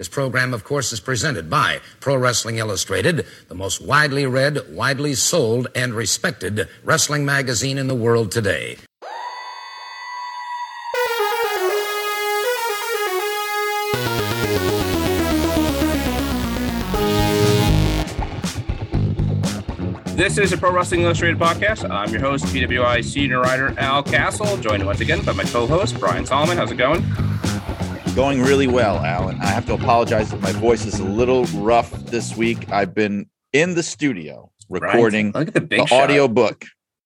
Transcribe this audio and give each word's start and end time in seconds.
This 0.00 0.08
program, 0.08 0.54
of 0.54 0.64
course, 0.64 0.94
is 0.94 0.98
presented 0.98 1.50
by 1.50 1.80
Pro 2.00 2.16
Wrestling 2.16 2.56
Illustrated, 2.56 3.26
the 3.48 3.54
most 3.54 3.82
widely 3.82 4.24
read, 4.24 4.74
widely 4.74 5.12
sold, 5.12 5.68
and 5.74 5.92
respected 5.92 6.66
wrestling 6.82 7.26
magazine 7.26 7.76
in 7.76 7.86
the 7.86 7.94
world 7.94 8.32
today. 8.32 8.78
This 20.16 20.38
is 20.38 20.54
a 20.54 20.56
Pro 20.56 20.72
Wrestling 20.72 21.02
Illustrated 21.02 21.38
podcast. 21.38 21.90
I'm 21.90 22.08
your 22.08 22.22
host, 22.22 22.46
PWI 22.46 23.04
senior 23.04 23.42
writer 23.42 23.74
Al 23.76 24.02
Castle, 24.02 24.56
joined 24.56 24.86
once 24.86 25.00
again 25.00 25.22
by 25.26 25.32
my 25.32 25.44
co-host 25.44 26.00
Brian 26.00 26.24
Solomon. 26.24 26.56
How's 26.56 26.70
it 26.70 26.76
going? 26.76 27.04
Going 28.16 28.42
really 28.42 28.66
well, 28.66 28.98
Alan. 28.98 29.40
I 29.40 29.46
have 29.46 29.66
to 29.66 29.74
apologize 29.74 30.30
that 30.30 30.40
my 30.40 30.52
voice 30.52 30.84
is 30.84 30.98
a 30.98 31.04
little 31.04 31.44
rough 31.44 31.90
this 32.06 32.36
week. 32.36 32.70
I've 32.70 32.92
been 32.92 33.26
in 33.52 33.74
the 33.74 33.82
studio 33.82 34.50
recording 34.68 35.32
right. 35.32 35.52
the, 35.52 35.60
the 35.60 35.88
audio 35.92 36.28
book 36.28 36.64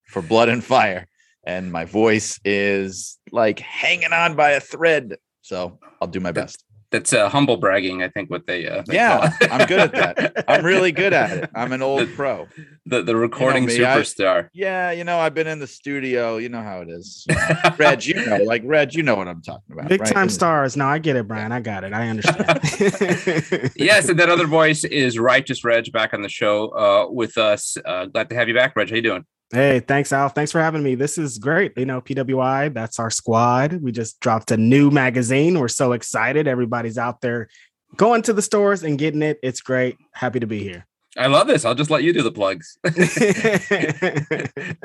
for 0.09 0.23
Blood 0.23 0.49
and 0.49 0.65
Fire, 0.65 1.07
and 1.45 1.71
my 1.71 1.85
voice 1.85 2.41
is 2.45 3.19
like 3.31 3.61
hanging 3.61 4.13
on 4.13 4.35
by 4.35 4.53
a 4.53 4.61
thread. 4.61 5.19
So 5.43 5.79
I'll 6.01 6.09
do 6.09 6.21
my 6.21 6.33
best 6.33 6.65
that's 6.95 7.13
uh, 7.13 7.29
humble 7.29 7.57
bragging. 7.57 8.05
I 8.05 8.09
think 8.09 8.31
what 8.31 8.47
they, 8.47 8.69
uh, 8.69 8.83
they 8.87 8.95
yeah, 8.95 9.33
I'm 9.51 9.67
good 9.67 9.81
at 9.81 9.93
that. 9.93 10.45
I'm 10.47 10.65
really 10.65 10.93
good 10.93 11.13
at 11.13 11.37
it. 11.37 11.51
I'm 11.53 11.73
an 11.73 11.83
old 11.91 12.03
the, 12.03 12.07
pro. 12.07 12.47
The 12.87 13.03
the 13.03 13.17
recording 13.17 13.69
you 13.69 13.81
know 13.81 13.85
superstar. 13.85 14.45
I, 14.45 14.49
yeah, 14.53 14.93
you 14.93 15.03
know, 15.03 15.19
I've 15.19 15.35
been 15.35 15.49
in 15.49 15.59
the 15.59 15.67
studio. 15.67 16.37
You 16.37 16.51
know 16.51 16.63
how 16.63 16.83
it 16.83 16.89
is. 16.89 17.27
Reg, 17.79 18.07
you 18.07 18.15
know, 18.15 18.37
like 18.45 18.63
Reg, 18.65 18.95
you 18.95 19.03
know 19.03 19.17
what 19.17 19.27
I'm 19.27 19.43
talking 19.43 19.73
about. 19.73 19.89
Big 19.89 20.03
right? 20.03 20.13
time 20.13 20.29
stars. 20.29 20.77
No, 20.77 20.87
I 20.87 20.99
get 20.99 21.17
it, 21.17 21.27
Brian. 21.27 21.51
I 21.51 21.61
got 21.61 21.83
it. 21.83 21.93
I 21.93 22.09
understand. 22.09 23.73
yes, 23.77 24.09
and 24.09 24.19
that 24.21 24.29
other 24.31 24.47
voice 24.47 24.85
is 24.85 25.19
Righteous 25.19 25.65
Reg 25.65 25.91
back 25.91 26.15
on 26.15 26.23
the 26.23 26.29
show 26.29 26.69
uh, 26.69 27.11
with 27.11 27.39
us. 27.39 27.77
Uh, 27.85 28.07
glad 28.07 28.29
to 28.31 28.37
have 28.37 28.47
you 28.47 28.55
back, 28.55 28.77
Reg. 28.77 28.89
How 28.89 28.97
you 28.97 29.03
doing? 29.03 29.25
Hey, 29.53 29.81
thanks, 29.81 30.13
Al. 30.13 30.29
Thanks 30.31 30.51
for 30.51 30.61
having 30.61 30.83
me. 30.83 30.95
This 30.95 31.17
is 31.17 31.39
great. 31.39 31.73
You 31.77 31.87
know, 31.87 32.01
PWI, 32.01 32.73
that's 32.75 32.99
our 32.99 33.11
squad. 33.11 33.75
We 33.83 33.93
just 33.93 34.19
dropped 34.21 34.51
a 34.51 34.57
new 34.57 34.91
magazine. 34.91 35.61
We're 35.61 35.69
so 35.69 35.93
excited. 35.93 36.49
Everybody's 36.49 36.99
out 36.99 37.21
there 37.21 37.49
going 37.97 38.23
to 38.23 38.33
the 38.33 38.43
stores 38.43 38.83
and 38.83 38.99
getting 38.99 39.23
it. 39.23 39.39
It's 39.43 39.61
great. 39.61 39.97
Happy 40.13 40.41
to 40.41 40.47
be 40.47 40.61
here. 40.61 40.87
I 41.17 41.29
love 41.29 41.47
this. 41.47 41.65
I'll 41.65 41.77
just 41.77 41.91
let 41.91 42.03
you 42.03 42.13
do 42.13 42.23
the 42.23 42.33
plugs. 42.33 42.77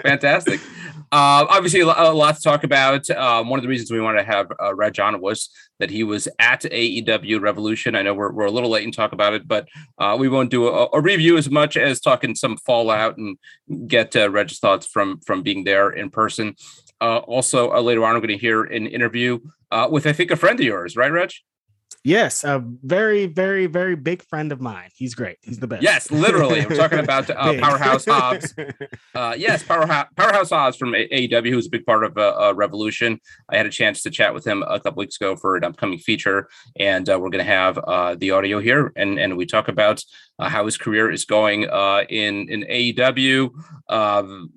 Fantastic. 0.03 0.59
Uh, 1.11 1.49
obviously, 1.49 1.80
a 1.80 1.85
lot 1.85 2.35
to 2.35 2.41
talk 2.41 2.63
about. 2.63 3.09
Um, 3.09 3.49
one 3.49 3.58
of 3.58 3.63
the 3.63 3.69
reasons 3.69 3.91
we 3.91 3.99
wanted 3.99 4.19
to 4.19 4.25
have 4.25 4.52
uh, 4.61 4.75
Reg 4.75 5.00
on 5.00 5.19
was 5.22 5.50
that 5.80 5.89
he 5.89 6.03
was 6.03 6.27
at 6.38 6.61
AEW 6.61 7.41
Revolution. 7.41 7.95
I 7.95 8.03
know 8.03 8.13
we're, 8.13 8.31
we're 8.31 8.45
a 8.45 8.52
little 8.52 8.69
late 8.69 8.83
in 8.83 8.91
talk 8.91 9.11
about 9.11 9.33
it, 9.33 9.47
but 9.47 9.67
uh, 9.97 10.16
we 10.19 10.30
won't 10.30 10.52
do 10.52 10.67
a, 10.67 10.88
a, 10.94 11.02
review 11.02 11.38
as 11.38 11.50
much 11.50 11.77
as 11.77 12.00
talking 12.00 12.35
some 12.35 12.57
fallout 12.57 13.17
and 13.17 13.38
get 13.88 14.16
uh, 14.16 14.30
Reg's 14.30 14.59
thoughts 14.59 14.85
from 14.85 15.19
from 15.22 15.41
being 15.41 15.63
there 15.63 15.89
in 15.89 16.11
person. 16.11 16.55
Uh, 17.02 17.17
also, 17.19 17.72
uh, 17.72 17.81
later 17.81 18.05
on, 18.05 18.13
we're 18.13 18.19
going 18.19 18.30
to 18.30 18.38
hear 18.38 18.63
an 18.63 18.85
interview 18.85 19.39
uh, 19.72 19.88
with 19.89 20.05
I 20.05 20.13
think 20.13 20.30
a 20.30 20.35
friend 20.35 20.59
of 20.59 20.66
yours, 20.66 20.95
right, 20.95 21.11
Reg? 21.11 21.31
Yes, 22.03 22.44
a 22.44 22.64
very, 22.83 23.25
very, 23.25 23.66
very 23.66 23.95
big 23.95 24.23
friend 24.23 24.52
of 24.52 24.61
mine. 24.61 24.89
He's 24.95 25.16
great. 25.16 25.38
He's 25.42 25.59
the 25.59 25.67
best. 25.67 25.83
Yes, 25.83 26.09
literally. 26.11 26.61
I'm 26.61 26.69
talking 26.69 27.00
about 27.00 27.30
uh, 27.30 27.53
Powerhouse 27.59 28.06
Hobbs. 28.06 28.53
Uh, 29.16 29.33
yes, 29.38 29.64
Powerhouse, 29.64 30.08
Powerhouse 30.16 30.52
Hobbs 30.52 30.78
from 30.78 30.91
AEW, 30.91 31.50
who's 31.50 31.67
a 31.67 31.69
big 31.69 31.86
part 31.86 32.06
of 32.06 32.17
uh, 32.17 32.36
uh, 32.39 32.53
Revolution. 32.56 33.19
I 33.50 33.58
had 33.58 33.66
a 33.66 33.69
chance 33.69 34.02
to 34.03 34.09
chat 34.09 34.33
with 34.33 34.45
him 34.45 34.64
a 34.67 34.80
couple 34.80 35.02
weeks 35.02 35.17
ago 35.17 35.36
for 35.36 35.58
an 35.58 35.64
upcoming 35.64 35.97
feature, 35.97 36.47
and 36.80 37.09
uh, 37.09 37.19
we're 37.19 37.30
going 37.30 37.44
to 37.44 37.52
have 37.52 37.78
uh, 37.80 38.16
the 38.16 38.31
audio 38.31 38.59
here, 38.59 38.94
and 38.95 39.19
and 39.19 39.36
we 39.36 39.45
talk 39.45 39.67
about 39.67 40.02
how 40.39 40.66
his 40.66 40.78
career 40.78 41.11
is 41.11 41.25
going 41.25 41.63
in 41.63 42.50
in 42.50 42.61
AEW. 42.63 43.50
Um, 43.89 44.52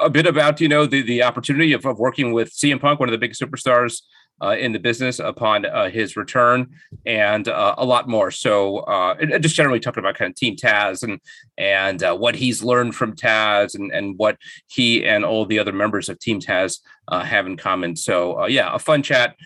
a 0.00 0.10
bit 0.10 0.26
about 0.26 0.60
you 0.60 0.68
know 0.68 0.86
the 0.86 1.02
the 1.02 1.22
opportunity 1.22 1.72
of, 1.72 1.84
of 1.86 1.98
working 1.98 2.32
with 2.32 2.50
CM 2.50 2.80
Punk, 2.80 3.00
one 3.00 3.08
of 3.08 3.12
the 3.12 3.18
biggest 3.18 3.40
superstars 3.40 4.02
uh, 4.42 4.56
in 4.58 4.72
the 4.72 4.78
business 4.78 5.18
upon 5.18 5.64
uh, 5.64 5.88
his 5.88 6.16
return, 6.16 6.74
and 7.06 7.48
uh, 7.48 7.74
a 7.78 7.84
lot 7.84 8.08
more. 8.08 8.30
So, 8.30 8.78
uh, 8.78 9.38
just 9.38 9.54
generally 9.54 9.80
talking 9.80 10.00
about 10.00 10.16
kind 10.16 10.30
of 10.30 10.36
Team 10.36 10.56
Taz 10.56 11.02
and 11.02 11.20
and 11.56 12.02
uh, 12.02 12.16
what 12.16 12.34
he's 12.34 12.62
learned 12.62 12.94
from 12.94 13.14
Taz, 13.14 13.74
and 13.74 13.92
and 13.92 14.18
what 14.18 14.36
he 14.66 15.04
and 15.06 15.24
all 15.24 15.46
the 15.46 15.58
other 15.58 15.72
members 15.72 16.08
of 16.08 16.18
Team 16.18 16.40
Taz 16.40 16.80
uh, 17.08 17.22
have 17.22 17.46
in 17.46 17.56
common. 17.56 17.96
So, 17.96 18.46
yeah, 18.46 18.74
a 18.74 18.78
fun 18.78 19.02
chat. 19.02 19.36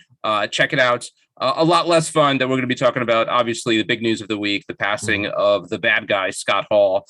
check 0.51 0.73
it 0.73 0.79
out. 0.79 1.07
a 1.37 1.63
lot 1.63 1.87
less 1.87 2.09
fun 2.09 2.37
that 2.39 2.47
we're 2.47 2.55
going 2.55 2.61
to 2.61 2.67
be 2.67 2.75
talking 2.75 3.03
about. 3.03 3.29
Obviously, 3.29 3.77
the 3.77 3.83
big 3.83 4.01
news 4.01 4.21
of 4.21 4.27
the 4.27 4.39
week: 4.39 4.65
the 4.67 4.75
passing 4.75 5.23
mm-hmm. 5.23 5.39
of 5.39 5.69
the 5.69 5.79
bad 5.79 6.07
guy 6.07 6.31
Scott 6.31 6.65
Hall. 6.69 7.05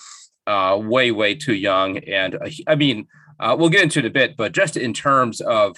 way, 0.48 1.12
way 1.12 1.36
too 1.36 1.56
young, 1.56 1.98
and 2.00 2.38
I 2.68 2.76
mean, 2.76 3.08
we'll 3.40 3.70
get 3.70 3.84
into 3.84 4.00
it 4.00 4.06
a 4.06 4.10
bit, 4.10 4.36
but 4.36 4.52
just 4.52 4.76
in 4.76 4.94
terms 4.94 5.40
of 5.40 5.78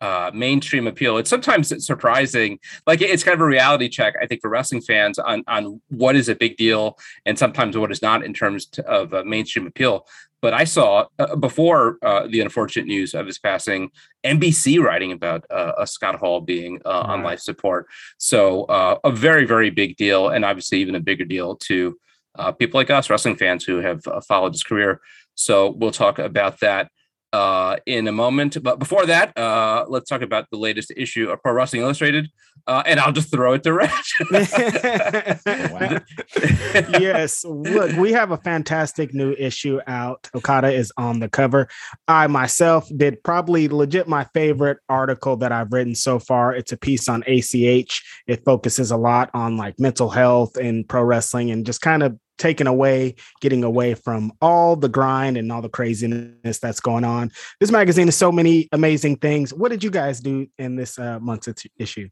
uh, 0.00 0.30
mainstream 0.34 0.86
appeal. 0.86 1.18
It's 1.18 1.30
sometimes 1.30 1.72
it's 1.72 1.86
surprising. 1.86 2.58
Like 2.86 3.00
it's 3.00 3.24
kind 3.24 3.34
of 3.34 3.40
a 3.40 3.46
reality 3.46 3.88
check, 3.88 4.14
I 4.20 4.26
think, 4.26 4.42
for 4.42 4.50
wrestling 4.50 4.82
fans 4.82 5.18
on 5.18 5.42
on 5.46 5.80
what 5.88 6.16
is 6.16 6.28
a 6.28 6.34
big 6.34 6.56
deal 6.56 6.98
and 7.24 7.38
sometimes 7.38 7.76
what 7.76 7.90
is 7.90 8.02
not 8.02 8.24
in 8.24 8.34
terms 8.34 8.68
of 8.86 9.14
uh, 9.14 9.24
mainstream 9.24 9.66
appeal. 9.66 10.06
But 10.42 10.52
I 10.52 10.64
saw 10.64 11.06
uh, 11.18 11.34
before 11.36 11.98
uh, 12.02 12.26
the 12.28 12.40
unfortunate 12.40 12.86
news 12.86 13.14
of 13.14 13.26
his 13.26 13.38
passing, 13.38 13.90
NBC 14.24 14.80
writing 14.80 15.12
about 15.12 15.44
uh, 15.50 15.84
Scott 15.86 16.16
Hall 16.16 16.40
being 16.40 16.80
uh, 16.84 17.00
on 17.06 17.22
life 17.22 17.40
support. 17.40 17.86
So 18.18 18.64
uh, 18.64 18.98
a 19.02 19.10
very 19.10 19.46
very 19.46 19.70
big 19.70 19.96
deal, 19.96 20.28
and 20.28 20.44
obviously 20.44 20.78
even 20.78 20.94
a 20.94 21.00
bigger 21.00 21.24
deal 21.24 21.56
to 21.56 21.98
uh, 22.38 22.52
people 22.52 22.78
like 22.78 22.90
us, 22.90 23.08
wrestling 23.08 23.36
fans 23.36 23.64
who 23.64 23.78
have 23.78 24.02
followed 24.28 24.52
his 24.52 24.62
career. 24.62 25.00
So 25.34 25.70
we'll 25.70 25.90
talk 25.90 26.18
about 26.18 26.60
that 26.60 26.90
uh, 27.32 27.76
in 27.86 28.08
a 28.08 28.12
moment. 28.12 28.62
But 28.62 28.78
before 28.78 29.06
that, 29.06 29.36
uh, 29.36 29.86
let's 29.88 30.08
talk 30.08 30.22
about 30.22 30.46
the 30.50 30.56
latest 30.56 30.92
issue 30.96 31.30
of 31.30 31.42
Pro 31.42 31.52
Wrestling 31.52 31.82
Illustrated. 31.82 32.30
Uh, 32.66 32.82
and 32.86 32.98
I'll 32.98 33.12
just 33.12 33.30
throw 33.30 33.52
it 33.52 33.62
to 33.62 33.72
Reg. 33.72 33.90
yes. 37.00 37.44
Look, 37.44 37.96
we 37.96 38.12
have 38.12 38.32
a 38.32 38.38
fantastic 38.38 39.14
new 39.14 39.32
issue 39.32 39.80
out. 39.86 40.28
Okada 40.34 40.72
is 40.72 40.92
on 40.96 41.20
the 41.20 41.28
cover. 41.28 41.68
I 42.08 42.26
myself 42.26 42.88
did 42.96 43.22
probably 43.22 43.68
legit 43.68 44.08
my 44.08 44.24
favorite 44.34 44.78
article 44.88 45.36
that 45.36 45.52
I've 45.52 45.72
written 45.72 45.94
so 45.94 46.18
far. 46.18 46.54
It's 46.54 46.72
a 46.72 46.76
piece 46.76 47.08
on 47.08 47.22
ACH. 47.26 48.02
It 48.26 48.44
focuses 48.44 48.90
a 48.90 48.96
lot 48.96 49.30
on 49.34 49.56
like 49.56 49.78
mental 49.78 50.08
health 50.08 50.56
and 50.56 50.88
pro 50.88 51.02
wrestling 51.02 51.50
and 51.50 51.64
just 51.64 51.82
kind 51.82 52.02
of 52.02 52.18
taken 52.38 52.66
away, 52.66 53.14
getting 53.40 53.64
away 53.64 53.94
from 53.94 54.32
all 54.40 54.76
the 54.76 54.88
grind 54.88 55.36
and 55.36 55.50
all 55.50 55.62
the 55.62 55.68
craziness 55.68 56.58
that's 56.58 56.80
going 56.80 57.04
on. 57.04 57.30
This 57.60 57.70
magazine 57.70 58.08
is 58.08 58.16
so 58.16 58.30
many 58.30 58.68
amazing 58.72 59.16
things. 59.16 59.52
What 59.52 59.70
did 59.70 59.82
you 59.82 59.90
guys 59.90 60.20
do 60.20 60.46
in 60.58 60.76
this 60.76 60.98
uh, 60.98 61.18
month's 61.20 61.48
issue? 61.78 62.08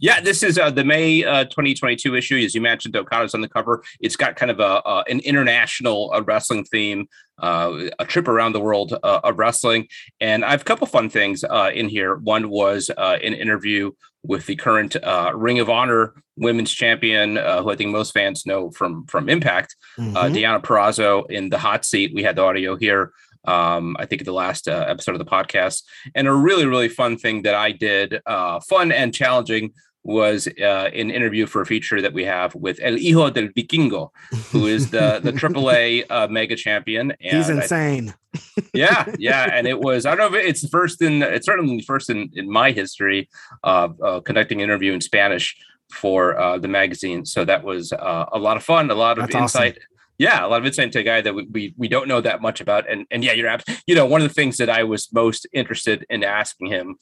Yeah, 0.00 0.20
this 0.20 0.42
is 0.42 0.58
uh, 0.58 0.70
the 0.70 0.84
May 0.84 1.24
uh, 1.24 1.44
2022 1.44 2.14
issue. 2.14 2.36
As 2.36 2.54
you 2.54 2.60
mentioned, 2.60 2.96
Okada's 2.96 3.34
on 3.34 3.40
the 3.40 3.48
cover. 3.48 3.82
It's 4.00 4.16
got 4.16 4.36
kind 4.36 4.50
of 4.50 4.60
a 4.60 4.82
uh, 4.82 5.04
an 5.08 5.20
international 5.20 6.12
uh, 6.14 6.22
wrestling 6.22 6.64
theme, 6.64 7.08
uh, 7.38 7.88
a 7.98 8.04
trip 8.04 8.28
around 8.28 8.52
the 8.52 8.60
world 8.60 8.96
uh, 9.02 9.20
of 9.24 9.38
wrestling. 9.38 9.88
And 10.20 10.44
I 10.44 10.50
have 10.50 10.62
a 10.62 10.64
couple 10.64 10.86
fun 10.86 11.10
things 11.10 11.44
in 11.74 11.88
here. 11.88 12.16
One 12.16 12.50
was 12.50 12.90
an 12.96 13.34
interview 13.34 13.92
with 14.22 14.46
the 14.46 14.56
current 14.56 14.96
Ring 15.34 15.58
of 15.60 15.70
Honor 15.70 16.14
women's 16.36 16.72
champion, 16.72 17.36
who 17.36 17.70
I 17.70 17.76
think 17.76 17.90
most 17.90 18.12
fans 18.12 18.46
know 18.46 18.70
from 18.70 19.06
from 19.06 19.28
Impact, 19.28 19.76
mm-hmm. 19.98 20.16
Deonna 20.16 20.62
Purrazzo 20.62 21.30
in 21.30 21.50
the 21.50 21.58
hot 21.58 21.84
seat. 21.84 22.12
We 22.14 22.22
had 22.22 22.36
the 22.36 22.42
audio 22.42 22.76
here 22.76 23.12
um, 23.44 23.96
I 23.98 24.06
think 24.06 24.24
the 24.24 24.32
last 24.32 24.68
uh, 24.68 24.84
episode 24.88 25.12
of 25.12 25.18
the 25.18 25.24
podcast. 25.24 25.82
And 26.14 26.28
a 26.28 26.32
really, 26.32 26.66
really 26.66 26.88
fun 26.88 27.16
thing 27.16 27.42
that 27.42 27.54
I 27.54 27.72
did, 27.72 28.20
uh, 28.26 28.60
fun 28.60 28.92
and 28.92 29.14
challenging, 29.14 29.72
was 30.02 30.48
uh, 30.60 30.90
an 30.94 31.10
interview 31.10 31.46
for 31.46 31.60
a 31.60 31.66
feature 31.66 32.00
that 32.00 32.14
we 32.14 32.24
have 32.24 32.54
with 32.54 32.78
El 32.80 32.96
Hijo 32.96 33.28
del 33.30 33.48
Vikingo, 33.48 34.10
who 34.50 34.66
is 34.66 34.90
the 34.90 35.20
the 35.22 35.32
AAA 35.44 36.04
uh, 36.08 36.26
mega 36.28 36.56
champion. 36.56 37.12
And 37.20 37.36
He's 37.36 37.50
insane. 37.50 38.14
I, 38.34 38.62
yeah, 38.74 39.04
yeah, 39.18 39.50
and 39.52 39.66
it 39.66 39.78
was 39.78 40.06
I 40.06 40.14
don't 40.14 40.32
know 40.32 40.38
if 40.38 40.46
it's 40.46 40.66
first 40.68 41.02
in 41.02 41.22
it's 41.22 41.46
certainly 41.46 41.76
the 41.76 41.82
first 41.82 42.08
in 42.08 42.30
in 42.32 42.50
my 42.50 42.70
history 42.70 43.28
of 43.62 44.00
uh, 44.02 44.20
conducting 44.20 44.60
an 44.60 44.64
interview 44.64 44.92
in 44.92 45.00
Spanish 45.00 45.54
for 45.92 46.38
uh, 46.38 46.56
the 46.56 46.68
magazine. 46.68 47.26
So 47.26 47.44
that 47.44 47.64
was 47.64 47.92
uh, 47.92 48.26
a 48.32 48.38
lot 48.38 48.56
of 48.56 48.62
fun, 48.62 48.90
a 48.90 48.94
lot 48.94 49.18
of 49.18 49.26
That's 49.26 49.34
insight. 49.34 49.72
Awesome 49.72 49.89
yeah, 50.20 50.44
a 50.44 50.48
lot 50.48 50.60
of 50.60 50.66
insight 50.66 50.84
into 50.84 50.98
a 50.98 51.02
guy 51.02 51.22
that 51.22 51.34
we, 51.34 51.46
we, 51.50 51.74
we 51.78 51.88
don't 51.88 52.06
know 52.06 52.20
that 52.20 52.42
much 52.42 52.60
about. 52.60 52.86
And 52.90 53.06
and 53.10 53.24
yeah, 53.24 53.32
you're 53.32 53.48
abs- 53.48 53.64
you 53.86 53.94
know 53.94 54.04
one 54.04 54.20
of 54.20 54.28
the 54.28 54.34
things 54.34 54.58
that 54.58 54.68
I 54.68 54.84
was 54.84 55.08
most 55.14 55.46
interested 55.50 56.04
in 56.10 56.22
asking 56.22 56.66
him 56.66 56.96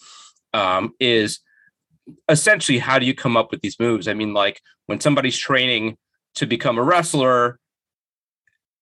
um, 0.54 0.94
is 1.00 1.40
essentially 2.28 2.78
how 2.78 3.00
do 3.00 3.06
you 3.06 3.16
come 3.16 3.36
up 3.36 3.50
with 3.50 3.60
these 3.60 3.80
moves? 3.80 4.06
I 4.06 4.14
mean, 4.14 4.34
like 4.34 4.60
when 4.86 5.00
somebody's 5.00 5.36
training 5.36 5.96
to 6.36 6.46
become 6.46 6.78
a 6.78 6.82
wrestler, 6.84 7.58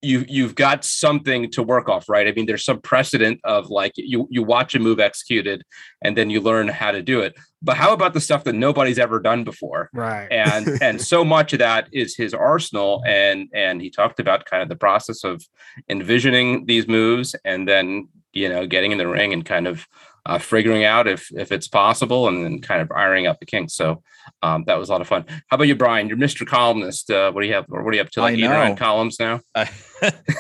you 0.06 0.24
you've 0.28 0.54
got 0.54 0.84
something 0.84 1.50
to 1.50 1.62
work 1.62 1.88
off, 1.88 2.08
right? 2.08 2.28
I 2.28 2.32
mean, 2.32 2.46
there's 2.46 2.64
some 2.64 2.80
precedent 2.80 3.40
of 3.44 3.68
like 3.68 3.92
you 3.96 4.28
you 4.30 4.42
watch 4.42 4.74
a 4.74 4.78
move 4.78 5.00
executed 5.00 5.62
and 6.02 6.16
then 6.16 6.30
you 6.30 6.40
learn 6.40 6.68
how 6.68 6.92
to 6.92 7.02
do 7.02 7.20
it. 7.20 7.34
But 7.62 7.76
how 7.76 7.92
about 7.92 8.14
the 8.14 8.20
stuff 8.20 8.44
that 8.44 8.54
nobody's 8.54 8.98
ever 8.98 9.18
done 9.18 9.42
before? 9.42 9.90
Right. 9.92 10.28
And 10.30 10.78
and 10.82 11.02
so 11.02 11.24
much 11.24 11.52
of 11.52 11.58
that 11.58 11.88
is 11.92 12.16
his 12.16 12.32
arsenal. 12.32 13.02
And 13.06 13.48
and 13.52 13.82
he 13.82 13.90
talked 13.90 14.20
about 14.20 14.44
kind 14.44 14.62
of 14.62 14.68
the 14.68 14.76
process 14.76 15.24
of 15.24 15.44
envisioning 15.88 16.66
these 16.66 16.86
moves 16.86 17.34
and 17.44 17.68
then 17.68 18.08
you 18.32 18.48
know 18.48 18.66
getting 18.66 18.92
in 18.92 18.98
the 18.98 19.08
ring 19.08 19.32
and 19.32 19.44
kind 19.44 19.66
of 19.66 19.86
uh, 20.26 20.38
figuring 20.38 20.84
out 20.84 21.06
if 21.06 21.30
if 21.36 21.52
it's 21.52 21.68
possible 21.68 22.26
and 22.26 22.44
then 22.44 22.60
kind 22.60 22.82
of 22.82 22.90
ironing 22.90 23.26
out 23.26 23.38
the 23.38 23.46
kinks. 23.46 23.74
So 23.74 24.02
um, 24.42 24.64
that 24.66 24.76
was 24.76 24.88
a 24.88 24.92
lot 24.92 25.00
of 25.00 25.06
fun. 25.06 25.24
How 25.28 25.54
about 25.54 25.68
you, 25.68 25.76
Brian? 25.76 26.08
You're 26.08 26.18
Mr. 26.18 26.44
Columnist. 26.44 27.10
Uh, 27.10 27.30
what 27.30 27.42
do 27.42 27.46
you 27.46 27.54
have? 27.54 27.66
Or 27.70 27.84
what 27.84 27.92
are 27.92 27.96
you 27.96 28.02
up 28.02 28.10
to? 28.10 28.20
Like 28.20 28.36
eight 28.36 28.42
nine 28.42 28.76
columns 28.76 29.20
now? 29.20 29.40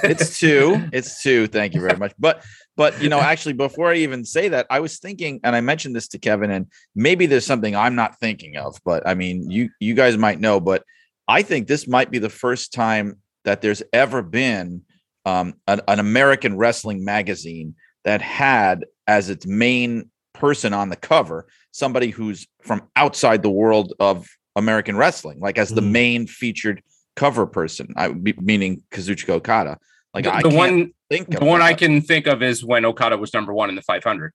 it's 0.02 0.40
two. 0.40 0.88
It's 0.92 1.22
two. 1.22 1.46
Thank 1.46 1.74
you 1.74 1.80
very 1.80 1.96
much. 1.96 2.12
But 2.18 2.42
but 2.76 3.00
you 3.00 3.08
know, 3.08 3.20
actually, 3.20 3.52
before 3.52 3.92
I 3.92 3.96
even 3.96 4.24
say 4.24 4.48
that, 4.48 4.66
I 4.70 4.80
was 4.80 4.98
thinking, 4.98 5.40
and 5.44 5.54
I 5.54 5.60
mentioned 5.60 5.94
this 5.94 6.08
to 6.08 6.18
Kevin, 6.18 6.50
and 6.50 6.66
maybe 6.96 7.26
there's 7.26 7.46
something 7.46 7.76
I'm 7.76 7.94
not 7.94 8.18
thinking 8.18 8.56
of. 8.56 8.78
But 8.84 9.06
I 9.06 9.14
mean, 9.14 9.50
you 9.50 9.70
you 9.78 9.94
guys 9.94 10.16
might 10.16 10.40
know, 10.40 10.58
but 10.58 10.82
I 11.28 11.42
think 11.42 11.68
this 11.68 11.86
might 11.86 12.10
be 12.10 12.18
the 12.18 12.28
first 12.28 12.72
time 12.72 13.20
that 13.44 13.62
there's 13.62 13.84
ever 13.92 14.20
been 14.20 14.82
um, 15.24 15.54
an, 15.68 15.80
an 15.86 16.00
American 16.00 16.56
wrestling 16.56 17.04
magazine 17.04 17.76
that 18.04 18.20
had 18.20 18.84
as 19.06 19.30
its 19.30 19.46
main 19.46 20.10
person 20.34 20.74
on 20.74 20.88
the 20.88 20.96
cover 20.96 21.46
somebody 21.76 22.10
who's 22.10 22.46
from 22.62 22.82
outside 22.96 23.42
the 23.42 23.50
world 23.50 23.92
of 24.00 24.26
American 24.56 24.96
wrestling, 24.96 25.38
like 25.40 25.58
as 25.58 25.68
the 25.68 25.82
mm. 25.82 25.90
main 25.90 26.26
featured 26.26 26.82
cover 27.14 27.46
person. 27.46 27.92
I 27.96 28.08
meaning 28.08 28.82
Kazuchika 28.90 29.30
Okada. 29.30 29.78
Like 30.14 30.24
the, 30.24 30.34
I 30.34 30.42
the 30.42 30.48
one 30.48 30.92
think 31.10 31.28
the 31.38 31.44
one 31.44 31.60
I 31.60 31.74
can 31.74 32.00
think 32.00 32.26
of 32.26 32.42
is 32.42 32.64
when 32.64 32.84
Okada 32.84 33.18
was 33.18 33.34
number 33.34 33.52
one 33.52 33.68
in 33.68 33.74
the 33.74 33.82
500. 33.82 34.32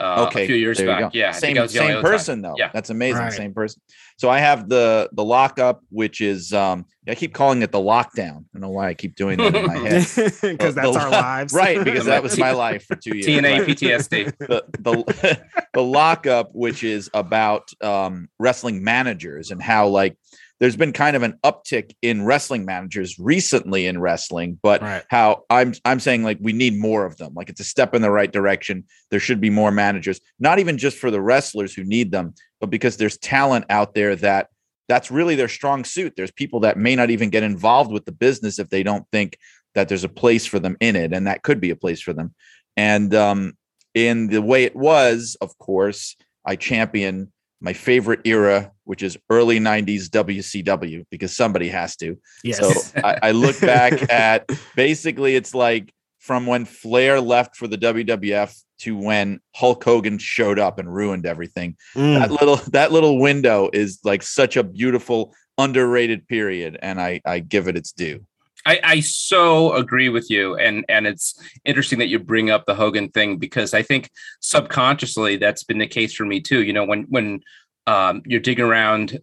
Uh, 0.00 0.26
okay, 0.28 0.44
a 0.44 0.46
few 0.46 0.56
years 0.56 0.80
back. 0.80 1.14
Yeah, 1.14 1.30
same 1.30 1.68
same 1.68 2.02
person 2.02 2.42
though. 2.42 2.54
Yeah, 2.56 2.70
that's 2.72 2.90
amazing. 2.90 3.22
Right. 3.22 3.32
Same 3.32 3.54
person. 3.54 3.80
So 4.16 4.28
I 4.28 4.38
have 4.38 4.68
the 4.68 5.08
the 5.12 5.24
lockup, 5.24 5.82
which 5.90 6.20
is 6.20 6.52
um, 6.52 6.86
I 7.08 7.14
keep 7.14 7.32
calling 7.32 7.62
it 7.62 7.72
the 7.72 7.78
lockdown. 7.78 8.38
I 8.38 8.46
don't 8.52 8.60
know 8.60 8.70
why 8.70 8.88
I 8.88 8.94
keep 8.94 9.14
doing 9.14 9.38
that 9.38 9.54
in 9.54 9.66
my 9.66 9.76
head 9.76 10.06
because 10.42 10.74
that's 10.74 10.92
the, 10.92 11.00
our 11.00 11.10
lives, 11.10 11.52
right? 11.54 11.82
Because 11.82 12.06
that 12.06 12.22
was 12.22 12.38
my 12.38 12.52
life 12.52 12.84
for 12.86 12.96
two 12.96 13.16
years. 13.16 13.26
TNA 13.26 13.58
right? 13.58 13.68
PTSD. 13.68 14.38
The, 14.38 14.64
the 14.78 15.40
the 15.74 15.82
lockup, 15.82 16.50
which 16.52 16.84
is 16.84 17.10
about 17.14 17.70
um, 17.82 18.28
wrestling 18.38 18.82
managers 18.82 19.50
and 19.50 19.62
how 19.62 19.88
like 19.88 20.16
there's 20.64 20.76
been 20.76 20.94
kind 20.94 21.14
of 21.14 21.22
an 21.22 21.38
uptick 21.44 21.94
in 22.00 22.24
wrestling 22.24 22.64
managers 22.64 23.18
recently 23.18 23.86
in 23.86 24.00
wrestling, 24.00 24.58
but 24.62 24.80
right. 24.80 25.04
how 25.10 25.44
I'm 25.50 25.74
I'm 25.84 26.00
saying 26.00 26.24
like 26.24 26.38
we 26.40 26.54
need 26.54 26.78
more 26.78 27.04
of 27.04 27.18
them. 27.18 27.34
Like 27.34 27.50
it's 27.50 27.60
a 27.60 27.64
step 27.64 27.94
in 27.94 28.00
the 28.00 28.10
right 28.10 28.32
direction. 28.32 28.84
There 29.10 29.20
should 29.20 29.42
be 29.42 29.50
more 29.50 29.70
managers, 29.70 30.22
not 30.40 30.58
even 30.60 30.78
just 30.78 30.96
for 30.96 31.10
the 31.10 31.20
wrestlers 31.20 31.74
who 31.74 31.84
need 31.84 32.12
them, 32.12 32.32
but 32.62 32.70
because 32.70 32.96
there's 32.96 33.18
talent 33.18 33.66
out 33.68 33.94
there 33.94 34.16
that 34.16 34.48
that's 34.88 35.10
really 35.10 35.34
their 35.34 35.48
strong 35.48 35.84
suit. 35.84 36.14
There's 36.16 36.30
people 36.30 36.60
that 36.60 36.78
may 36.78 36.96
not 36.96 37.10
even 37.10 37.28
get 37.28 37.42
involved 37.42 37.92
with 37.92 38.06
the 38.06 38.12
business 38.12 38.58
if 38.58 38.70
they 38.70 38.82
don't 38.82 39.04
think 39.12 39.36
that 39.74 39.90
there's 39.90 40.04
a 40.04 40.08
place 40.08 40.46
for 40.46 40.58
them 40.58 40.78
in 40.80 40.96
it, 40.96 41.12
and 41.12 41.26
that 41.26 41.42
could 41.42 41.60
be 41.60 41.72
a 41.72 41.76
place 41.76 42.00
for 42.00 42.14
them. 42.14 42.34
And 42.74 43.14
um, 43.14 43.58
in 43.92 44.28
the 44.28 44.40
way 44.40 44.64
it 44.64 44.74
was, 44.74 45.36
of 45.42 45.58
course, 45.58 46.16
I 46.46 46.56
champion 46.56 47.33
my 47.64 47.72
favorite 47.72 48.20
era, 48.24 48.70
which 48.84 49.02
is 49.02 49.16
early 49.30 49.58
90s 49.58 50.08
WCW, 50.10 51.06
because 51.10 51.34
somebody 51.34 51.68
has 51.68 51.96
to. 51.96 52.18
Yes. 52.44 52.58
So 52.58 53.00
I, 53.02 53.18
I 53.22 53.30
look 53.30 53.58
back 53.58 54.10
at 54.12 54.46
basically 54.76 55.34
it's 55.34 55.54
like 55.54 55.90
from 56.18 56.46
when 56.46 56.66
Flair 56.66 57.22
left 57.22 57.56
for 57.56 57.66
the 57.66 57.78
WWF 57.78 58.54
to 58.80 58.96
when 58.96 59.40
Hulk 59.54 59.82
Hogan 59.82 60.18
showed 60.18 60.58
up 60.58 60.78
and 60.78 60.92
ruined 60.92 61.24
everything. 61.24 61.76
Mm. 61.96 62.18
That 62.18 62.30
little 62.30 62.56
that 62.72 62.92
little 62.92 63.18
window 63.18 63.70
is 63.72 63.98
like 64.04 64.22
such 64.22 64.58
a 64.58 64.62
beautiful 64.62 65.34
underrated 65.56 66.28
period, 66.28 66.78
and 66.82 67.00
I 67.00 67.22
I 67.24 67.38
give 67.38 67.66
it 67.66 67.76
its 67.78 67.92
due. 67.92 68.26
I, 68.66 68.80
I 68.82 69.00
so 69.00 69.74
agree 69.74 70.08
with 70.08 70.30
you, 70.30 70.56
and 70.56 70.84
and 70.88 71.06
it's 71.06 71.38
interesting 71.64 71.98
that 71.98 72.08
you 72.08 72.18
bring 72.18 72.50
up 72.50 72.64
the 72.66 72.74
Hogan 72.74 73.08
thing 73.08 73.36
because 73.36 73.74
I 73.74 73.82
think 73.82 74.10
subconsciously 74.40 75.36
that's 75.36 75.64
been 75.64 75.78
the 75.78 75.86
case 75.86 76.14
for 76.14 76.24
me 76.24 76.40
too. 76.40 76.62
You 76.62 76.72
know, 76.72 76.84
when 76.84 77.02
when 77.04 77.40
um, 77.86 78.22
you're 78.24 78.40
digging 78.40 78.64
around 78.64 79.18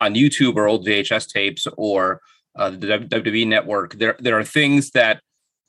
on 0.00 0.14
YouTube 0.14 0.56
or 0.56 0.68
old 0.68 0.86
VHS 0.86 1.28
tapes 1.28 1.66
or 1.76 2.20
uh, 2.58 2.70
the 2.70 2.86
WWE 2.86 3.46
Network, 3.46 3.94
there 3.94 4.16
there 4.18 4.38
are 4.38 4.44
things 4.44 4.90
that 4.90 5.20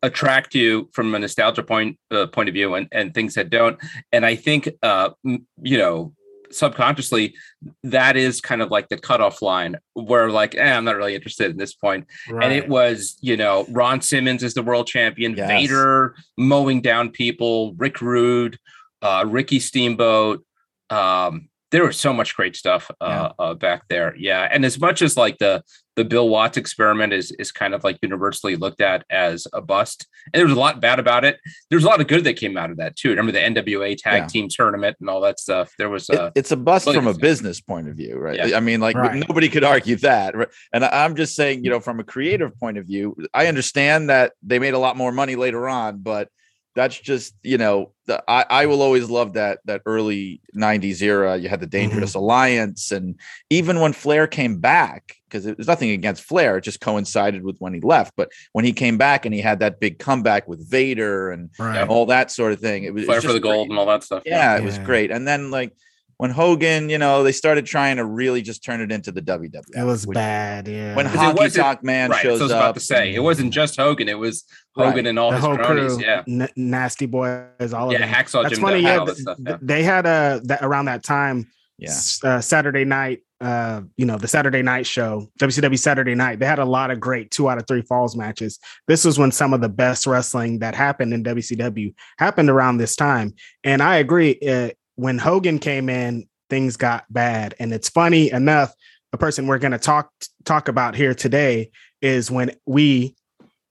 attract 0.04 0.54
you 0.54 0.90
from 0.94 1.16
a 1.16 1.20
nostalgia 1.20 1.64
point 1.64 1.98
uh, 2.12 2.28
point 2.28 2.50
of 2.50 2.54
view, 2.54 2.76
and 2.76 2.88
and 2.92 3.14
things 3.14 3.36
that 3.36 3.50
don't. 3.50 3.80
And 4.12 4.26
I 4.26 4.36
think 4.36 4.70
uh, 4.84 5.12
you 5.24 5.78
know 5.78 6.14
subconsciously 6.52 7.36
that 7.84 8.16
is 8.16 8.42
kind 8.42 8.62
of 8.62 8.72
like 8.72 8.88
the 8.90 8.98
cutoff 8.98 9.42
line 9.42 9.76
where 9.94 10.30
like 10.30 10.56
eh, 10.56 10.74
i'm 10.74 10.86
not 10.86 10.96
really 10.96 11.16
interested 11.16 11.52
in 11.52 11.58
this 11.58 11.74
point 11.74 12.06
right. 12.30 12.44
and 12.44 12.54
it 12.54 12.68
was 12.70 13.18
you 13.22 13.38
know 13.38 13.66
ron 13.70 14.02
simmons 14.02 14.44
is 14.44 14.54
the 14.54 14.64
world 14.64 14.88
champion 14.88 15.36
yes. 15.36 15.48
vader 15.48 16.16
mowing 16.38 16.82
down 16.82 17.10
people 17.10 17.74
rick 17.78 18.02
rude 18.02 18.58
uh, 19.02 19.24
ricky 19.28 19.60
steamboat 19.60 20.44
um, 20.90 21.50
there 21.72 21.86
was 21.86 22.00
so 22.00 22.14
much 22.14 22.36
great 22.36 22.56
stuff 22.56 22.90
uh, 23.02 23.30
yeah. 23.40 23.46
uh, 23.46 23.54
back 23.54 23.84
there 23.90 24.16
yeah 24.18 24.48
and 24.52 24.66
as 24.66 24.80
much 24.80 25.02
as 25.02 25.18
like 25.18 25.38
the 25.38 25.62
the 25.98 26.06
Bill 26.06 26.30
Watts 26.30 26.58
experiment 26.58 27.12
is 27.12 27.32
is 27.32 27.52
kind 27.52 27.74
of 27.74 27.84
like 27.84 27.98
universally 28.02 28.56
looked 28.56 28.82
at 28.82 29.04
as 29.10 29.48
a 29.52 29.62
bust. 29.62 30.06
And 30.32 30.40
there 30.40 30.46
was 30.46 30.56
a 30.56 30.60
lot 30.60 30.80
bad 30.80 31.00
about 31.00 31.26
it. 31.26 31.40
There's 31.70 31.84
a 31.84 31.88
lot 31.88 32.00
of 32.00 32.08
good 32.08 32.24
that 32.24 32.36
came 32.36 32.56
out 32.56 32.70
of 32.70 32.78
that 32.78 32.96
too. 32.96 33.10
Remember 33.10 33.32
the 33.32 33.40
NWA 33.40 33.98
tag 33.98 34.22
yeah. 34.22 34.28
team 34.28 34.48
tournament 34.48 34.96
and 35.00 35.10
all 35.10 35.22
that 35.22 35.40
stuff. 35.40 35.74
There 35.80 35.90
was 35.90 36.08
a, 36.10 36.28
it, 36.28 36.34
it's 36.36 36.52
a 36.52 36.56
bust 36.56 36.86
from 36.86 37.08
a 37.08 37.16
business 37.16 37.60
point 37.60 37.90
of 37.90 37.96
view, 37.96 38.16
right? 38.18 38.38
Yeah. 38.48 38.56
I 38.58 38.60
mean, 38.60 38.80
like 38.80 38.96
right. 38.96 39.26
nobody 39.28 39.50
could 39.50 39.64
argue 39.64 39.96
that. 39.98 40.38
Right? 40.38 40.48
And 40.72 40.86
I'm 40.86 41.16
just 41.16 41.36
saying, 41.36 41.64
you 41.64 41.72
know, 41.72 41.80
from 41.80 42.00
a 42.00 42.04
creative 42.04 42.56
point 42.60 42.78
of 42.78 42.86
view, 42.86 43.18
I 43.34 43.48
understand 43.48 44.12
that 44.12 44.34
they 44.44 44.60
made 44.60 44.76
a 44.76 44.80
lot 44.80 44.98
more 44.98 45.12
money 45.12 45.36
later 45.36 45.68
on, 45.68 45.98
but 45.98 46.30
that's 46.78 46.98
just 46.98 47.34
you 47.42 47.58
know 47.58 47.92
the, 48.06 48.24
I, 48.30 48.46
I 48.50 48.66
will 48.68 48.84
always 48.84 49.10
love 49.10 49.34
that 49.34 49.60
that 49.66 49.82
early 49.88 50.42
90s 50.56 51.02
era. 51.02 51.36
You 51.36 51.50
had 51.50 51.60
the 51.60 51.66
dangerous 51.66 52.12
mm-hmm. 52.12 52.20
alliance 52.20 52.92
and 52.92 53.20
even 53.50 53.80
when 53.80 53.94
flair 53.94 54.28
came 54.28 54.60
back 54.60 55.16
because 55.28 55.44
there's 55.44 55.68
nothing 55.68 55.90
against 55.90 56.24
flair 56.24 56.58
it 56.58 56.62
just 56.62 56.80
coincided 56.80 57.44
with 57.44 57.58
when 57.58 57.74
he 57.74 57.82
left 57.82 58.14
but 58.16 58.32
when 58.54 58.64
he 58.64 58.72
came 58.72 58.98
back 58.98 59.26
and 59.26 59.34
he 59.34 59.42
had 59.42 59.60
that 59.60 59.80
big 59.80 60.00
comeback 60.00 60.48
with 60.48 60.70
vader 60.70 61.32
and, 61.32 61.50
right. 61.60 61.78
and 61.78 61.90
all 61.90 62.06
that 62.06 62.32
sort 62.32 62.54
of 62.54 62.60
thing 62.62 62.84
it 62.84 62.94
was 62.94 63.06
flair 63.06 63.22
for 63.22 63.34
the 63.34 63.40
gold 63.40 63.70
and 63.70 63.78
all 63.78 63.86
that 63.86 64.04
stuff 64.04 64.24
yeah, 64.26 64.54
yeah, 64.54 64.62
it 64.62 64.64
was 64.64 64.78
great. 64.80 65.12
And 65.12 65.28
then 65.28 65.52
like 65.52 65.74
when 66.18 66.32
Hogan, 66.32 66.90
you 66.90 66.98
know, 66.98 67.24
they 67.24 67.32
started 67.32 67.66
trying 67.66 67.98
to 67.98 68.06
really 68.06 68.42
just 68.42 68.64
turn 68.64 68.82
it 68.82 68.92
into 68.92 69.12
the 69.12 69.22
WWE. 69.22 69.62
It 69.76 69.84
was 69.84 70.06
bad, 70.06 70.68
yeah. 70.68 70.96
When 70.96 71.06
Honky 71.06 71.56
Tonk 71.56 71.84
Man 71.84 72.10
right, 72.10 72.22
shows 72.22 72.42
I 72.42 72.44
was 72.44 72.52
about 72.52 72.70
up, 72.70 72.76
to 72.76 72.82
say 72.82 73.14
it 73.14 73.20
wasn't 73.20 73.54
just 73.54 73.78
Hogan; 73.78 74.10
it 74.10 74.18
was 74.18 74.44
Hogan 74.76 74.96
right. 74.96 75.08
and 75.08 75.20
all 75.20 75.30
the 75.30 75.38
his 75.38 75.46
whole 75.46 75.58
cronies. 75.58 75.96
Crew, 75.96 76.04
yeah, 76.04 76.24
N- 76.28 76.50
nasty 76.56 77.06
boys, 77.06 77.72
all 77.74 77.92
yeah, 77.92 78.00
of 78.00 78.02
them. 78.02 78.10
Hacksaw 78.10 78.44
That's 78.44 78.56
Jim 78.56 78.64
funny. 78.64 78.80
Yeah, 78.80 79.06
stuff, 79.06 79.38
yeah, 79.40 79.58
they 79.62 79.84
had 79.84 80.06
a 80.06 80.42
that 80.46 80.64
around 80.64 80.86
that 80.86 81.04
time. 81.04 81.48
Yeah, 81.78 81.96
uh, 82.24 82.42
Saturday 82.42 82.86
night. 82.86 83.22
Uh, 83.40 83.82
you 83.98 84.06
know, 84.08 84.18
the 84.18 84.28
Saturday 84.28 84.64
night 84.64 84.88
show, 84.88 85.30
WCW 85.40 85.78
Saturday 85.78 86.16
night. 86.16 86.40
They 86.40 86.48
had 86.48 86.58
a 86.58 86.66
lot 86.66 86.90
of 86.90 87.00
great 87.00 87.30
two 87.30 87.48
out 87.48 87.60
of 87.60 87.68
three 87.68 87.84
falls 87.84 88.16
matches. 88.16 88.58
This 88.88 89.06
was 89.06 89.20
when 89.20 89.32
some 89.32 89.54
of 89.54 89.62
the 89.62 89.70
best 89.70 90.08
wrestling 90.08 90.58
that 90.60 90.74
happened 90.74 91.14
in 91.14 91.24
WCW 91.24 91.94
happened 92.18 92.50
around 92.50 92.78
this 92.78 92.96
time. 92.96 93.36
And 93.64 93.84
I 93.84 93.98
agree. 93.98 94.40
Uh, 94.40 94.72
when 94.98 95.18
Hogan 95.18 95.58
came 95.60 95.88
in, 95.90 96.28
things 96.50 96.76
got 96.76 97.06
bad. 97.10 97.56
And 97.60 97.74
it's 97.74 97.88
funny 97.88 98.30
enough, 98.32 98.74
the 99.12 99.18
person 99.18 99.48
we're 99.48 99.60
going 99.60 99.72
to 99.72 99.80
talk 99.80 100.12
talk 100.44 100.68
about 100.68 100.94
here 100.96 101.14
today 101.14 101.72
is 102.02 102.30
when 102.30 102.52
we 102.66 103.16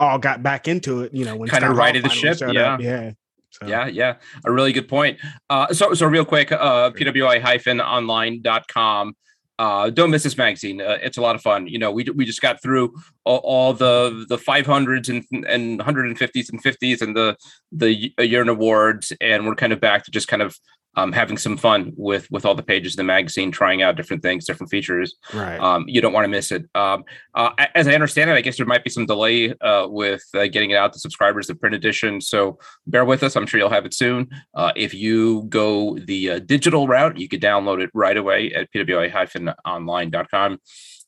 all 0.01 0.19
got 0.19 0.43
back 0.43 0.67
into 0.69 1.03
it. 1.03 1.13
You 1.15 1.27
know, 1.27 1.37
when 1.37 1.51
kind 1.51 1.65
of 1.65 1.77
righted 1.77 2.05
the 2.05 2.09
ship. 2.09 2.39
Yeah, 2.41 2.75
up. 2.75 2.81
yeah. 2.81 3.11
So. 3.51 3.67
Yeah, 3.67 3.87
yeah, 3.87 4.17
a 4.45 4.53
really 4.53 4.75
good 4.75 4.87
point. 4.87 5.19
Uh, 5.49 5.73
so, 5.73 5.95
so 5.95 6.07
real 6.07 6.27
quick, 6.27 6.53
uh, 6.53 6.91
pwi-online.com. 6.91 9.17
Uh, 9.59 9.89
don't 9.89 10.11
miss 10.11 10.23
this 10.23 10.37
magazine. 10.37 10.83
Uh, 10.83 10.99
it's 11.01 11.17
a 11.17 11.23
lot 11.23 11.35
of 11.35 11.41
fun. 11.41 11.67
You 11.67 11.79
know, 11.79 11.91
we 11.91 12.05
we 12.15 12.27
just 12.27 12.43
got 12.43 12.61
through 12.63 12.95
all, 13.25 13.39
all 13.39 13.73
the 13.73 14.27
the 14.29 14.37
500s 14.37 15.09
and 15.09 15.25
and 15.47 15.81
150s 15.81 16.51
and 16.51 16.63
50s 16.63 17.01
and 17.01 17.17
the 17.17 17.39
the 17.73 18.13
year 18.23 18.43
in 18.43 18.51
awards, 18.51 19.15
and 19.23 19.47
we're 19.47 19.55
kind 19.55 19.73
of 19.73 19.81
back 19.81 20.05
to 20.05 20.11
just 20.11 20.29
kind 20.29 20.43
of 20.43 20.59
um, 20.97 21.13
having 21.13 21.37
some 21.37 21.57
fun 21.57 21.93
with 21.97 22.31
with 22.31 22.45
all 22.45 22.55
the 22.55 22.63
pages 22.63 22.95
of 22.95 22.97
the 22.97 23.05
magazine, 23.05 23.51
trying 23.51 23.83
out 23.83 23.97
different 23.97 24.23
things, 24.23 24.45
different 24.45 24.71
features. 24.71 25.15
Right. 25.33 25.59
Um, 25.59 25.85
you 25.87 26.01
don't 26.01 26.13
want 26.13 26.25
to 26.25 26.29
miss 26.29 26.51
it. 26.53 26.65
Um, 26.75 27.05
uh, 27.35 27.51
as 27.75 27.87
I 27.87 27.95
understand 27.95 28.31
it, 28.31 28.35
I 28.35 28.41
guess 28.41 28.57
there 28.57 28.67
might 28.67 28.85
be 28.85 28.91
some 28.91 29.07
delay 29.07 29.53
uh, 29.61 29.87
with 29.89 30.25
uh, 30.35 30.47
getting 30.47 30.71
it 30.71 30.77
out 30.77 30.93
to 30.95 30.99
subscribers, 30.99 31.47
the 31.47 31.55
print 31.55 31.75
edition. 31.75 32.21
So 32.21 32.59
bear 32.87 33.05
with 33.05 33.23
us. 33.23 33.37
I'm 33.37 33.47
sure 33.47 33.61
you'll 33.61 33.69
have 33.71 33.87
it 33.87 33.95
soon. 33.95 34.29
Uh, 34.55 34.73
if 34.75 34.95
you 34.95 35.45
go 35.45 35.99
the 35.99 36.31
uh, 36.31 36.39
digital 36.41 36.89
route, 36.89 37.19
you 37.19 37.29
could 37.29 37.43
download 37.43 37.83
it 37.83 37.91
right 37.93 38.17
away 38.17 38.53
at 38.55 38.73
pwi-online.com. 38.73 40.61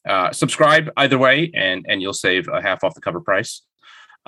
Uh, 0.09 0.33
subscribe 0.33 0.91
either 0.97 1.19
way, 1.19 1.51
and 1.55 1.85
and 1.89 2.01
you'll 2.01 2.13
save 2.13 2.49
a 2.49 2.63
half 2.63 2.85
off 2.85 2.95
the 2.95 3.01
cover 3.01 3.21
price. 3.21 3.63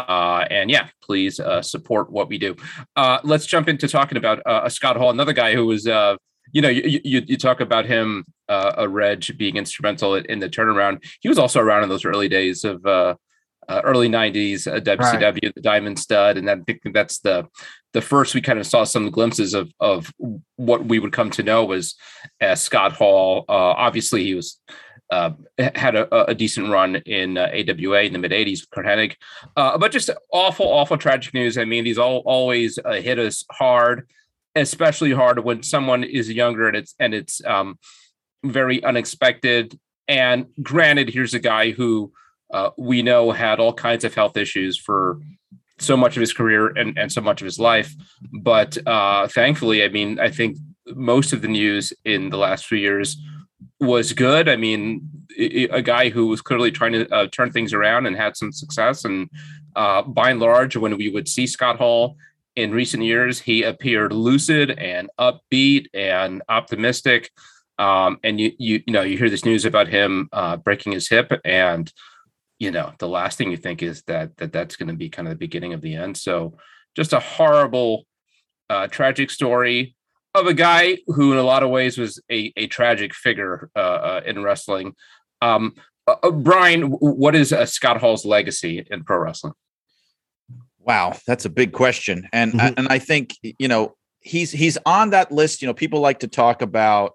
Uh, 0.09 0.47
and 0.50 0.71
yeah, 0.71 0.88
please 1.02 1.40
uh, 1.40 1.62
support 1.62 2.11
what 2.11 2.28
we 2.28 2.38
do. 2.38 2.57
Uh, 2.97 3.19
let's 3.25 3.47
jump 3.47 3.69
into 3.69 3.88
talking 3.88 4.19
about 4.19 4.40
uh, 4.47 4.69
Scott 4.69 4.97
Hall, 4.97 5.11
another 5.11 5.33
guy 5.33 5.54
who 5.54 5.66
was, 5.66 5.87
uh, 5.87 6.16
you 6.52 6.62
know, 6.62 6.69
you, 6.69 7.00
you, 7.04 7.23
you 7.26 7.37
talk 7.37 7.61
about 7.61 7.87
him, 7.87 8.25
uh, 8.49 8.73
a 8.78 8.88
Reg 8.88 9.25
being 9.38 9.57
instrumental 9.57 10.14
in 10.14 10.40
the 10.40 10.49
turnaround. 10.49 11.04
He 11.21 11.28
was 11.28 11.38
also 11.38 11.61
around 11.61 11.85
in 11.85 11.88
those 11.88 12.04
early 12.04 12.28
days 12.28 12.64
of 12.64 12.85
early 13.69 14.09
'90s 14.09 14.66
WCW, 14.66 15.23
right. 15.23 15.54
the 15.54 15.61
Diamond 15.61 15.99
Stud, 15.99 16.37
and 16.38 16.50
I 16.50 16.57
think 16.57 16.80
that's 16.92 17.21
the 17.21 17.47
the 17.92 18.00
first 18.00 18.35
we 18.35 18.40
kind 18.40 18.59
of 18.59 18.66
saw 18.66 18.83
some 18.83 19.11
glimpses 19.11 19.54
of 19.54 19.73
of 19.78 20.12
what 20.57 20.85
we 20.87 20.99
would 20.99 21.12
come 21.12 21.30
to 21.30 21.45
know 21.45 21.71
as 21.71 21.95
as 22.40 22.61
Scott 22.61 22.92
Hall. 22.92 23.45
obviously, 23.49 24.25
he 24.25 24.35
was 24.35 24.59
uh, 25.11 25.33
had 25.59 25.97
a, 25.97 26.31
a, 26.31 26.35
decent 26.35 26.71
run 26.71 26.97
in 26.97 27.37
uh, 27.37 27.50
AWA 27.52 28.02
in 28.02 28.12
the 28.12 28.19
mid 28.19 28.31
80s 28.31 28.61
with 28.61 28.71
Curt 28.71 28.87
Hennig. 28.87 29.17
Uh, 29.57 29.76
but 29.76 29.90
just 29.90 30.11
awful, 30.33 30.67
awful 30.67 30.97
tragic 30.97 31.35
news. 31.35 31.59
I 31.59 31.64
mean, 31.64 31.85
these 31.85 31.99
all 31.99 32.19
always 32.19 32.79
uh, 32.85 32.93
hit 32.93 33.19
us 33.19 33.45
hard, 33.50 34.09
especially 34.55 35.12
hard 35.12 35.40
when 35.40 35.62
someone 35.64 36.05
is 36.05 36.31
younger 36.31 36.69
and 36.69 36.76
it's 36.76 36.95
and 37.00 37.12
it's 37.12 37.45
um, 37.45 37.79
very 38.45 38.83
unexpected. 38.85 39.79
And 40.07 40.47
granted, 40.62 41.11
here's 41.11 41.35
a 41.35 41.40
guy 41.40 41.71
who 41.73 42.12
uh, 42.52 42.71
we 42.79 43.02
know 43.02 43.33
had 43.33 43.59
all 43.59 43.73
kinds 43.73 44.05
of 44.05 44.14
health 44.14 44.37
issues 44.37 44.79
for 44.79 45.21
so 45.79 45.97
much 45.97 46.17
of 46.17 46.21
his 46.21 46.33
career 46.33 46.69
and, 46.69 46.97
and 46.99 47.11
so 47.11 47.21
much 47.21 47.40
of 47.40 47.47
his 47.47 47.59
life. 47.59 47.93
But 48.43 48.79
uh, 48.87 49.26
thankfully, 49.29 49.83
I 49.83 49.88
mean, 49.88 50.21
I 50.21 50.31
think 50.31 50.57
most 50.87 51.33
of 51.33 51.43
the 51.43 51.49
news 51.49 51.93
in 52.05 52.31
the 52.31 52.37
last 52.37 52.67
few 52.67 52.79
years 52.79 53.17
was 53.81 54.13
good. 54.13 54.49
I 54.49 54.57
mean, 54.57 55.09
a 55.39 55.83
guy 55.83 56.11
who 56.11 56.27
was 56.27 56.43
clearly 56.43 56.71
trying 56.71 56.93
to 56.93 57.09
uh, 57.15 57.27
turn 57.29 57.51
things 57.51 57.73
around 57.73 58.07
and 58.07 58.17
had 58.17 58.37
some 58.37 58.53
success. 58.53 59.05
And 59.05 59.31
uh, 59.75 60.03
by 60.03 60.31
and 60.31 60.41
large, 60.41 60.77
when 60.77 60.97
we 60.97 61.09
would 61.09 61.29
see 61.29 61.47
Scott 61.47 61.79
Hall 61.79 62.17
in 62.57 62.73
recent 62.73 63.03
years, 63.03 63.41
he 63.41 63.63
appeared 63.63 64.13
lucid 64.13 64.71
and 64.73 65.09
upbeat 65.19 65.87
and 65.95 66.43
optimistic. 66.49 67.31
Um, 67.79 68.19
and 68.23 68.39
you, 68.39 68.53
you, 68.59 68.83
you 68.87 68.93
know, 68.93 69.03
you 69.03 69.17
hear 69.17 69.31
this 69.31 69.45
news 69.45 69.65
about 69.65 69.89
him 69.89 70.29
uh, 70.33 70.59
breaking 70.59 70.93
his 70.93 71.09
hip, 71.09 71.33
and 71.47 71.91
you 72.59 72.71
know, 72.71 72.93
the 72.99 73.09
last 73.09 73.39
thing 73.39 73.51
you 73.51 73.57
think 73.57 73.83
is 73.83 74.03
that 74.03 74.37
that 74.37 74.53
that's 74.53 74.77
going 74.77 74.89
to 74.89 74.95
be 74.95 75.09
kind 75.09 75.27
of 75.27 75.33
the 75.33 75.39
beginning 75.39 75.73
of 75.73 75.81
the 75.81 75.95
end. 75.95 76.19
So, 76.19 76.59
just 76.95 77.15
a 77.15 77.21
horrible, 77.21 78.05
uh, 78.69 78.89
tragic 78.89 79.31
story 79.31 79.97
of 80.35 80.47
a 80.47 80.55
guy 80.55 80.99
who, 81.07 81.33
in 81.33 81.39
a 81.39 81.43
lot 81.43 81.63
of 81.63 81.71
ways, 81.71 81.99
was 81.99 82.21
a, 82.31 82.53
a 82.57 82.67
tragic 82.67 83.15
figure 83.15 83.71
uh, 83.75 83.79
uh, 83.79 84.21
in 84.25 84.43
wrestling. 84.43 84.95
Um, 85.43 85.75
uh, 86.07 86.17
uh 86.23 86.31
Brian, 86.31 86.85
what 86.85 87.35
is 87.35 87.53
uh, 87.53 87.67
Scott 87.67 88.01
Hall's 88.01 88.25
legacy 88.25 88.87
in 88.91 89.05
pro 89.05 89.19
wrestling? 89.19 89.55
Wow, 90.79 91.17
that's 91.27 91.45
a 91.45 91.51
big 91.51 91.73
question, 91.73 92.29
and 92.33 92.53
mm-hmm. 92.55 92.75
and 92.77 92.89
I 92.89 92.99
think 92.99 93.35
you 93.43 93.69
know 93.69 93.97
he's 94.21 94.51
he's 94.51 94.79
on 94.87 95.11
that 95.11 95.31
list. 95.31 95.63
You 95.63 95.69
know, 95.69 95.75
people 95.75 96.01
like 96.01 96.21
to 96.21 96.29
talk 96.29 96.63
about 96.63 97.13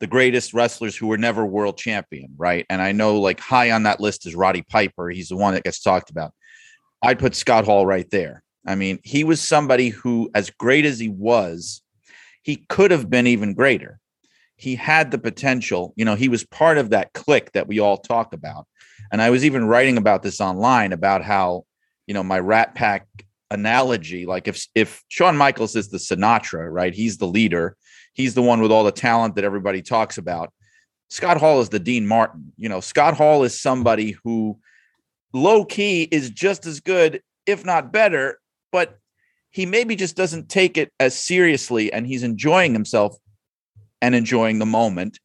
the 0.00 0.06
greatest 0.06 0.54
wrestlers 0.54 0.96
who 0.96 1.08
were 1.08 1.18
never 1.18 1.44
world 1.44 1.76
champion, 1.76 2.32
right? 2.36 2.64
And 2.70 2.80
I 2.80 2.92
know 2.92 3.20
like 3.20 3.40
high 3.40 3.72
on 3.72 3.82
that 3.82 4.00
list 4.00 4.26
is 4.26 4.34
Roddy 4.34 4.62
Piper. 4.62 5.10
He's 5.10 5.28
the 5.28 5.36
one 5.36 5.54
that 5.54 5.64
gets 5.64 5.80
talked 5.80 6.10
about. 6.10 6.32
I'd 7.02 7.18
put 7.18 7.34
Scott 7.34 7.64
Hall 7.64 7.84
right 7.84 8.08
there. 8.10 8.42
I 8.66 8.74
mean, 8.74 8.98
he 9.02 9.24
was 9.24 9.40
somebody 9.40 9.88
who, 9.88 10.30
as 10.34 10.50
great 10.50 10.84
as 10.84 10.98
he 10.98 11.08
was, 11.08 11.82
he 12.42 12.64
could 12.68 12.90
have 12.90 13.10
been 13.10 13.26
even 13.26 13.54
greater. 13.54 13.98
He 14.56 14.74
had 14.74 15.10
the 15.10 15.18
potential. 15.18 15.92
You 15.96 16.04
know, 16.04 16.14
he 16.14 16.28
was 16.28 16.44
part 16.44 16.78
of 16.78 16.90
that 16.90 17.12
clique 17.12 17.52
that 17.52 17.68
we 17.68 17.78
all 17.78 17.96
talk 17.96 18.32
about. 18.32 18.66
And 19.12 19.22
I 19.22 19.30
was 19.30 19.44
even 19.44 19.66
writing 19.66 19.96
about 19.96 20.22
this 20.22 20.40
online 20.40 20.92
about 20.92 21.22
how, 21.22 21.64
you 22.06 22.14
know, 22.14 22.22
my 22.22 22.38
Rat 22.38 22.74
Pack 22.74 23.06
analogy, 23.50 24.26
like 24.26 24.48
if 24.48 24.66
if 24.74 25.02
Shawn 25.08 25.36
Michaels 25.36 25.76
is 25.76 25.88
the 25.88 25.98
Sinatra, 25.98 26.70
right? 26.70 26.94
He's 26.94 27.18
the 27.18 27.26
leader. 27.26 27.76
He's 28.12 28.34
the 28.34 28.42
one 28.42 28.60
with 28.60 28.72
all 28.72 28.84
the 28.84 28.92
talent 28.92 29.36
that 29.36 29.44
everybody 29.44 29.80
talks 29.80 30.18
about. 30.18 30.52
Scott 31.08 31.38
Hall 31.38 31.60
is 31.60 31.68
the 31.68 31.78
Dean 31.78 32.06
Martin. 32.06 32.52
You 32.56 32.68
know, 32.68 32.80
Scott 32.80 33.14
Hall 33.14 33.44
is 33.44 33.58
somebody 33.58 34.16
who 34.24 34.58
low 35.32 35.64
key 35.64 36.02
is 36.10 36.30
just 36.30 36.66
as 36.66 36.80
good, 36.80 37.22
if 37.46 37.64
not 37.64 37.92
better, 37.92 38.38
but 38.72 38.98
he 39.50 39.66
maybe 39.66 39.96
just 39.96 40.16
doesn't 40.16 40.48
take 40.48 40.76
it 40.76 40.92
as 41.00 41.18
seriously 41.18 41.92
and 41.92 42.06
he's 42.06 42.22
enjoying 42.22 42.72
himself 42.72 43.16
and 44.00 44.14
enjoying 44.14 44.58
the 44.58 44.66
moment 44.66 45.18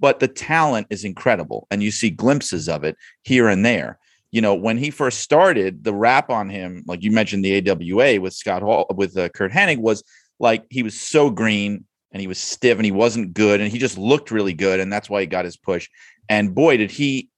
but 0.00 0.20
the 0.20 0.28
talent 0.28 0.86
is 0.90 1.04
incredible 1.04 1.66
and 1.70 1.82
you 1.82 1.90
see 1.90 2.10
glimpses 2.10 2.68
of 2.68 2.84
it 2.84 2.96
here 3.22 3.48
and 3.48 3.64
there. 3.64 3.98
You 4.30 4.42
know 4.42 4.54
when 4.54 4.76
he 4.76 4.90
first 4.90 5.20
started 5.20 5.84
the 5.84 5.94
rap 5.94 6.28
on 6.28 6.50
him 6.50 6.84
like 6.86 7.02
you 7.02 7.10
mentioned 7.10 7.42
the 7.42 7.70
awa 7.70 8.20
with 8.20 8.34
scott 8.34 8.60
hall 8.60 8.86
with 8.94 9.16
uh, 9.16 9.30
curt 9.30 9.50
hennig 9.50 9.78
was 9.78 10.04
like 10.38 10.66
he 10.68 10.82
was 10.82 11.00
so 11.00 11.30
green 11.30 11.86
and 12.12 12.20
he 12.20 12.26
was 12.26 12.38
stiff 12.38 12.76
and 12.76 12.84
he 12.84 12.92
wasn't 12.92 13.32
good 13.32 13.62
and 13.62 13.72
he 13.72 13.78
just 13.78 13.96
looked 13.96 14.30
really 14.30 14.52
good 14.52 14.80
and 14.80 14.92
that's 14.92 15.08
why 15.08 15.22
he 15.22 15.26
got 15.26 15.46
his 15.46 15.56
push. 15.56 15.88
And 16.28 16.54
boy 16.54 16.76
did 16.76 16.90
he 16.90 17.30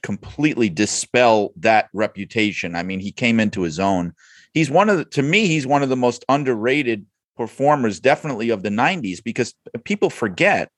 completely 0.00 0.68
dispel 0.68 1.52
that 1.56 1.88
reputation. 1.92 2.76
I 2.76 2.84
mean 2.84 3.00
he 3.00 3.10
came 3.10 3.40
into 3.40 3.62
his 3.62 3.80
own 3.80 4.12
he's 4.58 4.70
one 4.70 4.90
of 4.90 4.98
the, 4.98 5.04
to 5.04 5.22
me 5.22 5.46
he's 5.46 5.66
one 5.68 5.84
of 5.84 5.88
the 5.88 5.96
most 5.96 6.24
underrated 6.28 7.06
performers 7.36 8.00
definitely 8.00 8.50
of 8.50 8.64
the 8.64 8.68
90s 8.68 9.22
because 9.22 9.54
people 9.84 10.10
forget 10.10 10.68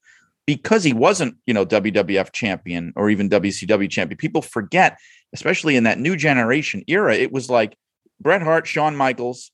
because 0.46 0.84
he 0.84 0.92
wasn't 0.92 1.34
you 1.46 1.54
know 1.54 1.64
WWF 1.64 2.30
champion 2.32 2.92
or 2.94 3.08
even 3.08 3.30
WCW 3.30 3.88
champion 3.88 4.18
people 4.18 4.42
forget 4.42 4.99
especially 5.32 5.76
in 5.76 5.84
that 5.84 5.99
new 5.99 6.14
generation 6.14 6.84
era 6.88 7.14
it 7.14 7.32
was 7.32 7.49
like 7.49 7.75
Bret 8.20 8.42
Hart 8.42 8.66
Shawn 8.66 8.96
Michaels 8.96 9.50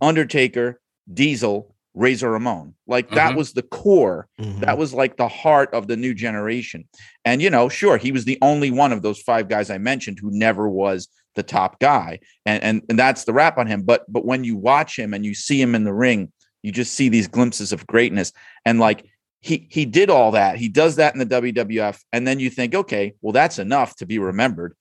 Undertaker 0.00 0.80
Diesel 1.12 1.72
Razor 1.94 2.32
Ramon 2.32 2.74
like 2.88 3.10
that 3.10 3.28
mm-hmm. 3.28 3.38
was 3.38 3.52
the 3.52 3.62
core 3.62 4.26
mm-hmm. 4.40 4.60
that 4.60 4.76
was 4.76 4.92
like 4.92 5.16
the 5.16 5.28
heart 5.28 5.72
of 5.72 5.86
the 5.86 5.96
new 5.96 6.14
generation 6.14 6.88
and 7.24 7.40
you 7.40 7.50
know 7.50 7.68
sure 7.68 7.96
he 7.96 8.10
was 8.10 8.24
the 8.24 8.38
only 8.42 8.72
one 8.72 8.92
of 8.92 9.02
those 9.02 9.20
five 9.20 9.48
guys 9.48 9.70
I 9.70 9.78
mentioned 9.78 10.18
who 10.20 10.30
never 10.32 10.68
was 10.68 11.08
the 11.38 11.42
top 11.42 11.78
guy 11.80 12.18
and, 12.44 12.62
and 12.62 12.82
and 12.90 12.98
that's 12.98 13.24
the 13.24 13.32
rap 13.32 13.56
on 13.56 13.66
him. 13.66 13.82
But 13.82 14.04
but 14.12 14.26
when 14.26 14.44
you 14.44 14.56
watch 14.56 14.98
him 14.98 15.14
and 15.14 15.24
you 15.24 15.34
see 15.34 15.60
him 15.60 15.74
in 15.74 15.84
the 15.84 15.94
ring 15.94 16.32
you 16.62 16.72
just 16.72 16.94
see 16.94 17.08
these 17.08 17.28
glimpses 17.28 17.72
of 17.72 17.86
greatness. 17.86 18.32
And 18.66 18.78
like 18.78 19.06
he 19.40 19.68
he 19.70 19.86
did 19.86 20.10
all 20.10 20.32
that. 20.32 20.56
He 20.56 20.68
does 20.68 20.96
that 20.96 21.14
in 21.14 21.20
the 21.20 21.40
WWF 21.40 21.98
and 22.12 22.26
then 22.26 22.40
you 22.40 22.50
think 22.50 22.74
okay 22.74 23.14
well 23.22 23.32
that's 23.32 23.58
enough 23.58 23.96
to 23.96 24.06
be 24.06 24.18
remembered. 24.18 24.74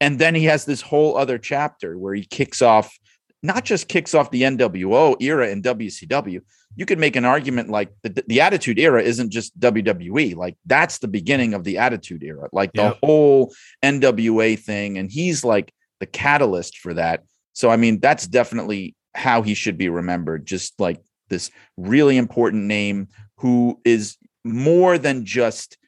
And 0.00 0.18
then 0.18 0.34
he 0.34 0.44
has 0.44 0.64
this 0.64 0.80
whole 0.80 1.18
other 1.18 1.38
chapter 1.38 1.98
where 1.98 2.14
he 2.14 2.24
kicks 2.24 2.62
off 2.62 2.96
not 3.42 3.64
just 3.64 3.88
kicks 3.88 4.14
off 4.14 4.30
the 4.30 4.42
NWO 4.42 5.20
era 5.20 5.50
in 5.50 5.60
WCW 5.60 6.40
you 6.76 6.86
could 6.86 6.98
make 6.98 7.16
an 7.16 7.24
argument 7.24 7.70
like 7.70 7.90
the, 8.02 8.24
the 8.26 8.40
attitude 8.40 8.78
era 8.78 9.02
isn't 9.02 9.30
just 9.30 9.58
WWE 9.60 10.34
like 10.34 10.56
that's 10.66 10.98
the 10.98 11.08
beginning 11.08 11.54
of 11.54 11.64
the 11.64 11.78
attitude 11.78 12.22
era. 12.22 12.48
Like 12.52 12.72
the 12.72 12.82
yep. 12.82 12.98
whole 13.02 13.54
NWO 13.82 14.58
thing. 14.58 14.98
And 14.98 15.10
he's 15.10 15.44
like 15.44 15.72
the 16.04 16.10
catalyst 16.10 16.76
for 16.76 16.92
that. 16.92 17.24
So, 17.54 17.70
I 17.70 17.76
mean, 17.76 17.98
that's 17.98 18.26
definitely 18.26 18.94
how 19.14 19.40
he 19.40 19.54
should 19.54 19.78
be 19.78 19.88
remembered. 19.88 20.44
Just 20.44 20.78
like 20.78 21.00
this 21.30 21.50
really 21.78 22.18
important 22.18 22.64
name 22.64 23.08
who 23.38 23.80
is 23.86 24.18
more 24.44 24.98
than 24.98 25.24
just, 25.24 25.78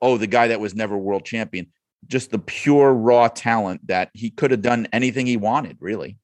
oh, 0.00 0.18
the 0.18 0.28
guy 0.28 0.48
that 0.48 0.60
was 0.60 0.76
never 0.76 0.96
world 0.96 1.24
champion, 1.24 1.66
just 2.06 2.30
the 2.30 2.38
pure 2.38 2.94
raw 2.94 3.26
talent 3.26 3.84
that 3.88 4.10
he 4.14 4.30
could 4.30 4.52
have 4.52 4.62
done 4.62 4.86
anything 4.92 5.26
he 5.26 5.36
wanted, 5.36 5.76
really. 5.80 6.16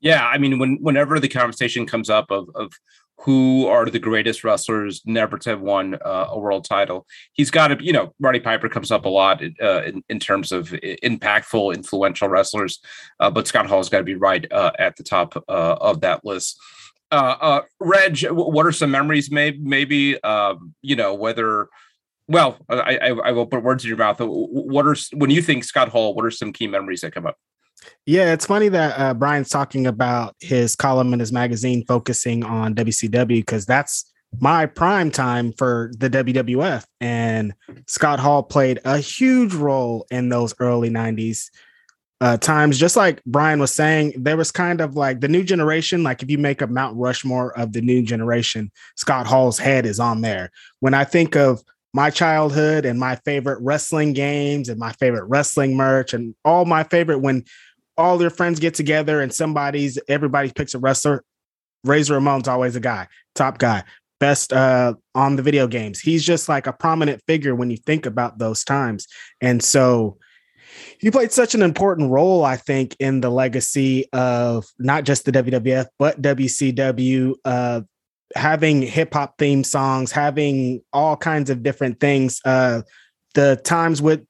Yeah, 0.00 0.26
I 0.26 0.38
mean, 0.38 0.58
when 0.58 0.78
whenever 0.80 1.20
the 1.20 1.28
conversation 1.28 1.84
comes 1.84 2.08
up 2.08 2.30
of 2.30 2.48
of 2.54 2.72
who 3.22 3.66
are 3.66 3.84
the 3.84 3.98
greatest 3.98 4.44
wrestlers 4.44 5.02
never 5.04 5.36
to 5.36 5.50
have 5.50 5.60
won 5.60 5.94
uh, 6.04 6.28
a 6.30 6.38
world 6.38 6.64
title. 6.64 7.06
He's 7.32 7.50
got 7.50 7.68
to, 7.68 7.84
you 7.84 7.92
know, 7.92 8.14
Roddy 8.18 8.40
Piper 8.40 8.68
comes 8.68 8.90
up 8.90 9.04
a 9.04 9.10
lot 9.10 9.42
uh, 9.62 9.82
in, 9.82 10.02
in, 10.08 10.18
terms 10.18 10.52
of 10.52 10.68
impactful, 10.68 11.74
influential 11.74 12.28
wrestlers, 12.28 12.80
uh, 13.20 13.30
but 13.30 13.46
Scott 13.46 13.66
Hall's 13.66 13.90
got 13.90 13.98
to 13.98 14.04
be 14.04 14.14
right 14.14 14.50
uh, 14.50 14.72
at 14.78 14.96
the 14.96 15.02
top 15.02 15.36
uh, 15.48 15.76
of 15.80 16.00
that 16.00 16.24
list. 16.24 16.58
Uh, 17.10 17.60
Reg, 17.78 18.24
what 18.30 18.64
are 18.64 18.72
some 18.72 18.90
memories? 18.90 19.30
Maybe, 19.30 19.58
maybe 19.58 20.22
um, 20.22 20.74
you 20.80 20.96
know, 20.96 21.14
whether. 21.14 21.68
Well, 22.28 22.58
I, 22.68 22.96
I, 22.96 23.08
I 23.08 23.32
will 23.32 23.46
put 23.46 23.64
words 23.64 23.82
in 23.82 23.88
your 23.88 23.96
mouth. 23.98 24.18
What 24.20 24.86
are 24.86 24.94
when 25.14 25.30
you 25.30 25.42
think 25.42 25.64
Scott 25.64 25.88
Hall? 25.88 26.14
What 26.14 26.24
are 26.24 26.30
some 26.30 26.52
key 26.52 26.68
memories 26.68 27.00
that 27.00 27.12
come 27.12 27.26
up? 27.26 27.36
Yeah, 28.06 28.32
it's 28.32 28.46
funny 28.46 28.68
that 28.68 28.98
uh, 28.98 29.14
Brian's 29.14 29.48
talking 29.48 29.86
about 29.86 30.34
his 30.40 30.76
column 30.76 31.12
in 31.12 31.20
his 31.20 31.32
magazine 31.32 31.84
focusing 31.86 32.44
on 32.44 32.74
WCW 32.74 33.28
because 33.28 33.66
that's 33.66 34.10
my 34.38 34.66
prime 34.66 35.10
time 35.10 35.52
for 35.52 35.90
the 35.98 36.10
WWF. 36.10 36.84
And 37.00 37.54
Scott 37.86 38.20
Hall 38.20 38.42
played 38.42 38.80
a 38.84 38.98
huge 38.98 39.54
role 39.54 40.06
in 40.10 40.28
those 40.28 40.54
early 40.60 40.90
90s 40.90 41.50
uh, 42.20 42.36
times. 42.36 42.78
Just 42.78 42.96
like 42.96 43.22
Brian 43.24 43.60
was 43.60 43.72
saying, 43.72 44.14
there 44.16 44.36
was 44.36 44.52
kind 44.52 44.80
of 44.80 44.94
like 44.94 45.20
the 45.20 45.28
new 45.28 45.42
generation. 45.42 46.02
Like 46.02 46.22
if 46.22 46.30
you 46.30 46.38
make 46.38 46.62
a 46.62 46.66
Mount 46.66 46.96
Rushmore 46.96 47.56
of 47.58 47.72
the 47.72 47.80
new 47.80 48.02
generation, 48.02 48.70
Scott 48.96 49.26
Hall's 49.26 49.58
head 49.58 49.86
is 49.86 49.98
on 49.98 50.20
there. 50.20 50.50
When 50.80 50.94
I 50.94 51.04
think 51.04 51.36
of 51.36 51.62
my 51.92 52.10
childhood 52.10 52.84
and 52.84 52.98
my 52.98 53.16
favorite 53.16 53.60
wrestling 53.62 54.12
games 54.12 54.68
and 54.68 54.78
my 54.78 54.92
favorite 54.92 55.24
wrestling 55.24 55.76
merch 55.76 56.14
and 56.14 56.34
all 56.44 56.64
my 56.64 56.84
favorite 56.84 57.18
when 57.18 57.44
all 57.96 58.20
your 58.20 58.30
friends 58.30 58.60
get 58.60 58.74
together 58.74 59.20
and 59.20 59.32
somebody's 59.32 59.98
everybody 60.08 60.52
picks 60.54 60.74
a 60.74 60.78
wrestler. 60.78 61.24
Razor 61.84 62.14
Ramon's 62.14 62.48
always 62.48 62.76
a 62.76 62.80
guy, 62.80 63.08
top 63.34 63.58
guy, 63.58 63.82
best 64.20 64.52
uh, 64.52 64.94
on 65.14 65.36
the 65.36 65.42
video 65.42 65.66
games. 65.66 65.98
He's 65.98 66.24
just 66.24 66.48
like 66.48 66.66
a 66.66 66.72
prominent 66.72 67.22
figure 67.26 67.54
when 67.54 67.70
you 67.70 67.78
think 67.78 68.06
about 68.06 68.38
those 68.38 68.64
times. 68.64 69.06
And 69.40 69.62
so 69.62 70.18
he 70.98 71.10
played 71.10 71.32
such 71.32 71.54
an 71.54 71.62
important 71.62 72.10
role, 72.10 72.44
I 72.44 72.56
think, 72.56 72.96
in 73.00 73.20
the 73.20 73.30
legacy 73.30 74.06
of 74.12 74.66
not 74.78 75.04
just 75.04 75.24
the 75.24 75.32
WWF, 75.32 75.86
but 75.98 76.20
WCW, 76.20 77.34
uh, 77.44 77.80
having 78.34 78.82
hip 78.82 79.14
hop 79.14 79.38
theme 79.38 79.64
songs, 79.64 80.12
having 80.12 80.82
all 80.92 81.16
kinds 81.16 81.50
of 81.50 81.62
different 81.62 82.00
things. 82.00 82.40
Uh, 82.44 82.82
the 83.34 83.56
times 83.64 84.00
with 84.02 84.24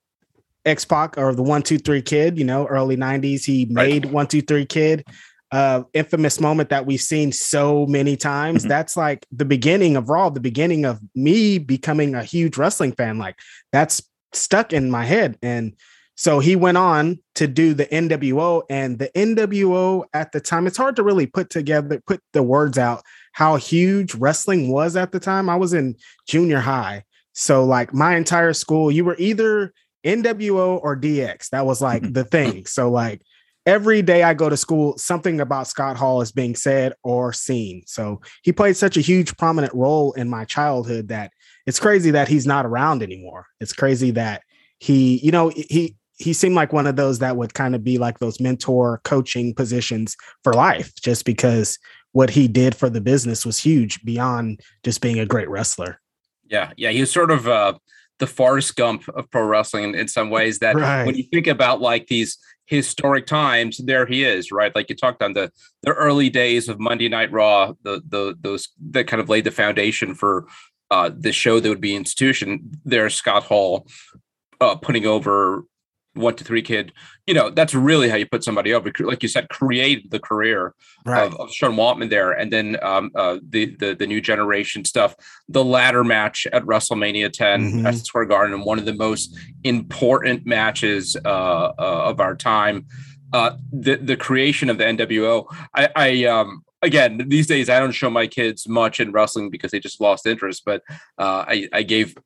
X 0.65 0.85
Pac 0.85 1.17
or 1.19 1.35
the 1.35 1.43
One 1.43 1.63
Two 1.63 1.79
Three 1.79 2.03
Kid, 2.03 2.39
you 2.39 2.45
know, 2.45 2.67
early 2.67 2.97
'90s, 2.97 3.45
he 3.45 3.67
made 3.67 4.07
One 4.07 4.27
Two 4.27 4.43
Three 4.43 4.67
Kid. 4.67 5.07
Uh, 5.53 5.83
infamous 5.95 6.41
moment 6.41 6.69
that 6.69 6.87
we've 6.87 7.01
seen 7.01 7.33
so 7.33 7.85
many 7.87 8.17
times. 8.17 8.61
Mm-hmm. 8.61 8.69
That's 8.69 8.97
like 8.97 9.27
the 9.33 9.45
beginning 9.45 9.97
of 9.97 10.09
Raw, 10.09 10.31
the 10.31 10.39
beginning 10.39 10.85
of 10.85 11.01
me 11.17 11.59
becoming 11.59 12.15
a 12.15 12.23
huge 12.23 12.57
wrestling 12.57 12.93
fan. 12.93 13.19
Like 13.19 13.37
that's 13.73 14.01
stuck 14.33 14.73
in 14.73 14.91
my 14.93 15.05
head. 15.05 15.37
And 15.43 15.75
so 16.15 16.39
he 16.39 16.55
went 16.55 16.77
on 16.77 17.19
to 17.37 17.47
do 17.47 17.73
the 17.73 17.87
NWO, 17.87 18.63
and 18.69 18.99
the 18.99 19.09
NWO 19.17 20.05
at 20.13 20.33
the 20.33 20.41
time, 20.41 20.67
it's 20.67 20.77
hard 20.77 20.97
to 20.97 21.03
really 21.03 21.27
put 21.27 21.49
together, 21.49 22.01
put 22.07 22.21
the 22.33 22.43
words 22.43 22.77
out 22.77 23.03
how 23.33 23.57
huge 23.57 24.15
wrestling 24.15 24.71
was 24.71 24.97
at 24.97 25.13
the 25.13 25.21
time. 25.21 25.49
I 25.49 25.57
was 25.57 25.73
in 25.73 25.97
junior 26.27 26.61
high. 26.61 27.05
So, 27.33 27.65
like, 27.65 27.95
my 27.95 28.17
entire 28.17 28.53
school, 28.53 28.91
you 28.91 29.05
were 29.05 29.17
either 29.19 29.73
NWO 30.05 30.81
or 30.83 30.97
DX. 30.97 31.51
That 31.51 31.67
was 31.67 31.81
like 31.81 32.03
the 32.13 32.25
thing. 32.25 32.67
So, 32.67 32.91
like, 32.91 33.23
every 33.67 34.03
day 34.03 34.23
I 34.23 34.35
go 34.35 34.49
to 34.49 34.57
school, 34.57 34.99
something 34.99 35.41
about 35.41 35.69
Scott 35.69 35.97
Hall 35.97 36.23
is 36.23 36.33
being 36.33 36.57
said 36.57 36.93
or 37.03 37.33
seen. 37.33 37.83
So, 37.87 38.21
he 38.43 38.53
played 38.53 38.77
such 38.77 38.97
a 38.97 39.01
huge, 39.01 39.37
prominent 39.37 39.75
role 39.75 40.13
in 40.13 40.29
my 40.29 40.45
childhood 40.45 41.09
that 41.09 41.33
it's 41.67 41.81
crazy 41.81 42.11
that 42.11 42.29
he's 42.29 42.47
not 42.47 42.67
around 42.67 43.03
anymore. 43.03 43.47
It's 43.61 43.73
crazy 43.73 44.11
that 44.13 44.43
he, 44.79 45.19
you 45.19 45.31
know, 45.31 45.51
he 45.51 45.97
he 46.21 46.35
seemed 46.35 46.55
like 46.55 46.73
one 46.73 46.87
of 46.87 46.97
those 46.97 47.21
that 47.21 47.39
would 47.39 47.55
kind 47.55 47.75
of 47.75 47.83
be 47.83 47.97
like 47.97 48.19
those 48.19 48.41
mentor 48.41 49.01
coaching 49.05 49.55
positions 49.55 50.17
for 50.45 50.53
life, 50.53 50.93
just 51.01 51.25
because 51.25 51.79
what 52.13 52.31
he 52.31 52.49
did 52.49 52.75
for 52.75 52.91
the 52.91 53.01
business 53.01 53.47
was 53.47 53.59
huge 53.59 54.03
beyond 54.05 54.61
just 54.85 55.01
being 55.01 55.19
a 55.19 55.27
great 55.27 55.49
wrestler. 55.49 56.01
Yeah, 56.49 56.73
yeah, 56.77 56.91
he 56.91 57.01
was 57.01 57.13
sort 57.13 57.31
of 57.31 57.47
uh, 57.47 57.75
the 58.19 58.27
Forrest 58.27 58.77
Gump 58.77 59.09
of 59.09 59.31
pro 59.31 59.45
wrestling 59.45 59.85
in, 59.85 59.95
in 59.95 60.09
some 60.09 60.31
ways. 60.31 60.59
That 60.59 60.77
right. 60.77 61.05
when 61.05 61.15
you 61.15 61.25
think 61.25 61.47
about 61.47 61.81
like 61.81 62.09
these 62.09 62.39
historic 62.67 63.27
times, 63.27 63.79
there 63.79 64.07
he 64.07 64.25
is, 64.25 64.53
right? 64.53 64.75
Like 64.75 64.89
you 64.91 64.97
talked 64.97 65.23
on 65.23 65.33
the 65.33 65.53
the 65.83 65.93
early 65.93 66.31
days 66.31 66.69
of 66.69 66.81
Monday 66.81 67.09
Night 67.09 67.31
Raw, 67.33 67.75
the 67.83 68.03
the 68.09 68.37
those 68.41 68.69
that 68.91 69.07
kind 69.07 69.21
of 69.21 69.29
laid 69.29 69.45
the 69.45 69.51
foundation 69.51 70.15
for 70.15 70.47
uh, 70.91 71.11
the 71.17 71.33
show 71.33 71.61
that 71.61 71.69
would 71.69 71.81
be 71.81 71.95
institution. 71.95 72.71
There's 72.85 73.15
Scott 73.15 73.45
Hall 73.45 73.87
uh, 74.61 74.75
putting 74.75 75.07
over 75.07 75.65
one 76.15 76.35
two 76.35 76.45
three 76.45 76.63
kid, 76.63 76.93
you 77.27 77.35
know, 77.35 77.51
that's 77.51 77.75
really 77.75 78.09
how 78.09 78.17
you 78.17 78.27
put 78.27 78.43
somebody 78.43 78.75
over. 78.75 78.91
Like 79.01 79.23
you 79.23 79.29
said, 79.29 79.49
create 79.49 80.11
the 80.11 80.19
career 80.19 80.75
right. 81.07 81.27
of, 81.27 81.39
of, 81.39 81.53
Sean 81.53 81.77
Waltman 81.77 82.11
there, 82.11 82.33
and 82.33 82.53
then 82.53 82.77
um, 82.83 83.11
uh, 83.15 83.39
the 83.49 83.77
the 83.77 83.95
the 83.95 84.07
new 84.07 84.21
generation 84.21 84.85
stuff. 84.85 85.15
The 85.49 85.65
ladder 85.65 86.03
match 86.03 86.47
at 86.53 86.65
WrestleMania 86.65 87.33
10 87.33 87.61
mm-hmm. 87.61 87.87
at 87.87 87.95
Square 87.97 88.27
Garden, 88.27 88.55
and 88.55 88.65
one 88.65 88.79
of 88.79 88.85
the 88.85 88.95
most 88.95 89.37
important 89.65 90.47
matches 90.47 91.17
uh, 91.25 91.29
uh, 91.29 91.73
of 91.79 92.21
our 92.21 92.35
time. 92.35 92.87
Uh, 93.33 93.57
the 93.73 93.97
the 93.97 94.17
creation 94.17 94.71
of 94.71 94.79
the 94.79 94.85
NWO. 94.85 95.47
I, 95.75 95.89
I 95.95 96.25
um 96.25 96.65
again, 96.83 97.29
these 97.29 97.47
days 97.47 97.69
I 97.69 97.79
don't 97.79 97.93
show 97.93 98.11
my 98.11 98.27
kids 98.27 98.69
much 98.69 99.01
in 99.01 99.13
wrestling 99.13 99.51
because 99.51 99.71
they 99.71 99.81
just 99.81 100.01
lost 100.01 100.27
interest. 100.27 100.63
But 100.65 100.83
uh, 101.19 101.45
I, 101.47 101.69
I 101.73 101.83
gave 101.83 102.17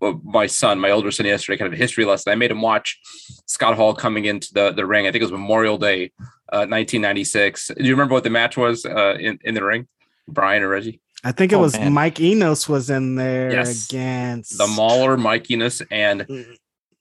uh, 0.00 0.12
my 0.22 0.46
son, 0.46 0.80
my 0.80 0.90
older 0.90 1.10
son, 1.10 1.26
yesterday 1.26 1.58
kind 1.58 1.66
of 1.66 1.72
a 1.72 1.80
history 1.80 2.04
lesson. 2.04 2.32
I 2.32 2.36
made 2.36 2.50
him 2.50 2.60
watch 2.62 2.98
Scott 3.46 3.76
Hall 3.76 3.94
coming 3.94 4.24
into 4.24 4.52
the, 4.52 4.72
the 4.72 4.86
ring. 4.86 5.06
I 5.06 5.12
think 5.12 5.22
it 5.22 5.24
was 5.24 5.32
Memorial 5.32 5.78
Day, 5.78 6.12
uh, 6.52 6.66
1996. 6.66 7.72
Do 7.76 7.84
you 7.84 7.92
remember 7.92 8.14
what 8.14 8.24
the 8.24 8.30
match 8.30 8.56
was 8.56 8.84
uh, 8.84 9.16
in, 9.18 9.38
in 9.42 9.54
the 9.54 9.64
ring, 9.64 9.88
Brian 10.28 10.62
or 10.62 10.68
Reggie? 10.68 11.00
I 11.26 11.32
think 11.32 11.52
it 11.52 11.56
oh, 11.56 11.60
was 11.60 11.72
man. 11.78 11.92
Mike 11.94 12.20
Enos 12.20 12.68
was 12.68 12.90
in 12.90 13.14
there 13.14 13.50
yes. 13.50 13.88
against 13.88 14.58
the 14.58 14.66
Mauler, 14.66 15.16
Mike 15.16 15.50
Enos, 15.50 15.80
and 15.90 16.20
mm. 16.20 16.56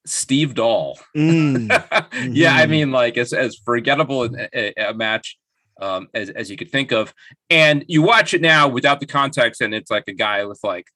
Steve 0.05 0.53
Doll. 0.53 0.99
Mm. 1.15 1.69
yeah, 2.31 2.55
I 2.55 2.61
mm-hmm. 2.61 2.71
mean, 2.71 2.91
like 2.91 3.17
as 3.17 3.33
as 3.33 3.55
forgettable 3.55 4.25
a, 4.25 4.73
a 4.77 4.93
match 4.93 5.37
um, 5.81 6.07
as 6.13 6.29
as 6.29 6.49
you 6.49 6.57
could 6.57 6.71
think 6.71 6.91
of. 6.91 7.13
And 7.49 7.85
you 7.87 8.01
watch 8.01 8.33
it 8.33 8.41
now 8.41 8.67
without 8.67 8.99
the 8.99 9.05
context, 9.05 9.61
and 9.61 9.73
it's 9.73 9.91
like 9.91 10.05
a 10.07 10.13
guy 10.13 10.45
with 10.45 10.59
like 10.63 10.87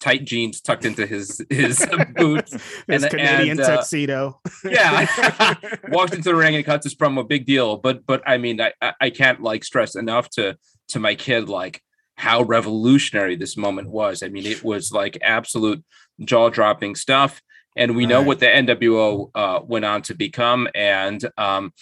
tight 0.00 0.24
jeans 0.24 0.60
tucked 0.60 0.84
into 0.84 1.06
his 1.06 1.44
his 1.48 1.86
boots, 2.16 2.52
his 2.88 3.04
and, 3.04 3.10
Canadian 3.10 3.60
and, 3.60 3.60
uh, 3.60 3.76
tuxedo. 3.76 4.40
yeah, 4.64 5.54
walks 5.88 6.12
into 6.12 6.30
the 6.30 6.34
ring 6.34 6.56
and 6.56 6.64
cuts 6.64 6.84
his 6.84 6.94
promo. 6.94 7.26
Big 7.26 7.46
deal. 7.46 7.76
But 7.76 8.06
but 8.06 8.22
I 8.26 8.38
mean, 8.38 8.60
I 8.60 8.72
I 9.00 9.10
can't 9.10 9.42
like 9.42 9.64
stress 9.64 9.94
enough 9.94 10.28
to 10.30 10.56
to 10.88 10.98
my 10.98 11.14
kid 11.14 11.48
like 11.48 11.80
how 12.16 12.42
revolutionary 12.42 13.36
this 13.36 13.56
moment 13.56 13.88
was. 13.88 14.22
I 14.22 14.28
mean, 14.28 14.46
it 14.46 14.62
was 14.62 14.92
like 14.92 15.18
absolute 15.22 15.82
jaw 16.24 16.50
dropping 16.50 16.94
stuff. 16.94 17.40
And 17.76 17.96
we 17.96 18.06
know 18.06 18.22
what 18.22 18.40
the 18.40 18.46
NWO 18.46 19.30
uh, 19.34 19.60
went 19.64 19.84
on 19.84 20.02
to 20.02 20.14
become. 20.14 20.68
And 20.74 21.24
um, 21.38 21.72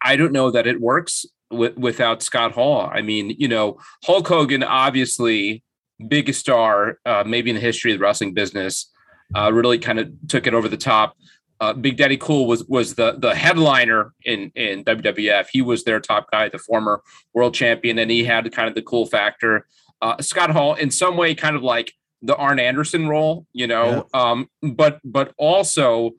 I 0.00 0.16
don't 0.16 0.32
know 0.32 0.50
that 0.50 0.66
it 0.66 0.80
works 0.80 1.24
w- 1.50 1.74
without 1.76 2.22
Scott 2.22 2.52
Hall. 2.52 2.90
I 2.92 3.02
mean, 3.02 3.30
you 3.38 3.48
know, 3.48 3.78
Hulk 4.04 4.26
Hogan, 4.26 4.62
obviously 4.62 5.62
biggest 6.08 6.40
star, 6.40 6.98
uh, 7.06 7.22
maybe 7.24 7.50
in 7.50 7.56
the 7.56 7.60
history 7.60 7.92
of 7.92 7.98
the 7.98 8.02
wrestling 8.02 8.34
business, 8.34 8.90
uh, 9.36 9.52
really 9.52 9.78
kind 9.78 9.98
of 9.98 10.10
took 10.28 10.46
it 10.46 10.54
over 10.54 10.68
the 10.68 10.76
top. 10.76 11.16
Uh, 11.60 11.72
Big 11.72 11.96
Daddy 11.96 12.16
Cool 12.16 12.46
was 12.46 12.64
was 12.64 12.96
the 12.96 13.14
the 13.18 13.36
headliner 13.36 14.12
in 14.24 14.50
in 14.56 14.84
WWF. 14.84 15.46
He 15.52 15.62
was 15.62 15.84
their 15.84 16.00
top 16.00 16.28
guy, 16.30 16.48
the 16.48 16.58
former 16.58 17.02
world 17.34 17.54
champion, 17.54 18.00
and 18.00 18.10
he 18.10 18.24
had 18.24 18.50
kind 18.52 18.68
of 18.68 18.74
the 18.74 18.82
cool 18.82 19.06
factor. 19.06 19.66
Uh, 20.00 20.20
Scott 20.20 20.50
Hall, 20.50 20.74
in 20.74 20.90
some 20.90 21.16
way, 21.16 21.36
kind 21.36 21.54
of 21.54 21.62
like 21.62 21.92
the 22.22 22.36
Arn 22.36 22.58
Anderson 22.58 23.08
role, 23.08 23.46
you 23.52 23.66
know, 23.66 24.08
yeah. 24.14 24.20
um, 24.20 24.48
but 24.62 25.00
but 25.04 25.34
also 25.36 26.12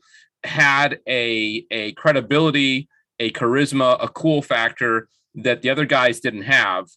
had 0.44 1.00
a 1.08 1.66
a 1.72 1.94
credibility, 1.94 2.90
a 3.20 3.32
charisma, 3.32 3.98
a 4.04 4.10
cool 4.10 4.42
factor 4.42 5.08
that 5.36 5.62
the 5.62 5.70
other 5.70 5.86
guys 5.86 6.20
didn't 6.20 6.44
have, 6.44 6.88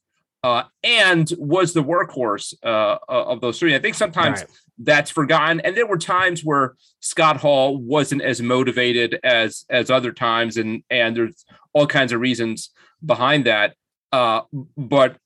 uh, 0.42 0.64
and 0.82 1.32
was 1.38 1.72
the 1.72 1.82
workhorse 1.82 2.54
uh, 2.64 2.98
uh, 3.08 3.24
of 3.26 3.40
those 3.40 3.58
three. 3.58 3.74
I 3.74 3.78
think 3.78 3.94
sometimes 3.94 4.40
right. 4.40 4.50
that's 4.78 5.10
forgotten, 5.10 5.60
and 5.60 5.76
there 5.76 5.86
were 5.86 5.98
times 5.98 6.44
where 6.44 6.74
Scott 7.00 7.36
Hall 7.36 7.76
wasn't 7.78 8.22
as 8.22 8.42
motivated 8.42 9.20
as 9.22 9.64
as 9.70 9.90
other 9.90 10.12
times, 10.12 10.56
and 10.56 10.82
and 10.90 11.16
there's 11.16 11.44
all 11.72 11.86
kinds 11.86 12.12
of 12.12 12.20
reasons 12.20 12.70
behind 13.04 13.46
that. 13.46 13.74
Uh, 14.12 14.42
but 14.76 15.16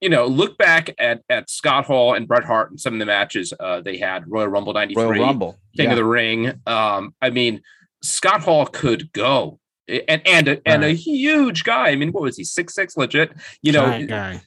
you 0.00 0.08
know, 0.08 0.26
look 0.26 0.56
back 0.58 0.94
at 0.98 1.22
at 1.28 1.50
Scott 1.50 1.84
Hall 1.84 2.14
and 2.14 2.26
Bret 2.26 2.44
Hart 2.44 2.70
and 2.70 2.80
some 2.80 2.94
of 2.94 2.98
the 2.98 3.06
matches 3.06 3.52
uh, 3.60 3.80
they 3.80 3.98
had. 3.98 4.24
Royal 4.26 4.48
Rumble 4.48 4.72
'93, 4.72 5.02
Royal 5.02 5.20
Rumble, 5.20 5.58
King 5.76 5.86
yeah. 5.86 5.90
of 5.92 5.96
the 5.96 6.04
Ring. 6.04 6.60
Um, 6.66 7.14
I 7.20 7.30
mean, 7.30 7.62
Scott 8.02 8.42
Hall 8.42 8.66
could 8.66 9.12
go 9.12 9.60
and 9.88 10.22
and 10.26 10.48
a, 10.48 10.60
and 10.66 10.84
a 10.84 10.90
huge 10.90 11.64
guy. 11.64 11.88
I 11.88 11.96
mean, 11.96 12.12
what 12.12 12.22
was 12.22 12.36
he? 12.36 12.44
Six 12.44 12.74
six, 12.74 12.96
legit. 12.96 13.32
You 13.62 13.72
know, 13.72 14.06
guy. 14.06 14.42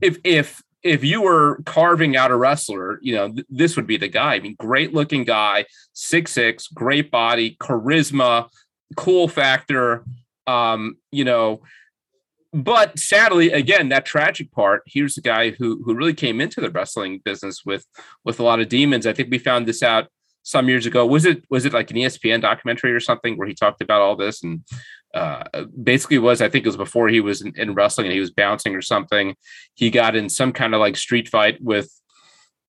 if 0.00 0.18
if 0.24 0.62
if 0.82 1.04
you 1.04 1.22
were 1.22 1.60
carving 1.66 2.16
out 2.16 2.30
a 2.30 2.36
wrestler, 2.36 2.98
you 3.02 3.14
know, 3.14 3.32
th- 3.32 3.46
this 3.48 3.76
would 3.76 3.86
be 3.86 3.96
the 3.96 4.08
guy. 4.08 4.34
I 4.34 4.40
mean, 4.40 4.56
great 4.58 4.94
looking 4.94 5.24
guy, 5.24 5.66
six 5.92 6.32
six, 6.32 6.68
great 6.68 7.10
body, 7.10 7.56
charisma, 7.60 8.48
cool 8.96 9.28
factor. 9.28 10.04
Um, 10.46 10.98
you 11.10 11.24
know, 11.24 11.62
but 12.56 12.98
sadly, 12.98 13.52
again, 13.52 13.90
that 13.90 14.06
tragic 14.06 14.50
part. 14.50 14.82
Here's 14.86 15.18
a 15.18 15.20
guy 15.20 15.50
who 15.50 15.82
who 15.84 15.94
really 15.94 16.14
came 16.14 16.40
into 16.40 16.62
the 16.62 16.70
wrestling 16.70 17.20
business 17.22 17.64
with 17.66 17.84
with 18.24 18.40
a 18.40 18.42
lot 18.42 18.60
of 18.60 18.70
demons. 18.70 19.06
I 19.06 19.12
think 19.12 19.30
we 19.30 19.38
found 19.38 19.66
this 19.66 19.82
out 19.82 20.08
some 20.42 20.66
years 20.68 20.86
ago. 20.86 21.04
Was 21.04 21.26
it 21.26 21.44
was 21.50 21.66
it 21.66 21.74
like 21.74 21.90
an 21.90 21.98
ESPN 21.98 22.40
documentary 22.40 22.94
or 22.94 23.00
something 23.00 23.36
where 23.36 23.46
he 23.46 23.54
talked 23.54 23.82
about 23.82 24.00
all 24.00 24.16
this 24.16 24.42
and 24.42 24.64
uh, 25.12 25.44
basically 25.82 26.16
was 26.16 26.40
I 26.40 26.48
think 26.48 26.64
it 26.64 26.68
was 26.68 26.78
before 26.78 27.08
he 27.08 27.20
was 27.20 27.42
in, 27.42 27.52
in, 27.56 27.74
wrestling 27.74 28.06
and 28.06 28.14
he 28.14 28.20
was 28.20 28.30
bouncing 28.30 28.74
or 28.74 28.82
something. 28.82 29.36
He 29.74 29.90
got 29.90 30.16
in 30.16 30.30
some 30.30 30.52
kind 30.52 30.74
of 30.74 30.80
like 30.80 30.96
street 30.96 31.28
fight 31.28 31.58
with 31.60 31.90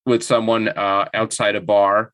with 0.06 0.22
someone 0.22 0.68
uh, 0.68 1.08
outside 1.14 1.56
a 1.56 1.62
bar. 1.62 2.12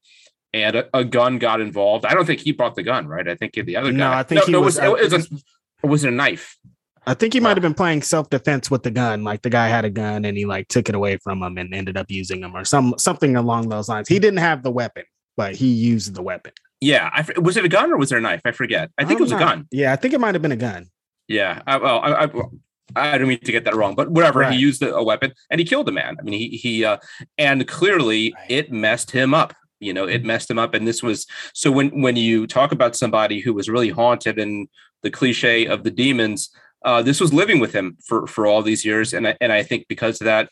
And 0.56 0.76
a, 0.76 0.88
a, 0.96 1.04
gun 1.04 1.40
got 1.40 1.62
involved. 1.62 2.06
I 2.06 2.14
don't 2.14 2.28
think 2.28 2.42
he 2.42 2.52
brought 2.52 2.76
the 2.76 2.84
gun, 2.84 3.08
right? 3.08 3.28
I 3.28 3.34
think 3.34 3.54
the 3.54 3.76
other 3.76 3.92
guy. 3.92 3.98
No, 3.98 4.12
I 4.12 4.22
think 4.22 4.42
no, 4.42 4.46
he 4.46 4.52
no, 4.52 4.62
was. 4.62 4.78
It 4.78 4.88
was, 4.88 5.12
it 5.12 5.18
was, 5.18 5.44
a, 5.84 5.88
was 5.88 6.04
it 6.04 6.10
a 6.10 6.12
knife? 6.12 6.60
I 7.06 7.14
think 7.14 7.34
he 7.34 7.40
might 7.40 7.58
have 7.58 7.62
been 7.62 7.74
playing 7.74 8.02
self 8.02 8.30
defense 8.30 8.72
with 8.72 8.84
the 8.84 8.92
gun. 8.92 9.24
Like 9.24 9.42
the 9.42 9.50
guy 9.50 9.68
had 9.68 9.86
a 9.86 9.90
gun 9.90 10.26
and 10.26 10.38
he 10.38 10.46
like 10.46 10.68
took 10.68 10.90
it 10.90 10.96
away 10.96 11.18
from 11.18 11.44
him 11.44 11.58
and 11.58 11.74
ended 11.74 11.98
up 11.98 12.10
using 12.10 12.44
him 12.44 12.56
or 12.56 12.64
some 12.66 12.96
something 12.98 13.36
along 13.36 13.70
those 13.70 13.90
lines. 13.90 14.08
He 14.08 14.20
didn't 14.20 14.40
have 14.40 14.64
the 14.64 14.72
weapon 14.72 15.04
but 15.36 15.56
he 15.56 15.68
used 15.68 16.16
the 16.16 16.22
weapon. 16.22 16.54
Yeah, 16.82 17.10
I, 17.14 17.40
was 17.40 17.56
it 17.58 17.66
a 17.66 17.70
gun 17.70 17.92
or 17.92 17.98
was 17.98 18.10
there 18.10 18.20
a 18.20 18.22
knife? 18.22 18.42
I 18.46 18.52
forget. 18.52 18.92
I 18.98 19.06
think 19.06 19.20
it 19.20 19.24
was 19.24 19.32
know. 19.32 19.38
a 19.38 19.40
gun. 19.40 19.68
Yeah, 19.72 19.94
I 19.94 19.96
think 19.96 20.14
it 20.14 20.20
might 20.20 20.36
have 20.36 20.42
been 20.42 20.52
a 20.52 20.58
gun. 20.58 20.88
Yeah. 21.28 21.62
I, 21.66 21.78
well, 21.78 22.00
I, 22.00 22.26
I, 22.26 23.14
I 23.14 23.18
don't 23.18 23.28
mean 23.28 23.40
to 23.40 23.52
get 23.52 23.64
that 23.66 23.76
wrong, 23.76 23.96
but 23.96 24.12
whatever. 24.12 24.42
Right. 24.42 24.54
He 24.54 24.60
used 24.60 24.84
a, 24.84 24.94
a, 24.94 25.04
weapon 25.04 25.34
and 25.50 25.60
he 25.60 25.66
killed 25.66 25.88
a 25.88 25.94
man. 25.94 26.18
I 26.20 26.24
mean, 26.24 26.34
he 26.34 26.50
he 26.50 26.84
uh, 26.84 26.98
and 27.38 27.66
clearly 27.68 28.34
right. 28.36 28.52
it 28.52 28.72
messed 28.72 29.12
him 29.12 29.34
up. 29.34 29.54
You 29.80 29.94
know, 29.94 30.06
it 30.06 30.20
mm-hmm. 30.20 30.28
messed 30.28 30.52
him 30.52 30.60
up. 30.60 30.74
And 30.74 30.86
this 30.86 31.02
was 31.02 31.26
so 31.54 31.72
when 31.72 32.02
when 32.02 32.18
you 32.18 32.46
talk 32.46 32.74
about 32.74 32.96
somebody 32.96 33.40
who 33.40 33.54
was 33.54 33.70
really 33.70 33.90
haunted 33.90 34.38
and 34.38 34.68
the 35.02 35.10
cliche 35.10 35.66
of 35.66 35.84
the 35.84 35.92
demons, 35.92 36.50
uh, 36.84 37.02
this 37.02 37.20
was 37.20 37.34
living 37.34 37.60
with 37.60 37.74
him 37.74 37.98
for 38.06 38.28
for 38.28 38.48
all 38.48 38.62
these 38.62 38.86
years. 38.86 39.14
And 39.14 39.28
I, 39.28 39.38
and 39.42 39.52
I 39.52 39.64
think 39.64 39.88
because 39.88 40.22
of 40.22 40.26
that, 40.26 40.50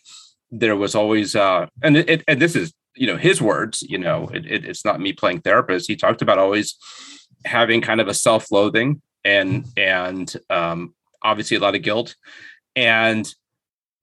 there 0.49 0.75
was 0.75 0.95
always 0.95 1.35
uh, 1.35 1.67
and 1.83 1.97
it, 1.97 2.23
and 2.27 2.41
this 2.41 2.55
is 2.55 2.73
you 2.95 3.07
know 3.07 3.17
his 3.17 3.41
words. 3.41 3.81
You 3.81 3.97
know, 3.97 4.29
it, 4.33 4.45
it, 4.45 4.65
it's 4.65 4.85
not 4.85 4.99
me 4.99 5.13
playing 5.13 5.41
therapist. 5.41 5.87
He 5.87 5.95
talked 5.95 6.21
about 6.21 6.39
always 6.39 6.75
having 7.45 7.81
kind 7.81 7.99
of 7.99 8.07
a 8.07 8.13
self-loathing 8.13 9.01
and 9.23 9.65
and 9.77 10.35
um, 10.49 10.93
obviously 11.23 11.57
a 11.57 11.59
lot 11.59 11.75
of 11.75 11.81
guilt 11.81 12.15
and 12.75 13.33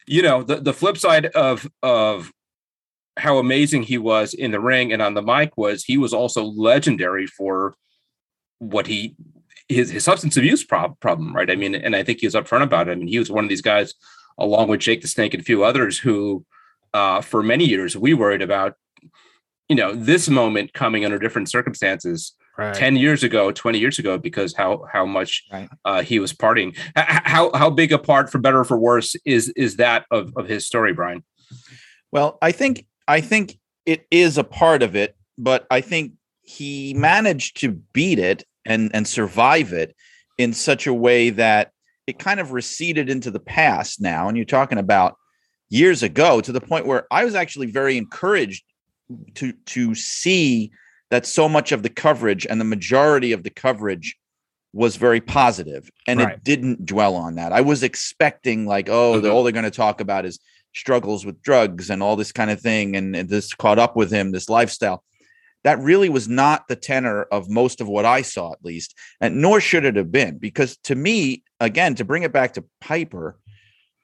you 0.06 0.22
know 0.22 0.42
the, 0.42 0.56
the 0.56 0.72
flip 0.72 0.96
side 0.96 1.26
of 1.26 1.68
of 1.82 2.32
how 3.16 3.38
amazing 3.38 3.82
he 3.82 3.98
was 3.98 4.32
in 4.32 4.52
the 4.52 4.60
ring 4.60 4.92
and 4.92 5.02
on 5.02 5.14
the 5.14 5.22
mic 5.22 5.56
was 5.56 5.84
he 5.84 5.98
was 5.98 6.12
also 6.12 6.44
legendary 6.44 7.26
for 7.26 7.74
what 8.58 8.86
he 8.86 9.14
his, 9.68 9.90
his 9.90 10.04
substance 10.04 10.36
abuse 10.36 10.64
prob- 10.64 10.98
problem 11.00 11.34
right 11.34 11.50
i 11.50 11.54
mean 11.54 11.74
and 11.74 11.94
i 11.94 12.02
think 12.02 12.20
he 12.20 12.26
was 12.26 12.34
upfront 12.34 12.62
about 12.62 12.88
it 12.88 12.92
i 12.92 12.94
mean 12.94 13.08
he 13.08 13.18
was 13.18 13.30
one 13.30 13.44
of 13.44 13.50
these 13.50 13.62
guys 13.62 13.94
along 14.38 14.68
with 14.68 14.80
jake 14.80 15.02
the 15.02 15.08
snake 15.08 15.34
and 15.34 15.40
a 15.40 15.44
few 15.44 15.64
others 15.64 15.98
who 15.98 16.44
uh, 16.94 17.20
for 17.20 17.42
many 17.42 17.66
years 17.66 17.96
we 17.96 18.14
worried 18.14 18.42
about 18.42 18.74
you 19.68 19.76
know 19.76 19.94
this 19.94 20.28
moment 20.28 20.72
coming 20.72 21.04
under 21.04 21.18
different 21.18 21.50
circumstances 21.50 22.34
right. 22.56 22.74
10 22.74 22.96
years 22.96 23.22
ago 23.22 23.52
20 23.52 23.78
years 23.78 23.98
ago 23.98 24.18
because 24.18 24.54
how 24.54 24.84
how 24.90 25.04
much 25.04 25.44
right. 25.52 25.68
uh, 25.84 26.02
he 26.02 26.18
was 26.18 26.32
partying 26.32 26.76
how 26.96 27.50
how 27.54 27.68
big 27.68 27.92
a 27.92 27.98
part 27.98 28.30
for 28.30 28.38
better 28.38 28.60
or 28.60 28.64
for 28.64 28.78
worse 28.78 29.14
is 29.24 29.50
is 29.50 29.76
that 29.76 30.06
of, 30.10 30.32
of 30.36 30.48
his 30.48 30.66
story 30.66 30.92
brian 30.92 31.22
well 32.10 32.38
i 32.40 32.50
think 32.50 32.86
i 33.06 33.20
think 33.20 33.58
it 33.84 34.06
is 34.10 34.38
a 34.38 34.44
part 34.44 34.82
of 34.82 34.96
it 34.96 35.14
but 35.36 35.66
i 35.70 35.80
think 35.80 36.12
he 36.42 36.94
managed 36.94 37.60
to 37.60 37.72
beat 37.92 38.18
it 38.18 38.44
and 38.68 38.90
and 38.94 39.06
survive 39.06 39.72
it 39.72 39.94
in 40.38 40.52
such 40.52 40.86
a 40.86 40.94
way 40.94 41.30
that 41.30 41.72
it 42.06 42.18
kind 42.18 42.40
of 42.40 42.52
receded 42.52 43.10
into 43.10 43.30
the 43.30 43.40
past 43.40 44.00
now 44.00 44.28
and 44.28 44.36
you're 44.36 44.46
talking 44.46 44.78
about 44.78 45.16
years 45.68 46.02
ago 46.02 46.40
to 46.40 46.52
the 46.52 46.60
point 46.60 46.86
where 46.86 47.06
i 47.10 47.24
was 47.24 47.34
actually 47.34 47.66
very 47.66 47.96
encouraged 47.96 48.64
to 49.34 49.52
to 49.66 49.94
see 49.94 50.70
that 51.10 51.26
so 51.26 51.48
much 51.48 51.72
of 51.72 51.82
the 51.82 51.88
coverage 51.88 52.46
and 52.46 52.60
the 52.60 52.64
majority 52.64 53.32
of 53.32 53.42
the 53.42 53.50
coverage 53.50 54.16
was 54.72 54.96
very 54.96 55.20
positive 55.20 55.90
and 56.06 56.20
right. 56.20 56.34
it 56.34 56.44
didn't 56.44 56.84
dwell 56.84 57.16
on 57.16 57.36
that. 57.36 57.52
I 57.52 57.62
was 57.62 57.82
expecting 57.82 58.66
like, 58.66 58.88
oh, 58.88 59.14
mm-hmm. 59.14 59.30
all 59.30 59.42
they're 59.42 59.52
going 59.52 59.64
to 59.64 59.70
talk 59.70 60.00
about 60.00 60.26
is 60.26 60.38
struggles 60.74 61.24
with 61.24 61.42
drugs 61.42 61.90
and 61.90 62.02
all 62.02 62.16
this 62.16 62.32
kind 62.32 62.50
of 62.50 62.60
thing 62.60 62.94
and, 62.94 63.16
and 63.16 63.28
this 63.28 63.54
caught 63.54 63.78
up 63.78 63.96
with 63.96 64.10
him, 64.10 64.30
this 64.30 64.48
lifestyle. 64.48 65.02
That 65.64 65.80
really 65.80 66.08
was 66.08 66.28
not 66.28 66.68
the 66.68 66.76
tenor 66.76 67.22
of 67.24 67.50
most 67.50 67.80
of 67.80 67.88
what 67.88 68.04
I 68.04 68.22
saw, 68.22 68.52
at 68.52 68.64
least, 68.64 68.94
and 69.20 69.42
nor 69.42 69.60
should 69.60 69.84
it 69.84 69.96
have 69.96 70.12
been, 70.12 70.38
because 70.38 70.76
to 70.84 70.94
me, 70.94 71.42
again, 71.60 71.94
to 71.96 72.04
bring 72.04 72.22
it 72.22 72.32
back 72.32 72.54
to 72.54 72.64
Piper, 72.80 73.38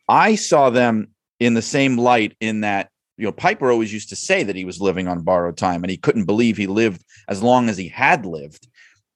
I 0.08 0.34
saw 0.34 0.70
them 0.70 1.08
in 1.40 1.54
the 1.54 1.62
same 1.62 1.96
light 1.96 2.36
in 2.40 2.62
that 2.62 2.90
you 3.16 3.24
know, 3.24 3.32
Piper 3.32 3.70
always 3.70 3.92
used 3.92 4.08
to 4.08 4.16
say 4.16 4.42
that 4.42 4.56
he 4.56 4.64
was 4.64 4.80
living 4.80 5.06
on 5.06 5.22
borrowed 5.22 5.56
time 5.56 5.84
and 5.84 5.90
he 5.90 5.96
couldn't 5.96 6.24
believe 6.24 6.56
he 6.56 6.66
lived 6.66 7.04
as 7.28 7.42
long 7.42 7.68
as 7.68 7.76
he 7.76 7.88
had 7.88 8.26
lived. 8.26 8.66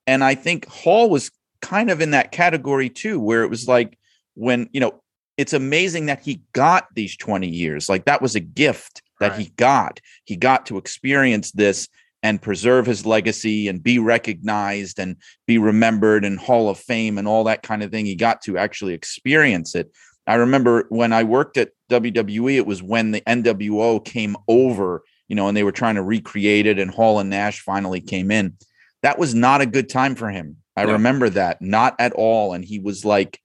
And 0.07 0.23
I 0.23 0.35
think 0.35 0.67
Hall 0.69 1.11
was 1.11 1.31
kind 1.61 1.91
of 1.91 2.01
in 2.01 2.13
that 2.13 2.33
category 2.33 2.89
too, 2.89 3.19
where 3.19 3.43
it 3.43 3.51
was 3.51 3.67
like 3.67 3.99
when, 4.35 4.69
you 4.73 4.81
know, 4.81 5.03
it's 5.37 5.53
amazing 5.53 6.07
that 6.07 6.21
he 6.21 6.43
got 6.53 6.87
these 6.95 7.17
20 7.17 7.49
years. 7.49 7.89
Like 7.89 8.05
that 8.05 8.23
was 8.23 8.35
a 8.35 8.41
gift 8.41 9.03
that 9.21 9.33
right. 9.33 9.41
he 9.41 9.53
got. 9.57 10.01
He 10.25 10.37
got 10.37 10.67
to 10.67 10.79
experience 10.79 11.53
this 11.53 11.89
and 12.23 12.43
preserve 12.43 12.87
his 12.87 13.07
legacy 13.07 13.69
and 13.69 13.83
be 13.83 13.99
recognized 13.99 14.99
and 14.99 15.17
be 15.47 15.59
remembered 15.59 16.25
and 16.25 16.39
Hall 16.39 16.69
of 16.69 16.79
Fame 16.79 17.19
and 17.19 17.29
all 17.29 17.45
that 17.45 17.63
kind 17.63 17.83
of 17.83 17.91
thing. 17.91 18.07
He 18.07 18.17
got 18.17 18.43
to 18.43 18.59
actually 18.59 18.95
experience 18.95 19.75
it. 19.75 19.93
I 20.27 20.35
remember 20.35 20.85
when 20.91 21.13
I 21.13 21.23
worked 21.23 21.57
at 21.57 21.71
WWE, 21.91 22.57
it 22.57 22.67
was 22.67 22.83
when 22.83 23.13
the 23.13 23.23
NWO 23.23 24.05
came 24.05 24.37
over, 24.47 25.03
you 25.29 25.37
know, 25.37 25.49
and 25.49 25.57
they 25.57 25.63
were 25.63 25.73
trying 25.73 25.95
to 25.95 26.03
recreate 26.03 26.67
it, 26.67 26.79
and 26.79 26.91
Hall 26.91 27.19
and 27.19 27.31
Nash 27.31 27.61
finally 27.61 28.01
came 28.01 28.31
in. 28.31 28.57
That 29.03 29.19
was 29.19 29.35
not 29.35 29.63
a 29.63 29.67
good 29.67 29.89
time 29.89 30.15
for 30.15 30.29
him. 30.29 30.59
I 30.77 30.85
yeah. 30.85 30.93
remember 30.93 31.31
that, 31.31 31.63
not 31.63 31.97
at 31.99 32.13
all. 32.13 32.53
And 32.53 32.65
he 32.65 32.79
was 32.79 33.05
like, 33.05 33.41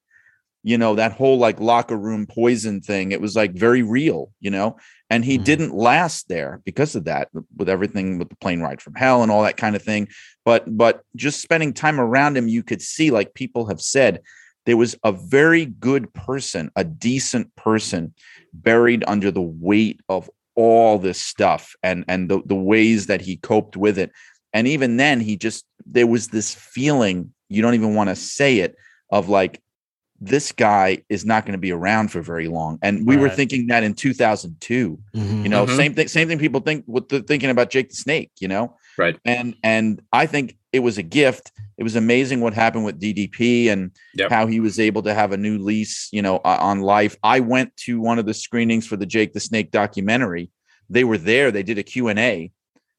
you 0.63 0.77
know, 0.77 0.95
that 0.95 1.11
whole 1.11 1.37
like 1.37 1.59
locker 1.59 1.97
room 1.97 2.25
poison 2.25 2.81
thing, 2.81 3.11
it 3.11 3.21
was 3.21 3.35
like 3.35 3.53
very 3.53 3.83
real, 3.83 4.31
you 4.39 4.49
know, 4.49 4.77
and 5.09 5.23
he 5.23 5.35
mm-hmm. 5.35 5.43
didn't 5.43 5.75
last 5.75 6.29
there 6.29 6.61
because 6.65 6.95
of 6.95 7.05
that, 7.05 7.29
with 7.57 7.69
everything 7.69 8.17
with 8.17 8.29
the 8.29 8.35
plane 8.37 8.61
ride 8.61 8.81
from 8.81 8.95
hell 8.95 9.21
and 9.21 9.31
all 9.31 9.43
that 9.43 9.57
kind 9.57 9.75
of 9.75 9.83
thing. 9.83 10.07
But, 10.45 10.75
but 10.77 11.03
just 11.15 11.41
spending 11.41 11.73
time 11.73 11.99
around 11.99 12.37
him, 12.37 12.47
you 12.47 12.63
could 12.63 12.81
see, 12.81 13.11
like 13.11 13.33
people 13.33 13.67
have 13.67 13.81
said, 13.81 14.21
there 14.65 14.77
was 14.77 14.95
a 15.03 15.11
very 15.11 15.65
good 15.65 16.13
person, 16.13 16.71
a 16.75 16.83
decent 16.83 17.53
person 17.55 18.13
buried 18.53 19.03
under 19.05 19.31
the 19.31 19.41
weight 19.41 19.99
of 20.07 20.29
all 20.55 20.99
this 20.99 21.19
stuff 21.19 21.75
and 21.81 22.05
and 22.07 22.29
the, 22.29 22.41
the 22.45 22.55
ways 22.55 23.07
that 23.07 23.21
he 23.21 23.37
coped 23.37 23.75
with 23.75 23.97
it. 23.97 24.11
And 24.53 24.67
even 24.67 24.97
then 24.97 25.19
he 25.19 25.35
just 25.35 25.65
there 25.85 26.07
was 26.07 26.29
this 26.29 26.53
feeling, 26.53 27.33
you 27.49 27.61
don't 27.61 27.73
even 27.73 27.95
want 27.95 28.09
to 28.09 28.15
say 28.15 28.59
it, 28.59 28.75
of 29.09 29.29
like 29.29 29.61
this 30.25 30.51
guy 30.51 30.99
is 31.09 31.25
not 31.25 31.45
going 31.45 31.53
to 31.53 31.59
be 31.59 31.71
around 31.71 32.09
for 32.09 32.21
very 32.21 32.47
long. 32.47 32.79
And 32.81 33.05
we 33.05 33.15
right. 33.15 33.23
were 33.23 33.29
thinking 33.29 33.67
that 33.67 33.83
in 33.83 33.93
2002. 33.93 34.99
Mm-hmm, 35.15 35.43
you 35.43 35.49
know, 35.49 35.65
mm-hmm. 35.65 35.75
same 35.75 35.93
thing 35.93 36.07
same 36.07 36.27
thing 36.27 36.39
people 36.39 36.61
think 36.61 36.85
with 36.87 37.09
the 37.09 37.21
thinking 37.21 37.49
about 37.49 37.69
Jake 37.69 37.89
the 37.89 37.95
Snake, 37.95 38.31
you 38.39 38.47
know. 38.47 38.77
Right. 38.97 39.17
And 39.25 39.55
and 39.63 40.01
I 40.13 40.25
think 40.25 40.57
it 40.71 40.79
was 40.79 40.97
a 40.97 41.03
gift. 41.03 41.51
It 41.77 41.83
was 41.83 41.95
amazing 41.95 42.39
what 42.39 42.53
happened 42.53 42.85
with 42.85 43.01
DDP 43.01 43.67
and 43.67 43.91
yep. 44.15 44.29
how 44.29 44.47
he 44.47 44.59
was 44.59 44.79
able 44.79 45.01
to 45.03 45.13
have 45.13 45.31
a 45.31 45.37
new 45.37 45.57
lease, 45.57 46.09
you 46.11 46.21
know, 46.21 46.39
on 46.45 46.81
life. 46.81 47.17
I 47.23 47.41
went 47.41 47.75
to 47.77 47.99
one 47.99 48.19
of 48.19 48.25
the 48.25 48.33
screenings 48.33 48.87
for 48.87 48.95
the 48.95 49.05
Jake 49.05 49.33
the 49.33 49.39
Snake 49.39 49.71
documentary. 49.71 50.51
They 50.89 51.03
were 51.03 51.17
there. 51.17 51.51
They 51.51 51.63
did 51.63 51.77
a 51.77 51.83
Q&A. 51.83 52.51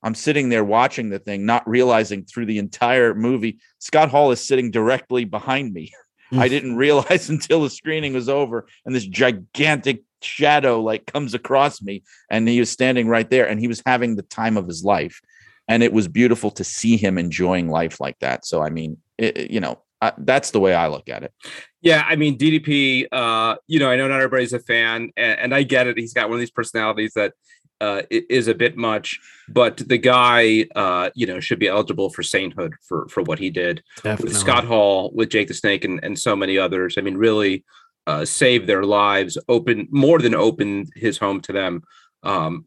I'm 0.02 0.14
sitting 0.14 0.50
there 0.50 0.64
watching 0.64 1.08
the 1.08 1.18
thing, 1.18 1.46
not 1.46 1.66
realizing 1.66 2.24
through 2.24 2.46
the 2.46 2.58
entire 2.58 3.14
movie, 3.14 3.58
Scott 3.78 4.10
Hall 4.10 4.30
is 4.32 4.46
sitting 4.46 4.70
directly 4.70 5.24
behind 5.24 5.72
me. 5.72 5.92
I 6.38 6.48
didn't 6.48 6.76
realize 6.86 7.28
until 7.28 7.62
the 7.62 7.70
screening 7.70 8.12
was 8.12 8.28
over 8.28 8.66
and 8.84 8.94
this 8.94 9.06
gigantic 9.06 10.02
shadow 10.22 10.80
like 10.80 11.06
comes 11.06 11.34
across 11.34 11.82
me 11.82 12.02
and 12.30 12.48
he 12.48 12.58
was 12.58 12.70
standing 12.70 13.08
right 13.08 13.28
there 13.28 13.46
and 13.46 13.60
he 13.60 13.68
was 13.68 13.82
having 13.84 14.16
the 14.16 14.22
time 14.22 14.56
of 14.56 14.66
his 14.66 14.84
life 14.84 15.20
and 15.68 15.82
it 15.82 15.92
was 15.92 16.08
beautiful 16.08 16.50
to 16.52 16.64
see 16.64 16.96
him 16.96 17.18
enjoying 17.18 17.68
life 17.68 18.00
like 18.00 18.18
that. 18.20 18.44
So 18.46 18.62
I 18.62 18.70
mean, 18.70 18.98
it, 19.18 19.50
you 19.50 19.60
know, 19.60 19.80
I, 20.00 20.12
that's 20.18 20.50
the 20.50 20.60
way 20.60 20.74
I 20.74 20.88
look 20.88 21.08
at 21.08 21.22
it. 21.22 21.32
Yeah, 21.80 22.04
I 22.06 22.16
mean 22.16 22.36
DDP. 22.36 23.06
Uh, 23.10 23.56
you 23.66 23.78
know, 23.78 23.90
I 23.90 23.96
know 23.96 24.08
not 24.08 24.16
everybody's 24.20 24.52
a 24.52 24.58
fan, 24.58 25.10
and, 25.16 25.38
and 25.38 25.54
I 25.54 25.62
get 25.62 25.86
it. 25.86 25.98
He's 25.98 26.12
got 26.12 26.28
one 26.28 26.36
of 26.36 26.40
these 26.40 26.50
personalities 26.50 27.12
that 27.14 27.32
uh, 27.80 28.02
is 28.10 28.48
a 28.48 28.54
bit 28.54 28.76
much, 28.76 29.18
but 29.48 29.76
the 29.76 29.98
guy, 29.98 30.66
uh, 30.74 31.10
you 31.14 31.26
know, 31.26 31.40
should 31.40 31.58
be 31.58 31.68
eligible 31.68 32.10
for 32.10 32.22
sainthood 32.22 32.74
for 32.82 33.08
for 33.08 33.22
what 33.22 33.38
he 33.38 33.50
did 33.50 33.82
Definitely. 33.96 34.32
with 34.32 34.36
Scott 34.36 34.64
Hall, 34.64 35.10
with 35.14 35.30
Jake 35.30 35.48
the 35.48 35.54
Snake, 35.54 35.84
and 35.84 36.02
and 36.02 36.18
so 36.18 36.34
many 36.36 36.58
others. 36.58 36.96
I 36.96 37.00
mean, 37.00 37.16
really 37.16 37.64
uh, 38.06 38.24
saved 38.24 38.66
their 38.66 38.84
lives, 38.84 39.38
open 39.48 39.88
more 39.90 40.18
than 40.18 40.34
opened 40.34 40.92
his 40.94 41.18
home 41.18 41.40
to 41.42 41.52
them 41.52 41.82
um, 42.24 42.64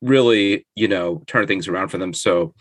really, 0.00 0.66
you 0.74 0.88
know, 0.88 1.22
turn 1.26 1.46
things 1.46 1.68
around 1.68 1.88
for 1.88 1.98
them. 1.98 2.14
So 2.14 2.54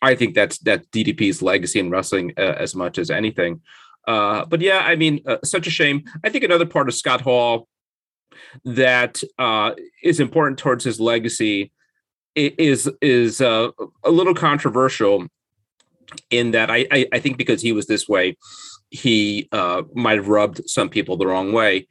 I 0.00 0.14
think 0.14 0.34
that's 0.34 0.58
that 0.60 0.90
DDP's 0.90 1.42
legacy 1.42 1.80
in 1.80 1.90
wrestling 1.90 2.32
uh, 2.38 2.54
as 2.58 2.74
much 2.74 2.98
as 2.98 3.10
anything. 3.10 3.60
Uh, 4.06 4.44
but 4.46 4.60
yeah, 4.60 4.78
I 4.78 4.94
mean, 4.94 5.20
uh, 5.26 5.38
such 5.44 5.66
a 5.66 5.70
shame. 5.70 6.04
I 6.24 6.28
think 6.28 6.44
another 6.44 6.66
part 6.66 6.88
of 6.88 6.94
Scott 6.94 7.20
Hall 7.20 7.68
that 8.64 9.22
uh, 9.38 9.72
is 10.02 10.20
important 10.20 10.58
towards 10.58 10.84
his 10.84 11.00
legacy 11.00 11.72
is 12.34 12.90
is 13.00 13.40
uh, 13.40 13.70
a 14.04 14.10
little 14.10 14.34
controversial 14.34 15.26
in 16.30 16.50
that 16.52 16.70
I, 16.70 16.86
I, 16.92 17.06
I 17.14 17.18
think 17.18 17.38
because 17.38 17.62
he 17.62 17.72
was 17.72 17.86
this 17.86 18.08
way, 18.08 18.36
he 18.90 19.48
uh, 19.52 19.82
might 19.94 20.18
have 20.18 20.28
rubbed 20.28 20.68
some 20.68 20.88
people 20.88 21.16
the 21.16 21.26
wrong 21.26 21.52
way 21.52 21.86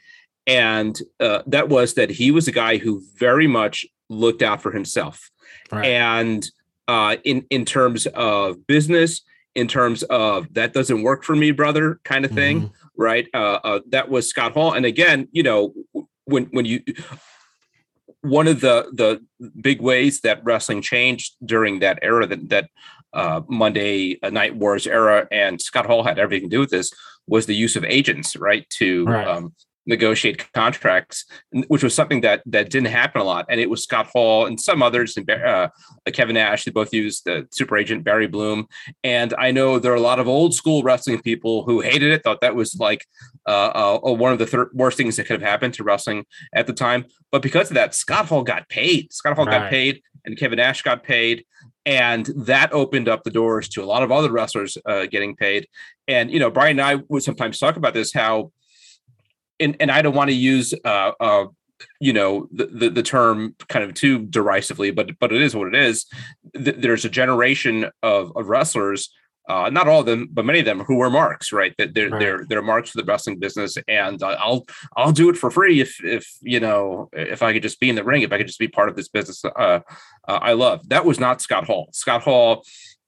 and 0.47 0.99
uh, 1.19 1.41
that 1.47 1.69
was 1.69 1.93
that 1.95 2.09
he 2.09 2.31
was 2.31 2.47
a 2.47 2.51
guy 2.51 2.77
who 2.77 3.03
very 3.17 3.47
much 3.47 3.85
looked 4.09 4.41
out 4.41 4.61
for 4.61 4.71
himself 4.71 5.31
right. 5.71 5.85
and 5.85 6.49
uh, 6.87 7.15
in 7.23 7.45
in 7.49 7.65
terms 7.65 8.05
of 8.07 8.65
business 8.67 9.21
in 9.55 9.67
terms 9.67 10.03
of 10.03 10.53
that 10.53 10.73
doesn't 10.73 11.01
work 11.01 11.23
for 11.23 11.35
me 11.35 11.51
brother 11.51 11.99
kind 12.03 12.25
of 12.25 12.31
thing 12.31 12.61
mm-hmm. 12.61 13.01
right 13.01 13.27
uh, 13.33 13.59
uh, 13.63 13.79
that 13.89 14.09
was 14.09 14.29
scott 14.29 14.53
hall 14.53 14.73
and 14.73 14.85
again 14.85 15.27
you 15.31 15.41
know 15.41 15.73
when 16.25 16.45
when 16.45 16.65
you 16.65 16.81
one 18.21 18.47
of 18.47 18.61
the 18.61 18.87
the 18.93 19.23
big 19.61 19.81
ways 19.81 20.21
that 20.21 20.43
wrestling 20.43 20.81
changed 20.81 21.35
during 21.45 21.79
that 21.79 21.99
era 22.01 22.25
that 22.25 22.49
that 22.49 22.69
uh, 23.13 23.41
Monday 23.47 24.19
Night 24.21 24.55
Wars 24.55 24.85
era, 24.85 25.27
and 25.31 25.61
Scott 25.61 25.85
Hall 25.85 26.03
had 26.03 26.19
everything 26.19 26.49
to 26.49 26.55
do 26.55 26.59
with 26.59 26.69
this. 26.69 26.91
Was 27.27 27.45
the 27.45 27.55
use 27.55 27.75
of 27.75 27.83
agents, 27.85 28.35
right, 28.35 28.69
to 28.71 29.05
right. 29.05 29.27
Um, 29.27 29.53
negotiate 29.85 30.51
contracts, 30.53 31.25
which 31.67 31.83
was 31.83 31.93
something 31.93 32.21
that 32.21 32.41
that 32.45 32.69
didn't 32.69 32.87
happen 32.87 33.21
a 33.21 33.23
lot. 33.23 33.45
And 33.49 33.59
it 33.59 33.69
was 33.69 33.83
Scott 33.83 34.07
Hall 34.07 34.45
and 34.45 34.59
some 34.59 34.81
others, 34.81 35.17
and 35.17 35.29
uh, 35.29 35.69
Kevin 36.13 36.35
Nash. 36.35 36.65
They 36.65 36.71
both 36.71 36.93
used 36.93 37.25
the 37.25 37.47
super 37.51 37.77
agent 37.77 38.03
Barry 38.03 38.27
Bloom. 38.27 38.67
And 39.03 39.33
I 39.37 39.51
know 39.51 39.79
there 39.79 39.91
are 39.93 39.95
a 39.95 40.01
lot 40.01 40.19
of 40.19 40.27
old 40.27 40.53
school 40.53 40.83
wrestling 40.83 41.21
people 41.21 41.63
who 41.63 41.81
hated 41.81 42.11
it, 42.11 42.23
thought 42.23 42.41
that 42.41 42.55
was 42.55 42.75
like 42.79 43.05
uh, 43.47 43.99
uh, 44.03 44.13
one 44.13 44.31
of 44.31 44.39
the 44.39 44.47
thir- 44.47 44.71
worst 44.73 44.97
things 44.97 45.15
that 45.17 45.25
could 45.25 45.39
have 45.39 45.49
happened 45.49 45.73
to 45.75 45.83
wrestling 45.83 46.25
at 46.53 46.67
the 46.67 46.73
time. 46.73 47.05
But 47.31 47.41
because 47.41 47.69
of 47.69 47.75
that, 47.75 47.93
Scott 47.95 48.27
Hall 48.27 48.43
got 48.43 48.67
paid. 48.69 49.11
Scott 49.13 49.35
Hall 49.35 49.45
right. 49.45 49.59
got 49.59 49.69
paid, 49.69 50.01
and 50.25 50.37
Kevin 50.37 50.57
Nash 50.57 50.81
got 50.81 51.03
paid. 51.03 51.45
And 51.87 52.25
that 52.35 52.73
opened 52.73 53.07
up 53.07 53.23
the 53.23 53.29
doors 53.29 53.69
to 53.69 53.83
a 53.83 53.85
lot 53.85 54.01
of 54.01 54.11
other 54.11 54.31
wrestlers 54.31 54.75
uh, 54.87 55.05
getting 55.05 55.35
paid. 55.35 55.67
And 56.07 56.31
you 56.31 56.39
know, 56.39 56.49
Brian 56.49 56.79
and 56.79 56.81
I 56.81 56.95
would 57.09 57.21
sometimes 57.21 57.59
talk 57.59 57.77
about 57.77 57.93
this 57.93 58.11
how 58.11 58.51
and, 59.59 59.75
and 59.79 59.91
I 59.91 60.01
don't 60.01 60.15
want 60.15 60.29
to 60.29 60.35
use 60.35 60.73
uh, 60.83 61.11
uh, 61.19 61.45
you 61.99 62.13
know 62.13 62.47
the, 62.51 62.67
the, 62.67 62.89
the 62.89 63.03
term 63.03 63.55
kind 63.67 63.83
of 63.83 63.93
too 63.93 64.19
derisively, 64.19 64.91
but 64.91 65.17
but 65.19 65.31
it 65.31 65.41
is 65.41 65.55
what 65.55 65.67
it 65.67 65.75
is. 65.75 66.05
Th- 66.53 66.75
there's 66.77 67.05
a 67.05 67.09
generation 67.09 67.89
of, 68.01 68.31
of 68.35 68.47
wrestlers, 68.47 69.11
uh, 69.47 69.69
not 69.69 69.87
all 69.87 69.99
of 69.99 70.05
them, 70.05 70.27
but 70.31 70.45
many 70.45 70.59
of 70.59 70.65
them 70.65 70.79
who 70.79 70.95
were 70.95 71.09
marks, 71.09 71.51
right? 71.51 71.73
That 71.77 71.93
they're 71.93 72.09
right. 72.09 72.19
they're 72.19 72.45
they're 72.47 72.61
marks 72.61 72.89
for 72.91 72.97
the 72.97 73.05
wrestling 73.05 73.39
business, 73.39 73.77
and 73.87 74.21
I'll 74.23 74.65
I'll 74.97 75.11
do 75.11 75.29
it 75.29 75.37
for 75.37 75.51
free 75.51 75.81
if 75.81 76.03
if 76.03 76.27
you 76.41 76.59
know 76.59 77.09
if 77.13 77.43
I 77.43 77.53
could 77.53 77.63
just 77.63 77.79
be 77.79 77.89
in 77.89 77.95
the 77.95 78.03
ring, 78.03 78.23
if 78.23 78.31
I 78.31 78.37
could 78.37 78.47
just 78.47 78.59
be 78.59 78.67
part 78.67 78.89
of 78.89 78.95
this 78.95 79.09
business. 79.09 79.43
Uh, 79.43 79.49
uh, 79.57 79.79
I 80.27 80.53
love 80.53 80.87
that 80.89 81.05
was 81.05 81.19
not 81.19 81.41
Scott 81.41 81.65
Hall. 81.65 81.89
Scott 81.91 82.23
Hall 82.23 82.63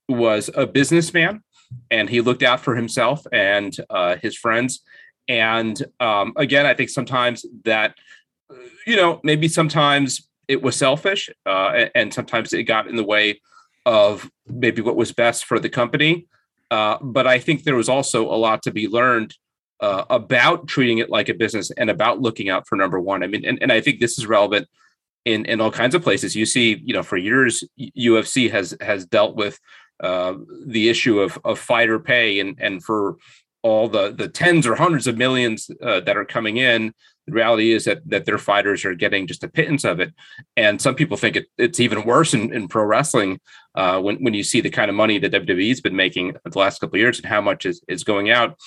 was 0.08 0.50
a 0.54 0.68
businessman, 0.68 1.42
and 1.90 2.10
he 2.10 2.22
looked 2.22 2.44
out 2.44 2.60
for 2.60 2.76
himself 2.76 3.26
and 3.32 3.76
uh, 3.90 4.18
his 4.22 4.38
friends 4.38 4.82
and 5.28 5.82
um, 6.00 6.34
again, 6.36 6.66
I 6.66 6.74
think 6.74 6.90
sometimes 6.90 7.46
that, 7.66 7.96
you 8.86 8.96
know, 8.96 9.20
maybe 9.24 9.48
sometimes 9.48 10.28
it 10.48 10.62
was 10.62 10.76
selfish 10.76 11.30
uh, 11.46 11.86
and 11.94 12.14
sometimes 12.14 12.54
it 12.54 12.64
got 12.64 12.88
in 12.88 12.96
the 12.96 13.04
way 13.04 13.42
of 13.86 14.30
maybe 14.48 14.82
what 14.82 14.96
was 14.96 15.12
best 15.12 15.46
for 15.46 15.60
the 15.60 15.70
company. 15.70 16.28
Uh, 16.72 16.98
but 17.02 17.28
I 17.28 17.40
think 17.40 17.64
there 17.64 17.76
was 17.76 17.90
also 17.90 18.26
a 18.26 18.36
lot 18.36 18.64
to 18.64 18.72
be 18.72 18.88
learned 18.88 19.36
uh, 19.80 20.06
about 20.10 20.68
treating 20.68 20.98
it 20.98 21.10
like 21.10 21.30
a 21.30 21.34
business 21.34 21.72
and 21.72 21.90
about 21.90 22.22
looking 22.22 22.50
out 22.50 22.68
for 22.68 22.76
number 22.76 23.00
one. 23.00 23.24
I 23.24 23.28
mean, 23.28 23.46
and, 23.46 23.58
and 23.62 23.72
I 23.72 23.80
think 23.82 24.00
this 24.00 24.18
is 24.18 24.26
relevant 24.26 24.68
in, 25.26 25.46
in 25.46 25.62
all 25.62 25.72
kinds 25.72 25.96
of 25.96 26.02
places. 26.02 26.36
You 26.36 26.46
see, 26.46 26.82
you 26.84 26.94
know, 26.94 27.04
for 27.04 27.18
years, 27.18 27.64
UFC 27.80 28.50
has 28.50 28.76
has 28.82 29.06
dealt 29.06 29.36
with 29.36 29.60
uh, 30.02 30.34
the 30.66 30.90
issue 30.90 31.20
of, 31.20 31.38
of 31.44 31.60
fighter 31.60 32.00
pay 32.00 32.40
and, 32.40 32.58
and 32.60 32.84
for 32.84 33.18
all 33.68 33.90
the 33.90 34.12
the 34.12 34.30
tens 34.30 34.66
or 34.66 34.76
hundreds 34.76 35.08
of 35.08 35.18
millions 35.18 35.70
uh, 35.82 36.00
that 36.02 36.18
are 36.18 36.26
coming 36.26 36.58
in. 36.58 36.94
The 37.28 37.34
reality 37.34 37.74
is 37.74 37.84
that 37.86 38.00
that 38.10 38.26
their 38.26 38.38
fighters 38.38 38.86
are 38.86 38.96
getting 38.96 39.28
just 39.28 39.44
a 39.44 39.50
pittance 39.50 39.84
of 39.84 40.00
it. 40.00 40.14
And 40.56 40.82
some 40.82 40.96
people 40.96 41.18
think 41.18 41.36
it, 41.36 41.46
it's 41.58 41.80
even 41.80 42.06
worse 42.06 42.34
in, 42.34 42.54
in 42.54 42.68
pro 42.70 42.86
wrestling 42.86 43.40
uh, 43.76 44.00
when, 44.00 44.16
when 44.24 44.34
you 44.34 44.44
see 44.44 44.62
the 44.62 44.70
kind 44.70 44.90
of 44.90 44.96
money 44.96 45.20
that 45.20 45.34
wwe's 45.34 45.82
been 45.82 45.96
making 45.96 46.36
the 46.46 46.60
last 46.60 46.80
couple 46.80 46.96
of 46.96 47.02
years 47.02 47.20
and 47.20 47.28
how 47.28 47.42
much 47.42 47.66
is, 47.66 47.82
is 47.88 48.04
going 48.06 48.30
out. 48.30 48.58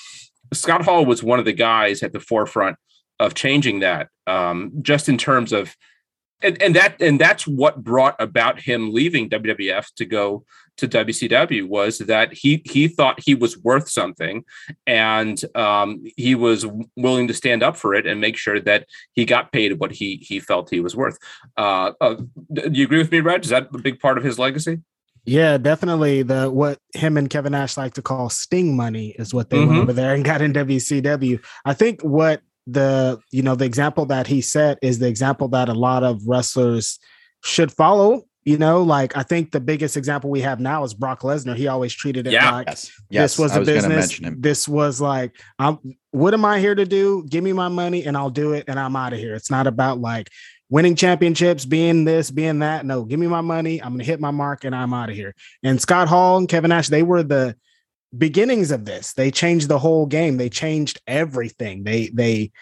Scott 0.53 0.85
hall 0.85 1.07
was 1.07 1.23
one 1.23 1.39
of 1.39 1.47
the 1.47 1.53
guys 1.53 2.03
at 2.03 2.13
the 2.13 2.21
forefront 2.21 2.77
of 3.19 3.35
changing 3.35 3.81
that 3.81 4.09
um, 4.27 4.73
just 4.83 5.09
in 5.09 5.17
terms 5.17 5.53
of 5.53 5.75
and, 6.43 6.61
and 6.63 6.77
that 6.77 7.01
and 7.01 7.21
that's 7.21 7.47
what 7.47 7.83
brought 7.83 8.17
about 8.19 8.61
him 8.61 8.93
leaving 8.93 9.29
WWF 9.29 9.95
to 9.97 10.05
go 10.05 10.45
to 10.77 10.89
WCW 10.89 11.69
was 11.69 11.99
that 11.99 12.33
he 12.33 12.63
he 12.65 12.89
thought 12.89 13.21
he 13.21 13.35
was 13.35 13.59
worth 13.59 13.89
something, 13.89 14.45
and 14.87 15.43
um, 15.55 16.03
he 16.17 16.35
was 16.35 16.67
willing 16.97 17.29
to 17.29 17.35
stand 17.35 17.63
up 17.63 17.77
for 17.77 17.95
it 17.95 18.07
and 18.07 18.21
make 18.21 18.37
sure 18.37 18.61
that 18.61 18.87
he 19.13 19.25
got 19.25 19.53
paid 19.53 19.79
what 19.79 19.93
he 19.93 20.17
he 20.17 20.41
felt 20.41 20.71
he 20.71 20.81
was 20.81 20.97
worth. 20.97 21.19
Uh, 21.57 21.93
uh, 22.01 22.17
do 22.53 22.71
you 22.73 22.85
agree 22.85 22.99
with 22.99 23.13
me, 23.13 23.21
Reg? 23.21 23.45
Is 23.45 23.51
that 23.51 23.69
a 23.75 23.79
big 23.79 24.01
part 24.01 24.19
of 24.19 24.25
his 24.25 24.39
legacy? 24.39 24.81
Yeah, 25.25 25.59
definitely. 25.59 26.23
The 26.23 26.51
what 26.51 26.79
him 26.95 27.17
and 27.17 27.29
Kevin 27.29 27.53
Nash 27.53 27.77
like 27.77 27.95
to 27.95 28.03
call 28.03 28.31
sting 28.31 28.75
money 28.77 29.15
is 29.19 29.35
what 29.35 29.51
they 29.51 29.59
mm-hmm. 29.59 29.69
went 29.69 29.83
over 29.83 29.93
there 29.93 30.15
and 30.15 30.25
got 30.25 30.41
in 30.41 30.53
WCW. 30.53 31.45
I 31.65 31.75
think 31.75 32.01
what 32.03 32.41
the 32.73 33.21
you 33.31 33.43
know 33.43 33.55
the 33.55 33.65
example 33.65 34.07
that 34.07 34.27
he 34.27 34.41
set 34.41 34.79
is 34.83 34.99
the 34.99 35.09
example 35.09 35.49
that 35.49 35.69
a 35.69 35.75
lot 35.75 36.03
of 36.05 36.27
wrestlers 36.27 36.99
should 37.43 37.73
follow 37.73 38.25
you 38.45 38.57
know, 38.57 38.83
like 38.83 39.17
I 39.17 39.23
think 39.23 39.53
the 39.53 39.61
biggest 39.61 39.97
example 39.97 40.31
we 40.31 40.41
have 40.41 40.61
now 40.61 40.83
is 40.83 40.95
Brock 40.95 41.21
Lesnar. 41.21 41.55
He 41.55 41.69
always 41.69 41.93
treated 41.93 42.27
it 42.27 42.33
yeah. 42.33 42.51
like 42.51 42.69
yes. 42.69 42.91
Yes. 43.11 43.23
this 43.23 43.39
was 43.39 43.55
a 43.55 43.61
was 43.61 43.69
business. 43.69 44.21
This 44.39 44.67
was 44.67 45.01
like, 45.01 45.39
I'm, 45.59 45.79
what 46.11 46.33
am 46.33 46.45
I 46.47 46.59
here 46.59 46.75
to 46.75 46.87
do? 46.87 47.27
Give 47.29 47.45
me 47.45 47.53
my 47.53 47.69
money 47.69 48.07
and 48.07 48.17
I'll 48.17 48.31
do 48.31 48.55
it 48.55 48.65
and 48.67 48.81
I'm 48.81 48.97
out 48.97 49.13
of 49.13 49.19
here. 49.19 49.35
It's 49.35 49.51
not 49.51 49.67
about 49.67 50.01
like 50.01 50.31
winning 50.71 50.97
championships, 50.97 51.67
being 51.67 52.05
this, 52.05 52.31
being 52.31 52.61
that. 52.61 52.87
No, 52.87 53.05
give 53.05 53.21
me 53.21 53.27
my 53.27 53.43
money. 53.43 53.83
I'm 53.83 53.91
going 53.91 53.99
to 53.99 54.05
hit 54.05 54.21
my 54.21 54.31
mark 54.31 54.65
and 54.65 54.75
I'm 54.75 54.95
out 54.95 55.11
of 55.11 55.17
here. 55.17 55.35
And 55.63 55.81
Scott 55.81 56.09
Hall 56.09 56.39
and 56.39 56.49
Kevin 56.49 56.71
Nash, 56.71 56.89
they 56.89 57.03
were 57.03 57.23
the 57.23 57.57
beginnings 58.17 58.71
of 58.71 58.85
this. 58.85 59.13
They 59.13 59.31
changed 59.31 59.69
the 59.69 59.79
whole 59.79 60.07
game. 60.07 60.37
They 60.37 60.49
changed 60.49 61.01
everything. 61.07 61.85
They, 61.85 62.09
they, 62.09 62.53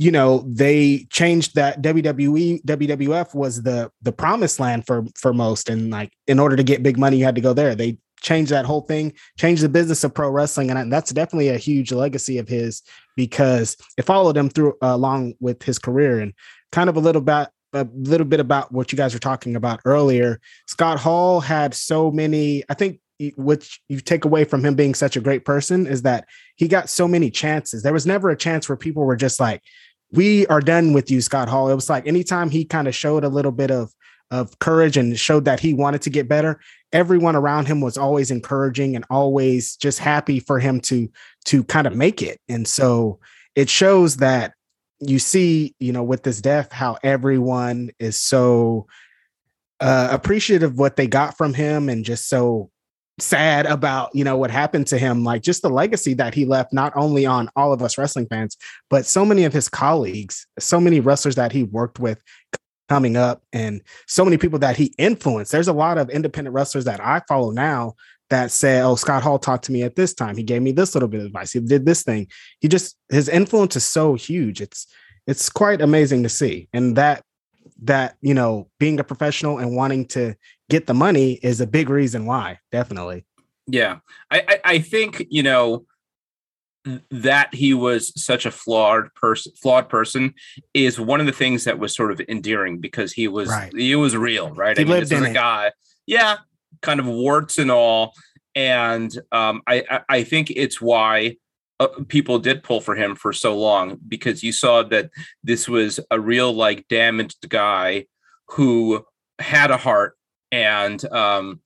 you 0.00 0.10
know 0.10 0.42
they 0.46 1.06
changed 1.10 1.56
that 1.56 1.82
WWE 1.82 2.64
WWF 2.64 3.34
was 3.34 3.62
the 3.62 3.92
the 4.00 4.12
promised 4.12 4.58
land 4.58 4.86
for 4.86 5.04
for 5.14 5.34
most 5.34 5.68
and 5.68 5.90
like 5.90 6.10
in 6.26 6.38
order 6.38 6.56
to 6.56 6.62
get 6.62 6.82
big 6.82 6.98
money 6.98 7.18
you 7.18 7.24
had 7.26 7.34
to 7.34 7.42
go 7.42 7.52
there 7.52 7.74
they 7.74 7.98
changed 8.22 8.50
that 8.50 8.64
whole 8.64 8.80
thing 8.80 9.12
changed 9.38 9.62
the 9.62 9.68
business 9.68 10.02
of 10.02 10.14
pro 10.14 10.30
wrestling 10.30 10.70
and 10.70 10.90
that's 10.90 11.12
definitely 11.12 11.50
a 11.50 11.58
huge 11.58 11.92
legacy 11.92 12.38
of 12.38 12.48
his 12.48 12.82
because 13.14 13.76
it 13.98 14.06
followed 14.06 14.38
him 14.38 14.48
through 14.48 14.72
uh, 14.82 14.94
along 14.94 15.34
with 15.38 15.62
his 15.62 15.78
career 15.78 16.20
and 16.20 16.32
kind 16.72 16.88
of 16.88 16.96
a 16.96 17.00
little 17.00 17.20
bit 17.20 17.48
a 17.74 17.86
little 17.94 18.26
bit 18.26 18.40
about 18.40 18.72
what 18.72 18.90
you 18.92 18.96
guys 18.96 19.12
were 19.12 19.20
talking 19.20 19.54
about 19.54 19.80
earlier 19.84 20.40
Scott 20.66 20.98
Hall 20.98 21.40
had 21.40 21.74
so 21.74 22.10
many 22.10 22.64
I 22.70 22.74
think 22.74 23.00
which 23.36 23.80
you 23.88 24.00
take 24.00 24.24
away 24.24 24.44
from 24.44 24.64
him 24.64 24.74
being 24.74 24.94
such 24.94 25.16
a 25.16 25.20
great 25.20 25.44
person 25.44 25.86
is 25.86 26.02
that 26.02 26.26
he 26.56 26.68
got 26.68 26.88
so 26.88 27.06
many 27.06 27.30
chances. 27.30 27.82
There 27.82 27.92
was 27.92 28.06
never 28.06 28.30
a 28.30 28.36
chance 28.36 28.68
where 28.68 28.76
people 28.76 29.04
were 29.04 29.16
just 29.16 29.40
like, 29.40 29.62
we 30.12 30.46
are 30.46 30.60
done 30.60 30.92
with 30.92 31.10
you, 31.10 31.20
Scott 31.20 31.48
Hall. 31.48 31.70
It 31.70 31.74
was 31.74 31.90
like 31.90 32.06
anytime 32.06 32.50
he 32.50 32.64
kind 32.64 32.88
of 32.88 32.94
showed 32.94 33.24
a 33.24 33.28
little 33.28 33.52
bit 33.52 33.70
of 33.70 33.92
of 34.30 34.56
courage 34.60 34.96
and 34.96 35.18
showed 35.18 35.44
that 35.44 35.58
he 35.58 35.74
wanted 35.74 36.02
to 36.02 36.10
get 36.10 36.28
better, 36.28 36.60
everyone 36.92 37.34
around 37.34 37.66
him 37.66 37.80
was 37.80 37.98
always 37.98 38.30
encouraging 38.30 38.94
and 38.94 39.04
always 39.10 39.76
just 39.76 39.98
happy 39.98 40.38
for 40.38 40.58
him 40.58 40.80
to 40.80 41.08
to 41.46 41.64
kind 41.64 41.86
of 41.86 41.94
make 41.94 42.22
it. 42.22 42.38
And 42.48 42.66
so 42.66 43.18
it 43.54 43.68
shows 43.68 44.18
that 44.18 44.54
you 45.00 45.18
see, 45.18 45.74
you 45.80 45.92
know, 45.92 46.02
with 46.02 46.22
this 46.22 46.40
death, 46.40 46.72
how 46.72 46.98
everyone 47.02 47.90
is 47.98 48.20
so 48.20 48.86
uh, 49.80 50.08
appreciative 50.10 50.72
of 50.72 50.78
what 50.78 50.96
they 50.96 51.06
got 51.06 51.36
from 51.36 51.54
him 51.54 51.88
and 51.88 52.04
just 52.04 52.28
so 52.28 52.70
sad 53.20 53.66
about 53.66 54.10
you 54.14 54.24
know 54.24 54.36
what 54.36 54.50
happened 54.50 54.86
to 54.86 54.98
him 54.98 55.24
like 55.24 55.42
just 55.42 55.62
the 55.62 55.68
legacy 55.68 56.14
that 56.14 56.34
he 56.34 56.44
left 56.44 56.72
not 56.72 56.92
only 56.96 57.26
on 57.26 57.48
all 57.56 57.72
of 57.72 57.82
us 57.82 57.98
wrestling 57.98 58.26
fans 58.26 58.56
but 58.88 59.04
so 59.06 59.24
many 59.24 59.44
of 59.44 59.52
his 59.52 59.68
colleagues 59.68 60.46
so 60.58 60.80
many 60.80 61.00
wrestlers 61.00 61.34
that 61.34 61.52
he 61.52 61.62
worked 61.62 61.98
with 61.98 62.22
coming 62.90 63.16
up 63.16 63.40
and 63.52 63.80
so 64.08 64.24
many 64.24 64.36
people 64.36 64.58
that 64.58 64.76
he 64.76 64.92
influenced. 64.98 65.52
There's 65.52 65.68
a 65.68 65.72
lot 65.72 65.96
of 65.96 66.10
independent 66.10 66.52
wrestlers 66.52 66.86
that 66.86 67.00
i 67.00 67.22
follow 67.28 67.52
now 67.52 67.94
that 68.30 68.50
say 68.50 68.80
oh 68.80 68.96
scott 68.96 69.22
hall 69.22 69.38
talked 69.38 69.64
to 69.66 69.72
me 69.72 69.84
at 69.84 69.94
this 69.94 70.12
time. 70.12 70.36
He 70.36 70.42
gave 70.42 70.60
me 70.60 70.72
this 70.72 70.94
little 70.94 71.08
bit 71.08 71.20
of 71.20 71.26
advice. 71.26 71.52
He 71.52 71.60
did 71.60 71.86
this 71.86 72.02
thing. 72.02 72.26
He 72.58 72.66
just 72.66 72.96
his 73.08 73.28
influence 73.28 73.76
is 73.76 73.86
so 73.86 74.14
huge. 74.14 74.60
It's 74.60 74.88
it's 75.28 75.48
quite 75.48 75.80
amazing 75.80 76.24
to 76.24 76.28
see 76.28 76.68
and 76.72 76.96
that 76.96 77.22
that 77.82 78.16
you 78.22 78.34
know 78.34 78.68
being 78.80 78.98
a 78.98 79.04
professional 79.04 79.58
and 79.58 79.76
wanting 79.76 80.06
to 80.06 80.34
get 80.70 80.86
the 80.86 80.94
money 80.94 81.32
is 81.42 81.60
a 81.60 81.66
big 81.66 81.90
reason 81.90 82.26
why. 82.26 82.58
Definitely. 82.72 83.26
Yeah, 83.66 83.98
I, 84.30 84.42
I, 84.48 84.60
I 84.64 84.78
think 84.78 85.26
you 85.30 85.42
know 85.42 85.84
that 87.10 87.54
he 87.54 87.74
was 87.74 88.10
such 88.20 88.46
a 88.46 88.50
flawed 88.50 89.12
person 89.14 89.52
flawed 89.60 89.88
person 89.88 90.32
is 90.72 90.98
one 90.98 91.20
of 91.20 91.26
the 91.26 91.32
things 91.32 91.64
that 91.64 91.78
was 91.78 91.94
sort 91.94 92.10
of 92.10 92.22
endearing 92.26 92.78
because 92.78 93.12
he 93.12 93.28
was 93.28 93.50
right. 93.50 93.70
he 93.76 93.94
was 93.94 94.16
real 94.16 94.50
right 94.54 94.78
he 94.78 94.84
I 94.84 94.86
mean, 94.86 94.94
lived 94.94 95.12
in 95.12 95.26
a 95.26 95.30
guy 95.30 95.72
yeah 96.06 96.38
kind 96.80 96.98
of 96.98 97.04
warts 97.04 97.58
and 97.58 97.70
all 97.70 98.14
and 98.54 99.16
um, 99.30 99.62
I, 99.66 100.00
I 100.08 100.24
think 100.24 100.50
it's 100.50 100.80
why 100.80 101.36
uh, 101.78 101.88
people 102.08 102.38
did 102.38 102.62
pull 102.62 102.80
for 102.80 102.94
him 102.94 103.14
for 103.14 103.32
so 103.32 103.56
long 103.56 103.98
because 104.06 104.42
you 104.42 104.52
saw 104.52 104.82
that 104.84 105.10
this 105.44 105.68
was 105.68 106.00
a 106.10 106.20
real 106.20 106.52
like 106.52 106.88
damaged 106.88 107.48
guy 107.48 108.06
who 108.48 109.04
had 109.38 109.70
a 109.70 109.76
heart 109.76 110.16
and 110.52 111.04
um, 111.12 111.60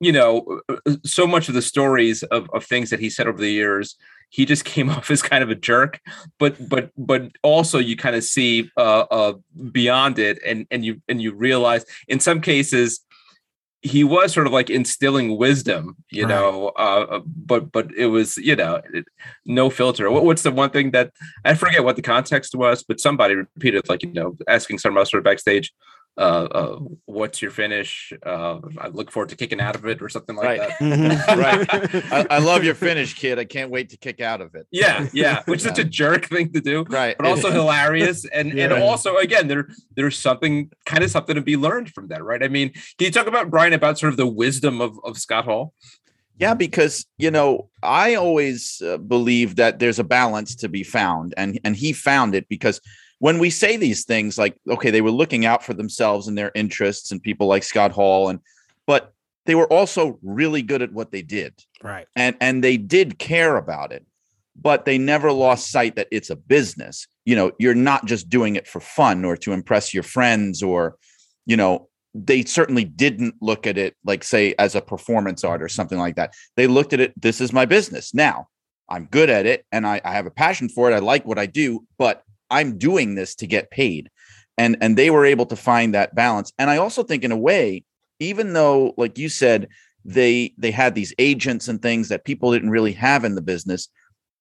you 0.00 0.12
know 0.12 0.60
so 1.04 1.26
much 1.26 1.48
of 1.48 1.54
the 1.54 1.62
stories 1.62 2.22
of, 2.24 2.48
of 2.52 2.64
things 2.64 2.90
that 2.90 3.00
he 3.00 3.10
said 3.10 3.26
over 3.26 3.38
the 3.38 3.50
years 3.50 3.96
he 4.28 4.44
just 4.44 4.64
came 4.72 4.90
off 4.90 5.10
as 5.10 5.22
kind 5.22 5.42
of 5.42 5.50
a 5.50 5.54
jerk 5.54 6.00
but 6.38 6.68
but 6.68 6.90
but 6.96 7.30
also 7.42 7.78
you 7.78 7.96
kind 7.96 8.16
of 8.16 8.24
see 8.24 8.70
uh, 8.76 9.04
uh 9.10 9.32
beyond 9.72 10.18
it 10.18 10.38
and 10.44 10.66
and 10.70 10.84
you 10.84 11.00
and 11.08 11.22
you 11.22 11.32
realize 11.32 11.84
in 12.08 12.20
some 12.20 12.40
cases 12.40 13.00
he 13.86 14.02
was 14.02 14.32
sort 14.32 14.46
of 14.46 14.52
like 14.52 14.68
instilling 14.68 15.36
wisdom, 15.36 15.96
you 16.10 16.24
right. 16.24 16.30
know, 16.30 16.72
uh, 16.76 17.06
uh, 17.10 17.20
but 17.24 17.70
but 17.70 17.92
it 17.94 18.06
was 18.06 18.36
you 18.36 18.56
know 18.56 18.80
no 19.44 19.70
filter. 19.70 20.10
What, 20.10 20.24
what's 20.24 20.42
the 20.42 20.50
one 20.50 20.70
thing 20.70 20.90
that 20.90 21.12
I 21.44 21.54
forget 21.54 21.84
what 21.84 21.94
the 21.94 22.02
context 22.02 22.54
was, 22.54 22.82
but 22.82 23.00
somebody 23.00 23.34
repeated 23.34 23.88
like 23.88 24.02
you 24.02 24.12
know 24.12 24.36
asking 24.48 24.78
some 24.78 24.96
wrestler 24.96 25.20
backstage, 25.20 25.72
uh, 26.18 26.20
uh, 26.20 26.78
what's 27.04 27.42
your 27.42 27.50
finish? 27.50 28.12
Uh, 28.24 28.58
I 28.78 28.88
look 28.88 29.10
forward 29.10 29.28
to 29.30 29.36
kicking 29.36 29.60
out 29.60 29.76
of 29.76 29.86
it 29.86 30.00
or 30.00 30.08
something 30.08 30.34
like 30.34 30.46
right. 30.46 30.58
that. 30.60 30.78
Mm-hmm. 30.78 31.40
right. 32.08 32.12
I, 32.12 32.36
I, 32.36 32.38
love 32.38 32.64
your 32.64 32.74
finish, 32.74 33.12
kid. 33.14 33.38
I 33.38 33.44
can't 33.44 33.70
wait 33.70 33.90
to 33.90 33.98
kick 33.98 34.20
out 34.22 34.40
of 34.40 34.54
it. 34.54 34.66
Yeah, 34.70 35.08
yeah. 35.12 35.42
Which 35.44 35.58
is 35.58 35.64
such 35.64 35.78
a 35.78 35.84
jerk 35.84 36.26
thing 36.26 36.52
to 36.52 36.60
do. 36.60 36.84
Right. 36.88 37.16
But 37.18 37.26
also 37.26 37.50
hilarious. 37.52 38.24
And 38.24 38.52
yeah. 38.52 38.64
and 38.64 38.72
also 38.72 39.16
again, 39.16 39.48
there 39.48 39.68
there's 39.94 40.18
something 40.18 40.70
kind 40.86 41.04
of 41.04 41.10
something 41.10 41.34
to 41.34 41.42
be 41.42 41.56
learned 41.56 41.90
from 41.92 42.08
that, 42.08 42.24
right? 42.24 42.42
I 42.42 42.48
mean, 42.48 42.70
can 42.72 43.06
you 43.06 43.10
talk 43.10 43.26
about 43.26 43.50
Brian 43.50 43.74
about 43.74 43.98
sort 43.98 44.12
of 44.12 44.16
the 44.16 44.26
wisdom 44.26 44.80
of, 44.80 44.98
of 45.04 45.18
Scott 45.18 45.44
Hall? 45.44 45.74
Yeah, 46.38 46.54
because 46.54 47.06
you 47.18 47.30
know, 47.30 47.68
I 47.82 48.14
always 48.14 48.80
uh, 48.82 48.98
believe 48.98 49.56
that 49.56 49.78
there's 49.78 49.98
a 49.98 50.04
balance 50.04 50.54
to 50.56 50.68
be 50.68 50.82
found, 50.82 51.34
and 51.36 51.58
and 51.64 51.76
he 51.76 51.92
found 51.92 52.34
it 52.34 52.48
because 52.48 52.80
when 53.18 53.38
we 53.38 53.50
say 53.50 53.76
these 53.76 54.04
things 54.04 54.36
like 54.36 54.56
okay 54.68 54.90
they 54.90 55.00
were 55.00 55.10
looking 55.10 55.46
out 55.46 55.64
for 55.64 55.74
themselves 55.74 56.28
and 56.28 56.36
their 56.36 56.52
interests 56.54 57.10
and 57.10 57.22
people 57.22 57.46
like 57.46 57.62
scott 57.62 57.92
hall 57.92 58.28
and 58.28 58.40
but 58.86 59.12
they 59.46 59.54
were 59.54 59.72
also 59.72 60.18
really 60.22 60.60
good 60.60 60.82
at 60.82 60.92
what 60.92 61.10
they 61.10 61.22
did. 61.22 61.54
Right. 61.82 62.06
And 62.14 62.36
and 62.40 62.62
they 62.62 62.76
did 62.76 63.18
care 63.18 63.56
about 63.56 63.92
it 63.92 64.04
but 64.58 64.86
they 64.86 64.96
never 64.96 65.30
lost 65.32 65.70
sight 65.70 65.96
that 65.96 66.08
it's 66.10 66.30
a 66.30 66.36
business. 66.36 67.06
You 67.24 67.36
know 67.36 67.52
you're 67.58 67.74
not 67.74 68.06
just 68.06 68.28
doing 68.28 68.56
it 68.56 68.66
for 68.66 68.80
fun 68.80 69.24
or 69.24 69.36
to 69.38 69.52
impress 69.52 69.94
your 69.94 70.02
friends 70.02 70.62
or 70.62 70.96
you 71.46 71.56
know 71.56 71.88
they 72.14 72.42
certainly 72.44 72.84
didn't 72.84 73.34
look 73.42 73.66
at 73.66 73.76
it 73.76 73.94
like 74.04 74.24
say 74.24 74.54
as 74.58 74.74
a 74.74 74.80
performance 74.80 75.44
art 75.44 75.62
or 75.62 75.68
something 75.68 75.98
like 75.98 76.16
that. 76.16 76.34
They 76.56 76.66
looked 76.66 76.92
at 76.92 77.00
it 77.00 77.12
this 77.20 77.40
is 77.40 77.52
my 77.52 77.64
business. 77.64 78.12
Now 78.14 78.48
i'm 78.88 79.06
good 79.06 79.28
at 79.28 79.46
it 79.46 79.66
and 79.72 79.84
I, 79.84 80.00
I 80.04 80.12
have 80.12 80.26
a 80.26 80.30
passion 80.30 80.68
for 80.68 80.90
it. 80.90 80.94
I 80.94 81.00
like 81.00 81.26
what 81.26 81.40
i 81.40 81.46
do 81.46 81.84
but 81.98 82.22
I'm 82.50 82.78
doing 82.78 83.14
this 83.14 83.34
to 83.36 83.46
get 83.46 83.70
paid. 83.70 84.10
And 84.58 84.76
and 84.80 84.96
they 84.96 85.10
were 85.10 85.26
able 85.26 85.46
to 85.46 85.56
find 85.56 85.94
that 85.94 86.14
balance. 86.14 86.52
And 86.58 86.70
I 86.70 86.78
also 86.78 87.02
think 87.02 87.24
in 87.24 87.32
a 87.32 87.36
way, 87.36 87.84
even 88.20 88.52
though 88.52 88.94
like 88.96 89.18
you 89.18 89.28
said, 89.28 89.68
they 90.04 90.54
they 90.56 90.70
had 90.70 90.94
these 90.94 91.14
agents 91.18 91.68
and 91.68 91.82
things 91.82 92.08
that 92.08 92.24
people 92.24 92.52
didn't 92.52 92.70
really 92.70 92.92
have 92.92 93.24
in 93.24 93.34
the 93.34 93.42
business. 93.42 93.88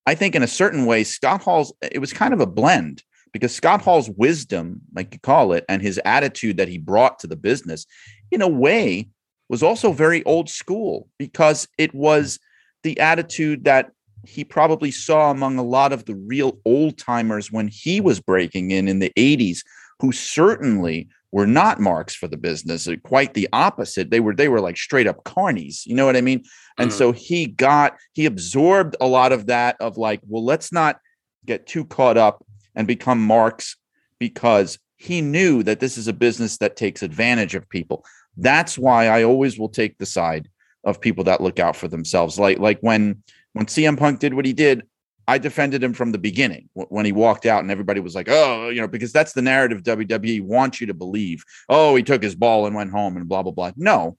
I 0.06 0.15
think 0.15 0.36
in 0.36 0.44
a 0.44 0.48
certain 0.48 0.86
way, 0.86 1.04
Scott 1.04 1.41
Hall's 1.41 1.74
it 1.82 2.00
was 2.00 2.13
kind 2.13 2.34
of 2.34 2.39
a 2.39 2.46
blend 2.46 3.04
because 3.34 3.54
Scott 3.54 3.82
Hall's 3.82 4.10
wisdom, 4.12 4.80
like 4.96 5.13
you 5.13 5.20
call 5.20 5.52
it, 5.52 5.65
and 5.68 5.82
his 5.82 6.00
attitude 6.06 6.58
that 6.58 6.70
he 6.70 6.78
brought 6.78 7.20
to 7.20 7.28
the 7.28 7.36
business, 7.36 7.86
in 8.32 8.41
a 8.41 8.48
way, 8.48 9.10
was 9.50 9.62
also 9.62 9.91
very 9.91 10.24
old 10.24 10.50
school 10.50 11.10
because 11.18 11.68
it 11.78 11.94
was 11.94 12.39
the 12.84 13.00
attitude 13.00 13.65
that 13.65 13.91
he 14.28 14.44
probably 14.44 14.92
saw 14.92 15.32
among 15.32 15.58
a 15.58 15.64
lot 15.64 15.94
of 15.94 16.06
the 16.06 16.16
real 16.16 16.60
old 16.66 16.98
timers 16.98 17.52
when 17.52 17.68
he 17.68 18.02
was 18.02 18.20
breaking 18.20 18.72
in 18.72 18.88
in 18.88 19.00
the 19.00 19.12
80s 19.18 19.60
who 20.00 20.12
certainly 20.12 21.08
were 21.32 21.48
not 21.48 21.80
marks 21.80 22.16
for 22.16 22.28
the 22.28 22.38
business 22.38 22.88
uh, 22.88 22.96
quite 23.04 23.34
the 23.34 23.50
opposite. 23.52 24.10
They 24.10 24.20
were 24.20 24.34
they 24.34 24.48
were 24.48 24.62
like 24.62 24.78
straight 24.78 25.08
up 25.08 25.24
carnies 25.24 25.86
you 25.86 25.96
know 25.96 26.06
what 26.06 26.16
i 26.16 26.22
mean? 26.22 26.44
And 26.78 26.90
mm-hmm. 26.90 26.98
so 26.98 27.12
he 27.12 27.48
got 27.48 27.98
he 28.14 28.26
absorbed 28.26 28.96
a 29.02 29.08
lot 29.08 29.32
of 29.32 29.48
that 29.48 29.76
of 29.80 29.98
like 29.98 30.22
well 30.28 30.44
let's 30.44 30.72
not 30.72 31.00
get 31.46 31.68
too 31.68 31.86
caught 31.86 32.18
up 32.18 32.46
and 32.76 32.88
become 32.88 33.20
marks 33.20 33.76
because 34.20 34.80
he 34.98 35.22
knew 35.22 35.62
that 35.64 35.80
this 35.80 35.98
is 35.98 36.08
a 36.08 36.14
business 36.14 36.58
that 36.58 36.78
takes 36.78 37.04
advantage 37.04 37.54
of 37.54 37.70
people. 37.70 38.06
That's 38.38 38.78
why 38.78 39.08
i 39.08 39.24
always 39.24 39.60
will 39.60 39.70
take 39.70 39.98
the 39.98 40.06
side 40.06 40.50
of 40.84 41.02
people 41.02 41.24
that 41.26 41.42
look 41.42 41.60
out 41.60 41.76
for 41.76 41.88
themselves. 41.88 42.40
Like 42.40 42.60
like 42.60 42.80
when 42.80 43.24
when 43.56 43.68
CM 43.68 43.98
Punk 43.98 44.20
did 44.20 44.34
what 44.34 44.44
he 44.44 44.52
did, 44.52 44.84
I 45.30 45.38
defended 45.38 45.82
him 45.82 45.94
from 45.94 46.12
the 46.12 46.18
beginning 46.18 46.70
when 46.74 47.06
he 47.06 47.13
walked 47.13 47.46
out 47.46 47.62
and 47.62 47.72
everybody 47.72 48.02
was 48.02 48.13
like, 48.13 48.28
oh, 48.30 48.68
you 48.68 48.82
know, 48.82 48.88
because 48.88 49.13
that's 49.13 49.32
the 49.32 49.41
narrative 49.41 49.82
WWE 49.82 50.44
wants 50.44 50.82
you 50.82 50.88
to 50.88 50.94
believe. 50.94 51.41
Oh, 51.70 51.96
he 51.96 52.04
took 52.04 52.22
his 52.22 52.36
ball 52.36 52.65
and 52.65 52.76
went 52.76 52.91
home 52.91 53.15
and 53.15 53.30
blah, 53.30 53.44
blah, 53.44 53.54
blah. 53.54 53.72
No, 53.78 54.18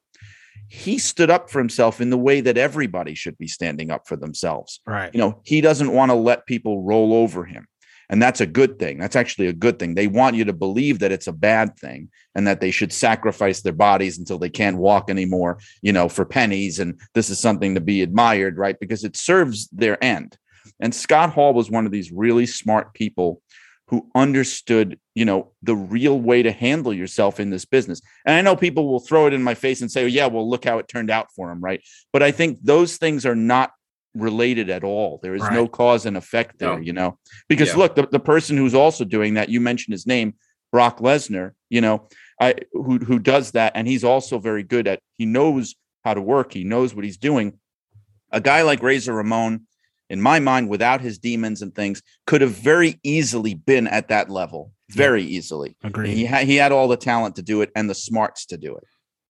he 0.68 0.96
stood 0.96 1.30
up 1.30 1.50
for 1.50 1.58
himself 1.58 2.00
in 2.00 2.08
the 2.08 2.16
way 2.16 2.40
that 2.40 2.56
everybody 2.56 3.14
should 3.14 3.36
be 3.36 3.46
standing 3.46 3.90
up 3.90 4.08
for 4.08 4.16
themselves. 4.16 4.80
Right. 4.86 5.12
You 5.12 5.20
know, 5.20 5.40
he 5.44 5.60
doesn't 5.60 5.92
want 5.92 6.10
to 6.10 6.16
let 6.16 6.46
people 6.46 6.82
roll 6.82 7.12
over 7.12 7.44
him. 7.44 7.68
And 8.08 8.22
that's 8.22 8.40
a 8.40 8.46
good 8.46 8.78
thing. 8.78 8.98
That's 8.98 9.16
actually 9.16 9.48
a 9.48 9.52
good 9.52 9.78
thing. 9.78 9.94
They 9.94 10.06
want 10.06 10.36
you 10.36 10.44
to 10.44 10.52
believe 10.52 11.00
that 11.00 11.12
it's 11.12 11.26
a 11.26 11.32
bad 11.32 11.76
thing 11.76 12.08
and 12.34 12.46
that 12.46 12.60
they 12.60 12.70
should 12.70 12.92
sacrifice 12.92 13.62
their 13.62 13.72
bodies 13.72 14.18
until 14.18 14.38
they 14.38 14.50
can't 14.50 14.78
walk 14.78 15.10
anymore, 15.10 15.58
you 15.82 15.92
know, 15.92 16.08
for 16.08 16.24
pennies. 16.24 16.78
And 16.78 17.00
this 17.14 17.30
is 17.30 17.38
something 17.38 17.74
to 17.74 17.80
be 17.80 18.02
admired, 18.02 18.58
right? 18.58 18.78
Because 18.78 19.04
it 19.04 19.16
serves 19.16 19.68
their 19.68 20.02
end. 20.02 20.36
And 20.80 20.94
Scott 20.94 21.32
Hall 21.32 21.54
was 21.54 21.70
one 21.70 21.86
of 21.86 21.92
these 21.92 22.12
really 22.12 22.46
smart 22.46 22.94
people 22.94 23.40
who 23.88 24.10
understood, 24.14 24.98
you 25.14 25.24
know, 25.24 25.52
the 25.62 25.76
real 25.76 26.20
way 26.20 26.42
to 26.42 26.50
handle 26.50 26.92
yourself 26.92 27.38
in 27.38 27.50
this 27.50 27.64
business. 27.64 28.00
And 28.24 28.34
I 28.34 28.42
know 28.42 28.56
people 28.56 28.88
will 28.88 28.98
throw 28.98 29.26
it 29.26 29.32
in 29.32 29.42
my 29.42 29.54
face 29.54 29.80
and 29.80 29.90
say, 29.90 30.02
oh, 30.02 30.08
yeah, 30.08 30.26
well, 30.26 30.48
look 30.48 30.64
how 30.64 30.78
it 30.78 30.88
turned 30.88 31.10
out 31.10 31.28
for 31.34 31.50
him, 31.50 31.60
right? 31.60 31.80
But 32.12 32.22
I 32.22 32.32
think 32.32 32.58
those 32.62 32.96
things 32.96 33.24
are 33.24 33.36
not 33.36 33.70
related 34.16 34.70
at 34.70 34.84
all. 34.84 35.20
There 35.22 35.34
is 35.34 35.42
right. 35.42 35.52
no 35.52 35.68
cause 35.68 36.06
and 36.06 36.16
effect 36.16 36.58
there, 36.58 36.76
no. 36.76 36.80
you 36.82 36.92
know. 36.92 37.18
Because 37.48 37.70
yeah. 37.70 37.76
look, 37.76 37.94
the, 37.94 38.06
the 38.06 38.20
person 38.20 38.56
who's 38.56 38.74
also 38.74 39.04
doing 39.04 39.34
that, 39.34 39.48
you 39.48 39.60
mentioned 39.60 39.92
his 39.92 40.06
name, 40.06 40.34
Brock 40.72 40.98
Lesnar, 40.98 41.52
you 41.68 41.80
know, 41.80 42.08
I 42.40 42.54
who 42.72 42.98
who 42.98 43.18
does 43.18 43.52
that, 43.52 43.72
and 43.74 43.86
he's 43.86 44.04
also 44.04 44.38
very 44.38 44.62
good 44.62 44.86
at 44.86 45.00
he 45.12 45.26
knows 45.26 45.74
how 46.04 46.14
to 46.14 46.20
work, 46.20 46.52
he 46.52 46.64
knows 46.64 46.94
what 46.94 47.04
he's 47.04 47.16
doing. 47.16 47.58
A 48.30 48.40
guy 48.40 48.62
like 48.62 48.82
Razor 48.82 49.14
Ramon, 49.14 49.66
in 50.10 50.20
my 50.20 50.40
mind, 50.40 50.68
without 50.68 51.00
his 51.00 51.18
demons 51.18 51.62
and 51.62 51.74
things, 51.74 52.02
could 52.26 52.40
have 52.40 52.50
very 52.50 52.98
easily 53.02 53.54
been 53.54 53.86
at 53.86 54.08
that 54.08 54.28
level. 54.28 54.72
Very 54.90 55.22
yeah. 55.22 55.38
easily. 55.38 55.76
Agree. 55.82 56.14
He 56.14 56.24
had 56.24 56.46
he 56.46 56.56
had 56.56 56.72
all 56.72 56.88
the 56.88 56.96
talent 56.96 57.36
to 57.36 57.42
do 57.42 57.62
it 57.62 57.70
and 57.74 57.88
the 57.88 57.94
smarts 57.94 58.46
to 58.46 58.56
do 58.56 58.76
it. 58.76 58.84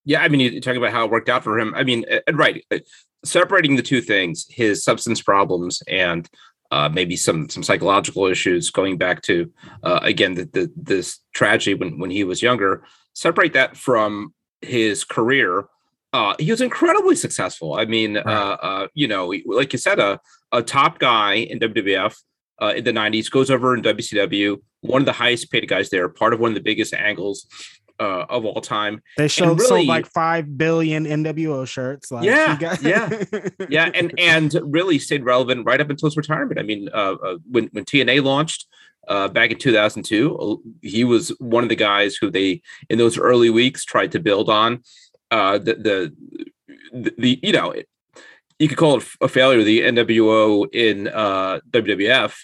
Yeah, 0.04 0.22
I 0.22 0.28
mean, 0.28 0.40
you 0.40 0.60
talk 0.60 0.76
about 0.76 0.92
how 0.92 1.04
it 1.04 1.10
worked 1.10 1.28
out 1.28 1.42
for 1.42 1.58
him. 1.58 1.74
I 1.74 1.82
mean, 1.82 2.04
uh, 2.10 2.32
right 2.32 2.64
uh, 2.70 2.78
separating 3.24 3.76
the 3.76 3.82
two 3.82 4.00
things, 4.00 4.46
his 4.48 4.84
substance 4.84 5.20
problems 5.22 5.82
and 5.88 6.28
uh, 6.70 6.88
maybe 6.88 7.16
some 7.16 7.48
some 7.48 7.62
psychological 7.62 8.26
issues, 8.26 8.70
going 8.70 8.96
back 8.96 9.22
to 9.22 9.50
uh, 9.82 10.00
again 10.02 10.34
the, 10.34 10.44
the, 10.46 10.72
this 10.76 11.20
tragedy 11.32 11.74
when 11.74 11.98
when 11.98 12.10
he 12.10 12.24
was 12.24 12.42
younger. 12.42 12.82
Separate 13.12 13.52
that 13.52 13.76
from 13.76 14.34
his 14.60 15.04
career. 15.04 15.66
Uh, 16.12 16.34
he 16.38 16.50
was 16.50 16.60
incredibly 16.60 17.14
successful. 17.14 17.74
I 17.74 17.84
mean, 17.84 18.16
right. 18.16 18.26
Uh, 18.26 18.56
uh, 18.62 18.86
you 18.94 19.06
know, 19.06 19.32
like 19.46 19.72
you 19.72 19.78
said, 19.78 19.98
a 19.98 20.20
a 20.52 20.62
top 20.62 20.98
guy 20.98 21.34
in 21.34 21.58
WWF 21.60 22.16
uh, 22.60 22.72
in 22.76 22.84
the 22.84 22.92
'90s 22.92 23.30
goes 23.30 23.50
over 23.50 23.74
in 23.74 23.82
WCW, 23.82 24.60
one 24.80 25.02
of 25.02 25.06
the 25.06 25.12
highest 25.12 25.50
paid 25.50 25.68
guys 25.68 25.90
there, 25.90 26.08
part 26.08 26.32
of 26.32 26.40
one 26.40 26.50
of 26.50 26.54
the 26.54 26.62
biggest 26.62 26.94
angles 26.94 27.46
uh, 27.98 28.26
of 28.28 28.44
all 28.44 28.60
time. 28.60 29.02
They 29.16 29.28
showed 29.28 29.58
really, 29.58 29.68
sold 29.68 29.86
like 29.86 30.06
five 30.06 30.56
billion 30.56 31.04
NWO 31.04 31.66
shirts. 31.66 32.10
Like, 32.10 32.24
yeah, 32.24 32.56
got- 32.58 32.82
yeah, 32.82 33.24
yeah, 33.68 33.90
and 33.94 34.12
and 34.18 34.54
really 34.62 34.98
stayed 34.98 35.24
relevant 35.24 35.66
right 35.66 35.80
up 35.80 35.90
until 35.90 36.08
his 36.08 36.16
retirement. 36.16 36.58
I 36.58 36.62
mean, 36.62 36.88
uh, 36.92 37.14
uh, 37.22 37.36
when 37.50 37.68
when 37.72 37.84
TNA 37.84 38.22
launched. 38.22 38.66
Uh, 39.08 39.28
back 39.28 39.52
in 39.52 39.56
2002, 39.56 40.36
uh, 40.36 40.56
he 40.82 41.04
was 41.04 41.28
one 41.38 41.62
of 41.62 41.68
the 41.68 41.76
guys 41.76 42.16
who 42.16 42.28
they, 42.28 42.60
in 42.90 42.98
those 42.98 43.16
early 43.16 43.50
weeks, 43.50 43.84
tried 43.84 44.10
to 44.10 44.18
build 44.18 44.50
on. 44.50 44.82
Uh, 45.30 45.58
the, 45.58 45.74
the, 45.74 46.16
the, 46.92 47.14
the 47.16 47.40
you 47.40 47.52
know, 47.52 47.72
you 48.58 48.66
could 48.66 48.76
call 48.76 48.96
it 48.96 49.06
a 49.20 49.28
failure. 49.28 49.62
The 49.62 49.82
NWO 49.82 50.66
in 50.74 51.06
uh, 51.06 51.60
WWF 51.70 52.34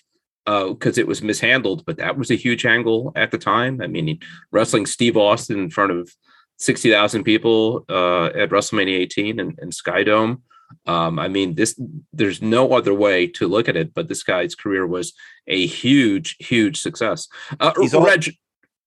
because 0.45 0.99
uh, 0.99 1.01
it 1.01 1.07
was 1.07 1.23
mishandled, 1.23 1.85
but 1.87 1.99
that 1.99 2.19
was 2.19 2.31
a 2.31 2.37
huge 2.37 2.67
angle 2.67 3.13
at 3.15 3.31
the 3.31 3.39
time. 3.39 3.81
I 3.81 3.87
mean, 3.87 4.19
wrestling 4.51 4.87
Steve 4.87 5.17
Austin 5.17 5.59
in 5.59 5.71
front 5.71 5.93
of 5.93 6.11
60,000 6.59 7.25
people 7.25 7.85
uh, 7.89 8.27
at 8.27 8.51
WrestleMania 8.51 8.99
18 9.01 9.41
and, 9.41 9.59
and 9.61 9.73
Skydome. 9.73 10.41
Um, 10.87 11.19
I 11.19 11.29
mean, 11.29 11.55
this 11.55 11.79
there's 12.13 12.41
no 12.41 12.73
other 12.73 12.95
way 12.95 13.27
to 13.27 13.47
look 13.47 13.69
at 13.69 13.77
it, 13.77 13.93
but 13.95 14.09
this 14.09 14.23
guy's 14.23 14.55
career 14.55 14.87
was 14.87 15.13
a 15.47 15.67
huge, 15.67 16.37
huge 16.39 16.81
success. 16.81 17.29
Uh, 17.61 17.73
He's 17.79 17.93
Reg, 17.95 18.27
all- 18.27 18.35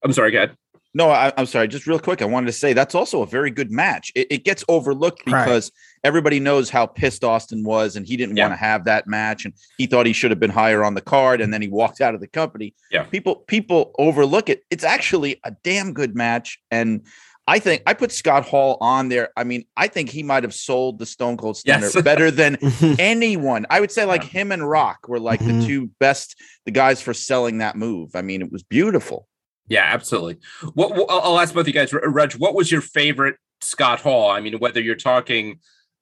I'm 0.04 0.12
sorry, 0.12 0.32
go 0.32 0.38
ahead. 0.38 0.56
No, 0.94 1.10
I, 1.10 1.30
am 1.36 1.44
sorry. 1.44 1.68
Just 1.68 1.86
real 1.86 1.98
quick, 1.98 2.22
I 2.22 2.24
wanted 2.24 2.46
to 2.46 2.52
say 2.54 2.72
that's 2.72 2.94
also 2.94 3.20
a 3.20 3.26
very 3.26 3.50
good 3.50 3.70
match. 3.70 4.10
It, 4.14 4.28
it 4.30 4.44
gets 4.44 4.64
overlooked 4.66 5.26
because 5.26 5.70
right. 5.70 5.70
Everybody 6.06 6.38
knows 6.38 6.70
how 6.70 6.86
pissed 6.86 7.24
Austin 7.24 7.64
was, 7.64 7.96
and 7.96 8.06
he 8.06 8.16
didn't 8.16 8.36
yeah. 8.36 8.44
want 8.44 8.52
to 8.52 8.64
have 8.64 8.84
that 8.84 9.08
match, 9.08 9.44
and 9.44 9.52
he 9.76 9.86
thought 9.86 10.06
he 10.06 10.12
should 10.12 10.30
have 10.30 10.38
been 10.38 10.50
higher 10.50 10.84
on 10.84 10.94
the 10.94 11.00
card, 11.00 11.40
and 11.40 11.52
then 11.52 11.60
he 11.60 11.68
walked 11.68 12.00
out 12.00 12.14
of 12.14 12.20
the 12.20 12.28
company. 12.28 12.74
Yeah, 12.90 13.02
people 13.02 13.36
people 13.36 13.92
overlook 13.98 14.48
it. 14.48 14.62
It's 14.70 14.84
actually 14.84 15.40
a 15.44 15.50
damn 15.64 15.92
good 15.92 16.14
match, 16.14 16.60
and 16.70 17.02
I 17.48 17.58
think 17.58 17.82
I 17.86 17.94
put 17.94 18.12
Scott 18.12 18.44
Hall 18.44 18.78
on 18.80 19.08
there. 19.08 19.30
I 19.36 19.42
mean, 19.42 19.64
I 19.76 19.88
think 19.88 20.10
he 20.10 20.22
might 20.22 20.44
have 20.44 20.54
sold 20.54 21.00
the 21.00 21.06
Stone 21.06 21.38
Cold 21.38 21.56
Stunner 21.56 21.90
yes. 21.92 22.02
better 22.02 22.30
than 22.30 22.56
anyone. 22.98 23.66
I 23.68 23.80
would 23.80 23.90
say 23.90 24.04
like 24.04 24.22
yeah. 24.22 24.40
him 24.40 24.52
and 24.52 24.68
Rock 24.68 25.08
were 25.08 25.20
like 25.20 25.40
mm-hmm. 25.40 25.60
the 25.60 25.66
two 25.66 25.90
best 25.98 26.36
the 26.64 26.70
guys 26.70 27.02
for 27.02 27.14
selling 27.14 27.58
that 27.58 27.76
move. 27.76 28.14
I 28.14 28.22
mean, 28.22 28.42
it 28.42 28.52
was 28.52 28.62
beautiful. 28.62 29.26
Yeah, 29.68 29.82
absolutely. 29.84 30.38
What, 30.74 30.94
what, 30.94 31.10
I'll 31.10 31.40
ask 31.40 31.52
both 31.52 31.62
of 31.62 31.66
you 31.66 31.74
guys, 31.74 31.92
Reg. 31.92 32.34
What 32.34 32.54
was 32.54 32.70
your 32.70 32.80
favorite 32.80 33.36
Scott 33.60 34.00
Hall. 34.00 34.30
I 34.30 34.40
mean, 34.40 34.58
whether 34.58 34.80
you're 34.80 34.94
talking 34.94 35.60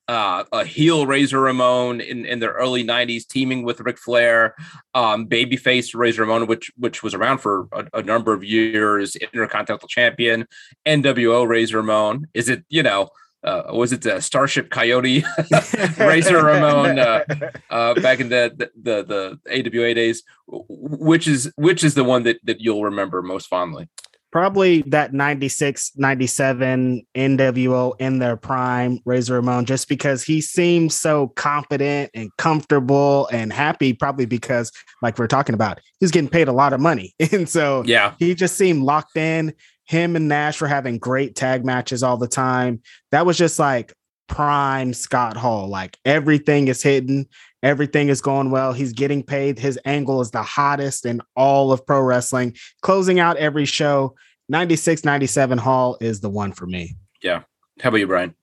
uh, 0.08 0.44
a 0.52 0.64
heel 0.64 1.06
Razor 1.06 1.40
Ramon 1.40 2.00
in, 2.00 2.26
in 2.26 2.38
the 2.38 2.48
early 2.48 2.84
'90s, 2.84 3.26
teaming 3.26 3.62
with 3.62 3.80
Ric 3.80 3.98
Flair, 3.98 4.54
um, 4.94 5.26
babyface 5.26 5.94
Razor 5.94 6.22
Ramon, 6.22 6.46
which 6.46 6.70
which 6.76 7.02
was 7.02 7.14
around 7.14 7.38
for 7.38 7.68
a, 7.72 7.86
a, 7.94 8.02
number 8.02 8.32
of 8.32 8.44
years, 8.44 9.16
Intercontinental 9.16 9.88
Champion, 9.88 10.46
NWO 10.86 11.46
Razor 11.46 11.78
Ramon. 11.78 12.26
Is 12.34 12.48
it 12.48 12.64
you 12.68 12.82
know? 12.82 13.10
Uh, 13.42 13.74
was 13.74 13.92
it 13.92 14.00
the 14.00 14.20
Starship 14.20 14.70
Coyote 14.70 15.22
Razor 15.98 16.42
Ramon 16.42 16.98
uh, 16.98 17.24
uh, 17.68 17.92
back 18.00 18.18
in 18.20 18.30
the, 18.30 18.50
the 18.56 18.70
the 19.04 19.38
the 19.44 19.78
AWA 19.78 19.92
days? 19.92 20.22
Which 20.46 21.28
is 21.28 21.52
which 21.56 21.84
is 21.84 21.92
the 21.92 22.04
one 22.04 22.22
that 22.22 22.38
that 22.44 22.62
you'll 22.62 22.84
remember 22.84 23.20
most 23.20 23.48
fondly? 23.48 23.90
Probably 24.34 24.82
that 24.82 25.12
96 25.12 25.92
97 25.94 27.06
nwo 27.14 27.92
in 28.00 28.18
their 28.18 28.36
prime 28.36 28.98
razor 29.04 29.34
ramon 29.34 29.64
just 29.64 29.88
because 29.88 30.24
he 30.24 30.40
seemed 30.40 30.92
so 30.92 31.28
confident 31.36 32.10
and 32.14 32.36
comfortable 32.36 33.28
and 33.30 33.52
happy 33.52 33.92
probably 33.92 34.26
because 34.26 34.72
like 35.02 35.20
we're 35.20 35.28
talking 35.28 35.54
about 35.54 35.80
he's 36.00 36.10
getting 36.10 36.28
paid 36.28 36.48
a 36.48 36.52
lot 36.52 36.72
of 36.72 36.80
money. 36.80 37.14
And 37.32 37.48
so 37.48 37.84
yeah. 37.86 38.14
he 38.18 38.34
just 38.34 38.56
seemed 38.56 38.82
locked 38.82 39.16
in. 39.16 39.54
Him 39.86 40.16
and 40.16 40.28
nash 40.28 40.60
were 40.60 40.66
having 40.66 40.98
great 40.98 41.36
tag 41.36 41.64
matches 41.64 42.02
all 42.02 42.16
the 42.16 42.28
time. 42.28 42.82
That 43.12 43.26
was 43.26 43.38
just 43.38 43.58
like 43.60 43.92
prime 44.28 44.92
scott 44.94 45.36
hall 45.36 45.68
like 45.68 45.98
everything 46.04 46.68
is 46.68 46.82
hidden 46.82 47.26
Everything 47.64 48.10
is 48.10 48.20
going 48.20 48.50
well. 48.50 48.74
He's 48.74 48.92
getting 48.92 49.22
paid. 49.22 49.58
His 49.58 49.80
angle 49.86 50.20
is 50.20 50.30
the 50.30 50.42
hottest 50.42 51.06
in 51.06 51.22
all 51.34 51.72
of 51.72 51.84
pro 51.86 52.02
wrestling. 52.02 52.54
Closing 52.82 53.18
out 53.18 53.38
every 53.38 53.64
show, 53.64 54.14
96, 54.50 55.02
97 55.02 55.56
Hall 55.56 55.96
is 55.98 56.20
the 56.20 56.28
one 56.28 56.52
for 56.52 56.66
me. 56.66 56.94
Yeah. 57.22 57.44
How 57.80 57.88
about 57.88 58.00
you, 58.00 58.06
Brian? 58.06 58.34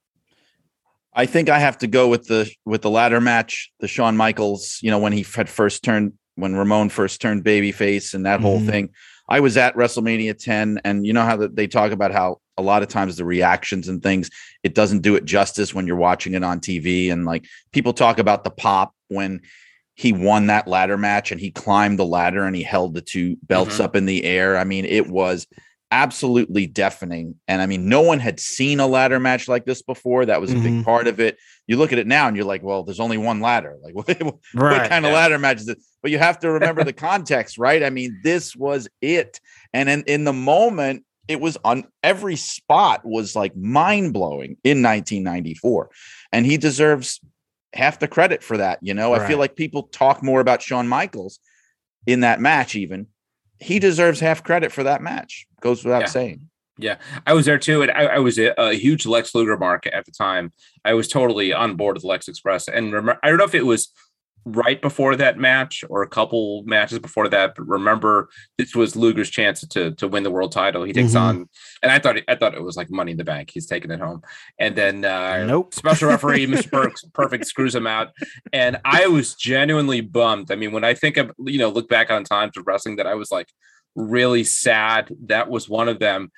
I 1.13 1.27
think 1.27 1.49
I 1.49 1.59
have 1.59 1.77
to 1.79 1.87
go 1.87 2.07
with 2.07 2.25
the 2.25 2.51
with 2.65 2.81
the 2.81 2.89
ladder 2.89 3.21
match, 3.21 3.71
the 3.79 3.87
Shawn 3.87 4.17
Michaels, 4.17 4.79
you 4.81 4.89
know, 4.89 4.97
when 4.97 5.13
he 5.13 5.23
had 5.35 5.49
first 5.49 5.83
turned 5.83 6.13
when 6.33 6.55
Ramon 6.55 6.89
first 6.89 7.21
turned 7.21 7.43
babyface 7.43 8.15
and 8.15 8.25
that 8.25 8.37
mm-hmm. 8.37 8.43
whole 8.43 8.59
thing. 8.59 8.89
I 9.29 9.39
was 9.39 9.55
at 9.55 9.75
WrestleMania 9.75 10.35
10 10.35 10.81
and 10.83 11.05
you 11.05 11.13
know 11.13 11.23
how 11.23 11.37
they 11.37 11.67
talk 11.67 11.91
about 11.91 12.11
how 12.11 12.40
a 12.57 12.61
lot 12.61 12.83
of 12.83 12.89
times 12.89 13.15
the 13.15 13.25
reactions 13.25 13.87
and 13.87 14.03
things 14.03 14.29
it 14.63 14.75
doesn't 14.75 15.01
do 15.01 15.15
it 15.15 15.25
justice 15.25 15.73
when 15.73 15.87
you're 15.87 15.95
watching 15.95 16.33
it 16.33 16.43
on 16.43 16.59
TV 16.59 17.11
and 17.11 17.25
like 17.25 17.45
people 17.71 17.93
talk 17.93 18.19
about 18.19 18.43
the 18.43 18.51
pop 18.51 18.93
when 19.07 19.41
he 19.95 20.13
won 20.13 20.47
that 20.47 20.67
ladder 20.67 20.97
match 20.97 21.31
and 21.31 21.39
he 21.39 21.51
climbed 21.51 21.99
the 21.99 22.05
ladder 22.05 22.45
and 22.45 22.55
he 22.55 22.63
held 22.63 22.93
the 22.93 23.01
two 23.01 23.37
belts 23.43 23.75
mm-hmm. 23.75 23.83
up 23.83 23.95
in 23.95 24.05
the 24.05 24.23
air. 24.23 24.57
I 24.57 24.63
mean, 24.63 24.85
it 24.85 25.07
was 25.07 25.45
absolutely 25.91 26.65
deafening. 26.65 27.35
And 27.47 27.61
I 27.61 27.65
mean, 27.65 27.89
no 27.89 28.01
one 28.01 28.19
had 28.19 28.39
seen 28.39 28.79
a 28.79 28.87
ladder 28.87 29.19
match 29.19 29.47
like 29.47 29.65
this 29.65 29.81
before. 29.81 30.25
That 30.25 30.39
was 30.39 30.51
a 30.51 30.55
mm-hmm. 30.55 30.77
big 30.77 30.85
part 30.85 31.07
of 31.07 31.19
it. 31.19 31.37
You 31.67 31.77
look 31.77 31.91
at 31.91 31.99
it 31.99 32.07
now 32.07 32.27
and 32.27 32.35
you're 32.35 32.45
like, 32.45 32.63
well, 32.63 32.83
there's 32.83 33.01
only 33.01 33.17
one 33.17 33.41
ladder. 33.41 33.77
Like, 33.83 33.93
what, 33.95 34.07
right, 34.07 34.31
what 34.53 34.89
kind 34.89 35.03
yeah. 35.03 35.09
of 35.09 35.13
ladder 35.13 35.37
match 35.37 35.57
is 35.57 35.67
it? 35.67 35.77
But 36.01 36.11
you 36.11 36.17
have 36.17 36.39
to 36.39 36.51
remember 36.51 36.83
the 36.85 36.93
context, 36.93 37.57
right? 37.57 37.83
I 37.83 37.89
mean, 37.89 38.21
this 38.23 38.55
was 38.55 38.87
it. 39.01 39.39
And 39.73 39.89
in, 39.89 40.03
in 40.07 40.23
the 40.23 40.33
moment, 40.33 41.03
it 41.31 41.39
was 41.39 41.57
on 41.63 41.85
every 42.03 42.35
spot 42.35 43.01
was 43.03 43.35
like 43.35 43.55
mind 43.55 44.13
blowing 44.13 44.57
in 44.63 44.83
1994. 44.83 45.89
And 46.31 46.45
he 46.45 46.57
deserves 46.57 47.19
half 47.73 47.99
the 47.99 48.07
credit 48.07 48.43
for 48.43 48.57
that. 48.57 48.79
You 48.81 48.93
know, 48.93 49.13
right. 49.13 49.21
I 49.21 49.27
feel 49.27 49.37
like 49.37 49.55
people 49.55 49.83
talk 49.83 50.21
more 50.21 50.41
about 50.41 50.61
Shawn 50.61 50.87
Michaels 50.87 51.39
in 52.05 52.19
that 52.19 52.39
match, 52.39 52.75
even. 52.75 53.07
He 53.59 53.79
deserves 53.79 54.19
half 54.19 54.43
credit 54.43 54.71
for 54.71 54.83
that 54.83 55.01
match. 55.01 55.47
Goes 55.61 55.83
without 55.83 56.01
yeah. 56.01 56.07
saying. 56.07 56.49
Yeah, 56.77 56.95
I 57.27 57.33
was 57.33 57.45
there 57.45 57.59
too, 57.59 57.83
and 57.83 57.91
I, 57.91 58.05
I 58.05 58.19
was 58.19 58.39
a, 58.39 58.59
a, 58.59 58.73
huge 58.73 59.05
Lex 59.05 59.35
Luger 59.35 59.55
mark 59.55 59.85
at 59.91 60.05
the 60.05 60.11
time. 60.11 60.51
I 60.83 60.95
was 60.95 61.07
totally 61.07 61.53
on 61.53 61.75
board 61.75 61.95
with 61.95 62.03
Lex 62.03 62.27
Express, 62.27 62.67
and 62.67 62.91
remember, 62.91 63.19
I 63.21 63.29
don't 63.29 63.37
know 63.37 63.43
if 63.43 63.53
it 63.53 63.65
was 63.65 63.89
right 64.45 64.81
before 64.81 65.15
that 65.15 65.37
match 65.37 65.83
or 65.89 66.01
a 66.01 66.07
couple 66.07 66.63
matches 66.63 66.99
before 66.99 67.27
that. 67.29 67.53
But 67.55 67.67
remember, 67.67 68.29
this 68.57 68.75
was 68.75 68.95
Luger's 68.95 69.29
chance 69.29 69.61
to 69.67 69.91
to 69.91 70.07
win 70.07 70.23
the 70.23 70.31
world 70.31 70.51
title. 70.51 70.83
He 70.83 70.93
takes 70.93 71.13
mm-hmm. 71.13 71.39
on, 71.41 71.49
and 71.83 71.91
I 71.91 71.99
thought 71.99 72.17
I 72.27 72.35
thought 72.35 72.55
it 72.55 72.63
was 72.63 72.77
like 72.77 72.89
Money 72.89 73.11
in 73.11 73.17
the 73.17 73.23
Bank. 73.23 73.51
He's 73.53 73.67
taking 73.67 73.91
it 73.91 73.99
home, 73.99 74.21
and 74.59 74.75
then 74.75 75.05
uh, 75.05 75.45
nope. 75.45 75.73
special 75.73 76.09
referee 76.09 76.47
Mr. 76.47 76.69
Burks 76.69 77.03
perfect 77.13 77.45
screws 77.45 77.75
him 77.75 77.87
out, 77.87 78.09
and 78.51 78.79
I 78.85 79.07
was 79.07 79.35
genuinely 79.35 80.01
bummed. 80.01 80.51
I 80.51 80.55
mean, 80.55 80.71
when 80.71 80.83
I 80.83 80.93
think 80.93 81.17
of 81.17 81.31
you 81.39 81.59
know 81.59 81.69
look 81.69 81.89
back 81.89 82.09
on 82.11 82.23
times 82.23 82.57
of 82.57 82.65
wrestling 82.65 82.97
that 82.97 83.07
I 83.07 83.15
was 83.15 83.31
like 83.31 83.47
really 83.95 84.43
sad. 84.43 85.13
That 85.25 85.49
was 85.49 85.69
one 85.69 85.89
of 85.89 85.99
them 85.99 86.31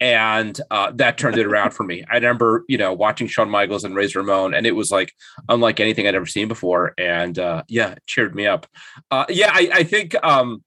and 0.00 0.60
uh, 0.70 0.92
that 0.94 1.18
turned 1.18 1.38
it 1.38 1.46
around 1.46 1.72
for 1.72 1.82
me. 1.82 2.04
I 2.08 2.14
remember, 2.14 2.64
you 2.68 2.78
know, 2.78 2.92
watching 2.92 3.26
Shawn 3.26 3.50
Michaels 3.50 3.84
and 3.84 3.96
Razor 3.96 4.20
Ramon, 4.20 4.54
and 4.54 4.66
it 4.66 4.76
was 4.76 4.90
like 4.90 5.12
unlike 5.48 5.80
anything 5.80 6.06
I'd 6.06 6.14
ever 6.14 6.26
seen 6.26 6.48
before. 6.48 6.94
And 6.98 7.38
uh, 7.38 7.64
yeah, 7.68 7.96
cheered 8.06 8.34
me 8.34 8.46
up. 8.46 8.66
Uh, 9.10 9.24
yeah, 9.28 9.50
I, 9.52 9.70
I 9.72 9.82
think 9.82 10.14
um, 10.24 10.62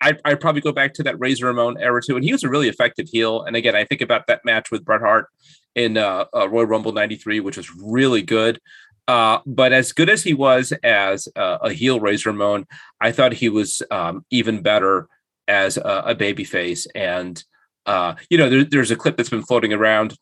I, 0.00 0.16
I'd 0.24 0.40
probably 0.40 0.60
go 0.60 0.72
back 0.72 0.94
to 0.94 1.02
that 1.04 1.18
Razor 1.18 1.46
Ramon 1.46 1.78
era 1.80 2.02
too. 2.02 2.16
And 2.16 2.24
he 2.24 2.32
was 2.32 2.44
a 2.44 2.50
really 2.50 2.68
effective 2.68 3.08
heel. 3.10 3.42
And 3.42 3.56
again, 3.56 3.74
I 3.74 3.84
think 3.84 4.02
about 4.02 4.26
that 4.26 4.44
match 4.44 4.70
with 4.70 4.84
Bret 4.84 5.00
Hart 5.00 5.26
in 5.74 5.96
uh, 5.96 6.26
uh, 6.34 6.48
Royal 6.48 6.66
Rumble 6.66 6.92
'93, 6.92 7.40
which 7.40 7.56
was 7.56 7.70
really 7.74 8.22
good. 8.22 8.60
Uh, 9.08 9.38
but 9.46 9.72
as 9.72 9.92
good 9.92 10.08
as 10.10 10.22
he 10.22 10.34
was 10.34 10.72
as 10.84 11.26
a 11.34 11.72
heel 11.72 11.98
Razor 11.98 12.30
Ramon, 12.30 12.66
I 13.00 13.10
thought 13.10 13.32
he 13.32 13.48
was 13.48 13.82
um, 13.90 14.24
even 14.30 14.62
better 14.62 15.08
as 15.48 15.78
a, 15.78 16.02
a 16.06 16.14
baby 16.14 16.44
face. 16.44 16.86
And 16.94 17.42
uh, 17.86 18.14
you 18.28 18.38
know, 18.38 18.48
there, 18.48 18.64
there's 18.64 18.90
a 18.90 18.96
clip 18.96 19.16
that's 19.16 19.30
been 19.30 19.42
floating 19.42 19.72
around 19.72 20.16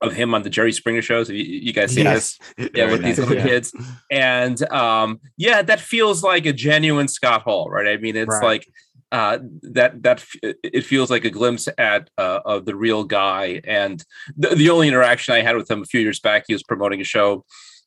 of 0.00 0.12
him 0.12 0.34
on 0.34 0.42
the 0.42 0.50
Jerry 0.50 0.72
Springer 0.72 1.02
shows. 1.02 1.28
Have 1.28 1.36
you, 1.36 1.44
you 1.44 1.72
guys 1.72 1.92
seen 1.92 2.04
yes. 2.04 2.38
this? 2.56 2.70
Yeah, 2.74 2.90
with 2.90 3.00
nice. 3.00 3.16
these 3.16 3.26
little 3.26 3.36
yeah. 3.36 3.50
kids. 3.50 3.72
And 4.10 4.70
um, 4.70 5.20
yeah, 5.36 5.62
that 5.62 5.80
feels 5.80 6.22
like 6.22 6.46
a 6.46 6.52
genuine 6.52 7.08
Scott 7.08 7.42
Hall, 7.42 7.68
right? 7.68 7.88
I 7.88 7.96
mean, 7.96 8.16
it's 8.16 8.28
right. 8.28 8.42
like 8.42 8.68
uh, 9.10 9.38
that 9.62 10.02
that 10.02 10.24
it 10.42 10.84
feels 10.84 11.10
like 11.10 11.24
a 11.24 11.30
glimpse 11.30 11.68
at 11.78 12.10
uh, 12.18 12.40
of 12.44 12.64
the 12.64 12.76
real 12.76 13.04
guy. 13.04 13.60
And 13.64 14.04
the, 14.36 14.50
the 14.50 14.70
only 14.70 14.88
interaction 14.88 15.34
I 15.34 15.42
had 15.42 15.56
with 15.56 15.70
him 15.70 15.82
a 15.82 15.86
few 15.86 16.00
years 16.00 16.20
back, 16.20 16.44
he 16.46 16.54
was 16.54 16.62
promoting 16.62 17.00
a 17.00 17.04
show. 17.04 17.44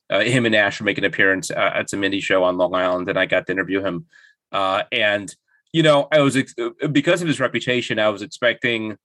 Uh, 0.09 0.19
him 0.21 0.45
and 0.45 0.51
Nash 0.51 0.81
were 0.81 0.85
making 0.85 1.05
an 1.05 1.13
appearance 1.13 1.49
uh, 1.49 1.71
at 1.73 1.89
some 1.89 2.01
indie 2.01 2.21
show 2.21 2.43
on 2.43 2.57
Long 2.57 2.75
Island, 2.75 3.07
and 3.07 3.17
I 3.17 3.25
got 3.25 3.45
to 3.45 3.53
interview 3.53 3.81
him. 3.81 4.07
Uh, 4.51 4.83
and 4.91 5.33
you 5.73 5.83
know, 5.83 6.07
I 6.11 6.19
was 6.19 6.35
ex- 6.35 6.55
because 6.91 7.21
of 7.21 7.27
his 7.27 7.39
reputation, 7.39 7.99
I 7.99 8.09
was 8.09 8.21
expecting 8.21 8.97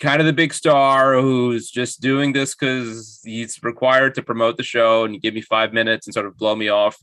kind 0.00 0.20
of 0.20 0.26
the 0.26 0.32
big 0.32 0.52
star 0.52 1.20
who's 1.20 1.70
just 1.70 2.00
doing 2.00 2.32
this 2.32 2.54
because 2.54 3.20
he's 3.24 3.62
required 3.62 4.14
to 4.16 4.22
promote 4.22 4.56
the 4.56 4.62
show 4.62 5.04
and 5.04 5.20
give 5.20 5.34
me 5.34 5.40
five 5.40 5.72
minutes 5.72 6.06
and 6.06 6.14
sort 6.14 6.26
of 6.26 6.36
blow 6.36 6.54
me 6.54 6.68
off. 6.68 6.98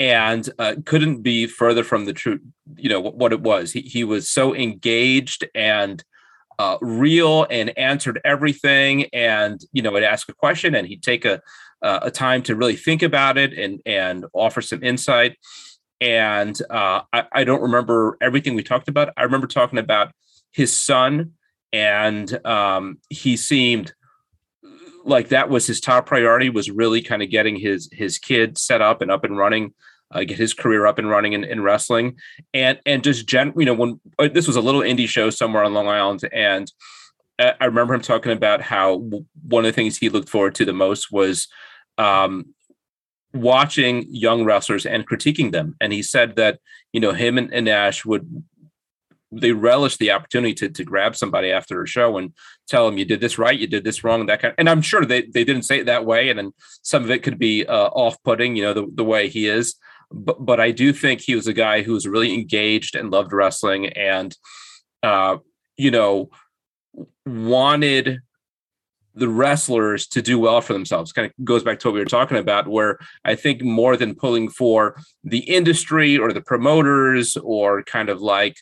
And 0.00 0.48
uh, 0.60 0.76
couldn't 0.84 1.22
be 1.22 1.48
further 1.48 1.82
from 1.82 2.04
the 2.04 2.12
truth, 2.12 2.40
you 2.76 2.88
know, 2.88 3.00
what, 3.00 3.16
what 3.16 3.32
it 3.32 3.40
was. 3.40 3.72
He, 3.72 3.80
he 3.80 4.04
was 4.04 4.30
so 4.30 4.54
engaged 4.54 5.44
and 5.56 6.04
uh, 6.60 6.78
real 6.80 7.48
and 7.50 7.76
answered 7.76 8.20
everything. 8.24 9.06
And, 9.12 9.60
you 9.72 9.82
know, 9.82 9.90
would 9.90 10.04
ask 10.04 10.28
a 10.28 10.34
question 10.34 10.76
and 10.76 10.86
he'd 10.86 11.02
take 11.02 11.24
a, 11.24 11.40
uh, 11.82 11.98
a 12.02 12.10
time 12.12 12.42
to 12.42 12.54
really 12.54 12.76
think 12.76 13.02
about 13.02 13.38
it 13.38 13.52
and, 13.58 13.80
and 13.84 14.24
offer 14.32 14.60
some 14.60 14.84
insight 14.84 15.36
and 16.00 16.60
uh, 16.70 17.02
I, 17.12 17.24
I, 17.32 17.44
don't 17.44 17.62
remember 17.62 18.16
everything 18.20 18.54
we 18.54 18.62
talked 18.62 18.88
about. 18.88 19.12
I 19.16 19.24
remember 19.24 19.46
talking 19.46 19.78
about 19.78 20.12
his 20.52 20.76
son, 20.76 21.32
and 21.72 22.46
um, 22.46 22.98
he 23.10 23.36
seemed 23.36 23.92
like 25.04 25.28
that 25.28 25.48
was 25.48 25.66
his 25.66 25.80
top 25.80 26.06
priority. 26.06 26.50
Was 26.50 26.70
really 26.70 27.02
kind 27.02 27.22
of 27.22 27.30
getting 27.30 27.56
his 27.56 27.88
his 27.92 28.18
kid 28.18 28.58
set 28.58 28.80
up 28.80 29.02
and 29.02 29.10
up 29.10 29.24
and 29.24 29.36
running, 29.36 29.74
uh, 30.12 30.24
get 30.24 30.38
his 30.38 30.54
career 30.54 30.86
up 30.86 30.98
and 30.98 31.10
running 31.10 31.32
in, 31.32 31.44
in 31.44 31.62
wrestling, 31.62 32.16
and 32.54 32.78
and 32.86 33.02
just 33.02 33.26
gen. 33.26 33.52
You 33.56 33.66
know, 33.66 33.74
when 33.74 34.00
uh, 34.18 34.28
this 34.28 34.46
was 34.46 34.56
a 34.56 34.60
little 34.60 34.82
indie 34.82 35.08
show 35.08 35.30
somewhere 35.30 35.64
on 35.64 35.74
Long 35.74 35.88
Island, 35.88 36.28
and 36.32 36.70
I 37.40 37.66
remember 37.66 37.94
him 37.94 38.00
talking 38.00 38.32
about 38.32 38.62
how 38.62 38.96
one 39.46 39.64
of 39.64 39.68
the 39.68 39.72
things 39.72 39.96
he 39.96 40.08
looked 40.08 40.28
forward 40.28 40.56
to 40.56 40.64
the 40.64 40.72
most 40.72 41.12
was 41.12 41.46
um, 41.96 42.54
watching 43.40 44.06
young 44.10 44.44
wrestlers 44.44 44.86
and 44.86 45.08
critiquing 45.08 45.52
them. 45.52 45.76
And 45.80 45.92
he 45.92 46.02
said 46.02 46.36
that, 46.36 46.60
you 46.92 47.00
know, 47.00 47.12
him 47.12 47.38
and, 47.38 47.52
and 47.52 47.66
Nash 47.66 48.04
would 48.04 48.44
they 49.30 49.52
relish 49.52 49.98
the 49.98 50.10
opportunity 50.10 50.54
to, 50.54 50.70
to 50.70 50.84
grab 50.84 51.14
somebody 51.14 51.50
after 51.50 51.82
a 51.82 51.86
show 51.86 52.16
and 52.16 52.32
tell 52.66 52.86
them 52.86 52.96
you 52.96 53.04
did 53.04 53.20
this 53.20 53.38
right, 53.38 53.58
you 53.58 53.66
did 53.66 53.84
this 53.84 54.02
wrong, 54.02 54.24
that 54.26 54.40
kind. 54.40 54.52
Of, 54.52 54.56
and 54.58 54.70
I'm 54.70 54.80
sure 54.80 55.04
they, 55.04 55.22
they 55.22 55.44
didn't 55.44 55.64
say 55.64 55.80
it 55.80 55.86
that 55.86 56.06
way, 56.06 56.30
and 56.30 56.38
then 56.38 56.52
some 56.82 57.04
of 57.04 57.10
it 57.10 57.22
could 57.22 57.38
be 57.38 57.66
uh, 57.66 57.88
off-putting, 57.88 58.56
you 58.56 58.62
know, 58.62 58.72
the, 58.72 58.86
the 58.94 59.04
way 59.04 59.28
he 59.28 59.46
is. 59.46 59.74
But 60.10 60.44
but 60.44 60.58
I 60.60 60.70
do 60.70 60.94
think 60.94 61.20
he 61.20 61.34
was 61.34 61.46
a 61.46 61.52
guy 61.52 61.82
who 61.82 61.92
was 61.92 62.06
really 62.06 62.32
engaged 62.32 62.96
and 62.96 63.10
loved 63.10 63.34
wrestling, 63.34 63.88
and 63.88 64.34
uh, 65.02 65.36
you 65.76 65.90
know, 65.90 66.30
wanted 67.26 68.20
the 69.18 69.28
wrestlers 69.28 70.06
to 70.08 70.22
do 70.22 70.38
well 70.38 70.60
for 70.60 70.72
themselves. 70.72 71.12
Kind 71.12 71.26
of 71.26 71.44
goes 71.44 71.62
back 71.62 71.78
to 71.80 71.88
what 71.88 71.94
we 71.94 72.00
were 72.00 72.06
talking 72.06 72.36
about, 72.36 72.68
where 72.68 72.98
I 73.24 73.34
think 73.34 73.62
more 73.62 73.96
than 73.96 74.14
pulling 74.14 74.48
for 74.48 74.96
the 75.24 75.40
industry 75.40 76.16
or 76.18 76.32
the 76.32 76.40
promoters 76.40 77.36
or 77.36 77.82
kind 77.82 78.08
of 78.08 78.20
like 78.20 78.56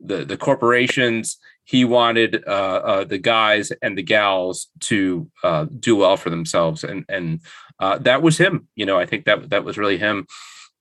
the 0.00 0.24
the 0.24 0.36
corporations, 0.36 1.38
he 1.64 1.84
wanted 1.84 2.42
uh, 2.46 2.50
uh, 2.84 3.04
the 3.04 3.18
guys 3.18 3.70
and 3.82 3.96
the 3.96 4.02
gals 4.02 4.68
to 4.80 5.30
uh, 5.44 5.66
do 5.78 5.96
well 5.96 6.16
for 6.16 6.30
themselves, 6.30 6.84
and 6.84 7.04
and 7.08 7.40
uh, 7.78 7.98
that 7.98 8.22
was 8.22 8.38
him. 8.38 8.68
You 8.74 8.86
know, 8.86 8.98
I 8.98 9.06
think 9.06 9.24
that 9.26 9.50
that 9.50 9.64
was 9.64 9.78
really 9.78 9.98
him. 9.98 10.26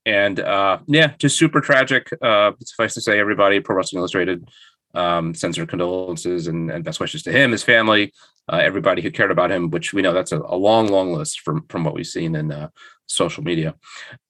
And 0.06 0.40
uh, 0.40 0.80
yeah, 0.88 1.14
just 1.20 1.38
super 1.38 1.62
tragic. 1.62 2.10
Uh, 2.22 2.54
suffice 2.64 2.94
to 2.96 3.02
say, 3.02 3.20
everybody, 3.20 3.60
Pro 3.60 3.76
Wrestling 3.76 4.00
Illustrated 4.00 4.50
um, 4.94 5.36
sends 5.36 5.58
their 5.58 5.66
condolences 5.66 6.48
and, 6.48 6.72
and, 6.72 6.84
best 6.84 7.00
wishes 7.00 7.24
to 7.24 7.32
him, 7.32 7.52
his 7.52 7.64
family, 7.64 8.12
everybody 8.54 9.02
who 9.02 9.12
cared 9.12 9.32
about 9.32 9.52
him. 9.52 9.70
Which 9.70 9.93
we 9.93 10.02
know 10.02 10.14
that's 10.14 10.32
a, 10.32 10.39
a 10.39 10.58
long, 10.58 10.88
long 10.88 11.14
list 11.14 11.41
from 11.41 11.66
from 11.68 11.84
what 11.84 11.93
we've 11.93 12.08
seen 12.08 12.36
in 12.36 12.70
social 13.08 13.43
media. 13.43 13.76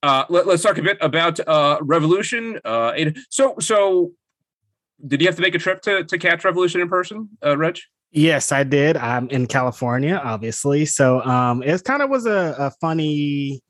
Uh, 0.04 0.26
let, 0.30 0.48
us 0.48 0.64
talk 0.64 0.78
a 0.78 0.82
bit 0.82 0.98
about 1.02 1.40
Revolution. 1.82 2.60
so 3.30 3.56
so 3.60 4.12
did 5.06 5.22
you 5.22 5.28
have 5.28 5.36
to 5.36 5.42
make 5.42 5.56
a 5.56 5.60
trip 5.60 5.82
to 5.84 6.04
to 6.04 6.18
catch 6.18 6.44
Revolution 6.44 6.82
in 6.82 6.90
person, 6.90 7.30
uh, 7.46 7.58
Reg? 7.58 7.80
Yes, 8.12 8.52
I 8.52 8.64
did. 8.64 8.98
I'm 8.98 9.30
in 9.30 9.46
California, 9.46 10.20
obviously. 10.24 10.86
So 10.86 11.22
um, 11.22 11.62
it 11.62 11.84
kind 11.84 12.02
of 12.02 12.10
was 12.10 12.26
a, 12.26 12.56
a 12.58 12.72
funny 12.82 13.62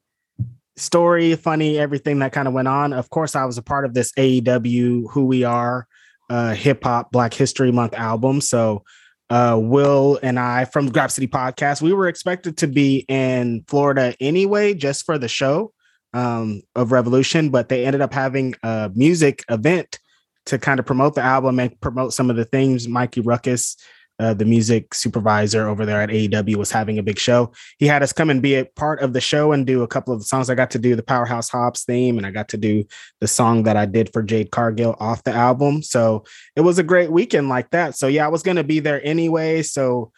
story, 0.78 1.36
funny 1.36 1.78
everything 1.78 2.20
that 2.20 2.32
kind 2.32 2.48
of 2.48 2.54
went 2.54 2.70
on. 2.70 2.94
Of 2.94 3.10
course, 3.10 3.36
I 3.36 3.44
was 3.44 3.58
a 3.58 3.62
part 3.62 3.84
of 3.84 3.94
this 3.94 4.14
AEW 4.14 5.12
Who 5.12 5.26
We 5.26 5.44
Are 5.44 5.88
uh, 6.30 6.54
Hip 6.54 6.84
Hop 6.86 7.12
Black 7.12 7.34
History 7.34 7.72
Month 7.72 7.94
album. 7.96 8.40
So 8.40 8.84
uh, 9.30 9.58
Will 9.62 10.20
and 10.24 10.40
I 10.40 10.66
from 10.66 10.90
Grab 10.90 11.12
City 11.12 11.28
Podcast, 11.28 11.82
we 11.82 11.94
were 11.94 12.08
expected 12.08 12.58
to 12.58 12.68
be 12.68 13.06
in 13.08 13.64
Florida 13.68 14.16
anyway, 14.20 14.74
just 14.74 15.06
for 15.06 15.18
the 15.18 15.28
show 15.28 15.72
um, 16.14 16.62
of 16.76 16.92
Revolution, 16.92 17.50
but 17.50 17.70
they 17.70 17.86
ended 17.86 18.02
up 18.02 18.14
having 18.14 18.56
a 18.64 18.92
music 18.96 19.44
event 19.50 20.00
to 20.48 20.58
kind 20.58 20.80
of 20.80 20.86
promote 20.86 21.16
the 21.16 21.22
album 21.22 21.60
and 21.60 21.80
promote 21.80 22.14
some 22.14 22.30
of 22.30 22.36
the 22.36 22.46
things. 22.46 22.88
Mikey 22.88 23.22
Ruckus, 23.22 23.78
uh, 24.20 24.34
the 24.34 24.46
music 24.46 24.94
supervisor 24.94 25.68
over 25.68 25.86
there 25.86 26.02
at 26.02 26.10
AEW, 26.10 26.58
was 26.58 26.72
having 26.72 27.00
a 27.00 27.04
big 27.04 27.18
show. 27.18 27.52
He 27.78 27.88
had 27.88 28.04
us 28.04 28.14
come 28.14 28.30
and 28.30 28.42
be 28.42 28.56
a 28.56 28.66
part 28.66 29.02
of 29.02 29.14
the 29.14 29.22
show 29.22 29.52
and 29.52 29.66
do 29.66 29.84
a 29.84 29.88
couple 29.88 30.14
of 30.14 30.20
the 30.20 30.26
songs. 30.26 30.50
I 30.50 30.56
got 30.56 30.72
to 30.72 30.80
do 30.80 30.96
the 30.96 31.04
Powerhouse 31.04 31.50
Hobbs 31.50 31.84
theme, 31.84 32.18
and 32.18 32.28
I 32.28 32.32
got 32.32 32.50
to 32.50 32.58
do 32.58 32.86
the 33.20 33.28
song 33.28 33.64
that 33.64 33.78
I 33.78 33.86
did 33.86 34.12
for 34.12 34.22
Jade 34.22 34.52
Cargill 34.52 34.96
off 35.00 35.24
the 35.24 35.34
album. 35.34 35.82
So 35.82 36.26
it 36.56 36.62
was 36.62 36.80
a 36.80 36.84
great 36.84 37.12
weekend 37.12 37.50
like 37.50 37.72
that. 37.72 37.96
So 37.96 38.08
yeah, 38.08 38.26
I 38.26 38.30
was 38.30 38.44
going 38.44 38.58
to 38.58 38.64
be 38.64 38.80
there 38.80 39.02
anyway. 39.06 39.62
So 39.64 40.12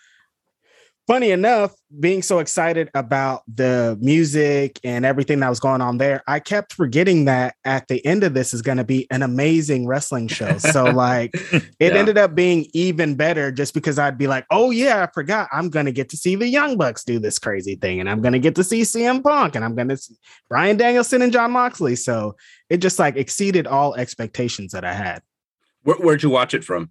funny 1.12 1.32
enough, 1.32 1.74
being 2.00 2.22
so 2.22 2.40
excited 2.40 2.90
about 2.94 3.44
the 3.54 3.98
music 4.00 4.80
and 4.82 5.06
everything 5.06 5.42
that 5.42 5.50
was 5.50 5.60
going 5.60 5.82
on 5.82 5.98
there, 5.98 6.24
I 6.26 6.40
kept 6.40 6.72
forgetting 6.72 7.26
that 7.26 7.56
at 7.66 7.90
the 7.90 8.06
end 8.06 8.24
of 8.24 8.34
this 8.34 8.54
is 8.54 8.62
going 8.62 8.78
to 8.78 8.86
be 8.86 9.08
an 9.12 9.22
amazing 9.22 9.88
wrestling 9.88 10.30
show. 10.30 10.58
So, 10.58 10.86
like, 10.86 11.32
it 11.52 11.66
yeah. 11.82 11.90
ended 11.90 12.18
up 12.18 12.34
being 12.34 12.66
even 12.74 13.16
better 13.16 13.52
just 13.52 13.74
because 13.74 14.00
I'd 14.00 14.18
be 14.18 14.28
like, 14.28 14.46
oh, 14.52 14.72
yeah, 14.72 15.04
I 15.04 15.12
forgot. 15.14 15.50
I'm 15.52 15.70
going 15.70 15.86
to 15.86 15.92
get 15.92 16.08
to 16.12 16.18
see 16.18 16.38
the 16.38 16.48
Young 16.48 16.78
Bucks 16.78 17.04
do 17.04 17.20
this 17.20 17.40
crazy 17.40 17.76
thing, 17.76 18.00
and 18.00 18.10
I'm 18.10 18.22
going 18.22 18.32
to 18.32 18.40
get 18.40 18.56
to 18.56 18.64
see 18.64 18.84
CM 18.84 19.22
Punk, 19.22 19.56
and 19.56 19.66
I'm 19.66 19.76
going 19.76 19.90
to 19.90 19.98
see 19.98 20.16
Bryan 20.48 20.78
Danielson 20.78 21.22
and 21.22 21.34
Jon 21.34 21.52
Moxley. 21.52 21.98
So, 21.98 22.38
it 22.70 22.78
just 22.78 23.00
like 23.00 23.18
exceeded 23.18 23.68
all 23.68 23.96
expectations 23.96 24.72
that 24.72 24.86
I 24.86 24.94
had. 24.94 25.24
Where, 25.84 25.98
where'd 25.98 26.24
you 26.24 26.30
watch 26.30 26.54
it 26.54 26.64
from? 26.64 26.90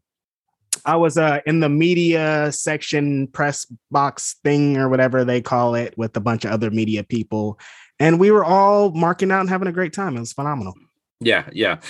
I 0.84 0.96
was 0.96 1.16
uh, 1.16 1.40
in 1.46 1.60
the 1.60 1.68
media 1.68 2.50
section 2.52 3.28
press 3.28 3.66
box 3.90 4.36
thing 4.44 4.76
or 4.76 4.88
whatever 4.88 5.24
they 5.24 5.40
call 5.40 5.74
it 5.74 5.96
with 5.96 6.16
a 6.16 6.20
bunch 6.20 6.44
of 6.44 6.50
other 6.50 6.70
media 6.70 7.04
people. 7.04 7.58
And 7.98 8.18
we 8.18 8.30
were 8.30 8.44
all 8.44 8.90
marking 8.92 9.30
out 9.30 9.40
and 9.40 9.48
having 9.48 9.68
a 9.68 9.72
great 9.72 9.92
time. 9.92 10.16
It 10.16 10.20
was 10.20 10.32
phenomenal. 10.32 10.74
Yeah, 11.20 11.48
yeah. 11.52 11.80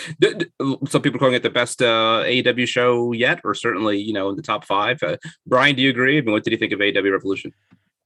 Some 0.89 1.03
people 1.03 1.21
calling 1.21 1.35
it 1.35 1.45
the 1.45 1.51
best 1.51 1.81
uh, 1.81 2.25
AEW 2.25 2.67
show 2.67 3.13
yet, 3.13 3.41
or 3.45 3.55
certainly, 3.55 3.99
you 3.99 4.13
know, 4.13 4.29
in 4.29 4.37
the 4.37 4.43
top 4.43 4.65
five. 4.65 5.01
Uh, 5.03 5.17
Brian, 5.47 5.77
do 5.77 5.83
you 5.83 5.91
agree? 5.91 6.19
I 6.19 6.21
mean, 6.21 6.33
what 6.33 6.43
did 6.43 6.51
you 6.51 6.59
think 6.59 6.73
of 6.73 6.81
AEW 6.81 7.13
Revolution? 7.13 7.53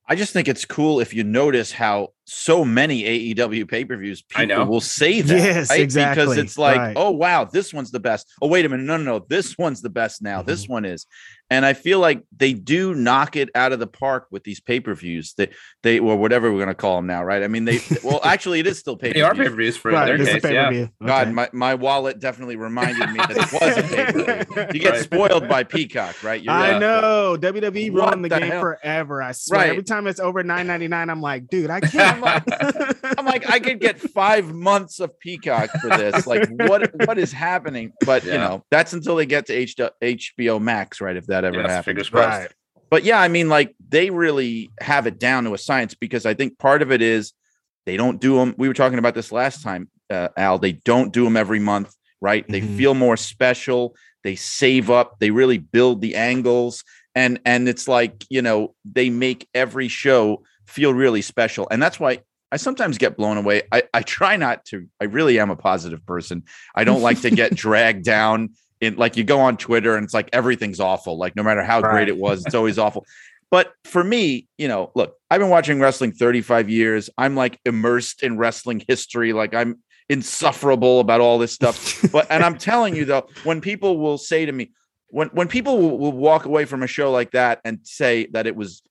I 0.06 0.16
just 0.16 0.34
think 0.34 0.48
it's 0.48 0.66
cool 0.66 1.00
if 1.00 1.14
you 1.14 1.24
notice 1.24 1.72
how 1.72 2.08
so 2.26 2.64
many 2.64 3.34
AEW 3.34 3.68
pay 3.68 3.84
per 3.84 3.96
views 3.96 4.22
people 4.22 4.64
will 4.66 4.80
say 4.80 5.20
that. 5.20 5.36
Yes, 5.36 5.70
right? 5.70 5.80
exactly. 5.80 6.24
Because 6.24 6.38
it's 6.38 6.58
like, 6.58 6.78
right. 6.78 6.96
oh 6.96 7.10
wow, 7.10 7.44
this 7.44 7.72
one's 7.72 7.90
the 7.90 8.00
best. 8.00 8.32
Oh 8.40 8.48
wait 8.48 8.64
a 8.64 8.68
minute, 8.68 8.84
no, 8.84 8.96
no, 8.96 9.18
no, 9.18 9.26
this 9.28 9.58
one's 9.58 9.82
the 9.82 9.90
best 9.90 10.22
now. 10.22 10.38
Mm-hmm. 10.38 10.48
This 10.48 10.68
one 10.68 10.84
is, 10.84 11.06
and 11.50 11.66
I 11.66 11.74
feel 11.74 12.00
like 12.00 12.22
they 12.34 12.54
do 12.54 12.94
knock 12.94 13.36
it 13.36 13.50
out 13.54 13.72
of 13.72 13.78
the 13.78 13.86
park 13.86 14.26
with 14.30 14.44
these 14.44 14.60
pay 14.60 14.80
per 14.80 14.94
views. 14.94 15.34
They, 15.34 15.50
they, 15.82 15.98
or 15.98 16.16
whatever 16.16 16.50
we're 16.50 16.60
gonna 16.60 16.74
call 16.74 16.96
them 16.96 17.06
now, 17.06 17.22
right? 17.22 17.42
I 17.42 17.48
mean, 17.48 17.66
they, 17.66 17.80
well, 18.04 18.20
actually, 18.24 18.60
it 18.60 18.66
is 18.66 18.78
still 18.78 18.96
pay. 18.96 19.12
They 19.12 19.20
are 19.20 19.34
pay 19.34 19.48
per 19.48 19.54
views 19.54 19.76
for 19.76 19.90
right, 19.90 20.06
their 20.06 20.18
case. 20.18 20.42
Yeah. 20.42 20.68
Okay. 20.68 20.90
God, 21.04 21.32
my, 21.32 21.50
my 21.52 21.74
wallet 21.74 22.18
definitely 22.18 22.56
reminded 22.56 23.10
me 23.10 23.18
that 23.18 23.30
it 23.30 23.52
was 23.52 23.76
a 23.76 23.82
pay 23.94 24.12
per 24.12 24.44
view. 24.44 24.66
You 24.72 24.80
get 24.80 24.92
right. 24.92 25.02
spoiled 25.02 25.48
by 25.48 25.64
Peacock, 25.64 26.22
right? 26.22 26.42
You're 26.42 26.54
I 26.54 26.78
know 26.78 27.36
WWE 27.38 27.94
run 27.94 28.22
the, 28.22 28.28
the 28.30 28.40
game 28.40 28.50
hell? 28.50 28.60
forever. 28.60 29.22
I 29.22 29.32
swear. 29.32 29.60
Right. 29.60 29.70
Every 29.70 29.82
time 29.82 30.06
it's 30.06 30.20
over 30.20 30.42
nine 30.42 30.66
ninety 30.66 30.88
nine, 30.88 31.10
I'm 31.10 31.20
like, 31.20 31.48
dude, 31.48 31.70
I 31.70 31.80
can't. 31.80 32.13
I'm 33.18 33.26
like, 33.26 33.48
I 33.48 33.58
could 33.58 33.80
get 33.80 34.00
five 34.00 34.52
months 34.52 35.00
of 35.00 35.18
Peacock 35.18 35.70
for 35.80 35.88
this. 35.88 36.26
Like, 36.26 36.48
what 36.50 36.90
what 37.06 37.18
is 37.18 37.32
happening? 37.32 37.92
But 38.04 38.24
yeah. 38.24 38.32
you 38.32 38.38
know, 38.38 38.64
that's 38.70 38.92
until 38.92 39.16
they 39.16 39.26
get 39.26 39.46
to 39.46 39.52
H- 39.52 39.76
HBO 39.76 40.60
Max, 40.60 41.00
right? 41.00 41.16
If 41.16 41.26
that 41.26 41.44
ever 41.44 41.60
yes, 41.60 41.70
happens. 41.70 42.12
Right. 42.12 42.50
But 42.90 43.04
yeah, 43.04 43.20
I 43.20 43.28
mean, 43.28 43.48
like 43.48 43.74
they 43.88 44.10
really 44.10 44.70
have 44.80 45.06
it 45.06 45.18
down 45.18 45.44
to 45.44 45.54
a 45.54 45.58
science 45.58 45.94
because 45.94 46.26
I 46.26 46.34
think 46.34 46.58
part 46.58 46.82
of 46.82 46.92
it 46.92 47.02
is 47.02 47.32
they 47.86 47.96
don't 47.96 48.20
do 48.20 48.36
them. 48.36 48.54
We 48.56 48.68
were 48.68 48.74
talking 48.74 48.98
about 48.98 49.14
this 49.14 49.32
last 49.32 49.62
time, 49.62 49.90
uh, 50.10 50.28
Al. 50.36 50.58
They 50.58 50.72
don't 50.72 51.12
do 51.12 51.24
them 51.24 51.36
every 51.36 51.58
month, 51.58 51.94
right? 52.20 52.46
They 52.48 52.60
mm-hmm. 52.60 52.76
feel 52.76 52.94
more 52.94 53.16
special. 53.16 53.96
They 54.22 54.36
save 54.36 54.90
up. 54.90 55.18
They 55.18 55.30
really 55.30 55.58
build 55.58 56.00
the 56.00 56.14
angles, 56.14 56.84
and 57.14 57.40
and 57.44 57.68
it's 57.68 57.88
like 57.88 58.24
you 58.30 58.42
know 58.42 58.74
they 58.84 59.10
make 59.10 59.48
every 59.54 59.88
show 59.88 60.44
feel 60.66 60.92
really 60.94 61.22
special, 61.22 61.66
and 61.70 61.82
that's 61.82 61.98
why 61.98 62.20
I 62.52 62.56
sometimes 62.56 62.98
get 62.98 63.16
blown 63.16 63.36
away. 63.36 63.62
I, 63.72 63.82
I 63.92 64.02
try 64.02 64.36
not 64.36 64.64
to. 64.66 64.86
I 65.00 65.04
really 65.04 65.38
am 65.40 65.50
a 65.50 65.56
positive 65.56 66.04
person. 66.06 66.44
I 66.74 66.84
don't 66.84 67.02
like 67.02 67.22
to 67.22 67.30
get 67.30 67.54
dragged 67.56 68.04
down 68.04 68.50
in 68.80 68.96
like 68.96 69.16
you 69.16 69.24
go 69.24 69.40
on 69.40 69.56
Twitter 69.56 69.96
and 69.96 70.04
it's 70.04 70.14
like 70.14 70.28
everything's 70.32 70.80
awful. 70.80 71.18
Like 71.18 71.34
no 71.34 71.42
matter 71.42 71.64
how 71.64 71.80
right. 71.80 71.90
great 71.90 72.08
it 72.08 72.16
was, 72.16 72.44
it's 72.46 72.54
always 72.54 72.78
awful. 72.78 73.06
But 73.50 73.72
for 73.84 74.02
me, 74.02 74.48
you 74.58 74.68
know, 74.68 74.90
look, 74.94 75.16
I've 75.30 75.40
been 75.40 75.50
watching 75.50 75.80
wrestling 75.80 76.12
35 76.12 76.68
years. 76.70 77.10
I'm 77.18 77.34
like 77.34 77.58
immersed 77.64 78.22
in 78.22 78.36
wrestling 78.36 78.84
history. 78.86 79.32
Like 79.32 79.54
I'm 79.54 79.80
insufferable 80.08 81.00
about 81.00 81.20
all 81.20 81.38
this 81.38 81.52
stuff. 81.52 82.04
but 82.12 82.26
and 82.30 82.44
I'm 82.44 82.58
telling 82.58 82.94
you 82.94 83.04
though, 83.04 83.28
when 83.44 83.60
people 83.60 83.98
will 83.98 84.18
say 84.18 84.46
to 84.46 84.52
me, 84.52 84.72
when 85.08 85.28
when 85.28 85.48
people 85.48 85.78
will, 85.78 85.98
will 85.98 86.12
walk 86.12 86.44
away 86.44 86.64
from 86.64 86.82
a 86.82 86.86
show 86.86 87.10
like 87.10 87.32
that 87.32 87.60
and 87.64 87.78
say 87.82 88.26
that 88.32 88.46
it 88.46 88.56
was 88.56 88.82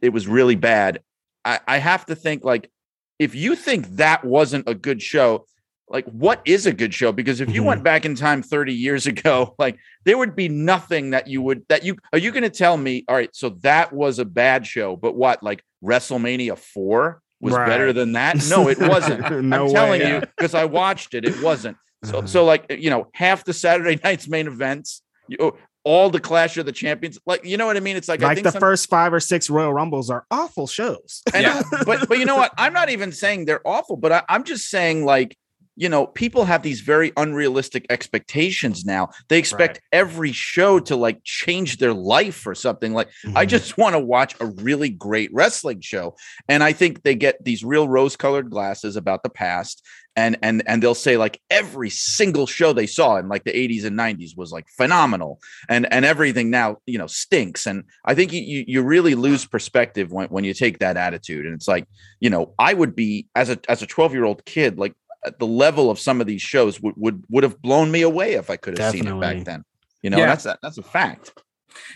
it 0.00 0.10
was 0.10 0.26
really 0.26 0.56
bad, 0.56 1.00
I, 1.44 1.60
I 1.66 1.78
have 1.78 2.06
to 2.06 2.14
think 2.14 2.44
like 2.44 2.70
if 3.18 3.34
you 3.34 3.54
think 3.54 3.86
that 3.96 4.24
wasn't 4.24 4.68
a 4.68 4.74
good 4.74 5.02
show, 5.02 5.46
like 5.88 6.06
what 6.06 6.40
is 6.44 6.66
a 6.66 6.72
good 6.72 6.94
show? 6.94 7.12
Because 7.12 7.40
if 7.40 7.50
you 7.50 7.60
mm-hmm. 7.60 7.68
went 7.68 7.84
back 7.84 8.04
in 8.04 8.14
time 8.14 8.42
30 8.42 8.74
years 8.74 9.06
ago, 9.12 9.54
like 9.58 9.78
there 10.04 10.18
would 10.18 10.34
be 10.34 10.48
nothing 10.48 11.10
that 11.10 11.28
you 11.28 11.42
would 11.42 11.64
that 11.68 11.84
you 11.84 11.96
are 12.12 12.18
you 12.18 12.30
going 12.32 12.42
to 12.42 12.50
tell 12.50 12.76
me, 12.76 13.04
all 13.08 13.14
right, 13.14 13.34
so 13.34 13.50
that 13.60 13.92
was 13.92 14.18
a 14.18 14.24
bad 14.24 14.66
show, 14.66 14.96
but 14.96 15.14
what 15.14 15.42
like 15.42 15.62
WrestleMania 15.84 16.58
4 16.58 17.20
was 17.40 17.54
right. 17.54 17.66
better 17.66 17.92
than 17.92 18.12
that? 18.12 18.36
No, 18.48 18.68
it 18.68 18.78
wasn't. 18.78 19.20
no 19.42 19.66
I'm 19.66 19.72
telling 19.72 20.00
way, 20.00 20.14
you 20.14 20.20
because 20.20 20.54
I 20.54 20.64
watched 20.64 21.14
it, 21.14 21.24
it 21.24 21.42
wasn't. 21.42 21.76
So 22.04 22.18
uh-huh. 22.18 22.26
so 22.26 22.44
like 22.44 22.66
you 22.70 22.90
know, 22.90 23.08
half 23.14 23.44
the 23.44 23.52
Saturday 23.52 24.00
night's 24.02 24.28
main 24.28 24.46
events, 24.46 25.02
you, 25.28 25.56
all 25.84 26.10
the 26.10 26.20
Clash 26.20 26.56
of 26.56 26.66
the 26.66 26.72
Champions. 26.72 27.18
Like, 27.26 27.44
you 27.44 27.56
know 27.56 27.66
what 27.66 27.76
I 27.76 27.80
mean? 27.80 27.96
It's 27.96 28.08
like 28.08 28.20
like 28.20 28.42
the 28.42 28.52
some, 28.52 28.60
first 28.60 28.88
five 28.88 29.12
or 29.12 29.20
six 29.20 29.50
Royal 29.50 29.72
Rumbles 29.72 30.10
are 30.10 30.24
awful 30.30 30.66
shows. 30.66 31.22
And, 31.34 31.44
yeah. 31.44 31.62
but 31.86 32.08
but 32.08 32.18
you 32.18 32.26
know 32.26 32.36
what? 32.36 32.52
I'm 32.58 32.72
not 32.72 32.90
even 32.90 33.10
saying 33.10 33.46
they're 33.46 33.66
awful, 33.66 33.96
but 33.96 34.12
I, 34.12 34.22
I'm 34.28 34.44
just 34.44 34.68
saying 34.68 35.04
like 35.04 35.36
you 35.74 35.88
know, 35.88 36.06
people 36.06 36.44
have 36.44 36.62
these 36.62 36.80
very 36.80 37.12
unrealistic 37.16 37.86
expectations 37.88 38.84
now. 38.84 39.08
They 39.28 39.38
expect 39.38 39.76
right. 39.76 40.00
every 40.00 40.32
show 40.32 40.78
to 40.80 40.96
like 40.96 41.24
change 41.24 41.78
their 41.78 41.94
life 41.94 42.46
or 42.46 42.54
something. 42.54 42.92
Like, 42.92 43.08
mm-hmm. 43.24 43.36
I 43.36 43.46
just 43.46 43.78
want 43.78 43.94
to 43.94 43.98
watch 43.98 44.34
a 44.40 44.46
really 44.46 44.90
great 44.90 45.30
wrestling 45.32 45.80
show. 45.80 46.14
And 46.48 46.62
I 46.62 46.72
think 46.72 47.02
they 47.02 47.14
get 47.14 47.42
these 47.42 47.64
real 47.64 47.88
rose 47.88 48.16
colored 48.16 48.50
glasses 48.50 48.96
about 48.96 49.22
the 49.22 49.30
past 49.30 49.82
and 50.16 50.36
and 50.42 50.62
and 50.66 50.82
they'll 50.82 50.94
say 50.94 51.16
like 51.16 51.40
every 51.50 51.90
single 51.90 52.46
show 52.46 52.72
they 52.72 52.86
saw 52.86 53.16
in 53.16 53.28
like 53.28 53.44
the 53.44 53.52
80s 53.52 53.84
and 53.84 53.98
90s 53.98 54.36
was 54.36 54.52
like 54.52 54.66
phenomenal. 54.76 55.40
And 55.68 55.90
and 55.92 56.04
everything 56.04 56.50
now 56.50 56.78
you 56.86 56.98
know 56.98 57.06
stinks. 57.06 57.66
And 57.66 57.84
i 58.04 58.14
think 58.14 58.32
you 58.32 58.64
you 58.66 58.82
really 58.82 59.14
lose 59.14 59.46
perspective 59.46 60.12
when, 60.12 60.28
when 60.28 60.44
you 60.44 60.54
take 60.54 60.78
that 60.78 60.96
attitude. 60.96 61.46
And 61.46 61.54
it's 61.54 61.68
like 61.68 61.86
you 62.20 62.30
know 62.30 62.54
i 62.58 62.74
would 62.74 62.94
be 62.94 63.28
as 63.34 63.50
a 63.50 63.58
as 63.68 63.82
a 63.82 63.86
12 63.86 64.12
year 64.12 64.24
old 64.24 64.44
kid 64.44 64.78
like 64.78 64.94
the 65.38 65.46
level 65.46 65.88
of 65.88 66.00
some 66.00 66.20
of 66.20 66.26
these 66.26 66.42
shows 66.42 66.80
would 66.80 66.94
would 66.96 67.24
would 67.28 67.44
have 67.44 67.60
blown 67.62 67.90
me 67.92 68.02
away 68.02 68.32
if 68.32 68.50
i 68.50 68.56
could 68.56 68.76
have 68.76 68.92
Definitely. 68.92 69.10
seen 69.10 69.16
it 69.16 69.20
back 69.20 69.44
then. 69.44 69.64
You 70.02 70.10
know 70.10 70.18
yeah. 70.18 70.26
that's 70.26 70.46
a, 70.46 70.58
that's 70.62 70.78
a 70.78 70.82
fact. 70.82 71.32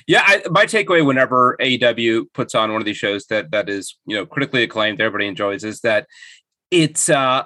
Yeah, 0.06 0.22
I, 0.24 0.42
my 0.50 0.64
takeaway 0.64 1.04
whenever 1.04 1.56
AEW 1.60 2.32
puts 2.32 2.54
on 2.54 2.72
one 2.72 2.80
of 2.80 2.86
these 2.86 2.96
shows 2.96 3.26
that 3.26 3.50
that 3.50 3.68
is 3.68 3.98
you 4.06 4.16
know 4.16 4.24
critically 4.24 4.62
acclaimed, 4.62 5.00
everybody 5.00 5.26
enjoys, 5.26 5.64
is 5.64 5.80
that 5.80 6.06
it's 6.70 7.08
uh 7.08 7.44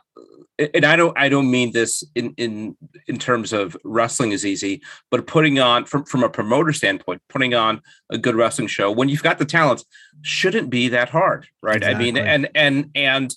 and 0.75 0.85
I 0.85 0.97
don't 0.97 1.17
I 1.19 1.29
don't 1.29 1.51
mean 1.51 1.73
this 1.73 2.05
in 2.15 2.35
in 2.37 2.77
in 3.07 3.19
terms 3.19 3.53
of 3.53 3.77
wrestling 3.85 4.33
is 4.33 4.45
easy, 4.45 4.83
but 5.11 5.27
putting 5.27 5.59
on 5.59 5.85
from 5.87 6.05
from 6.05 6.23
a 6.23 6.29
promoter 6.29 6.73
standpoint, 6.73 7.23
putting 7.29 7.55
on 7.55 7.81
a 8.11 8.19
good 8.19 8.35
wrestling 8.35 8.69
show 8.69 8.91
when 8.91 9.09
you've 9.09 9.23
got 9.23 9.39
the 9.39 9.45
talent 9.45 9.85
shouldn't 10.23 10.71
be 10.71 10.89
that 10.89 11.09
hard, 11.09 11.47
right? 11.63 11.77
Exactly. 11.77 12.09
I 12.09 12.13
mean, 12.13 12.17
and 12.19 12.49
and 12.55 12.91
and 12.95 13.35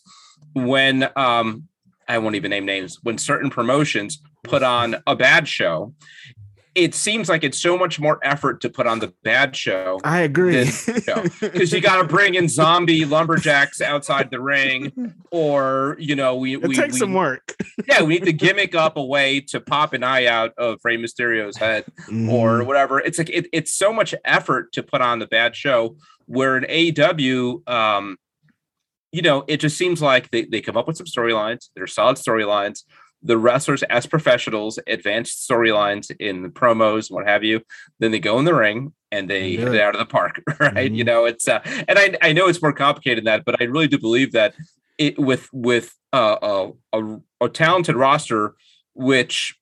when 0.53 1.09
um 1.15 1.67
I 2.07 2.17
won't 2.17 2.36
even 2.36 2.51
name 2.51 2.65
names, 2.65 2.99
when 3.03 3.17
certain 3.17 3.49
promotions 3.49 4.21
put 4.43 4.61
on 4.61 4.97
a 5.07 5.15
bad 5.15 5.47
show, 5.47 5.93
it 6.76 6.95
seems 6.95 7.30
like 7.30 7.43
it's 7.43 7.59
so 7.59 7.78
much 7.78 7.99
more 7.99 8.19
effort 8.24 8.61
to 8.61 8.69
put 8.69 8.88
on 8.88 8.99
the 8.99 9.13
bad 9.24 9.55
show. 9.55 9.99
I 10.03 10.21
agree. 10.21 10.65
Because 10.86 11.71
you 11.71 11.82
got 11.82 12.01
to 12.01 12.07
bring 12.07 12.36
in 12.36 12.47
zombie 12.47 13.05
lumberjacks 13.05 13.82
outside 13.82 14.32
the 14.32 14.39
ring, 14.39 15.13
or 15.32 15.95
you 15.99 16.15
know, 16.15 16.36
we 16.36 16.53
it 16.55 16.67
we, 16.67 16.76
takes 16.76 16.93
we, 16.93 16.99
some 16.99 17.13
work. 17.13 17.55
yeah, 17.88 18.01
we 18.01 18.15
need 18.15 18.26
to 18.26 18.34
gimmick 18.34 18.74
up 18.76 18.97
a 18.97 19.03
way 19.03 19.39
to 19.41 19.59
pop 19.59 19.93
an 19.93 20.03
eye 20.03 20.26
out 20.26 20.53
of 20.57 20.80
Rey 20.84 20.97
Mysterio's 20.97 21.57
head, 21.57 21.86
mm. 22.07 22.30
or 22.30 22.63
whatever. 22.63 22.99
It's 22.99 23.17
like 23.17 23.30
it, 23.30 23.47
it's 23.53 23.74
so 23.74 23.93
much 23.93 24.15
effort 24.26 24.74
to 24.74 24.84
put 24.84 25.01
on 25.01 25.19
the 25.19 25.28
bad 25.28 25.55
show. 25.55 25.95
Where 26.26 26.55
an 26.55 26.63
AEW, 26.69 27.67
um, 27.69 28.17
you 29.11 29.21
know, 29.21 29.43
it 29.47 29.57
just 29.57 29.78
seems 29.78 30.01
like 30.01 30.32
they, 30.32 30.45
they 30.45 30.61
come 30.61 30.78
up 30.78 30.88
with 30.88 30.95
some 30.95 31.05
storylines. 31.05 31.67
They're 31.76 31.86
solid 31.86 32.15
storylines 32.15 32.84
the 33.24 33.38
wrestlers 33.38 33.84
as 33.84 34.05
professionals 34.05 34.78
advanced 34.88 35.49
storylines 35.49 36.13
in 36.19 36.43
the 36.43 36.49
promos 36.49 37.09
what 37.09 37.26
have 37.26 37.43
you 37.43 37.61
then 37.99 38.11
they 38.11 38.19
go 38.19 38.38
in 38.38 38.45
the 38.45 38.53
ring 38.53 38.93
and 39.11 39.30
they 39.30 39.55
hit 39.55 39.74
it 39.74 39.82
out 39.82 39.95
of 39.95 39.99
the 39.99 40.05
park 40.05 40.41
right 40.59 40.74
mm-hmm. 40.74 40.95
you 40.95 41.03
know 41.03 41.26
it's 41.26 41.47
uh, 41.47 41.61
and 41.88 41.97
I, 41.97 42.17
I 42.21 42.34
know 42.34 42.47
it's 42.47 42.61
more 42.61 42.74
complicated 42.74 43.19
than 43.19 43.26
that 43.26 43.45
but 43.45 43.61
i 43.61 43.65
really 43.65 43.88
do 43.88 43.97
believe 43.97 44.34
that 44.34 44.53
it 44.97 45.17
with 45.17 45.49
with 45.51 45.95
uh, 46.11 46.38
a, 46.93 46.99
a, 46.99 47.17
a 47.41 47.49
talented 47.49 47.95
roster 47.95 48.55
which 48.93 49.55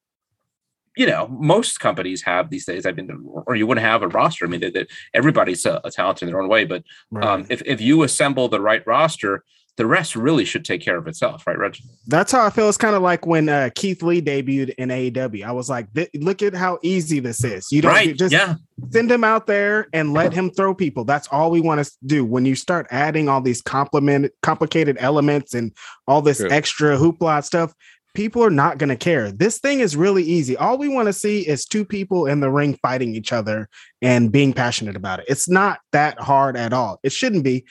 you 0.98 1.06
know 1.06 1.28
most 1.28 1.80
companies 1.80 2.24
have 2.24 2.50
these 2.50 2.66
days 2.66 2.86
i 2.86 2.92
mean 2.92 3.10
or 3.48 3.56
you 3.56 3.66
wouldn't 3.66 3.86
have 3.86 4.02
a 4.02 4.08
roster 4.08 4.46
i 4.46 4.48
mean 4.48 4.60
that 4.60 4.88
everybody's 5.14 5.66
a, 5.66 5.80
a 5.84 5.92
talent 5.92 6.22
in 6.22 6.28
their 6.28 6.42
own 6.42 6.50
way 6.50 6.66
but 6.66 6.84
right. 7.12 7.26
um, 7.26 7.46
if, 7.50 7.62
if 7.66 7.80
you 7.80 8.04
assemble 8.04 8.50
the 8.50 8.60
right 8.60 8.86
roster 8.86 9.44
the 9.82 9.88
rest 9.88 10.16
really 10.16 10.46
should 10.46 10.64
take 10.64 10.80
care 10.80 10.96
of 10.96 11.08
itself, 11.08 11.48
right, 11.48 11.58
Reg? 11.58 11.76
That's 12.06 12.32
how 12.32 12.46
I 12.46 12.52
feel. 12.52 12.70
It's 12.70 12.78
kind 12.78 12.96
of 12.96 13.02
like 13.02 13.26
when 13.26 13.50
uh, 13.50 13.72
Keith 13.74 14.04
Lee 14.04 14.22
debuted 14.22 14.76
in 14.78 14.90
AEW. 14.90 15.44
I 15.44 15.52
was 15.54 15.72
like, 15.72 15.88
look 16.14 16.44
at 16.44 16.54
how 16.54 16.78
easy 16.84 17.20
this 17.20 17.44
is. 17.44 17.72
You 17.72 17.82
don't 17.82 17.92
right. 17.92 18.16
just 18.16 18.32
yeah. 18.32 18.58
send 18.92 19.12
him 19.12 19.24
out 19.24 19.48
there 19.48 19.88
and 19.92 20.14
let 20.14 20.34
him 20.34 20.52
throw 20.52 20.76
people. 20.76 21.04
That's 21.04 21.28
all 21.30 21.50
we 21.50 21.62
want 21.62 21.84
to 21.84 21.92
do. 22.06 22.24
When 22.24 22.46
you 22.46 22.54
start 22.54 22.86
adding 22.92 23.28
all 23.28 23.42
these 23.42 23.60
complement 23.64 24.32
complicated 24.44 24.98
elements 25.00 25.56
and 25.56 25.76
all 26.08 26.22
this 26.22 26.38
True. 26.38 26.52
extra 26.52 26.96
hoopla 26.96 27.44
stuff, 27.44 27.74
people 28.14 28.44
are 28.44 28.52
not 28.52 28.78
going 28.78 28.90
to 28.90 28.96
care. 28.96 29.32
This 29.32 29.58
thing 29.58 29.80
is 29.80 29.98
really 29.98 30.24
easy. 30.24 30.56
All 30.58 30.78
we 30.78 30.90
want 30.90 31.08
to 31.08 31.14
see 31.14 31.40
is 31.40 31.66
two 31.66 31.86
people 31.86 32.28
in 32.28 32.40
the 32.40 32.52
ring 32.52 32.78
fighting 32.84 33.16
each 33.16 33.34
other 33.34 33.68
and 34.00 34.32
being 34.32 34.54
passionate 34.54 34.96
about 34.96 35.22
it. 35.22 35.26
It's 35.28 35.50
not 35.50 35.80
that 35.92 36.20
hard 36.20 36.56
at 36.56 36.72
all. 36.72 37.00
It 37.02 37.14
shouldn't 37.14 37.44
be 37.44 37.66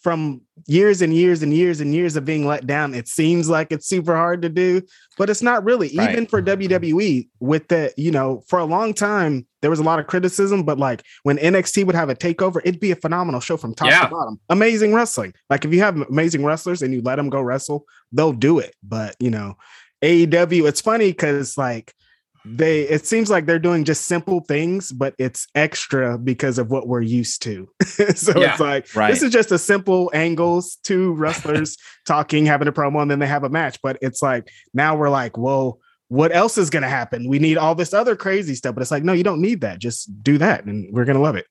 from 0.00 0.40
years 0.66 1.02
and 1.02 1.14
years 1.14 1.42
and 1.42 1.52
years 1.52 1.80
and 1.80 1.94
years 1.94 2.16
of 2.16 2.24
being 2.24 2.46
let 2.46 2.66
down, 2.66 2.94
it 2.94 3.06
seems 3.06 3.50
like 3.50 3.70
it's 3.70 3.86
super 3.86 4.16
hard 4.16 4.42
to 4.42 4.48
do, 4.48 4.82
but 5.18 5.28
it's 5.28 5.42
not 5.42 5.62
really. 5.62 5.90
Right. 5.94 6.10
Even 6.10 6.26
for 6.26 6.42
mm-hmm. 6.42 6.72
WWE, 6.72 7.28
with 7.38 7.68
the, 7.68 7.92
you 7.96 8.10
know, 8.10 8.42
for 8.48 8.58
a 8.58 8.64
long 8.64 8.94
time, 8.94 9.46
there 9.60 9.70
was 9.70 9.78
a 9.78 9.82
lot 9.84 9.98
of 9.98 10.06
criticism, 10.06 10.62
but 10.62 10.78
like 10.78 11.02
when 11.22 11.36
NXT 11.36 11.84
would 11.84 11.94
have 11.94 12.08
a 12.08 12.14
takeover, 12.14 12.60
it'd 12.64 12.80
be 12.80 12.92
a 12.92 12.96
phenomenal 12.96 13.40
show 13.40 13.58
from 13.58 13.74
top 13.74 13.88
yeah. 13.88 14.04
to 14.04 14.08
bottom. 14.08 14.40
Amazing 14.48 14.94
wrestling. 14.94 15.34
Like 15.50 15.66
if 15.66 15.72
you 15.72 15.80
have 15.80 16.00
amazing 16.00 16.44
wrestlers 16.44 16.80
and 16.80 16.94
you 16.94 17.02
let 17.02 17.16
them 17.16 17.28
go 17.28 17.42
wrestle, 17.42 17.84
they'll 18.12 18.32
do 18.32 18.58
it. 18.58 18.74
But, 18.82 19.16
you 19.20 19.30
know, 19.30 19.56
AEW, 20.02 20.66
it's 20.66 20.80
funny 20.80 21.08
because 21.08 21.58
like, 21.58 21.94
they 22.44 22.82
it 22.82 23.06
seems 23.06 23.30
like 23.30 23.46
they're 23.46 23.58
doing 23.58 23.84
just 23.84 24.06
simple 24.06 24.40
things 24.40 24.92
but 24.92 25.14
it's 25.18 25.46
extra 25.54 26.16
because 26.16 26.58
of 26.58 26.70
what 26.70 26.88
we're 26.88 27.02
used 27.02 27.42
to 27.42 27.68
so 28.14 28.38
yeah, 28.38 28.52
it's 28.52 28.60
like 28.60 28.94
right. 28.94 29.10
this 29.10 29.22
is 29.22 29.30
just 29.30 29.52
a 29.52 29.58
simple 29.58 30.10
angles 30.14 30.78
two 30.82 31.12
wrestlers 31.14 31.76
talking 32.06 32.46
having 32.46 32.68
a 32.68 32.72
promo 32.72 33.02
and 33.02 33.10
then 33.10 33.18
they 33.18 33.26
have 33.26 33.44
a 33.44 33.50
match 33.50 33.78
but 33.82 33.98
it's 34.00 34.22
like 34.22 34.50
now 34.72 34.96
we're 34.96 35.10
like 35.10 35.36
whoa 35.36 35.78
what 36.08 36.34
else 36.34 36.56
is 36.56 36.70
going 36.70 36.82
to 36.82 36.88
happen 36.88 37.28
we 37.28 37.38
need 37.38 37.58
all 37.58 37.74
this 37.74 37.92
other 37.92 38.16
crazy 38.16 38.54
stuff 38.54 38.74
but 38.74 38.80
it's 38.80 38.90
like 38.90 39.04
no 39.04 39.12
you 39.12 39.24
don't 39.24 39.40
need 39.40 39.60
that 39.60 39.78
just 39.78 40.22
do 40.22 40.38
that 40.38 40.64
and 40.64 40.92
we're 40.92 41.04
going 41.04 41.16
to 41.16 41.22
love 41.22 41.36
it 41.36 41.46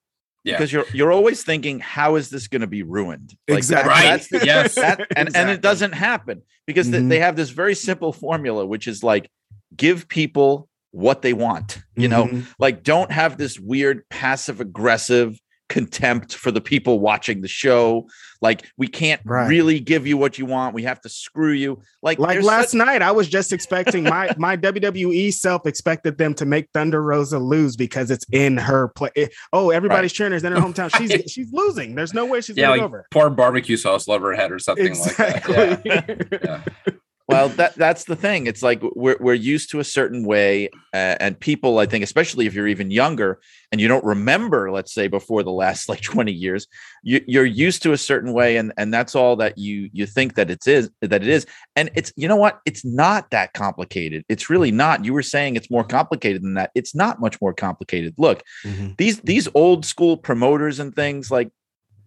yeah. 0.45 0.55
Because 0.55 0.71
you're 0.71 0.85
you're 0.93 1.11
always 1.11 1.43
thinking, 1.43 1.81
how 1.81 2.15
is 2.15 2.29
this 2.29 2.47
going 2.47 2.61
to 2.61 2.67
be 2.67 2.81
ruined? 2.81 3.35
Like 3.47 3.57
exactly. 3.57 3.93
That, 3.93 4.09
right. 4.09 4.27
The, 4.31 4.45
yes. 4.45 4.75
That, 4.75 4.99
and, 5.15 5.27
exactly. 5.27 5.41
and 5.41 5.49
it 5.49 5.61
doesn't 5.61 5.91
happen 5.91 6.43
because 6.65 6.87
mm-hmm. 6.87 7.09
they, 7.09 7.17
they 7.17 7.19
have 7.19 7.35
this 7.35 7.49
very 7.49 7.75
simple 7.75 8.13
formula, 8.13 8.65
which 8.65 8.87
is 8.87 9.03
like 9.03 9.29
give 9.75 10.07
people 10.07 10.69
what 10.91 11.21
they 11.21 11.33
want. 11.33 11.79
You 11.95 12.09
mm-hmm. 12.09 12.37
know, 12.37 12.43
like 12.57 12.83
don't 12.83 13.11
have 13.11 13.37
this 13.37 13.59
weird 13.59 14.07
passive 14.09 14.61
aggressive 14.61 15.39
contempt 15.69 16.33
for 16.33 16.51
the 16.51 16.59
people 16.59 16.99
watching 16.99 17.41
the 17.41 17.47
show. 17.47 18.07
Like 18.41 18.65
we 18.77 18.87
can't 18.87 19.21
right. 19.23 19.47
really 19.47 19.79
give 19.79 20.07
you 20.07 20.17
what 20.17 20.37
you 20.37 20.45
want. 20.45 20.73
We 20.73 20.83
have 20.83 20.99
to 21.01 21.09
screw 21.09 21.51
you. 21.51 21.81
Like 22.01 22.19
like 22.19 22.41
last 22.41 22.71
such- 22.71 22.77
night, 22.77 23.01
I 23.01 23.11
was 23.11 23.29
just 23.29 23.53
expecting 23.53 24.03
my 24.03 24.33
my 24.37 24.57
WWE 24.57 25.31
self 25.33 25.65
expected 25.65 26.17
them 26.17 26.33
to 26.35 26.45
make 26.45 26.67
Thunder 26.73 27.01
Rosa 27.01 27.39
lose 27.39 27.75
because 27.75 28.11
it's 28.11 28.25
in 28.31 28.57
her 28.57 28.89
play. 28.89 29.11
Oh, 29.53 29.69
everybody's 29.69 30.11
right. 30.11 30.15
cheering 30.15 30.33
her 30.33 30.45
in 30.47 30.53
her 30.53 30.59
hometown. 30.59 30.95
She's 30.97 31.11
she's 31.31 31.53
losing. 31.53 31.95
There's 31.95 32.13
no 32.13 32.25
way 32.25 32.41
she's 32.41 32.57
yeah, 32.57 32.71
like 32.71 32.81
over. 32.81 33.05
Pour 33.11 33.29
barbecue 33.29 33.77
sauce 33.77 34.09
over 34.09 34.31
her 34.31 34.35
head 34.35 34.51
or 34.51 34.59
something 34.59 34.87
exactly. 34.87 35.55
like 35.55 35.83
that. 35.83 36.27
Yeah. 36.31 36.61
yeah 36.85 36.93
well, 37.29 37.49
that 37.49 37.75
that's 37.75 38.05
the 38.05 38.15
thing. 38.15 38.47
It's 38.47 38.63
like 38.63 38.81
we're 38.95 39.17
we're 39.19 39.35
used 39.35 39.69
to 39.71 39.79
a 39.79 39.83
certain 39.83 40.25
way, 40.25 40.69
uh, 40.95 41.15
and 41.19 41.39
people, 41.39 41.77
I 41.77 41.85
think, 41.85 42.03
especially 42.03 42.47
if 42.47 42.55
you're 42.55 42.67
even 42.67 42.89
younger 42.89 43.39
and 43.71 43.79
you 43.79 43.87
don't 43.87 44.03
remember, 44.03 44.71
let's 44.71 44.91
say, 44.91 45.07
before 45.07 45.43
the 45.43 45.51
last 45.51 45.87
like 45.89 46.01
20 46.01 46.31
years, 46.31 46.65
you, 47.03 47.23
you're 47.27 47.45
used 47.45 47.83
to 47.83 47.91
a 47.91 47.97
certain 47.97 48.33
way, 48.33 48.57
and 48.57 48.73
and 48.77 48.91
that's 48.91 49.13
all 49.13 49.35
that 49.35 49.59
you 49.59 49.91
you 49.93 50.07
think 50.07 50.33
that 50.35 50.49
it 50.49 50.65
is 50.65 50.89
that 51.01 51.21
it 51.21 51.27
is, 51.27 51.45
and 51.75 51.91
it's 51.93 52.11
you 52.15 52.27
know 52.27 52.35
what, 52.35 52.61
it's 52.65 52.83
not 52.83 53.29
that 53.29 53.53
complicated. 53.53 54.25
It's 54.27 54.49
really 54.49 54.71
not. 54.71 55.05
You 55.05 55.13
were 55.13 55.21
saying 55.21 55.55
it's 55.55 55.69
more 55.69 55.83
complicated 55.83 56.41
than 56.41 56.55
that. 56.55 56.71
It's 56.73 56.95
not 56.95 57.21
much 57.21 57.39
more 57.39 57.53
complicated. 57.53 58.15
Look, 58.17 58.41
mm-hmm. 58.65 58.93
these 58.97 59.19
these 59.19 59.47
old 59.53 59.85
school 59.85 60.17
promoters 60.17 60.79
and 60.79 60.95
things 60.95 61.29
like 61.29 61.51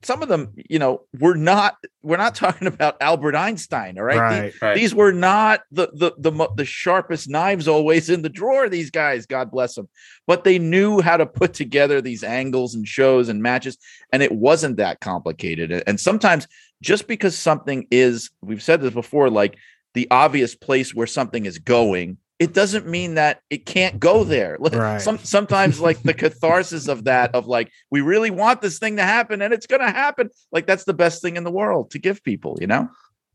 some 0.03 0.22
of 0.22 0.28
them, 0.28 0.53
you 0.68 0.78
know, 0.78 1.03
we're 1.18 1.34
not 1.34 1.76
we're 2.03 2.16
not 2.16 2.34
talking 2.34 2.66
about 2.66 2.96
Albert 3.00 3.36
Einstein, 3.36 3.98
all 3.98 4.05
right? 4.05 4.18
right, 4.18 4.42
these, 4.53 4.62
right. 4.62 4.74
these, 4.74 4.94
were 4.94 5.12
not 5.12 5.62
the, 5.70 5.88
the 5.92 6.12
the 6.18 6.48
the 6.57 6.64
sharpest 6.64 7.28
knives 7.28 7.68
always 7.68 8.11
in 8.11 8.22
the 8.22 8.28
drawer. 8.28 8.68
These 8.68 8.90
guys, 8.90 9.26
God 9.26 9.50
bless 9.50 9.74
them, 9.74 9.88
but 10.26 10.44
they 10.44 10.59
knew 10.59 11.00
how 11.00 11.16
to 11.16 11.26
put 11.26 11.55
together 11.55 12.00
these 12.00 12.24
angles 12.24 12.74
and 12.74 12.86
shows 12.86 13.28
and 13.28 13.42
matches, 13.42 13.78
and 14.12 14.22
it 14.22 14.32
wasn't 14.32 14.76
that 14.76 15.00
complicated. 15.00 15.82
And 15.86 15.98
sometimes, 16.00 16.48
just 16.82 17.07
because 17.07 17.36
something 17.36 17.86
is, 17.90 18.30
we've 18.40 18.62
said 18.62 18.80
this 18.80 18.94
before, 18.94 19.30
like 19.30 19.57
the 19.94 20.09
obvious 20.11 20.55
place 20.55 20.94
where 20.94 21.07
something 21.07 21.46
is 21.46 21.59
going 21.59 22.16
it 22.43 22.53
doesn't 22.53 22.88
mean 22.88 23.14
that 23.14 23.40
it 23.51 23.64
can't 23.66 24.01
go 24.01 24.24
there. 24.24 24.57
Right. 24.59 25.01
Some, 25.01 25.18
sometimes 25.18 25.78
like 25.78 26.03
the 26.03 26.12
catharsis 26.12 26.88
of 26.88 27.05
that, 27.05 27.36
of 27.36 27.47
like, 27.47 27.70
we 27.93 28.01
really 28.01 28.30
want 28.30 28.61
this 28.61 28.80
thing 28.80 28.97
to 28.97 29.05
happen 29.05 29.40
and 29.40 29.55
it's 29.55 29.68
going 29.68 29.80
to 29.80 29.93
happen. 29.93 30.28
Like 30.51 30.66
that's 30.66 30.82
the 30.82 30.93
best 30.93 31.22
thing 31.22 31.36
in 31.36 31.45
the 31.45 31.53
world 31.53 31.93
to 31.93 32.01
give 32.01 32.20
people, 32.24 32.59
you 32.61 32.66
know? 32.66 32.88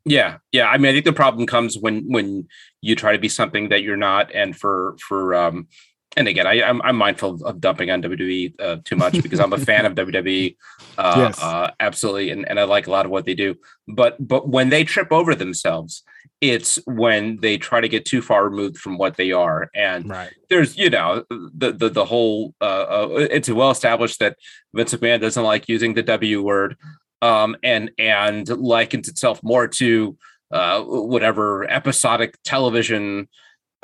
Yeah. 0.04 0.40
Yeah. 0.52 0.68
I 0.68 0.78
mean, 0.78 0.90
I 0.90 0.94
think 0.94 1.06
the 1.06 1.14
problem 1.14 1.48
comes 1.48 1.78
when, 1.78 2.04
when 2.12 2.50
you 2.82 2.98
try 2.98 3.14
to 3.14 3.18
be 3.18 3.30
something 3.30 3.70
that 3.70 3.82
you're 3.82 3.96
not. 3.96 4.30
And 4.36 4.58
for, 4.58 4.98
for, 5.08 5.34
um, 5.34 5.70
and 6.16 6.28
again, 6.28 6.48
I, 6.48 6.56
am 6.56 6.82
I'm, 6.82 6.90
I'm 6.90 6.96
mindful 6.96 7.44
of 7.46 7.60
dumping 7.60 7.92
on 7.92 8.02
WWE 8.02 8.60
uh, 8.60 8.78
too 8.84 8.96
much 8.96 9.14
because 9.24 9.40
I'm 9.40 9.54
a 9.54 9.58
fan 9.58 9.86
of 9.86 9.94
WWE, 9.96 10.56
uh, 10.98 11.14
yes. 11.18 11.42
uh, 11.42 11.72
absolutely, 11.80 12.32
and, 12.32 12.48
and 12.48 12.60
I 12.60 12.64
like 12.64 12.88
a 12.88 12.92
lot 12.92 13.06
of 13.06 13.12
what 13.12 13.26
they 13.26 13.36
do. 13.36 13.56
But 13.88 14.16
but 14.26 14.48
when 14.48 14.70
they 14.70 14.84
trip 14.84 15.12
over 15.12 15.36
themselves, 15.36 16.04
it's 16.40 16.78
when 16.86 17.38
they 17.42 17.58
try 17.58 17.82
to 17.82 17.90
get 17.90 18.06
too 18.06 18.22
far 18.22 18.44
removed 18.44 18.78
from 18.78 18.98
what 18.98 19.18
they 19.18 19.32
are. 19.32 19.70
And 19.74 20.10
right. 20.10 20.34
there's 20.50 20.78
you 20.78 20.90
know 20.90 21.24
the 21.30 21.72
the 21.72 21.90
the 21.90 22.06
whole 22.06 22.54
uh, 22.62 22.64
uh, 22.64 23.28
it's 23.32 23.50
well 23.50 23.72
established 23.72 24.20
that 24.20 24.38
Vince 24.74 24.94
McMahon 24.94 25.22
doesn't 25.22 25.44
like 25.44 25.68
using 25.68 25.94
the 25.94 26.04
W 26.04 26.42
word, 26.42 26.78
um, 27.22 27.56
and 27.64 27.92
and 27.98 28.48
likens 28.50 29.08
itself 29.08 29.42
more 29.44 29.68
to 29.68 30.18
uh, 30.52 30.82
whatever 30.82 31.70
episodic 31.70 32.36
television 32.44 33.28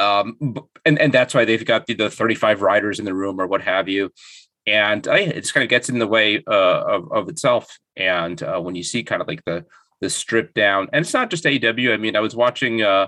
um, 0.03 0.57
and 0.85 0.99
and 0.99 1.13
that's 1.13 1.33
why 1.33 1.45
they've 1.45 1.65
got 1.65 1.85
the, 1.87 1.93
the 1.93 2.09
35 2.09 2.61
riders 2.61 2.99
in 2.99 3.05
the 3.05 3.13
room 3.13 3.39
or 3.39 3.47
what 3.47 3.61
have 3.61 3.87
you. 3.87 4.11
And 4.65 5.07
uh, 5.07 5.13
it 5.13 5.41
just 5.41 5.53
kind 5.53 5.63
of 5.63 5.69
gets 5.69 5.89
in 5.89 5.99
the 5.99 6.07
way 6.07 6.43
uh, 6.47 6.83
of, 6.87 7.11
of 7.11 7.29
itself. 7.29 7.77
And 7.97 8.41
uh, 8.41 8.59
when 8.59 8.75
you 8.75 8.83
see 8.83 9.03
kind 9.03 9.21
of 9.21 9.27
like 9.27 9.43
the 9.45 9.65
the 10.01 10.09
strip 10.09 10.53
down 10.53 10.89
and 10.91 11.05
it's 11.05 11.13
not 11.13 11.29
just 11.29 11.45
AEW 11.45 11.93
I 11.93 11.97
mean 11.97 12.17
I 12.17 12.19
was 12.19 12.35
watching 12.35 12.81
uh, 12.81 13.07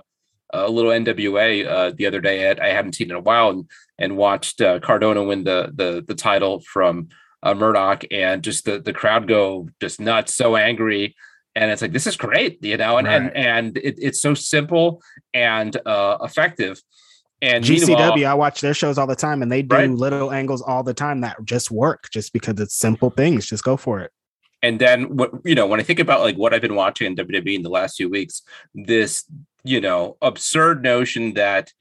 a 0.54 0.70
little 0.70 0.92
NWA 0.92 1.68
uh, 1.68 1.92
the 1.94 2.06
other 2.06 2.22
day 2.22 2.50
I, 2.50 2.68
I 2.68 2.70
haven't 2.70 2.96
seen 2.96 3.10
in 3.10 3.18
a 3.18 3.20
while 3.20 3.50
and 3.50 3.70
and 4.00 4.16
watched 4.16 4.62
uh, 4.62 4.80
Cardona 4.80 5.22
win 5.22 5.44
the 5.44 5.74
the 5.76 6.06
the 6.08 6.16
title 6.16 6.62
from 6.62 7.10
Murdoch 7.44 8.06
and 8.12 8.42
just 8.42 8.64
the 8.64 8.80
the 8.80 8.94
crowd 8.94 9.28
go 9.28 9.68
just 9.82 10.00
nuts 10.00 10.34
so 10.36 10.56
angry 10.56 11.16
and 11.56 11.72
it's 11.72 11.82
like 11.82 11.94
this 11.94 12.08
is 12.08 12.18
great 12.18 12.64
you 12.64 12.78
know 12.78 12.98
and 12.98 13.08
right. 13.08 13.22
and, 13.22 13.36
and 13.36 13.78
it, 13.78 13.96
it's 13.98 14.22
so 14.22 14.34
simple 14.34 15.02
and 15.34 15.78
uh, 15.86 16.18
effective 16.22 16.82
And 17.42 17.64
GCW, 17.64 18.26
I 18.26 18.34
watch 18.34 18.62
their 18.62 18.74
shows 18.74 18.98
all 18.98 19.08
the 19.08 19.16
time, 19.16 19.42
and 19.42 19.52
they 19.52 19.62
do 19.62 19.76
right? 19.76 19.90
little 19.90 20.32
angles 20.32 20.62
all 20.62 20.84
the 20.84 20.94
time 20.94 21.22
that 21.22 21.38
just 21.44 21.70
work, 21.70 22.10
just 22.12 22.34
because 22.34 22.60
it's 22.60 22.76
simple 22.76 23.10
things. 23.10 23.46
Just 23.46 23.64
go 23.64 23.78
for 23.78 24.00
it. 24.00 24.12
And 24.64 24.80
then, 24.80 25.16
what 25.16 25.32
you 25.44 25.54
know, 25.54 25.68
when 25.68 25.80
I 25.80 25.84
think 25.84 26.00
about 26.00 26.22
like 26.22 26.38
what 26.38 26.54
I've 26.54 26.62
been 26.62 26.76
watching 26.76 27.08
in 27.08 27.16
WWE 27.16 27.56
in 27.56 27.62
the 27.62 27.70
last 27.70 27.98
few 27.98 28.10
weeks, 28.10 28.42
this 28.74 29.26
you 29.64 29.82
know 29.82 30.18
absurd 30.22 30.82
notion 30.82 31.34
that 31.34 31.72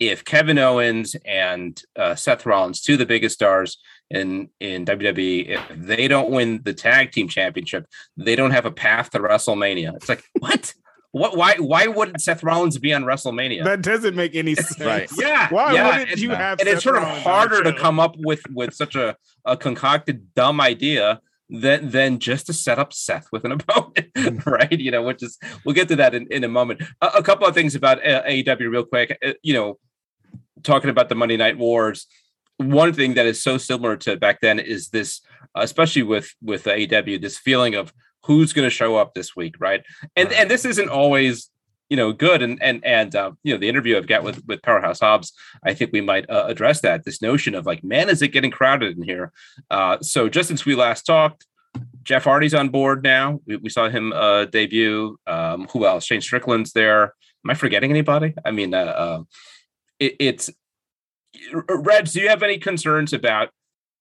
if 0.00 0.24
Kevin 0.24 0.58
Owens 0.58 1.14
and 1.26 1.80
uh, 1.94 2.14
Seth 2.14 2.46
Rollins, 2.46 2.80
two 2.80 2.94
of 2.94 2.98
the 2.98 3.06
biggest 3.06 3.34
stars 3.34 3.78
in 4.08 4.48
in 4.58 4.84
WWE, 4.86 5.48
if 5.50 5.60
they 5.76 6.08
don't 6.08 6.30
win 6.30 6.62
the 6.64 6.72
tag 6.72 7.12
team 7.12 7.28
championship, 7.28 7.86
they 8.16 8.34
don't 8.34 8.50
have 8.50 8.64
a 8.64 8.70
path 8.70 9.10
to 9.10 9.20
WrestleMania. 9.20 9.94
It's 9.94 10.08
like 10.08 10.24
what? 10.38 10.74
What? 11.12 11.36
Why? 11.36 11.54
Why 11.56 11.86
wouldn't 11.86 12.20
Seth 12.20 12.42
Rollins 12.42 12.78
be 12.78 12.94
on 12.94 13.04
WrestleMania? 13.04 13.64
That 13.64 13.82
doesn't 13.82 14.16
make 14.16 14.34
any 14.34 14.54
sense. 14.54 14.80
right? 14.80 15.10
Yeah. 15.16 15.48
Why 15.50 15.74
yeah. 15.74 15.98
wouldn't 15.98 16.18
you 16.18 16.30
have? 16.30 16.60
And 16.60 16.66
Seth 16.66 16.76
it's 16.76 16.84
sort 16.84 16.96
Rollins 16.96 17.18
of 17.18 17.22
harder 17.22 17.62
to 17.64 17.72
come 17.74 18.00
up 18.00 18.14
with 18.18 18.42
with 18.50 18.74
such 18.74 18.96
a, 18.96 19.16
a 19.44 19.56
concocted 19.56 20.34
dumb 20.34 20.60
idea 20.60 21.20
than 21.50 21.90
than 21.90 22.18
just 22.20 22.46
to 22.46 22.52
set 22.52 22.78
up 22.78 22.92
Seth 22.92 23.26
with 23.32 23.44
an 23.44 23.52
opponent, 23.60 24.12
mm. 24.16 24.46
right? 24.46 24.72
You 24.72 24.92
know, 24.92 25.02
which 25.02 25.22
is 25.22 25.36
we'll 25.64 25.74
get 25.74 25.88
to 25.88 25.96
that 25.96 26.14
in, 26.14 26.26
in 26.30 26.44
a 26.44 26.48
moment. 26.48 26.82
A, 27.00 27.06
a 27.18 27.22
couple 27.22 27.46
of 27.46 27.54
things 27.54 27.74
about 27.74 27.98
uh, 28.06 28.22
AEW 28.22 28.70
real 28.70 28.84
quick. 28.84 29.18
Uh, 29.24 29.32
you 29.42 29.52
know, 29.52 29.78
talking 30.62 30.90
about 30.90 31.08
the 31.08 31.14
Monday 31.14 31.36
Night 31.36 31.58
Wars. 31.58 32.06
One 32.56 32.92
thing 32.92 33.14
that 33.14 33.26
is 33.26 33.42
so 33.42 33.58
similar 33.58 33.96
to 33.98 34.16
back 34.16 34.40
then 34.40 34.58
is 34.58 34.88
this, 34.88 35.20
especially 35.54 36.02
with 36.02 36.34
with 36.42 36.64
AEW, 36.64 37.20
this 37.20 37.38
feeling 37.38 37.74
of 37.74 37.92
who's 38.24 38.52
going 38.52 38.66
to 38.66 38.70
show 38.70 38.96
up 38.96 39.14
this 39.14 39.34
week, 39.34 39.56
right? 39.58 39.82
And 40.16 40.32
and 40.32 40.50
this 40.50 40.64
isn't 40.64 40.88
always 40.88 41.50
you 41.88 41.96
know 41.96 42.12
good 42.12 42.40
and 42.40 42.62
and 42.62 42.84
and 42.84 43.14
uh, 43.14 43.32
you 43.42 43.52
know 43.52 43.58
the 43.58 43.68
interview 43.68 43.96
I've 43.96 44.06
got 44.06 44.22
with 44.22 44.42
with 44.46 44.62
Powerhouse 44.62 45.00
Hobbs, 45.00 45.32
I 45.64 45.74
think 45.74 45.90
we 45.92 46.00
might 46.00 46.28
uh, 46.30 46.44
address 46.46 46.80
that 46.82 47.04
this 47.04 47.20
notion 47.20 47.54
of 47.54 47.66
like 47.66 47.82
man, 47.82 48.08
is 48.08 48.22
it 48.22 48.28
getting 48.28 48.50
crowded 48.50 48.96
in 48.96 49.02
here? 49.02 49.32
Uh, 49.70 49.98
so 50.00 50.28
just 50.28 50.48
since 50.48 50.64
we 50.64 50.74
last 50.74 51.02
talked. 51.02 51.46
Jeff 52.02 52.24
Hardy's 52.24 52.54
on 52.54 52.70
board 52.70 53.04
now. 53.04 53.40
We, 53.46 53.56
we 53.56 53.68
saw 53.68 53.88
him 53.88 54.12
uh, 54.12 54.46
debut. 54.46 55.16
Um, 55.26 55.68
who 55.72 55.86
else? 55.86 56.04
Shane 56.04 56.20
Strickland's 56.20 56.72
there. 56.72 57.14
Am 57.44 57.50
I 57.50 57.54
forgetting 57.54 57.90
anybody? 57.90 58.34
I 58.44 58.50
mean, 58.50 58.74
uh, 58.74 58.78
uh, 58.78 59.22
it, 60.00 60.16
it's 60.18 60.50
Reds. 61.68 62.12
Do 62.12 62.20
you 62.20 62.28
have 62.28 62.42
any 62.42 62.58
concerns 62.58 63.12
about 63.12 63.50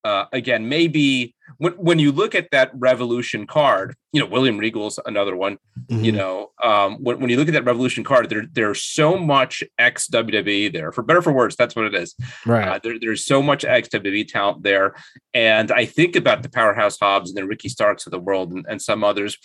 uh, 0.04 0.26
again, 0.32 0.70
maybe 0.70 1.36
when, 1.58 1.74
when 1.74 2.00
you 2.00 2.12
look 2.12 2.34
at 2.34 2.52
that 2.52 2.72
revolution 2.74 3.46
card, 3.46 3.96
you 4.14 4.22
know, 4.22 4.28
William 4.28 4.58
Regal's 4.58 5.00
another 5.06 5.36
one, 5.36 5.58
mm-hmm. 5.88 6.04
you 6.04 6.12
know, 6.12 6.52
um, 6.64 6.98
when, 7.04 7.20
when 7.20 7.30
you 7.30 7.36
look 7.36 7.50
at 7.50 7.54
that 7.54 7.66
revolution 7.66 8.04
card, 8.04 8.30
there, 8.30 8.46
there's 8.52 8.82
so 8.82 9.18
much 9.18 9.64
ex 9.78 10.08
WWE 10.08 10.72
there 10.72 10.92
for 10.92 11.02
better 11.02 11.22
for 11.22 11.34
worse. 11.34 11.56
That's 11.56 11.76
what 11.76 11.86
it 11.86 11.96
is. 11.96 12.16
Right. 12.46 12.68
Uh, 12.68 12.80
there, 12.82 13.00
there's 13.00 13.26
so 13.26 13.42
much 13.42 13.66
ex 13.66 13.90
WWE 13.90 14.28
talent 14.28 14.64
there. 14.64 14.96
And 15.34 15.72
I 15.72 15.86
think 15.86 16.16
about 16.16 16.44
the 16.44 16.50
powerhouse 16.50 16.98
Hobbs 16.98 17.32
and 17.32 17.38
the 17.38 17.46
Ricky 17.46 17.70
Starks 17.70 18.06
of 18.06 18.12
the 18.12 18.20
world 18.20 18.54
and, 18.54 18.66
and 18.70 18.82
some 18.82 19.04
others. 19.04 19.38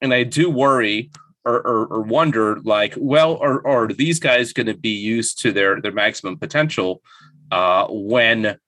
And 0.00 0.14
I 0.14 0.22
do 0.22 0.48
worry 0.48 1.10
or, 1.44 1.66
or, 1.66 1.86
or 1.86 2.00
wonder 2.02 2.60
like, 2.60 2.94
well, 2.96 3.38
are, 3.38 3.66
are 3.66 3.88
these 3.88 4.20
guys 4.20 4.52
going 4.52 4.66
to 4.66 4.76
be 4.76 4.90
used 4.90 5.40
to 5.42 5.52
their, 5.52 5.80
their 5.80 5.92
maximum 5.92 6.36
potential 6.36 7.02
uh, 7.50 7.86
when 7.88 8.58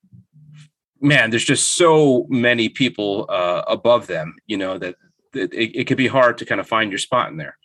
man, 1.01 1.31
there's 1.31 1.45
just 1.45 1.77
so 1.77 2.27
many 2.29 2.69
people 2.69 3.27
uh, 3.29 3.63
above 3.67 4.07
them, 4.07 4.37
you 4.47 4.57
know, 4.57 4.79
that, 4.79 4.97
that 5.33 5.53
it, 5.53 5.75
it 5.75 5.85
could 5.87 5.97
be 5.97 6.07
hard 6.07 6.39
to 6.39 6.45
kind 6.45 6.61
of 6.61 6.69
find 6.69 6.91
your 6.91 6.99
spot 6.99 7.31
in 7.31 7.37
there. 7.37 7.57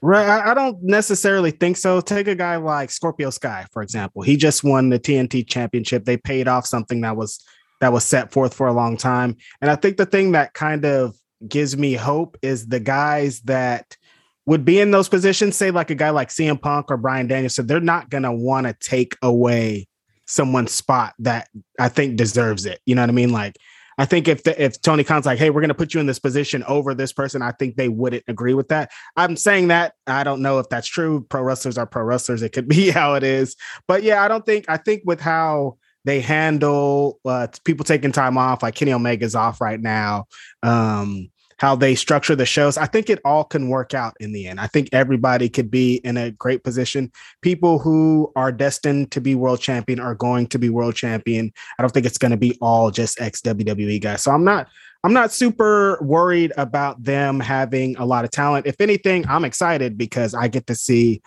Right. 0.00 0.28
I 0.28 0.54
don't 0.54 0.82
necessarily 0.82 1.50
think 1.50 1.76
so. 1.76 2.00
Take 2.00 2.28
a 2.28 2.34
guy 2.34 2.56
like 2.56 2.90
Scorpio 2.90 3.30
Sky, 3.30 3.66
for 3.72 3.82
example. 3.82 4.22
He 4.22 4.36
just 4.36 4.62
won 4.62 4.90
the 4.90 4.98
TNT 4.98 5.46
championship. 5.46 6.04
They 6.04 6.16
paid 6.16 6.46
off 6.46 6.66
something 6.66 7.00
that 7.02 7.16
was 7.16 7.42
that 7.80 7.92
was 7.92 8.04
set 8.04 8.30
forth 8.30 8.54
for 8.54 8.66
a 8.66 8.72
long 8.72 8.96
time. 8.96 9.36
And 9.60 9.70
I 9.70 9.76
think 9.76 9.96
the 9.96 10.06
thing 10.06 10.32
that 10.32 10.54
kind 10.54 10.84
of 10.84 11.16
gives 11.46 11.76
me 11.76 11.94
hope 11.94 12.38
is 12.40 12.66
the 12.66 12.80
guys 12.80 13.40
that 13.42 13.96
would 14.46 14.64
be 14.64 14.80
in 14.80 14.90
those 14.90 15.08
positions, 15.08 15.56
say 15.56 15.70
like 15.70 15.90
a 15.90 15.94
guy 15.94 16.10
like 16.10 16.28
CM 16.28 16.60
Punk 16.60 16.90
or 16.90 16.96
Bryan 16.96 17.26
Danielson, 17.26 17.66
they're 17.66 17.80
not 17.80 18.10
gonna 18.10 18.34
want 18.34 18.66
to 18.66 18.74
take 18.74 19.16
away 19.22 19.88
someone's 20.26 20.72
spot 20.72 21.14
that 21.20 21.48
I 21.78 21.88
think 21.88 22.16
deserves 22.16 22.66
it. 22.66 22.80
You 22.86 22.94
know 22.94 23.02
what 23.02 23.10
I 23.10 23.14
mean? 23.14 23.32
Like, 23.32 23.56
I 23.98 24.06
think 24.06 24.26
if 24.26 24.42
the, 24.42 24.60
if 24.62 24.80
Tony 24.80 25.04
Khan's 25.04 25.26
like, 25.26 25.38
hey, 25.38 25.50
we're 25.50 25.60
going 25.60 25.68
to 25.68 25.74
put 25.74 25.94
you 25.94 26.00
in 26.00 26.06
this 26.06 26.18
position 26.18 26.64
over 26.64 26.94
this 26.94 27.12
person, 27.12 27.42
I 27.42 27.52
think 27.52 27.76
they 27.76 27.88
wouldn't 27.88 28.24
agree 28.26 28.54
with 28.54 28.68
that. 28.68 28.90
I'm 29.16 29.36
saying 29.36 29.68
that 29.68 29.94
I 30.06 30.24
don't 30.24 30.42
know 30.42 30.58
if 30.58 30.68
that's 30.68 30.88
true. 30.88 31.24
Pro 31.28 31.42
wrestlers 31.42 31.78
are 31.78 31.86
pro 31.86 32.02
wrestlers. 32.02 32.42
It 32.42 32.50
could 32.50 32.68
be 32.74 32.90
how 32.90 33.14
it 33.14 33.22
is, 33.22 33.56
but 33.86 34.02
yeah, 34.02 34.22
I 34.22 34.28
don't 34.28 34.44
think. 34.44 34.64
I 34.68 34.76
think 34.76 35.02
with 35.04 35.20
how 35.20 35.78
they 36.04 36.20
handle 36.20 37.18
uh, 37.24 37.46
people 37.64 37.84
taking 37.84 38.12
time 38.12 38.36
off, 38.36 38.62
like 38.62 38.74
Kenny 38.74 38.92
Omega's 38.92 39.34
off 39.34 39.60
right 39.60 39.80
now. 39.80 40.26
Um, 40.62 41.30
how 41.58 41.76
they 41.76 41.94
structure 41.94 42.34
the 42.36 42.46
shows. 42.46 42.76
I 42.76 42.86
think 42.86 43.08
it 43.08 43.20
all 43.24 43.44
can 43.44 43.68
work 43.68 43.94
out 43.94 44.14
in 44.20 44.32
the 44.32 44.46
end. 44.46 44.60
I 44.60 44.66
think 44.66 44.88
everybody 44.92 45.48
could 45.48 45.70
be 45.70 45.96
in 45.96 46.16
a 46.16 46.30
great 46.30 46.64
position. 46.64 47.12
People 47.42 47.78
who 47.78 48.32
are 48.36 48.52
destined 48.52 49.10
to 49.12 49.20
be 49.20 49.34
world 49.34 49.60
champion 49.60 50.00
are 50.00 50.14
going 50.14 50.46
to 50.48 50.58
be 50.58 50.68
world 50.68 50.94
champion. 50.94 51.52
I 51.78 51.82
don't 51.82 51.92
think 51.92 52.06
it's 52.06 52.18
going 52.18 52.32
to 52.32 52.36
be 52.36 52.58
all 52.60 52.90
just 52.90 53.20
ex 53.20 53.40
WWE 53.40 54.00
guys. 54.00 54.22
So 54.22 54.32
I'm 54.32 54.44
not 54.44 54.68
I'm 55.04 55.12
not 55.12 55.32
super 55.32 55.98
worried 56.00 56.52
about 56.56 57.02
them 57.02 57.38
having 57.38 57.94
a 57.96 58.06
lot 58.06 58.24
of 58.24 58.30
talent. 58.30 58.66
If 58.66 58.80
anything, 58.80 59.26
I'm 59.28 59.44
excited 59.44 59.98
because 59.98 60.34
I 60.34 60.48
get 60.48 60.66
to 60.68 60.74
see 60.74 61.20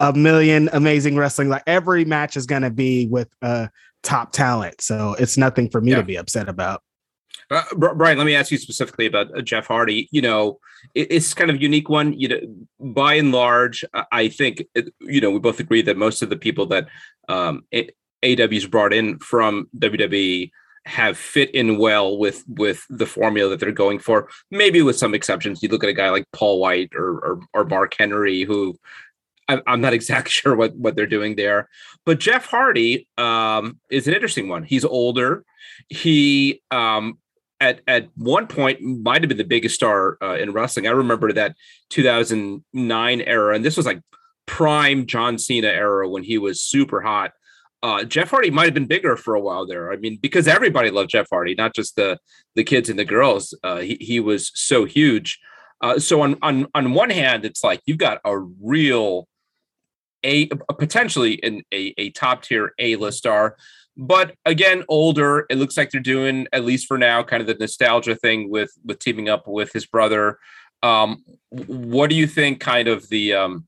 a 0.00 0.12
million 0.12 0.68
amazing 0.72 1.16
wrestling. 1.16 1.48
Like 1.48 1.62
every 1.66 2.04
match 2.04 2.36
is 2.36 2.46
going 2.46 2.62
to 2.62 2.70
be 2.70 3.06
with 3.06 3.28
uh 3.40 3.68
top 4.02 4.32
talent. 4.32 4.80
So 4.80 5.14
it's 5.18 5.36
nothing 5.36 5.70
for 5.70 5.80
me 5.80 5.92
yeah. 5.92 5.98
to 5.98 6.02
be 6.02 6.16
upset 6.16 6.48
about. 6.48 6.82
Uh, 7.50 7.62
Brian, 7.74 8.16
let 8.16 8.26
me 8.26 8.34
ask 8.34 8.50
you 8.52 8.58
specifically 8.58 9.06
about 9.06 9.36
uh, 9.36 9.42
Jeff 9.42 9.66
Hardy. 9.66 10.08
You 10.12 10.22
know, 10.22 10.60
it, 10.94 11.08
it's 11.10 11.34
kind 11.34 11.50
of 11.50 11.56
a 11.56 11.60
unique 11.60 11.88
one. 11.88 12.12
You 12.12 12.28
know, 12.28 12.40
by 12.78 13.14
and 13.14 13.32
large, 13.32 13.84
I 14.12 14.28
think 14.28 14.64
you 15.00 15.20
know 15.20 15.30
we 15.30 15.40
both 15.40 15.58
agree 15.58 15.82
that 15.82 15.96
most 15.96 16.22
of 16.22 16.30
the 16.30 16.36
people 16.36 16.66
that 16.66 16.88
um, 17.28 17.64
AEW's 18.22 18.66
brought 18.66 18.92
in 18.92 19.18
from 19.18 19.68
WWE 19.78 20.50
have 20.86 21.18
fit 21.18 21.50
in 21.54 21.76
well 21.78 22.16
with 22.16 22.44
with 22.48 22.86
the 22.88 23.06
formula 23.06 23.50
that 23.50 23.60
they're 23.60 23.72
going 23.72 23.98
for. 23.98 24.28
Maybe 24.50 24.80
with 24.82 24.96
some 24.96 25.14
exceptions. 25.14 25.62
You 25.62 25.68
look 25.68 25.84
at 25.84 25.90
a 25.90 25.94
guy 25.94 26.10
like 26.10 26.24
Paul 26.32 26.60
White 26.60 26.90
or 26.94 27.18
or, 27.18 27.40
or 27.52 27.64
Mark 27.64 27.94
Henry, 27.98 28.44
who 28.44 28.78
I'm 29.48 29.80
not 29.80 29.92
exactly 29.92 30.30
sure 30.30 30.54
what 30.54 30.76
what 30.76 30.96
they're 30.96 31.06
doing 31.06 31.36
there. 31.36 31.68
But 32.06 32.20
Jeff 32.20 32.46
Hardy 32.46 33.08
um, 33.18 33.80
is 33.90 34.06
an 34.06 34.14
interesting 34.14 34.48
one. 34.48 34.62
He's 34.62 34.84
older. 34.84 35.44
He 35.88 36.62
um, 36.70 37.18
at 37.60 37.80
at 37.86 38.08
one 38.16 38.46
point 38.46 38.80
might 38.80 39.22
have 39.22 39.28
been 39.28 39.38
the 39.38 39.44
biggest 39.44 39.74
star 39.74 40.16
uh, 40.22 40.36
in 40.36 40.52
wrestling. 40.52 40.86
I 40.86 40.90
remember 40.90 41.32
that 41.32 41.56
2009 41.90 43.20
era, 43.20 43.54
and 43.54 43.64
this 43.64 43.76
was 43.76 43.86
like 43.86 44.00
prime 44.46 45.06
John 45.06 45.38
Cena 45.38 45.68
era 45.68 46.08
when 46.08 46.22
he 46.22 46.38
was 46.38 46.62
super 46.62 47.00
hot. 47.00 47.32
Uh, 47.82 48.04
Jeff 48.04 48.30
Hardy 48.30 48.50
might 48.50 48.64
have 48.64 48.74
been 48.74 48.86
bigger 48.86 49.16
for 49.16 49.34
a 49.34 49.40
while 49.40 49.66
there. 49.66 49.92
I 49.92 49.96
mean, 49.96 50.18
because 50.20 50.46
everybody 50.48 50.90
loved 50.90 51.10
Jeff 51.10 51.28
Hardy, 51.30 51.54
not 51.54 51.74
just 51.74 51.96
the 51.96 52.18
the 52.54 52.64
kids 52.64 52.88
and 52.88 52.98
the 52.98 53.04
girls. 53.04 53.56
Uh, 53.62 53.78
he 53.78 53.96
he 54.00 54.20
was 54.20 54.50
so 54.54 54.84
huge. 54.84 55.38
Uh, 55.80 55.98
so 55.98 56.20
on 56.22 56.36
on 56.42 56.66
on 56.74 56.94
one 56.94 57.10
hand, 57.10 57.44
it's 57.44 57.64
like 57.64 57.80
you've 57.86 57.98
got 57.98 58.20
a 58.24 58.38
real 58.38 59.28
a, 60.24 60.48
a 60.68 60.74
potentially 60.74 61.42
an, 61.42 61.62
a 61.72 61.94
a 61.96 62.10
top 62.10 62.42
tier 62.42 62.72
A 62.78 62.96
list 62.96 63.18
star 63.18 63.56
but 64.00 64.34
again 64.46 64.82
older 64.88 65.44
it 65.50 65.58
looks 65.58 65.76
like 65.76 65.90
they're 65.90 66.00
doing 66.00 66.46
at 66.54 66.64
least 66.64 66.86
for 66.86 66.96
now 66.96 67.22
kind 67.22 67.42
of 67.42 67.46
the 67.46 67.54
nostalgia 67.54 68.16
thing 68.16 68.50
with 68.50 68.72
with 68.82 68.98
teaming 68.98 69.28
up 69.28 69.46
with 69.46 69.72
his 69.72 69.86
brother. 69.86 70.38
Um 70.82 71.22
what 71.50 72.08
do 72.08 72.16
you 72.16 72.26
think 72.26 72.60
kind 72.60 72.88
of 72.88 73.06
the 73.10 73.34
um 73.34 73.66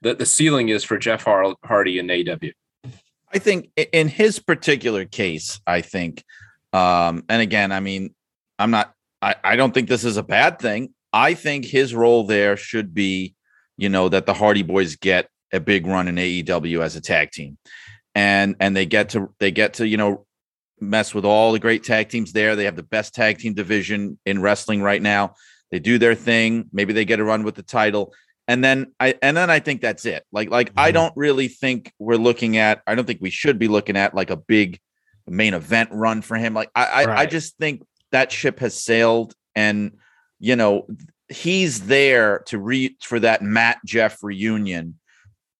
the, 0.00 0.14
the 0.14 0.26
ceiling 0.26 0.70
is 0.70 0.82
for 0.84 0.96
jeff 0.96 1.24
hardy 1.24 1.98
in 1.98 2.06
aew 2.06 2.52
i 3.32 3.38
think 3.38 3.70
in 3.92 4.08
his 4.08 4.38
particular 4.38 5.04
case 5.04 5.60
i 5.66 5.82
think 5.82 6.24
um 6.72 7.24
and 7.28 7.42
again 7.42 7.72
i 7.72 7.80
mean 7.80 8.14
i'm 8.58 8.70
not 8.70 8.94
i 9.20 9.34
i 9.44 9.56
don't 9.56 9.74
think 9.74 9.88
this 9.88 10.04
is 10.04 10.16
a 10.16 10.22
bad 10.22 10.58
thing. 10.58 10.94
I 11.12 11.34
think 11.34 11.64
his 11.64 11.94
role 11.94 12.24
there 12.24 12.56
should 12.56 12.94
be 12.94 13.34
you 13.76 13.90
know 13.90 14.08
that 14.08 14.24
the 14.24 14.34
hardy 14.34 14.62
boys 14.62 14.96
get 14.96 15.28
a 15.52 15.60
big 15.60 15.86
run 15.86 16.08
in 16.08 16.16
aew 16.16 16.82
as 16.82 16.96
a 16.96 17.00
tag 17.00 17.30
team 17.30 17.58
and 18.14 18.56
and 18.60 18.76
they 18.76 18.86
get 18.86 19.10
to 19.10 19.34
they 19.38 19.50
get 19.50 19.74
to 19.74 19.86
you 19.86 19.96
know 19.96 20.26
mess 20.80 21.14
with 21.14 21.24
all 21.24 21.52
the 21.52 21.58
great 21.58 21.84
tag 21.84 22.08
teams 22.08 22.32
there. 22.32 22.56
They 22.56 22.64
have 22.64 22.76
the 22.76 22.82
best 22.82 23.14
tag 23.14 23.38
team 23.38 23.54
division 23.54 24.18
in 24.26 24.40
wrestling 24.40 24.82
right 24.82 25.00
now. 25.00 25.34
They 25.70 25.78
do 25.78 25.98
their 25.98 26.14
thing. 26.14 26.66
Maybe 26.72 26.92
they 26.92 27.04
get 27.04 27.20
a 27.20 27.24
run 27.24 27.42
with 27.42 27.54
the 27.54 27.62
title. 27.62 28.14
And 28.46 28.62
then 28.62 28.92
I 29.00 29.14
and 29.22 29.36
then 29.36 29.50
I 29.50 29.58
think 29.58 29.80
that's 29.80 30.04
it. 30.04 30.24
Like 30.30 30.50
like 30.50 30.70
mm-hmm. 30.70 30.80
I 30.80 30.90
don't 30.90 31.12
really 31.16 31.48
think 31.48 31.92
we're 31.98 32.16
looking 32.16 32.58
at 32.58 32.82
I 32.86 32.94
don't 32.94 33.06
think 33.06 33.20
we 33.22 33.30
should 33.30 33.58
be 33.58 33.68
looking 33.68 33.96
at 33.96 34.14
like 34.14 34.30
a 34.30 34.36
big 34.36 34.78
main 35.26 35.54
event 35.54 35.90
run 35.92 36.20
for 36.22 36.36
him. 36.36 36.54
Like 36.54 36.70
I 36.74 37.06
right. 37.06 37.08
I, 37.08 37.22
I 37.22 37.26
just 37.26 37.56
think 37.56 37.82
that 38.12 38.30
ship 38.30 38.60
has 38.60 38.74
sailed 38.74 39.34
and 39.56 39.96
you 40.38 40.56
know 40.56 40.86
he's 41.28 41.86
there 41.86 42.40
to 42.46 42.58
reach 42.58 43.06
for 43.06 43.18
that 43.20 43.42
Matt 43.42 43.78
Jeff 43.86 44.22
reunion 44.22 44.98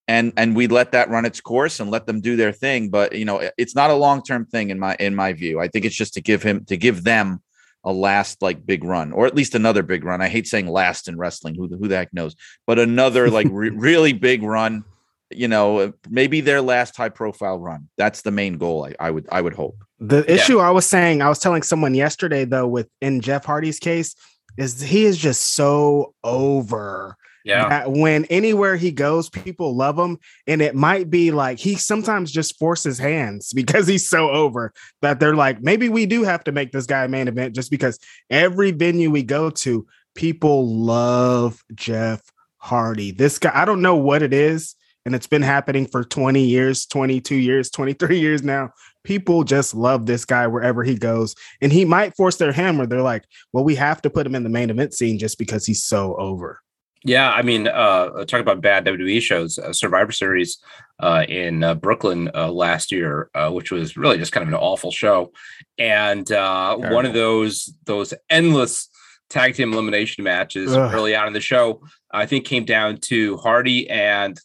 and 0.07 0.33
and 0.37 0.55
we 0.55 0.67
let 0.67 0.93
that 0.93 1.09
run 1.09 1.25
its 1.25 1.41
course 1.41 1.81
and 1.81 1.91
let 1.91 2.07
them 2.07 2.21
do 2.21 2.37
their 2.37 2.53
thing. 2.53 2.91
But 2.91 3.15
you 3.15 3.25
know, 3.25 3.49
it's 3.57 3.75
not 3.75 3.91
a 3.91 3.95
long 3.95 4.23
term 4.23 4.47
thing 4.47 4.71
in 4.71 4.79
my 4.79 4.97
in 5.01 5.15
my 5.15 5.33
view. 5.33 5.61
I 5.61 5.69
think 5.69 5.85
it's 5.85 5.97
just 5.97 6.15
to 6.15 6.21
give 6.21 6.43
him 6.43 6.65
to 6.67 6.77
give 6.77 7.05
them 7.05 7.41
a 7.85 7.93
last 7.93 8.41
like 8.41 8.65
big 8.65 8.83
run 8.83 9.13
or 9.13 9.27
at 9.27 9.35
least 9.35 9.55
another 9.55 9.83
big 9.83 10.05
run. 10.05 10.23
I 10.23 10.29
hate 10.29 10.47
saying 10.47 10.69
last 10.69 11.09
in 11.09 11.17
wrestling. 11.17 11.55
Who 11.55 11.69
who 11.69 11.89
the 11.89 11.97
heck 11.97 12.13
knows? 12.13 12.35
But 12.67 12.79
another 12.79 13.31
like 13.31 13.47
re- 13.51 13.71
really 13.75 14.13
big 14.13 14.43
run. 14.43 14.85
You 15.31 15.49
know, 15.49 15.93
maybe 16.09 16.43
their 16.43 16.61
last 16.61 16.97
high 16.97 17.09
profile 17.09 17.59
run. 17.59 17.89
That's 17.97 18.23
the 18.23 18.31
main 18.31 18.59
goal. 18.59 18.85
I, 18.85 19.07
I 19.07 19.11
would 19.11 19.27
I 19.33 19.41
would 19.41 19.55
hope. 19.55 19.77
The 20.01 20.31
issue 20.33 20.59
yeah. 20.59 20.69
I 20.69 20.71
was 20.71 20.87
saying, 20.87 21.23
I 21.23 21.29
was 21.29 21.39
telling 21.39 21.63
someone 21.63 21.95
yesterday 21.95 22.45
though, 22.45 22.69
with 22.69 22.89
in 23.01 23.21
Jeff 23.21 23.45
Hardy's 23.45 23.79
case, 23.79 24.15
is 24.59 24.81
he 24.81 25.05
is 25.07 25.17
just 25.17 25.55
so 25.55 26.15
over 26.23 27.17
yeah. 27.45 27.87
When 27.87 28.25
anywhere 28.27 28.77
he 28.77 28.91
goes, 28.91 29.29
people 29.29 29.77
love 29.77 29.99
him. 29.99 30.19
And 30.47 30.63
it 30.63 30.75
might 30.75 31.11
be 31.11 31.31
like 31.31 31.59
he 31.59 31.75
sometimes 31.77 32.33
just 32.33 32.59
forces 32.59 32.99
hands 32.99 33.53
because 33.55 33.87
he's 33.87 34.09
so 34.09 34.31
over 34.31 34.73
that 35.03 35.21
they're 35.21 35.37
like, 35.37 35.63
maybe 35.63 35.89
we 35.89 36.07
do 36.07 36.25
have 36.25 36.43
to 36.45 36.53
make 36.53 36.73
this 36.73 36.87
guy 36.87 37.05
a 37.05 37.09
main 37.09 37.29
event 37.29 37.55
just 37.55 37.71
because 37.71 37.99
every 38.31 38.73
venue 38.73 39.11
we 39.11 39.23
go 39.23 39.51
to, 39.51 39.87
people 40.15 40.67
love 40.75 41.63
Jeff 41.75 42.23
Hardy. 42.59 43.11
This 43.11 43.39
guy, 43.39 43.53
I 43.55 43.65
don't 43.65 43.83
know 43.83 43.97
what 43.97 44.23
it 44.23 44.33
is. 44.33 44.75
And 45.07 45.15
it's 45.15 45.27
been 45.27 45.43
happening 45.43 45.87
for 45.87 46.03
20 46.03 46.43
years, 46.43 46.87
22 46.87 47.35
years, 47.35 47.71
23 47.71 48.19
years 48.19 48.43
now. 48.43 48.71
People 49.03 49.45
just 49.45 49.75
love 49.75 50.07
this 50.07 50.25
guy 50.25 50.47
wherever 50.47 50.83
he 50.83 50.95
goes. 50.95 51.35
And 51.61 51.71
he 51.71 51.85
might 51.85 52.17
force 52.17 52.37
their 52.37 52.55
where 52.55 52.87
they're 52.87 53.03
like, 53.03 53.25
well, 53.53 53.65
we 53.65 53.75
have 53.75 54.01
to 54.03 54.09
put 54.09 54.27
him 54.27 54.35
in 54.35 54.45
the 54.45 54.49
main 54.49 54.71
event 54.71 54.95
scene 54.95 55.19
just 55.19 55.39
because 55.39 55.67
he's 55.67 55.83
so 55.83 56.17
over. 56.17 56.63
Yeah, 57.05 57.31
I 57.31 57.43
mean, 57.43 57.69
uh, 57.69 58.25
talk 58.25 58.41
about 58.41 58.63
bad 58.63 58.87
WWE 58.87 59.21
shows. 59.21 59.59
Uh, 59.59 59.73
Survivor 59.73 60.11
Series 60.11 60.59
uh, 60.99 61.25
in 61.29 61.63
uh, 61.63 61.75
Brooklyn 61.75 62.31
uh, 62.35 62.51
last 62.51 62.91
year, 62.91 63.31
uh, 63.35 63.51
which 63.51 63.71
was 63.71 63.97
really 63.97 64.17
just 64.17 64.33
kind 64.33 64.43
of 64.43 64.49
an 64.49 64.55
awful 64.59 64.91
show, 64.91 65.33
and 65.79 66.31
uh, 66.33 66.77
one 66.77 67.05
of 67.05 67.13
those 67.13 67.75
those 67.85 68.15
endless 68.31 68.89
tag 69.29 69.55
team 69.55 69.73
elimination 69.73 70.25
matches 70.25 70.75
Ugh. 70.75 70.95
early 70.95 71.15
on 71.15 71.27
in 71.27 71.33
the 71.33 71.41
show, 71.41 71.83
I 72.11 72.27
think 72.27 72.47
came 72.47 72.65
down 72.65 72.99
to 73.03 73.37
Hardy 73.37 73.89
and 73.91 74.39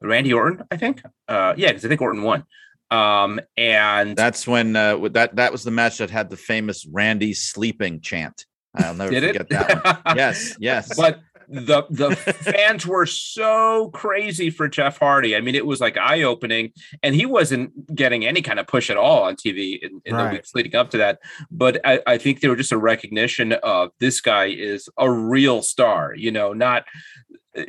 Randy 0.00 0.32
Orton. 0.32 0.66
I 0.70 0.76
think, 0.76 1.02
uh, 1.28 1.54
yeah, 1.56 1.68
because 1.68 1.84
I 1.84 1.88
think 1.88 2.02
Orton 2.02 2.22
won. 2.22 2.44
Um, 2.90 3.40
and 3.56 4.16
that's 4.16 4.46
when 4.46 4.76
uh, 4.76 4.98
that 5.12 5.36
that 5.36 5.50
was 5.50 5.64
the 5.64 5.70
match 5.70 5.98
that 5.98 6.10
had 6.10 6.28
the 6.28 6.36
famous 6.36 6.84
Randy 6.84 7.32
sleeping 7.32 8.00
chant. 8.00 8.44
I'll 8.74 8.94
never 8.94 9.10
Did 9.10 9.24
forget 9.24 9.40
it? 9.42 9.48
that 9.50 10.04
one. 10.04 10.16
yes, 10.16 10.56
yes. 10.58 10.94
But 10.96 11.20
the 11.48 11.84
the 11.90 12.14
fans 12.16 12.86
were 12.86 13.06
so 13.06 13.90
crazy 13.92 14.50
for 14.50 14.68
Jeff 14.68 14.98
Hardy. 14.98 15.36
I 15.36 15.40
mean, 15.40 15.54
it 15.54 15.66
was 15.66 15.80
like 15.80 15.96
eye 15.96 16.22
opening, 16.22 16.72
and 17.02 17.14
he 17.14 17.26
wasn't 17.26 17.94
getting 17.94 18.26
any 18.26 18.42
kind 18.42 18.58
of 18.58 18.66
push 18.66 18.90
at 18.90 18.96
all 18.96 19.24
on 19.24 19.36
TV 19.36 19.78
in, 19.82 20.00
in 20.04 20.14
right. 20.14 20.24
the 20.24 20.30
weeks 20.36 20.54
leading 20.54 20.76
up 20.76 20.90
to 20.90 20.98
that. 20.98 21.18
But 21.50 21.80
I, 21.84 22.00
I 22.06 22.18
think 22.18 22.40
there 22.40 22.50
was 22.50 22.58
just 22.58 22.72
a 22.72 22.78
recognition 22.78 23.52
of 23.52 23.90
this 24.00 24.20
guy 24.20 24.46
is 24.46 24.88
a 24.98 25.10
real 25.10 25.62
star. 25.62 26.14
You 26.14 26.30
know, 26.30 26.52
not 26.52 26.84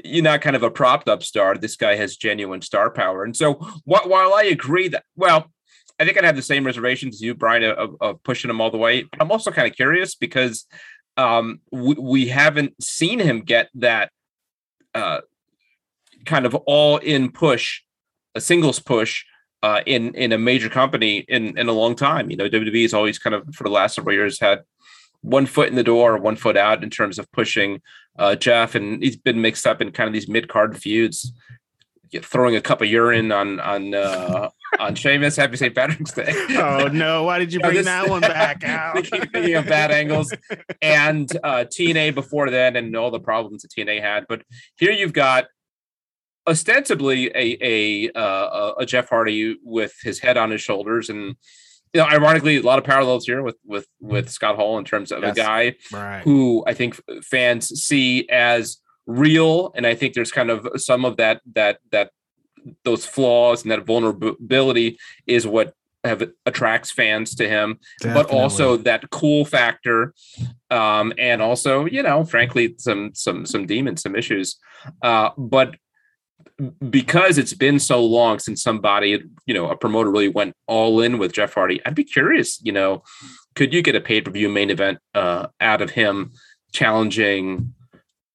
you're 0.04 0.24
not 0.24 0.42
kind 0.42 0.56
of 0.56 0.64
a 0.64 0.72
propped 0.72 1.10
up 1.10 1.24
star. 1.24 1.58
This 1.58 1.76
guy 1.76 1.96
has 1.96 2.16
genuine 2.16 2.62
star 2.62 2.90
power. 2.90 3.24
And 3.24 3.36
so 3.36 3.56
wh- 3.56 4.08
while 4.08 4.34
I 4.34 4.44
agree 4.44 4.88
that, 4.90 5.04
well, 5.16 5.52
I 6.00 6.06
think 6.06 6.18
I'd 6.18 6.24
have 6.24 6.36
the 6.36 6.42
same 6.42 6.66
reservations 6.66 7.16
as 7.16 7.22
you, 7.22 7.36
Brian, 7.36 7.64
of, 7.64 7.96
of 8.02 8.24
pushing 8.24 8.50
him 8.50 8.62
all 8.62 8.72
the 8.72 8.78
way. 8.78 9.04
But 9.04 9.22
I'm 9.22 9.32
also 9.32 9.52
kind 9.52 9.68
of 9.68 9.76
curious 9.76 10.16
because 10.16 10.66
um, 11.18 11.60
we, 11.72 11.96
we 11.96 12.28
haven't 12.28 12.82
seen 12.82 13.20
him 13.20 13.42
get 13.42 13.70
that 13.76 14.12
uh, 14.94 15.22
kind 16.26 16.46
of 16.46 16.56
all 16.56 16.98
in 16.98 17.32
push, 17.32 17.82
a 18.36 18.42
singles 18.42 18.80
push 18.80 19.24
uh, 19.62 19.82
in 19.86 20.14
in 20.16 20.32
a 20.32 20.38
major 20.38 20.70
company 20.70 21.20
in 21.28 21.58
in 21.58 21.68
a 21.68 21.74
long 21.74 21.96
time. 21.96 22.30
You 22.30 22.38
know, 22.38 22.50
WWE 22.50 22.82
has 22.82 22.94
always 22.94 23.20
kind 23.20 23.34
of 23.34 23.48
for 23.56 23.64
the 23.64 23.70
last 23.70 23.96
several 23.96 24.16
years 24.16 24.40
had 24.40 24.62
one 25.22 25.46
foot 25.46 25.70
in 25.70 25.76
the 25.76 25.84
door, 25.84 26.18
one 26.18 26.36
foot 26.36 26.58
out 26.58 26.84
in 26.84 26.90
terms 26.90 27.18
of 27.18 27.32
pushing 27.32 27.82
uh, 28.20 28.36
Jeff, 28.36 28.76
and 28.76 29.02
he's 29.02 29.16
been 29.16 29.42
mixed 29.42 29.66
up 29.66 29.82
in 29.82 29.92
kind 29.92 30.08
of 30.08 30.14
these 30.14 30.28
mid 30.28 30.48
card 30.50 30.78
feuds 30.78 31.32
throwing 32.22 32.56
a 32.56 32.62
cup 32.62 32.82
of 32.82 32.88
urine 32.88 33.32
on 33.32 33.60
on 33.60 33.94
uh, 33.94 34.50
on 34.80 34.96
Sheamus. 34.96 35.36
Happy 35.36 35.58
St. 35.58 35.74
Patrick's 35.74 36.12
Day. 36.12 36.34
oh 36.58 36.90
no! 36.92 37.24
Why 37.24 37.40
did 37.40 37.54
you 37.54 37.60
bring 37.60 37.76
this, 37.76 37.86
that 37.86 38.10
one 38.10 38.22
back 38.22 38.64
out? 38.64 39.06
thinking 39.08 39.56
of 39.56 39.66
bad 39.66 39.92
angles 39.92 40.34
and 40.82 41.32
uh, 41.44 41.66
TNA 41.66 42.16
before 42.16 42.50
then, 42.50 42.76
and 42.76 42.96
all 42.96 43.12
the 43.12 43.20
problems 43.20 43.64
that 43.64 43.72
TNA 43.72 44.02
had. 44.02 44.26
But 44.28 44.44
here 44.76 44.92
you've 44.92 45.14
got 45.14 45.46
ostensibly 46.48 47.28
a 47.36 47.58
a 47.62 48.12
uh, 48.12 48.74
a 48.80 48.86
Jeff 48.86 49.10
Hardy 49.10 49.58
with 49.64 49.94
his 50.04 50.20
head 50.20 50.38
on 50.38 50.52
his 50.52 50.62
shoulders 50.62 51.10
and. 51.10 51.36
You 51.96 52.02
know, 52.02 52.08
ironically, 52.08 52.58
a 52.58 52.62
lot 52.64 52.80
of 52.80 52.86
parallels 52.86 53.28
here 53.28 53.44
with 53.44 53.58
with 53.64 53.86
with 54.02 54.28
Scott 54.28 54.56
Hall 54.56 54.80
in 54.80 54.84
terms 54.84 55.12
of 55.12 55.22
yes. 55.22 55.38
a 55.38 55.40
guy 55.40 55.76
right. 55.92 56.24
who 56.24 56.64
I 56.66 56.74
think 56.74 57.00
fans 57.22 57.68
see 57.68 58.28
as 58.30 58.80
real 59.06 59.72
and 59.76 59.86
i 59.86 59.94
think 59.96 60.14
there's 60.14 60.32
kind 60.32 60.50
of 60.50 60.68
some 60.78 61.06
of 61.06 61.18
that 61.18 61.42
that 61.54 61.80
that 61.92 62.12
those 62.84 63.06
flaws 63.06 63.64
and 63.64 63.72
that 63.72 63.86
vulnerability 63.86 64.98
is 65.28 65.46
what 65.46 65.74
have 66.04 66.24
attracts 66.46 66.92
fans 66.92 67.34
to 67.36 67.48
him 67.48 67.80
Definitely. 68.02 68.24
but 68.24 68.38
also 68.38 68.78
that 68.78 69.10
cool 69.10 69.46
factor 69.46 70.14
um 70.70 71.14
and 71.18 71.42
also 71.42 71.86
you 71.86 72.04
know 72.04 72.26
frankly 72.26 72.76
some 72.78 73.12
some 73.14 73.46
some 73.46 73.66
demons 73.66 74.02
some 74.02 74.16
issues 74.16 74.58
uh 75.02 75.30
but 75.38 75.76
because 76.90 77.38
it's 77.38 77.54
been 77.54 77.80
so 77.80 78.04
long 78.04 78.38
since 78.40 78.62
somebody 78.62 79.24
you 79.46 79.54
know 79.54 79.70
a 79.70 79.78
promoter 79.78 80.12
really 80.12 80.28
went 80.28 80.56
all 80.68 81.02
in 81.02 81.18
with 81.18 81.34
jeff 81.34 81.54
hardy 81.54 81.84
i'd 81.86 81.96
be 81.96 82.04
curious 82.04 82.60
you 82.64 82.72
know 82.72 83.02
could 83.56 83.74
you 83.74 83.82
get 83.82 83.96
a 83.96 84.02
pay-per-view 84.02 84.50
main 84.50 84.70
event 84.70 85.00
uh 85.16 85.48
out 85.62 85.82
of 85.82 85.92
him 85.92 86.32
challenging 86.74 87.74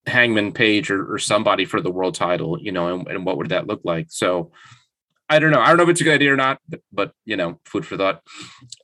Hangman 0.08 0.52
Page 0.52 0.90
or, 0.90 1.12
or 1.12 1.18
somebody 1.18 1.64
for 1.64 1.80
the 1.80 1.90
world 1.90 2.14
title, 2.14 2.58
you 2.60 2.72
know, 2.72 2.94
and, 2.94 3.08
and, 3.08 3.24
what 3.24 3.36
would 3.36 3.50
that 3.50 3.66
look 3.66 3.80
like? 3.84 4.06
So 4.10 4.50
I 5.30 5.38
don't 5.38 5.50
know. 5.50 5.60
I 5.60 5.68
don't 5.68 5.76
know 5.76 5.82
if 5.82 5.90
it's 5.90 6.00
a 6.00 6.04
good 6.04 6.14
idea 6.14 6.32
or 6.32 6.36
not, 6.36 6.58
but, 6.68 6.80
but 6.90 7.12
you 7.26 7.36
know, 7.36 7.60
food 7.66 7.84
for 7.84 7.96
thought. 7.98 8.22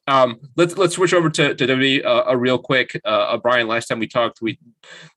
Um, 0.07 0.41
let's 0.57 0.77
let's 0.77 0.95
switch 0.95 1.14
over 1.14 1.31
to 1.31 1.55
to 1.55 1.66
WWE 1.66 2.05
uh, 2.05 2.25
a 2.27 2.37
real 2.37 2.59
quick. 2.59 3.01
Uh, 3.05 3.09
uh, 3.09 3.37
Brian, 3.39 3.66
last 3.66 3.87
time 3.87 3.99
we 3.99 4.07
talked, 4.07 4.43
we 4.43 4.59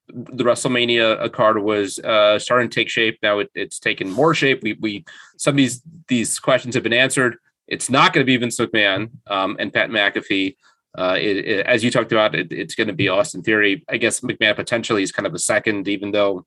the 0.08 0.46
WrestleMania 0.46 1.30
card 1.34 1.62
was 1.62 2.00
uh, 2.00 2.40
starting 2.40 2.70
to 2.70 2.76
take 2.76 2.90
shape. 2.90 3.20
Now 3.22 3.40
it, 3.40 3.50
it's 3.54 3.78
taken 3.78 4.10
more 4.10 4.34
shape. 4.34 4.64
We 4.64 4.74
we 4.80 5.06
some 5.38 5.54
of 5.54 5.58
these 5.58 5.82
these 6.08 6.40
questions 6.40 6.76
have 6.76 6.84
been 6.84 6.94
answered. 6.94 7.38
It's 7.68 7.90
not 7.90 8.14
going 8.14 8.26
to 8.26 8.26
be 8.26 8.38
Vince 8.38 8.58
McMahon 8.58 9.10
um, 9.28 9.58
and 9.60 9.74
Pat 9.74 9.90
McAfee 9.90 10.56
uh, 10.96 11.18
it, 11.20 11.38
it, 11.38 11.66
as 11.66 11.84
you 11.84 11.92
talked 11.92 12.12
about, 12.12 12.36
it, 12.36 12.52
it's 12.52 12.76
going 12.76 12.88
to 12.88 12.94
be 12.94 13.10
Austin 13.10 13.44
Theory. 13.44 13.84
I 13.90 13.98
guess 13.98 14.22
McMahon 14.22 14.56
potentially 14.56 15.04
is 15.04 15.12
kind 15.12 15.28
of 15.28 15.34
a 15.34 15.40
second, 15.40 15.88
even 15.88 16.12
though 16.12 16.46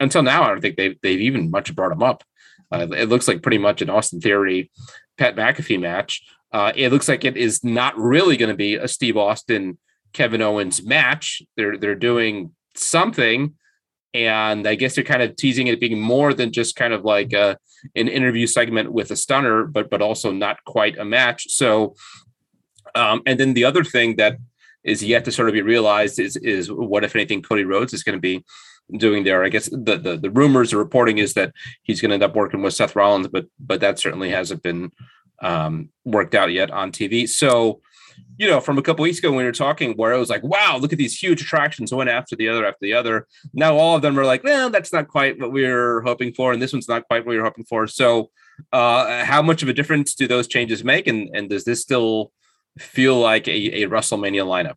until 0.00 0.22
now 0.22 0.42
I 0.42 0.48
don't 0.48 0.60
think 0.60 0.76
they've 0.76 0.98
they've 1.02 1.20
even 1.20 1.50
much 1.50 1.74
brought 1.74 1.92
him 1.92 2.02
up. 2.02 2.24
Uh, 2.70 2.86
it 2.96 3.08
looks 3.08 3.28
like 3.28 3.42
pretty 3.42 3.58
much 3.58 3.82
an 3.82 3.90
Austin 3.90 4.20
Theory, 4.20 4.70
Pat 5.18 5.36
McAfee 5.36 5.80
match. 5.80 6.22
Uh, 6.52 6.72
it 6.74 6.90
looks 6.90 7.08
like 7.08 7.24
it 7.24 7.36
is 7.36 7.64
not 7.64 7.96
really 7.96 8.36
going 8.36 8.50
to 8.50 8.56
be 8.56 8.74
a 8.74 8.88
Steve 8.88 9.16
Austin 9.16 9.78
Kevin 10.12 10.42
Owens 10.42 10.82
match. 10.84 11.42
They're 11.56 11.78
they're 11.78 11.94
doing 11.94 12.52
something, 12.74 13.54
and 14.12 14.66
I 14.66 14.74
guess 14.74 14.94
they're 14.94 15.04
kind 15.04 15.22
of 15.22 15.36
teasing 15.36 15.68
it 15.68 15.80
being 15.80 16.00
more 16.00 16.34
than 16.34 16.52
just 16.52 16.76
kind 16.76 16.92
of 16.92 17.04
like 17.04 17.32
a, 17.32 17.56
an 17.94 18.08
interview 18.08 18.46
segment 18.46 18.92
with 18.92 19.10
a 19.10 19.16
stunner, 19.16 19.64
but 19.64 19.88
but 19.88 20.02
also 20.02 20.32
not 20.32 20.62
quite 20.64 20.98
a 20.98 21.04
match. 21.04 21.46
So 21.48 21.94
um, 22.94 23.22
and 23.26 23.38
then 23.38 23.54
the 23.54 23.64
other 23.64 23.84
thing 23.84 24.16
that 24.16 24.38
is 24.84 25.02
yet 25.02 25.24
to 25.24 25.32
sort 25.32 25.48
of 25.48 25.54
be 25.54 25.62
realized 25.62 26.18
is 26.18 26.36
is 26.36 26.70
what 26.70 27.04
if 27.04 27.14
anything 27.14 27.42
Cody 27.42 27.64
Rhodes 27.64 27.92
is 27.92 28.02
going 28.02 28.16
to 28.16 28.20
be 28.20 28.44
doing 28.96 29.24
there. 29.24 29.44
I 29.44 29.48
guess 29.48 29.66
the 29.66 29.96
the, 29.96 30.16
the 30.16 30.30
rumors, 30.30 30.70
the 30.70 30.76
reporting 30.76 31.18
is 31.18 31.34
that 31.34 31.52
he's 31.82 32.00
going 32.00 32.10
to 32.10 32.14
end 32.14 32.22
up 32.22 32.34
working 32.34 32.62
with 32.62 32.74
Seth 32.74 32.96
Rollins, 32.96 33.28
but 33.28 33.46
but 33.58 33.80
that 33.80 33.98
certainly 33.98 34.30
hasn't 34.30 34.62
been 34.62 34.90
um, 35.42 35.90
worked 36.04 36.34
out 36.34 36.52
yet 36.52 36.70
on 36.70 36.92
TV. 36.92 37.28
So, 37.28 37.80
you 38.38 38.48
know, 38.48 38.60
from 38.60 38.78
a 38.78 38.82
couple 38.82 39.02
weeks 39.02 39.18
ago 39.18 39.30
when 39.30 39.38
we 39.38 39.44
were 39.44 39.52
talking, 39.52 39.94
where 39.94 40.12
it 40.12 40.18
was 40.18 40.30
like, 40.30 40.42
wow, 40.42 40.76
look 40.76 40.92
at 40.92 40.98
these 40.98 41.20
huge 41.20 41.42
attractions, 41.42 41.92
one 41.92 42.08
after 42.08 42.36
the 42.36 42.48
other 42.48 42.64
after 42.64 42.78
the 42.80 42.92
other. 42.92 43.26
Now 43.52 43.76
all 43.76 43.96
of 43.96 44.02
them 44.02 44.18
are 44.18 44.24
like, 44.24 44.44
well, 44.44 44.70
that's 44.70 44.92
not 44.92 45.08
quite 45.08 45.38
what 45.40 45.52
we 45.52 45.64
are 45.64 46.00
hoping 46.02 46.32
for, 46.32 46.52
and 46.52 46.60
this 46.60 46.72
one's 46.72 46.88
not 46.88 47.06
quite 47.08 47.24
what 47.24 47.32
we 47.32 47.38
are 47.38 47.44
hoping 47.44 47.64
for. 47.64 47.86
So, 47.86 48.30
uh, 48.72 49.24
how 49.24 49.42
much 49.42 49.62
of 49.62 49.68
a 49.68 49.72
difference 49.72 50.14
do 50.14 50.28
those 50.28 50.46
changes 50.46 50.84
make, 50.84 51.06
and 51.06 51.30
and 51.34 51.48
does 51.48 51.64
this 51.64 51.80
still 51.80 52.32
feel 52.78 53.18
like 53.18 53.48
a, 53.48 53.82
a 53.82 53.88
WrestleMania 53.88 54.44
lineup? 54.44 54.76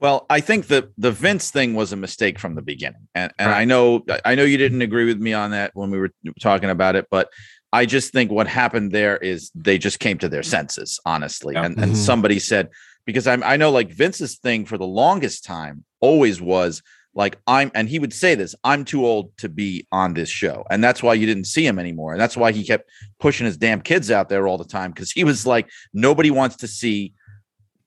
Well, 0.00 0.26
I 0.30 0.40
think 0.40 0.68
the 0.68 0.90
the 0.96 1.10
Vince 1.10 1.50
thing 1.50 1.74
was 1.74 1.92
a 1.92 1.96
mistake 1.96 2.38
from 2.38 2.54
the 2.54 2.62
beginning, 2.62 3.08
and 3.14 3.32
and 3.38 3.50
right. 3.50 3.62
I 3.62 3.64
know 3.64 4.04
I 4.24 4.36
know 4.36 4.44
you 4.44 4.56
didn't 4.56 4.82
agree 4.82 5.06
with 5.06 5.18
me 5.18 5.32
on 5.32 5.50
that 5.50 5.72
when 5.74 5.90
we 5.90 5.98
were 5.98 6.10
talking 6.40 6.70
about 6.70 6.94
it, 6.94 7.06
but 7.10 7.28
I 7.72 7.84
just 7.84 8.12
think 8.12 8.30
what 8.30 8.46
happened 8.46 8.92
there 8.92 9.16
is 9.16 9.50
they 9.54 9.76
just 9.76 9.98
came 9.98 10.18
to 10.18 10.28
their 10.28 10.44
senses, 10.44 11.00
honestly, 11.04 11.56
and 11.56 11.76
and 11.76 11.92
mm-hmm. 11.92 11.94
somebody 11.94 12.38
said 12.38 12.68
because 13.06 13.26
I'm 13.26 13.42
I 13.42 13.56
know 13.56 13.70
like 13.70 13.90
Vince's 13.90 14.36
thing 14.36 14.66
for 14.66 14.78
the 14.78 14.86
longest 14.86 15.44
time 15.44 15.84
always 16.00 16.40
was 16.40 16.82
like 17.14 17.38
I'm 17.46 17.70
and 17.74 17.88
he 17.88 17.98
would 17.98 18.12
say 18.12 18.34
this, 18.34 18.54
I'm 18.64 18.84
too 18.84 19.04
old 19.04 19.36
to 19.38 19.48
be 19.48 19.86
on 19.90 20.14
this 20.14 20.28
show. 20.28 20.64
And 20.70 20.82
that's 20.82 21.02
why 21.02 21.14
you 21.14 21.26
didn't 21.26 21.46
see 21.46 21.66
him 21.66 21.78
anymore. 21.78 22.12
And 22.12 22.20
that's 22.20 22.36
why 22.36 22.52
he 22.52 22.64
kept 22.64 22.88
pushing 23.18 23.46
his 23.46 23.56
damn 23.56 23.80
kids 23.80 24.10
out 24.10 24.28
there 24.28 24.46
all 24.46 24.58
the 24.58 24.64
time 24.64 24.92
because 24.92 25.10
he 25.10 25.24
was 25.24 25.46
like, 25.46 25.68
nobody 25.92 26.30
wants 26.30 26.56
to 26.56 26.68
see 26.68 27.14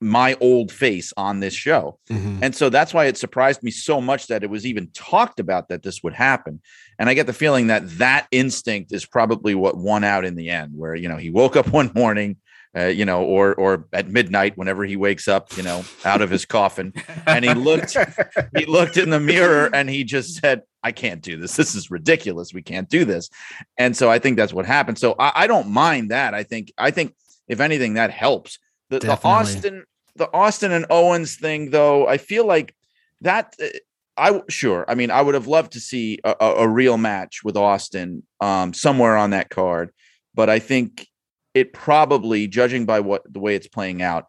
my 0.02 0.36
old 0.40 0.72
face 0.72 1.12
on 1.16 1.40
this 1.40 1.54
show. 1.54 1.98
Mm-hmm. 2.10 2.40
And 2.42 2.54
so 2.54 2.68
that's 2.68 2.92
why 2.92 3.06
it 3.06 3.16
surprised 3.16 3.62
me 3.62 3.70
so 3.70 4.00
much 4.00 4.26
that 4.26 4.42
it 4.42 4.50
was 4.50 4.66
even 4.66 4.88
talked 4.88 5.38
about 5.38 5.68
that 5.68 5.84
this 5.84 6.02
would 6.02 6.12
happen. 6.12 6.60
And 6.98 7.08
I 7.08 7.14
get 7.14 7.26
the 7.26 7.32
feeling 7.32 7.68
that 7.68 7.88
that 7.98 8.26
instinct 8.32 8.92
is 8.92 9.06
probably 9.06 9.54
what 9.54 9.76
won 9.76 10.02
out 10.02 10.24
in 10.24 10.34
the 10.34 10.50
end, 10.50 10.72
where, 10.74 10.96
you 10.96 11.08
know, 11.08 11.16
he 11.16 11.30
woke 11.30 11.54
up 11.56 11.68
one 11.72 11.92
morning, 11.94 12.36
uh, 12.76 12.86
you 12.86 13.04
know, 13.04 13.22
or 13.22 13.54
or 13.54 13.86
at 13.92 14.08
midnight 14.08 14.56
whenever 14.56 14.84
he 14.84 14.96
wakes 14.96 15.28
up, 15.28 15.54
you 15.56 15.62
know, 15.62 15.84
out 16.04 16.22
of 16.22 16.30
his 16.30 16.44
coffin, 16.46 16.92
and 17.26 17.44
he 17.44 17.52
looked 17.54 17.96
he 18.56 18.64
looked 18.64 18.96
in 18.96 19.10
the 19.10 19.20
mirror 19.20 19.68
and 19.74 19.90
he 19.90 20.04
just 20.04 20.40
said, 20.40 20.62
"I 20.82 20.92
can't 20.92 21.20
do 21.20 21.36
this. 21.36 21.56
This 21.56 21.74
is 21.74 21.90
ridiculous. 21.90 22.54
We 22.54 22.62
can't 22.62 22.88
do 22.88 23.04
this." 23.04 23.28
And 23.76 23.96
so 23.96 24.10
I 24.10 24.18
think 24.18 24.36
that's 24.36 24.54
what 24.54 24.64
happened. 24.64 24.98
So 24.98 25.14
I, 25.18 25.32
I 25.34 25.46
don't 25.46 25.68
mind 25.68 26.10
that. 26.10 26.34
I 26.34 26.44
think 26.44 26.72
I 26.78 26.90
think 26.90 27.14
if 27.46 27.60
anything 27.60 27.94
that 27.94 28.10
helps. 28.10 28.58
The, 28.88 28.98
the 28.98 29.18
Austin 29.22 29.84
the 30.16 30.32
Austin 30.32 30.72
and 30.72 30.86
Owens 30.90 31.36
thing, 31.36 31.70
though, 31.70 32.06
I 32.06 32.18
feel 32.18 32.46
like 32.46 32.74
that. 33.20 33.54
Uh, 33.62 33.68
I 34.14 34.42
sure. 34.50 34.84
I 34.88 34.94
mean, 34.94 35.10
I 35.10 35.22
would 35.22 35.34
have 35.34 35.46
loved 35.46 35.72
to 35.72 35.80
see 35.80 36.18
a, 36.22 36.34
a 36.38 36.68
real 36.68 36.98
match 36.98 37.42
with 37.42 37.56
Austin 37.56 38.22
um, 38.40 38.74
somewhere 38.74 39.16
on 39.16 39.30
that 39.30 39.48
card, 39.48 39.90
but 40.34 40.50
I 40.50 40.58
think 40.58 41.08
it 41.54 41.72
probably, 41.72 42.46
judging 42.46 42.86
by 42.86 43.00
what 43.00 43.22
the 43.30 43.40
way 43.40 43.54
it's 43.54 43.68
playing 43.68 44.02
out, 44.02 44.26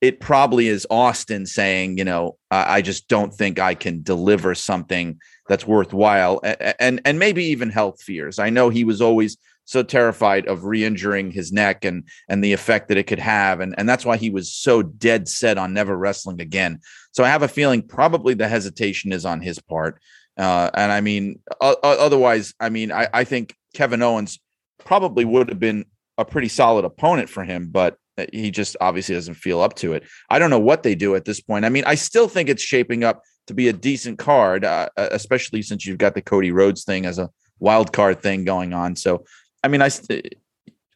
it 0.00 0.18
probably 0.18 0.66
is 0.66 0.86
Austin 0.90 1.46
saying, 1.46 1.96
you 1.96 2.04
know, 2.04 2.36
I, 2.50 2.78
I 2.78 2.82
just 2.82 3.06
don't 3.08 3.32
think 3.32 3.58
I 3.58 3.74
can 3.74 4.02
deliver 4.02 4.54
something 4.54 5.20
that's 5.48 5.66
worthwhile, 5.66 6.40
and, 6.42 6.74
and 6.80 7.00
and 7.04 7.18
maybe 7.18 7.44
even 7.44 7.70
health 7.70 8.02
fears. 8.02 8.38
I 8.38 8.50
know 8.50 8.68
he 8.68 8.84
was 8.84 9.00
always 9.00 9.38
so 9.64 9.82
terrified 9.82 10.46
of 10.48 10.64
re-injuring 10.64 11.30
his 11.30 11.52
neck 11.52 11.84
and 11.84 12.04
and 12.28 12.42
the 12.42 12.52
effect 12.52 12.88
that 12.88 12.98
it 12.98 13.06
could 13.06 13.20
have 13.20 13.60
and 13.60 13.74
and 13.78 13.88
that's 13.88 14.04
why 14.04 14.16
he 14.16 14.28
was 14.28 14.52
so 14.52 14.82
dead 14.82 15.28
set 15.28 15.56
on 15.56 15.72
never 15.72 15.96
wrestling 15.96 16.40
again. 16.40 16.80
So 17.12 17.22
i 17.24 17.28
have 17.28 17.42
a 17.42 17.48
feeling 17.48 17.82
probably 17.82 18.34
the 18.34 18.48
hesitation 18.48 19.12
is 19.12 19.24
on 19.24 19.40
his 19.40 19.58
part. 19.60 20.00
Uh, 20.38 20.70
and 20.72 20.90
i 20.90 21.02
mean 21.02 21.38
otherwise 21.60 22.54
i 22.58 22.70
mean 22.70 22.90
I, 22.90 23.06
I 23.12 23.24
think 23.24 23.54
kevin 23.74 24.00
owens 24.00 24.40
probably 24.78 25.26
would 25.26 25.50
have 25.50 25.60
been 25.60 25.84
a 26.18 26.24
pretty 26.24 26.48
solid 26.48 26.84
opponent 26.84 27.28
for 27.28 27.44
him, 27.44 27.68
but 27.70 27.96
uh, 28.18 28.26
he 28.32 28.50
just 28.50 28.76
obviously 28.80 29.14
doesn't 29.14 29.34
feel 29.34 29.60
up 29.60 29.74
to 29.76 29.94
it. 29.94 30.04
I 30.28 30.38
don't 30.38 30.50
know 30.50 30.58
what 30.58 30.82
they 30.82 30.94
do 30.94 31.14
at 31.14 31.24
this 31.24 31.40
point. 31.40 31.64
I 31.64 31.68
mean, 31.68 31.84
I 31.86 31.94
still 31.94 32.28
think 32.28 32.48
it's 32.48 32.62
shaping 32.62 33.04
up 33.04 33.22
to 33.46 33.54
be 33.54 33.68
a 33.68 33.72
decent 33.72 34.18
card, 34.18 34.64
uh, 34.64 34.88
uh 34.96 35.08
especially 35.10 35.62
since 35.62 35.86
you've 35.86 35.98
got 35.98 36.14
the 36.14 36.22
Cody 36.22 36.50
Rhodes 36.50 36.84
thing 36.84 37.06
as 37.06 37.18
a 37.18 37.30
wild 37.58 37.92
card 37.92 38.22
thing 38.22 38.44
going 38.44 38.72
on. 38.72 38.96
So, 38.96 39.24
I 39.64 39.68
mean, 39.68 39.82
I 39.82 39.88
st- 39.88 40.34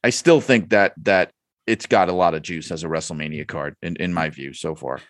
I 0.04 0.10
still 0.10 0.40
think 0.40 0.70
that 0.70 0.92
that 1.04 1.32
it's 1.66 1.86
got 1.86 2.08
a 2.08 2.12
lot 2.12 2.34
of 2.34 2.42
juice 2.42 2.70
as 2.70 2.84
a 2.84 2.86
WrestleMania 2.86 3.46
card 3.46 3.76
in, 3.82 3.96
in 3.96 4.14
my 4.14 4.30
view 4.30 4.52
so 4.52 4.74
far. 4.74 5.00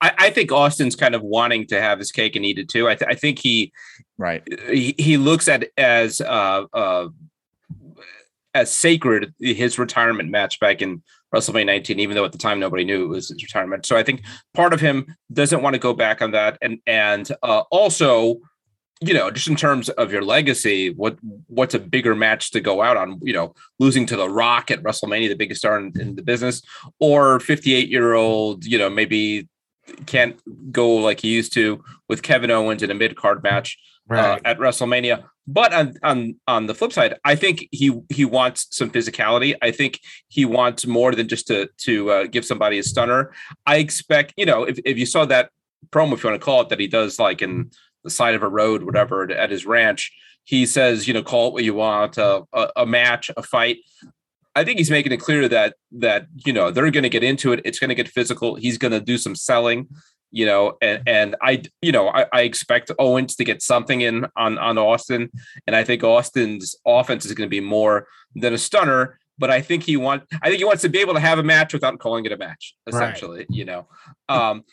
I, 0.00 0.12
I 0.18 0.30
think 0.30 0.52
Austin's 0.52 0.96
kind 0.96 1.14
of 1.14 1.22
wanting 1.22 1.66
to 1.68 1.80
have 1.80 1.98
his 1.98 2.12
cake 2.12 2.36
and 2.36 2.44
eat 2.44 2.58
it 2.58 2.68
too. 2.68 2.88
I, 2.88 2.94
th- 2.94 3.10
I 3.10 3.14
think 3.14 3.38
he 3.38 3.72
right 4.18 4.42
he, 4.68 4.94
he 4.98 5.16
looks 5.16 5.48
at 5.48 5.68
as 5.76 6.20
uh, 6.20 6.64
uh, 6.72 7.08
as 8.54 8.72
sacred 8.72 9.34
his 9.40 9.78
retirement 9.78 10.30
match 10.30 10.60
back 10.60 10.80
in 10.80 11.02
WrestleMania 11.34 11.66
19, 11.66 11.98
even 11.98 12.14
though 12.14 12.24
at 12.24 12.32
the 12.32 12.38
time 12.38 12.60
nobody 12.60 12.84
knew 12.84 13.04
it 13.04 13.08
was 13.08 13.28
his 13.28 13.42
retirement. 13.42 13.84
So 13.84 13.96
I 13.96 14.04
think 14.04 14.22
part 14.54 14.72
of 14.72 14.80
him 14.80 15.16
doesn't 15.32 15.62
want 15.62 15.74
to 15.74 15.80
go 15.80 15.92
back 15.92 16.22
on 16.22 16.30
that, 16.30 16.56
and 16.62 16.78
and 16.86 17.28
uh, 17.42 17.64
also, 17.70 18.36
you 19.00 19.12
know, 19.12 19.30
just 19.30 19.48
in 19.48 19.56
terms 19.56 19.88
of 19.88 20.12
your 20.12 20.22
legacy, 20.22 20.90
what 20.90 21.18
what's 21.48 21.74
a 21.74 21.80
bigger 21.80 22.14
match 22.14 22.52
to 22.52 22.60
go 22.60 22.80
out 22.80 22.96
on? 22.96 23.18
You 23.22 23.32
know, 23.32 23.54
losing 23.80 24.06
to 24.06 24.16
The 24.16 24.28
Rock 24.28 24.70
at 24.70 24.82
WrestleMania, 24.82 25.28
the 25.28 25.34
biggest 25.34 25.60
star 25.60 25.78
in, 25.78 25.92
in 26.00 26.14
the 26.14 26.22
business, 26.22 26.62
or 27.00 27.40
58 27.40 27.88
year 27.88 28.14
old, 28.14 28.64
you 28.64 28.78
know, 28.78 28.88
maybe 28.88 29.48
can't 30.06 30.40
go 30.72 30.94
like 30.94 31.20
he 31.20 31.28
used 31.28 31.52
to 31.54 31.82
with 32.08 32.22
Kevin 32.22 32.50
Owens 32.50 32.82
in 32.82 32.90
a 32.90 32.94
mid 32.94 33.16
card 33.16 33.42
match 33.42 33.76
right. 34.08 34.38
uh, 34.38 34.40
at 34.44 34.58
WrestleMania. 34.58 35.24
But 35.46 35.74
on 35.74 35.94
on 36.02 36.36
on 36.46 36.66
the 36.66 36.74
flip 36.74 36.92
side, 36.92 37.16
I 37.24 37.34
think 37.34 37.68
he 37.70 38.00
he 38.08 38.24
wants 38.24 38.66
some 38.70 38.90
physicality. 38.90 39.54
I 39.60 39.70
think 39.72 40.00
he 40.28 40.44
wants 40.44 40.86
more 40.86 41.14
than 41.14 41.28
just 41.28 41.46
to 41.48 41.68
to 41.78 42.10
uh, 42.10 42.24
give 42.24 42.46
somebody 42.46 42.78
a 42.78 42.82
stunner. 42.82 43.32
I 43.66 43.76
expect 43.76 44.32
you 44.36 44.46
know 44.46 44.64
if 44.64 44.78
if 44.84 44.96
you 44.96 45.04
saw 45.04 45.26
that 45.26 45.50
promo, 45.90 46.14
if 46.14 46.24
you 46.24 46.30
want 46.30 46.40
to 46.40 46.44
call 46.44 46.62
it, 46.62 46.70
that 46.70 46.80
he 46.80 46.86
does 46.86 47.18
like 47.18 47.42
in 47.42 47.70
the 48.04 48.10
side 48.10 48.34
of 48.34 48.42
a 48.42 48.48
road, 48.48 48.84
whatever, 48.84 49.30
at 49.30 49.50
his 49.50 49.66
ranch. 49.66 50.12
He 50.44 50.66
says, 50.66 51.08
you 51.08 51.14
know, 51.14 51.22
call 51.22 51.48
it 51.48 51.52
what 51.54 51.64
you 51.64 51.74
want, 51.74 52.18
uh, 52.18 52.42
a, 52.52 52.68
a 52.76 52.86
match, 52.86 53.30
a 53.36 53.42
fight. 53.42 53.78
I 54.54 54.62
think 54.62 54.78
he's 54.78 54.90
making 54.90 55.12
it 55.12 55.18
clear 55.18 55.48
that 55.48 55.74
that 55.92 56.26
you 56.46 56.52
know 56.52 56.70
they're 56.70 56.90
going 56.90 57.02
to 57.02 57.08
get 57.10 57.24
into 57.24 57.52
it. 57.52 57.60
It's 57.64 57.78
going 57.78 57.88
to 57.88 57.94
get 57.94 58.08
physical. 58.08 58.54
He's 58.54 58.78
going 58.78 58.92
to 58.92 59.00
do 59.00 59.18
some 59.18 59.34
selling 59.34 59.88
you 60.34 60.44
know, 60.44 60.76
and, 60.82 61.00
and 61.06 61.36
I, 61.40 61.62
you 61.80 61.92
know, 61.92 62.08
I, 62.08 62.26
I, 62.32 62.40
expect 62.40 62.90
Owens 62.98 63.36
to 63.36 63.44
get 63.44 63.62
something 63.62 64.00
in 64.00 64.26
on, 64.36 64.58
on 64.58 64.78
Austin. 64.78 65.30
And 65.68 65.76
I 65.76 65.84
think 65.84 66.02
Austin's 66.02 66.74
offense 66.84 67.24
is 67.24 67.34
going 67.34 67.46
to 67.46 67.50
be 67.50 67.60
more 67.60 68.08
than 68.34 68.52
a 68.52 68.58
stunner, 68.58 69.20
but 69.38 69.52
I 69.52 69.60
think 69.60 69.84
he 69.84 69.96
want, 69.96 70.24
I 70.42 70.48
think 70.48 70.58
he 70.58 70.64
wants 70.64 70.82
to 70.82 70.88
be 70.88 70.98
able 70.98 71.14
to 71.14 71.20
have 71.20 71.38
a 71.38 71.44
match 71.44 71.72
without 71.72 72.00
calling 72.00 72.24
it 72.24 72.32
a 72.32 72.36
match, 72.36 72.74
essentially, 72.88 73.38
right. 73.38 73.46
you 73.48 73.64
know. 73.64 73.86
Um, 74.28 74.64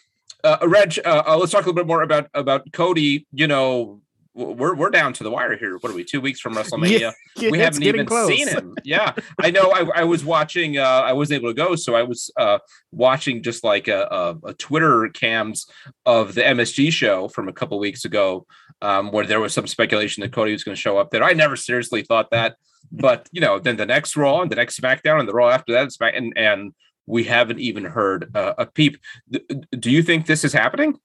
uh, 0.44 0.58
Reg, 0.64 0.98
uh, 1.06 1.22
uh, 1.28 1.38
let's 1.38 1.52
talk 1.52 1.62
a 1.62 1.70
little 1.70 1.76
bit 1.76 1.86
more 1.86 2.02
about, 2.02 2.28
about 2.34 2.72
Cody, 2.74 3.28
you 3.32 3.46
know, 3.46 4.02
we're 4.34 4.76
we're 4.76 4.90
down 4.90 5.14
to 5.14 5.24
the 5.24 5.32
wire 5.32 5.58
here. 5.58 5.78
What 5.78 5.92
are 5.92 5.96
we? 5.96 6.04
Two 6.04 6.22
weeks 6.22 6.40
from 6.40 6.54
WrestleMania. 6.56 7.14
Yeah, 7.36 7.50
we 7.50 7.60
haven't 7.60 7.84
even 7.84 8.06
close. 8.06 8.30
seen 8.30 8.48
him. 8.48 8.76
Yeah, 8.84 9.14
I 9.40 9.52
know. 9.52 9.72
I, 9.72 10.02
I 10.02 10.04
was 10.04 10.24
watching. 10.24 10.78
Uh, 10.78 10.84
I 10.84 11.14
wasn't 11.14 11.42
able 11.42 11.50
to 11.50 11.54
go, 11.54 11.76
so 11.76 11.96
I 11.96 12.04
was 12.04 12.32
uh, 12.38 12.60
watching 12.92 13.44
just 13.44 13.64
like 13.64 13.88
a, 13.88 14.08
a, 14.44 14.50
a, 14.50 14.54
Twitter 14.54 15.10
cams 15.10 15.68
of 16.06 16.34
the 16.34 16.42
MSG 16.42 16.92
show 16.92 17.28
from 17.28 17.50
a 17.50 17.54
couple 17.54 17.78
weeks 17.80 18.06
ago, 18.06 18.46
um, 18.82 19.12
where 19.12 19.26
there 19.26 19.40
was 19.40 19.54
some 19.54 19.68
speculation 19.68 20.22
that 20.22 20.32
Cody 20.32 20.54
was 20.54 20.64
going 20.64 20.76
to 20.76 20.82
show 20.82 20.98
up 20.98 21.12
there. 21.12 21.24
I 21.24 21.34
never 21.34 21.56
seriously 21.56 22.04
thought 22.04 22.32
that, 22.32 22.56
but 22.92 23.28
you 23.32 23.42
know, 23.42 23.60
then 23.60 23.78
the 23.78 23.86
next 23.86 24.16
Raw 24.16 24.42
and 24.42 24.52
the 24.52 24.56
next 24.56 24.80
SmackDown 24.80 25.20
and 25.20 25.28
the 25.28 25.34
Raw 25.34 25.50
after 25.50 25.74
that, 25.74 25.92
and 26.16 26.34
and 26.38 26.74
we 27.06 27.24
haven't 27.26 27.60
even 27.60 27.84
heard 27.84 28.34
uh, 28.36 28.54
a 28.58 28.66
peep. 28.66 28.98
Do 29.30 29.92
you 29.92 30.04
think 30.04 30.26
this 30.26 30.46
is 30.46 30.54
happening? 30.54 30.98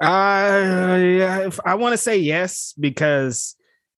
Uh, 0.00 1.50
I 1.64 1.74
want 1.74 1.92
to 1.92 1.98
say 1.98 2.18
yes 2.18 2.74
because 2.78 3.56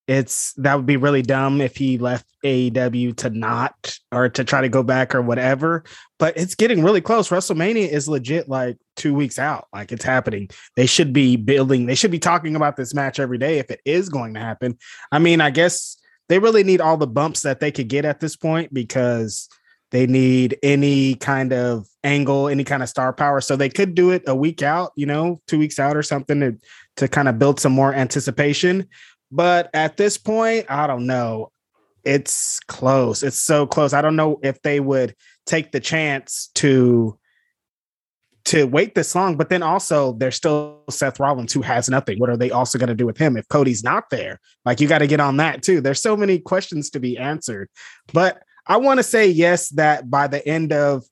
it's 0.09 0.55
that 0.55 0.75
would 0.75 0.87
be 0.87 0.97
really 0.97 1.23
dumb 1.23 1.61
if 1.61 1.77
he 1.77 1.97
left 1.97 2.27
AEW 2.45 3.17
to 3.19 3.31
not 3.31 3.97
or 4.11 4.29
to 4.31 4.43
try 4.43 4.61
to 4.61 4.69
go 4.69 4.83
back 4.83 5.15
or 5.15 5.23
whatever. 5.23 5.85
But 6.19 6.37
it's 6.37 6.57
getting 6.57 6.83
really 6.83 7.01
close. 7.01 7.29
WrestleMania 7.29 7.89
is 7.89 8.09
legit 8.09 8.49
like 8.49 8.77
two 8.97 9.15
weeks 9.15 9.39
out. 9.39 9.69
Like 9.73 9.93
it's 9.93 10.05
happening. 10.05 10.49
They 10.75 10.87
should 10.87 11.13
be 11.13 11.37
building. 11.37 11.87
They 11.87 11.95
should 11.95 12.11
be 12.11 12.19
talking 12.19 12.57
about 12.57 12.77
this 12.77 12.93
match 12.93 13.21
every 13.21 13.39
day 13.39 13.59
if 13.59 13.71
it 13.71 13.81
is 13.85 14.09
going 14.09 14.35
to 14.35 14.41
happen. 14.41 14.79
I 15.13 15.21
mean, 15.21 15.41
I 15.41 15.51
guess 15.51 15.97
they 16.29 16.41
really 16.41 16.65
need 16.65 16.81
all 16.81 16.97
the 16.97 17.07
bumps 17.07 17.43
that 17.43 17.61
they 17.61 17.71
could 17.71 17.89
get 17.89 18.05
at 18.05 18.21
this 18.21 18.37
point 18.37 18.75
because 18.75 19.49
they 19.91 20.07
need 20.07 20.59
any 20.63 21.17
kind 21.17 21.53
of 21.53 21.87
angle, 22.05 22.49
any 22.49 22.65
kind 22.65 22.83
of 22.83 22.89
star 22.89 23.13
power. 23.13 23.41
So 23.41 23.57
they 23.57 23.69
could 23.69 23.95
do 23.95 24.11
it 24.11 24.23
a 24.27 24.35
week 24.35 24.63
out, 24.63 24.93
you 24.97 25.07
know, 25.07 25.41
two 25.47 25.59
weeks 25.59 25.79
out 25.79 25.97
or 25.97 26.03
something 26.03 26.41
to, 26.41 26.57
to 26.97 27.09
kind 27.09 27.29
of 27.29 27.39
build 27.39 27.61
some 27.61 27.73
more 27.73 27.93
anticipation. 27.93 28.87
But 29.31 29.71
at 29.75 29.97
this 29.97 30.17
point, 30.17 30.67
I 30.69 30.87
don't 30.87 31.07
know. 31.07 31.53
It's 32.05 32.61
close. 32.61 33.23
It's 33.23 33.39
so 33.39 33.67
close. 33.67 33.93
I 33.93 34.01
don't 34.01 34.17
know 34.17 34.39
if 34.43 34.61
they 34.63 34.81
would 34.81 35.15
take 35.47 35.73
the 35.73 35.81
chance 35.81 36.51
to 36.57 37.17
to 38.47 38.65
wait 38.65 38.95
this 38.95 39.15
long, 39.15 39.37
but 39.37 39.51
then 39.51 39.63
also 39.63 40.15
there's 40.15 40.35
still 40.35 40.83
Seth 40.89 41.21
Rollins 41.21 41.53
who 41.53 41.61
has 41.61 41.91
nothing. 41.91 42.19
What 42.19 42.31
are 42.31 42.39
they 42.39 42.51
also 42.51 42.79
going 42.79 42.89
to 42.89 42.95
do 42.95 43.07
with 43.07 43.19
him 43.19 43.37
if 43.37 43.47
Cody's 43.49 43.85
not 43.85 44.11
there? 44.11 44.41
Like 44.65 44.81
you 44.81 44.89
got 44.89 44.99
to 44.99 45.07
get 45.07 45.21
on 45.21 45.37
that 45.37 45.63
too. 45.63 45.81
There's 45.81 46.01
so 46.01 46.17
many 46.17 46.39
questions 46.39 46.91
to 46.91 47.01
be 47.01 47.19
answered. 47.19 47.69
But 48.13 48.43
I 48.67 48.77
want 48.77 48.99
to 48.99 49.05
say 49.05 49.29
yes 49.29 49.71
that 49.71 50.11
by 50.11 50.27
the 50.27 50.47
end 50.47 50.73
of 50.73 51.05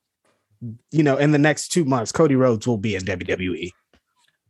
you 0.90 1.02
know 1.02 1.16
in 1.16 1.32
the 1.32 1.38
next 1.38 1.68
two 1.68 1.84
months, 1.84 2.12
Cody 2.12 2.36
Rhodes 2.36 2.66
will 2.66 2.78
be 2.78 2.94
in 2.94 3.02
WWE. 3.02 3.70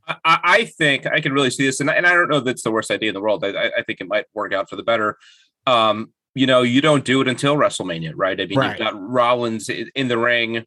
I, 0.07 0.17
I 0.25 0.65
think 0.65 1.07
I 1.07 1.21
can 1.21 1.33
really 1.33 1.51
see 1.51 1.67
this, 1.67 1.81
and, 1.81 1.91
and 1.91 2.07
I 2.07 2.13
don't 2.13 2.29
know 2.29 2.41
that's 2.41 2.63
the 2.63 2.71
worst 2.71 2.91
idea 2.91 3.11
in 3.11 3.15
the 3.15 3.21
world. 3.21 3.45
I, 3.45 3.71
I 3.79 3.83
think 3.83 4.01
it 4.01 4.09
might 4.09 4.25
work 4.35 4.53
out 4.53 4.71
for 4.71 4.77
the 4.77 4.83
better. 4.83 5.19
Um, 5.67 6.13
you 6.35 6.47
know, 6.47 6.63
you 6.63 6.81
don't 6.81 7.05
do 7.05 7.21
it 7.21 7.29
until 7.29 7.57
WrestleMania, 7.57 8.13
right? 8.15 8.41
I 8.41 8.47
mean, 8.47 8.59
right. 8.59 8.71
you've 8.71 8.79
got 8.79 8.99
Rollins 8.99 9.69
in 9.69 10.09
the 10.09 10.19
ring. 10.19 10.59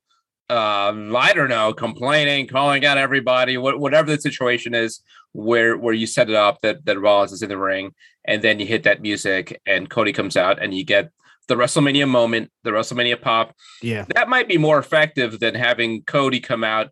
Um, 0.50 1.16
I 1.16 1.32
don't 1.34 1.50
know, 1.50 1.74
complaining, 1.74 2.48
calling 2.48 2.86
out 2.86 2.98
everybody, 2.98 3.58
whatever 3.58 4.12
the 4.12 4.22
situation 4.22 4.76
is, 4.76 5.02
where 5.32 5.78
where 5.78 5.94
you 5.94 6.06
set 6.06 6.30
it 6.30 6.36
up 6.36 6.60
that 6.62 6.86
that 6.86 7.00
Rollins 7.00 7.32
is 7.32 7.42
in 7.42 7.50
the 7.50 7.58
ring, 7.58 7.94
and 8.26 8.42
then 8.42 8.60
you 8.60 8.66
hit 8.66 8.84
that 8.84 9.02
music, 9.02 9.62
and 9.66 9.90
Cody 9.90 10.12
comes 10.12 10.36
out, 10.36 10.62
and 10.62 10.74
you 10.74 10.84
get 10.84 11.10
the 11.52 11.58
WrestleMania 11.58 12.08
moment, 12.08 12.50
the 12.64 12.72
WrestleMania 12.72 13.22
pop. 13.22 13.54
Yeah. 13.82 14.06
That 14.16 14.30
might 14.30 14.48
be 14.48 14.58
more 14.58 14.80
effective 14.80 15.42
than 15.42 15.54
having 15.54 16.04
Cody 16.04 16.40
come 16.40 16.64
out 16.64 16.92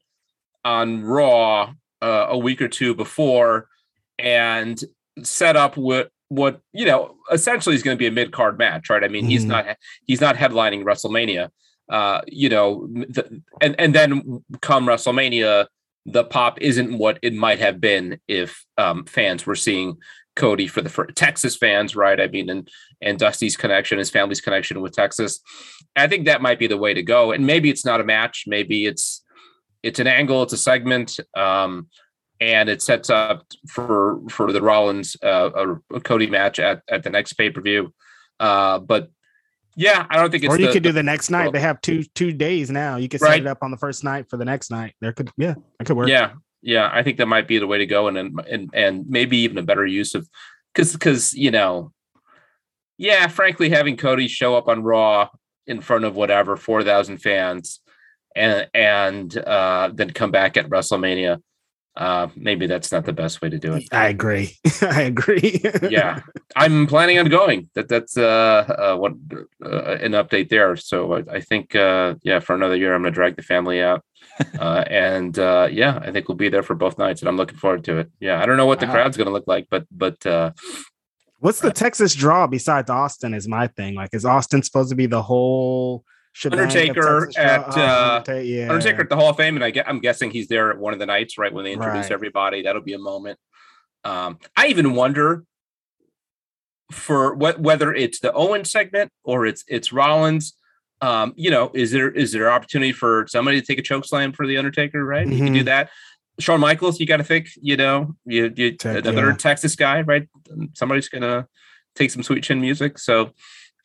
on 0.65 1.01
Raw 1.01 1.73
uh, 2.01 2.25
a 2.27 2.37
week 2.37 2.61
or 2.61 2.67
two 2.67 2.93
before 2.93 3.69
and 4.17 4.77
set 5.23 5.55
up 5.55 5.77
what 5.77 6.11
what 6.27 6.59
you 6.73 6.85
know 6.85 7.15
essentially 7.31 7.73
is 7.73 7.83
going 7.83 7.95
to 7.95 7.99
be 7.99 8.07
a 8.07 8.11
mid 8.11 8.33
card 8.33 8.57
match, 8.57 8.89
right? 8.89 9.01
I 9.01 9.07
mean, 9.07 9.23
mm-hmm. 9.23 9.29
he's 9.29 9.45
not 9.45 9.77
he's 10.05 10.19
not 10.19 10.35
headlining 10.35 10.83
WrestleMania, 10.83 11.49
uh, 11.89 12.21
you 12.27 12.49
know, 12.49 12.85
the, 12.91 13.41
and 13.61 13.75
and 13.79 13.95
then 13.95 14.43
come 14.59 14.85
WrestleMania, 14.85 15.67
the 16.05 16.25
pop 16.25 16.59
isn't 16.59 16.97
what 16.97 17.17
it 17.21 17.33
might 17.33 17.59
have 17.59 17.79
been 17.79 18.19
if 18.27 18.65
um, 18.77 19.05
fans 19.05 19.45
were 19.45 19.55
seeing 19.55 19.97
Cody 20.35 20.67
for 20.67 20.81
the 20.81 20.89
for 20.89 21.05
Texas 21.05 21.55
fans, 21.55 21.95
right? 21.95 22.19
I 22.19 22.27
mean, 22.27 22.49
and 22.49 22.69
and 23.01 23.17
Dusty's 23.17 23.55
connection, 23.55 23.97
his 23.97 24.09
family's 24.09 24.41
connection 24.41 24.81
with 24.81 24.93
Texas. 24.93 25.39
I 25.95 26.07
think 26.07 26.25
that 26.25 26.41
might 26.41 26.59
be 26.59 26.67
the 26.67 26.77
way 26.77 26.93
to 26.93 27.03
go. 27.03 27.31
And 27.31 27.45
maybe 27.45 27.69
it's 27.69 27.85
not 27.85 28.01
a 28.01 28.03
match. 28.03 28.45
Maybe 28.47 28.85
it's 28.85 29.23
it's 29.83 29.99
an 29.99 30.07
angle. 30.07 30.43
It's 30.43 30.53
a 30.53 30.57
segment. 30.57 31.19
Um, 31.35 31.87
and 32.41 32.69
it 32.69 32.81
sets 32.81 33.09
up 33.09 33.45
for 33.69 34.21
for 34.29 34.51
the 34.51 34.61
Rollins 34.61 35.17
uh, 35.21 35.75
a, 35.93 35.99
Cody 35.99 36.27
match 36.27 36.59
at 36.59 36.81
at 36.89 37.03
the 37.03 37.09
next 37.09 37.33
pay 37.33 37.49
per 37.49 37.61
view. 37.61 37.93
Uh, 38.39 38.79
but 38.79 39.11
yeah, 39.75 40.05
I 40.09 40.17
don't 40.17 40.31
think 40.31 40.43
it's. 40.43 40.53
Or 40.53 40.59
you 40.59 40.67
the, 40.67 40.73
could 40.73 40.83
do 40.83 40.91
the, 40.91 41.03
next 41.03 41.29
night. 41.29 41.43
Well, 41.43 41.51
they 41.51 41.59
have 41.59 41.81
two 41.81 42.03
two 42.15 42.31
days 42.31 42.69
now. 42.69 42.97
You 42.97 43.09
could 43.09 43.19
set 43.19 43.29
right. 43.29 43.41
it 43.41 43.47
up 43.47 43.59
on 43.61 43.71
the 43.71 43.77
first 43.77 44.03
night 44.03 44.29
for 44.29 44.37
the 44.37 44.45
next 44.45 44.71
night. 44.71 44.95
There 45.01 45.13
could 45.13 45.31
yeah, 45.37 45.55
that 45.77 45.85
could 45.85 45.97
work. 45.97 46.07
Yeah, 46.07 46.33
yeah, 46.61 46.89
I 46.91 47.03
think 47.03 47.17
that 47.17 47.27
might 47.27 47.47
be 47.47 47.59
the 47.59 47.67
way 47.67 47.77
to 47.77 47.85
go, 47.85 48.07
and 48.07 48.17
and 48.17 48.69
and 48.73 49.05
maybe 49.07 49.37
even 49.37 49.57
a 49.57 49.63
better 49.63 49.85
use 49.85 50.15
of 50.15 50.27
because 50.73 50.93
because 50.93 51.33
you 51.33 51.51
know, 51.51 51.91
yeah, 52.99 53.27
frankly, 53.27 53.69
having 53.69 53.97
Cody 53.97 54.27
show 54.27 54.55
up 54.55 54.67
on 54.67 54.83
Raw 54.83 55.29
in 55.65 55.81
front 55.81 56.05
of 56.05 56.15
whatever 56.15 56.55
four 56.55 56.83
thousand 56.83 57.17
fans, 57.17 57.79
and 58.35 58.67
and 58.75 59.35
uh, 59.35 59.89
then 59.91 60.11
come 60.11 60.29
back 60.29 60.57
at 60.57 60.69
WrestleMania 60.69 61.41
uh, 61.99 62.29
maybe 62.35 62.65
that's 62.65 62.93
not 62.93 63.05
the 63.05 63.11
best 63.11 63.41
way 63.41 63.49
to 63.49 63.59
do 63.59 63.73
it. 63.73 63.83
I 63.91 64.07
agree. 64.07 64.57
I 64.81 65.01
agree. 65.01 65.61
yeah, 65.89 66.21
I'm 66.55 66.87
planning 66.87 67.19
on 67.19 67.27
going. 67.27 67.69
That 67.75 67.89
that's 67.89 68.15
uh, 68.17 68.93
uh 68.95 68.97
what 68.97 69.13
uh, 69.63 69.95
an 69.95 70.13
update 70.13 70.49
there. 70.49 70.75
So 70.77 71.13
I, 71.13 71.23
I 71.29 71.41
think 71.41 71.75
uh, 71.75 72.15
yeah, 72.23 72.39
for 72.39 72.55
another 72.55 72.77
year, 72.77 72.95
I'm 72.95 73.01
gonna 73.01 73.11
drag 73.11 73.35
the 73.35 73.41
family 73.41 73.81
out, 73.81 74.03
uh, 74.59 74.85
and 74.87 75.37
uh, 75.37 75.67
yeah, 75.69 75.99
I 76.01 76.11
think 76.11 76.29
we'll 76.29 76.37
be 76.37 76.49
there 76.49 76.63
for 76.63 76.73
both 76.73 76.97
nights, 76.97 77.21
and 77.21 77.27
I'm 77.27 77.37
looking 77.37 77.57
forward 77.57 77.83
to 77.85 77.97
it. 77.97 78.11
Yeah, 78.21 78.41
I 78.41 78.45
don't 78.45 78.57
know 78.57 78.65
what 78.65 78.79
the 78.79 78.85
wow. 78.85 78.93
crowd's 78.93 79.17
gonna 79.17 79.31
look 79.31 79.47
like, 79.47 79.67
but 79.69 79.85
but 79.91 80.25
uh, 80.25 80.51
what's 81.39 81.59
the 81.59 81.71
Texas 81.71 82.13
draw 82.15 82.47
besides 82.47 82.89
Austin? 82.89 83.33
Is 83.33 83.47
my 83.47 83.67
thing. 83.67 83.95
Like, 83.95 84.13
is 84.13 84.25
Austin 84.25 84.63
supposed 84.63 84.89
to 84.89 84.95
be 84.95 85.05
the 85.05 85.21
whole? 85.21 86.03
Undertaker 86.45 87.29
at 87.37 87.77
oh, 87.77 87.81
uh, 87.81 88.33
yeah. 88.35 88.69
Undertaker 88.69 89.01
at 89.01 89.09
the 89.09 89.15
Hall 89.15 89.31
of 89.31 89.35
Fame, 89.35 89.55
and 89.55 89.63
I 89.63 89.71
get, 89.71 89.89
I'm 89.89 89.99
guessing 89.99 90.29
he's 90.29 90.47
there 90.47 90.69
at 90.71 90.77
one 90.77 90.93
of 90.93 90.99
the 90.99 91.05
nights, 91.05 91.37
right 91.37 91.51
when 91.51 91.65
they 91.65 91.73
introduce 91.73 92.03
right. 92.03 92.11
everybody. 92.11 92.61
That'll 92.61 92.83
be 92.83 92.93
a 92.93 92.99
moment. 92.99 93.39
Um, 94.03 94.37
I 94.55 94.67
even 94.67 94.93
wonder 94.93 95.43
for 96.91 97.35
what 97.35 97.59
whether 97.59 97.93
it's 97.93 98.19
the 98.19 98.31
Owen 98.33 98.63
segment 98.63 99.11
or 99.23 99.45
it's 99.45 99.63
it's 99.67 99.91
Rollins. 99.91 100.53
Um, 101.01 101.33
you 101.35 101.49
know, 101.49 101.71
is 101.73 101.91
there 101.91 102.11
is 102.11 102.31
there 102.31 102.51
opportunity 102.51 102.91
for 102.91 103.25
somebody 103.27 103.59
to 103.59 103.65
take 103.65 103.79
a 103.79 103.81
choke 103.81 104.05
slam 104.05 104.31
for 104.31 104.45
the 104.47 104.57
Undertaker? 104.57 105.03
Right, 105.03 105.25
mm-hmm. 105.25 105.33
you 105.33 105.43
can 105.43 105.53
do 105.53 105.59
mm-hmm. 105.59 105.65
that. 105.65 105.89
Shawn 106.39 106.59
Michaels, 106.59 106.99
you 106.99 107.05
got 107.05 107.17
to 107.17 107.23
think. 107.23 107.49
You 107.61 107.77
know, 107.77 108.15
you, 108.25 108.51
you 108.55 108.77
another 108.83 109.29
yeah. 109.29 109.35
Texas 109.35 109.75
guy, 109.75 110.01
right? 110.01 110.27
Somebody's 110.73 111.09
gonna 111.09 111.47
take 111.95 112.11
some 112.11 112.23
sweet 112.23 112.43
chin 112.43 112.61
music. 112.61 112.97
So 112.97 113.31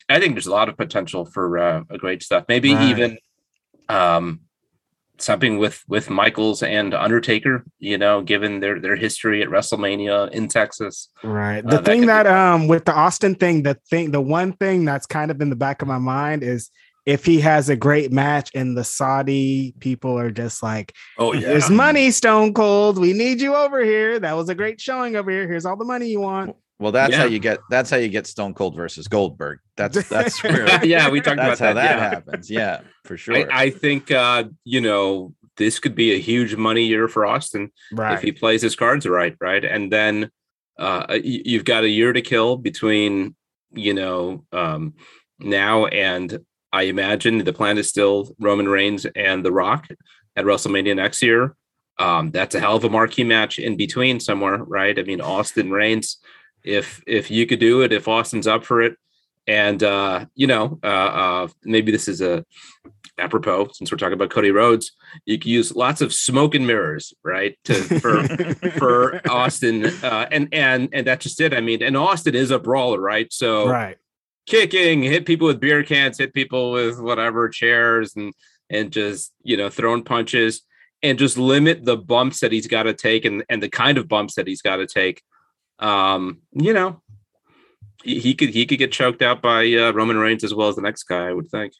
I 0.09 0.19
think 0.19 0.35
there's 0.35 0.47
a 0.47 0.51
lot 0.51 0.69
of 0.69 0.77
potential 0.77 1.25
for 1.25 1.57
uh, 1.57 1.83
a 1.89 1.97
great 1.97 2.23
stuff. 2.23 2.45
Maybe 2.47 2.73
right. 2.73 2.89
even 2.89 3.17
um, 3.89 4.41
something 5.17 5.57
with 5.57 5.83
with 5.87 6.09
Michaels 6.09 6.63
and 6.63 6.93
Undertaker. 6.93 7.65
You 7.79 7.97
know, 7.97 8.21
given 8.21 8.59
their 8.59 8.79
their 8.79 8.95
history 8.95 9.41
at 9.41 9.49
WrestleMania 9.49 10.31
in 10.31 10.47
Texas. 10.47 11.09
Right. 11.23 11.65
Uh, 11.65 11.71
the 11.71 11.79
uh, 11.79 11.83
thing 11.83 12.05
that, 12.05 12.23
that 12.23 12.53
um 12.53 12.67
with 12.67 12.85
the 12.85 12.93
Austin 12.93 13.35
thing, 13.35 13.63
the 13.63 13.75
thing, 13.89 14.11
the 14.11 14.21
one 14.21 14.53
thing 14.53 14.85
that's 14.85 15.05
kind 15.05 15.31
of 15.31 15.41
in 15.41 15.49
the 15.49 15.55
back 15.55 15.81
of 15.81 15.87
my 15.87 15.99
mind 15.99 16.43
is 16.43 16.69
if 17.05 17.25
he 17.25 17.39
has 17.39 17.69
a 17.69 17.75
great 17.75 18.11
match 18.11 18.49
and 18.55 18.75
the 18.75 18.83
Saudi 18.83 19.73
people 19.79 20.17
are 20.17 20.31
just 20.31 20.63
like, 20.63 20.93
oh 21.17 21.33
yeah, 21.33 21.49
there's 21.49 21.69
money, 21.69 22.11
Stone 22.11 22.53
Cold. 22.53 22.97
We 22.97 23.13
need 23.13 23.41
you 23.41 23.55
over 23.55 23.83
here. 23.83 24.19
That 24.19 24.35
was 24.35 24.49
a 24.49 24.55
great 24.55 24.81
showing 24.81 25.15
over 25.15 25.29
here. 25.29 25.47
Here's 25.47 25.65
all 25.65 25.77
the 25.77 25.85
money 25.85 26.07
you 26.07 26.19
want. 26.19 26.55
Well, 26.79 26.91
that's 26.91 27.13
yeah. 27.13 27.19
how 27.19 27.25
you 27.25 27.39
get 27.39 27.59
that's 27.69 27.89
how 27.89 27.97
you 27.97 28.09
get 28.09 28.27
Stone 28.27 28.53
Cold 28.55 28.75
versus 28.75 29.07
Goldberg. 29.07 29.59
That's 29.77 30.09
that's 30.09 30.43
where 30.43 30.83
yeah, 30.85 31.09
we 31.09 31.21
talked 31.21 31.39
about 31.39 31.57
that. 31.59 31.73
that 31.73 31.97
yeah. 31.97 32.09
happens. 32.09 32.49
Yeah, 32.49 32.81
for 33.03 33.17
sure. 33.17 33.51
I, 33.51 33.63
I 33.65 33.69
think 33.69 34.11
uh, 34.11 34.45
you 34.63 34.81
know, 34.81 35.33
this 35.57 35.79
could 35.79 35.95
be 35.95 36.13
a 36.13 36.19
huge 36.19 36.55
money 36.55 36.85
year 36.85 37.07
for 37.07 37.25
Austin 37.25 37.71
right. 37.93 38.15
if 38.15 38.21
he 38.21 38.31
plays 38.31 38.61
his 38.61 38.75
cards 38.75 39.07
right, 39.07 39.35
right? 39.39 39.63
And 39.63 39.91
then 39.91 40.31
uh, 40.77 41.17
you've 41.23 41.65
got 41.65 41.83
a 41.83 41.89
year 41.89 42.11
to 42.11 42.21
kill 42.21 42.57
between, 42.57 43.35
you 43.71 43.93
know, 43.93 44.43
um, 44.51 44.95
now 45.39 45.85
and 45.85 46.39
I 46.75 46.83
imagine 46.83 47.43
the 47.43 47.53
plan 47.53 47.77
is 47.77 47.87
still 47.89 48.35
Roman 48.39 48.67
Reigns 48.67 49.05
and 49.15 49.45
The 49.45 49.51
Rock 49.51 49.87
at 50.35 50.45
WrestleMania 50.45 50.95
next 50.95 51.21
year. 51.23 51.55
Um, 51.97 52.31
that's 52.31 52.55
a 52.55 52.59
hell 52.59 52.75
of 52.75 52.83
a 52.83 52.89
marquee 52.89 53.23
match 53.23 53.57
in 53.57 53.77
between 53.77 54.19
somewhere, 54.19 54.57
right? 54.57 54.99
I 54.99 55.03
mean, 55.03 55.21
Austin 55.21 55.71
Reigns 55.71 56.17
if 56.65 57.01
if 57.07 57.31
you 57.31 57.45
could 57.45 57.59
do 57.59 57.81
it, 57.81 57.93
if 57.93 58.07
Austin's 58.07 58.47
up 58.47 58.65
for 58.65 58.81
it, 58.81 58.97
and 59.47 59.81
uh, 59.83 60.25
you 60.35 60.47
know, 60.47 60.79
uh, 60.83 60.87
uh, 60.87 61.47
maybe 61.63 61.91
this 61.91 62.07
is 62.07 62.21
a 62.21 62.43
apropos 63.17 63.69
since 63.71 63.91
we're 63.91 63.97
talking 63.97 64.13
about 64.13 64.31
Cody 64.31 64.51
Rhodes, 64.51 64.91
you 65.25 65.39
can 65.39 65.51
use 65.51 65.75
lots 65.75 66.01
of 66.01 66.13
smoke 66.13 66.55
and 66.55 66.67
mirrors, 66.67 67.13
right? 67.23 67.57
To 67.65 67.73
for 67.99 68.23
for 68.77 69.21
Austin, 69.29 69.85
uh, 70.03 70.27
and 70.31 70.49
and 70.51 70.89
and 70.91 71.07
that's 71.07 71.23
just 71.23 71.39
it. 71.39 71.53
I 71.53 71.61
mean, 71.61 71.83
and 71.83 71.95
Austin 71.95 72.35
is 72.35 72.51
a 72.51 72.59
brawler, 72.59 72.99
right? 72.99 73.31
So 73.31 73.69
right, 73.69 73.97
kicking, 74.45 75.03
hit 75.03 75.25
people 75.25 75.47
with 75.47 75.59
beer 75.59 75.83
cans, 75.83 76.17
hit 76.17 76.33
people 76.33 76.71
with 76.71 76.99
whatever 76.99 77.49
chairs, 77.49 78.15
and 78.15 78.33
and 78.69 78.91
just 78.91 79.33
you 79.43 79.57
know 79.57 79.69
throwing 79.69 80.03
punches, 80.03 80.61
and 81.03 81.19
just 81.19 81.37
limit 81.37 81.85
the 81.85 81.97
bumps 81.97 82.39
that 82.39 82.51
he's 82.51 82.67
got 82.67 82.83
to 82.83 82.93
take, 82.93 83.25
and 83.25 83.43
and 83.49 83.61
the 83.61 83.69
kind 83.69 83.97
of 83.97 84.07
bumps 84.07 84.35
that 84.35 84.47
he's 84.47 84.61
got 84.61 84.77
to 84.77 84.87
take 84.87 85.21
um, 85.79 86.41
you 86.53 86.73
know, 86.73 87.01
he, 88.03 88.19
he, 88.19 88.33
could 88.33 88.49
he 88.49 88.65
could 88.65 88.79
get 88.79 88.91
choked 88.91 89.21
out 89.21 89.41
by 89.41 89.71
uh, 89.73 89.91
Roman 89.91 90.17
Reigns 90.17 90.43
as 90.43 90.53
well 90.53 90.69
as 90.69 90.75
the 90.75 90.81
next 90.81 91.03
guy, 91.03 91.27
I 91.27 91.33
would 91.33 91.49
think. 91.49 91.73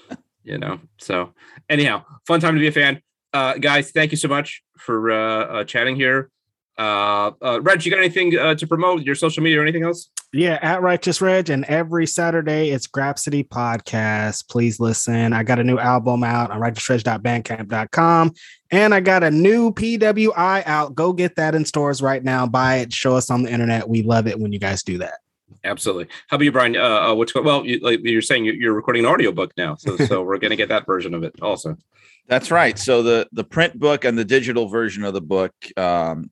you 0.44 0.58
know, 0.58 0.80
so 0.98 1.34
anyhow, 1.68 2.04
fun 2.26 2.40
time 2.40 2.54
to 2.54 2.60
be 2.60 2.68
a 2.68 2.72
fan. 2.72 3.00
Uh, 3.32 3.54
guys, 3.54 3.90
thank 3.90 4.10
you 4.10 4.16
so 4.18 4.28
much 4.28 4.62
for 4.78 5.10
uh, 5.10 5.44
uh 5.44 5.64
chatting 5.64 5.96
here. 5.96 6.30
Uh, 6.78 7.32
uh, 7.42 7.60
Reg, 7.62 7.84
you 7.84 7.90
got 7.90 7.98
anything 7.98 8.36
uh, 8.38 8.54
to 8.54 8.66
promote? 8.66 9.02
Your 9.02 9.14
social 9.14 9.42
media 9.42 9.60
or 9.60 9.62
anything 9.62 9.84
else? 9.84 10.08
Yeah, 10.32 10.58
at 10.62 10.80
Righteous 10.80 11.20
Reg, 11.20 11.50
and 11.50 11.64
every 11.66 12.06
Saturday 12.06 12.70
it's 12.70 12.86
Grapsody 12.86 13.46
Podcast. 13.46 14.48
Please 14.48 14.80
listen. 14.80 15.34
I 15.34 15.42
got 15.42 15.58
a 15.58 15.64
new 15.64 15.78
album 15.78 16.24
out 16.24 16.50
on 16.50 16.58
righteousreg.bandcamp.com, 16.58 18.32
and 18.70 18.94
I 18.94 19.00
got 19.00 19.22
a 19.22 19.30
new 19.30 19.72
PWI 19.72 20.62
out. 20.66 20.94
Go 20.94 21.12
get 21.12 21.36
that 21.36 21.54
in 21.54 21.66
stores 21.66 22.00
right 22.00 22.24
now. 22.24 22.46
Buy 22.46 22.76
it. 22.76 22.92
Show 22.92 23.14
us 23.14 23.30
on 23.30 23.42
the 23.42 23.52
internet. 23.52 23.88
We 23.88 24.02
love 24.02 24.26
it 24.26 24.40
when 24.40 24.52
you 24.52 24.58
guys 24.58 24.82
do 24.82 24.96
that. 24.98 25.14
Absolutely. 25.64 26.06
How 26.28 26.36
about 26.36 26.44
you, 26.44 26.52
Brian? 26.52 26.76
Uh, 26.76 27.10
uh 27.10 27.14
what's 27.14 27.34
well, 27.34 27.66
you, 27.66 27.78
like 27.80 28.00
you're 28.02 28.22
saying, 28.22 28.46
you're 28.46 28.72
recording 28.72 29.04
an 29.04 29.10
audiobook 29.10 29.52
now, 29.58 29.76
so 29.76 29.96
so 29.98 30.22
we're 30.22 30.38
going 30.38 30.50
to 30.50 30.56
get 30.56 30.70
that 30.70 30.86
version 30.86 31.12
of 31.12 31.22
it 31.24 31.34
also. 31.42 31.76
That's 32.26 32.50
right. 32.50 32.78
So 32.78 33.02
the 33.02 33.28
the 33.32 33.44
print 33.44 33.78
book 33.78 34.06
and 34.06 34.16
the 34.16 34.24
digital 34.24 34.68
version 34.68 35.04
of 35.04 35.12
the 35.12 35.20
book 35.20 35.52
um, 35.76 36.30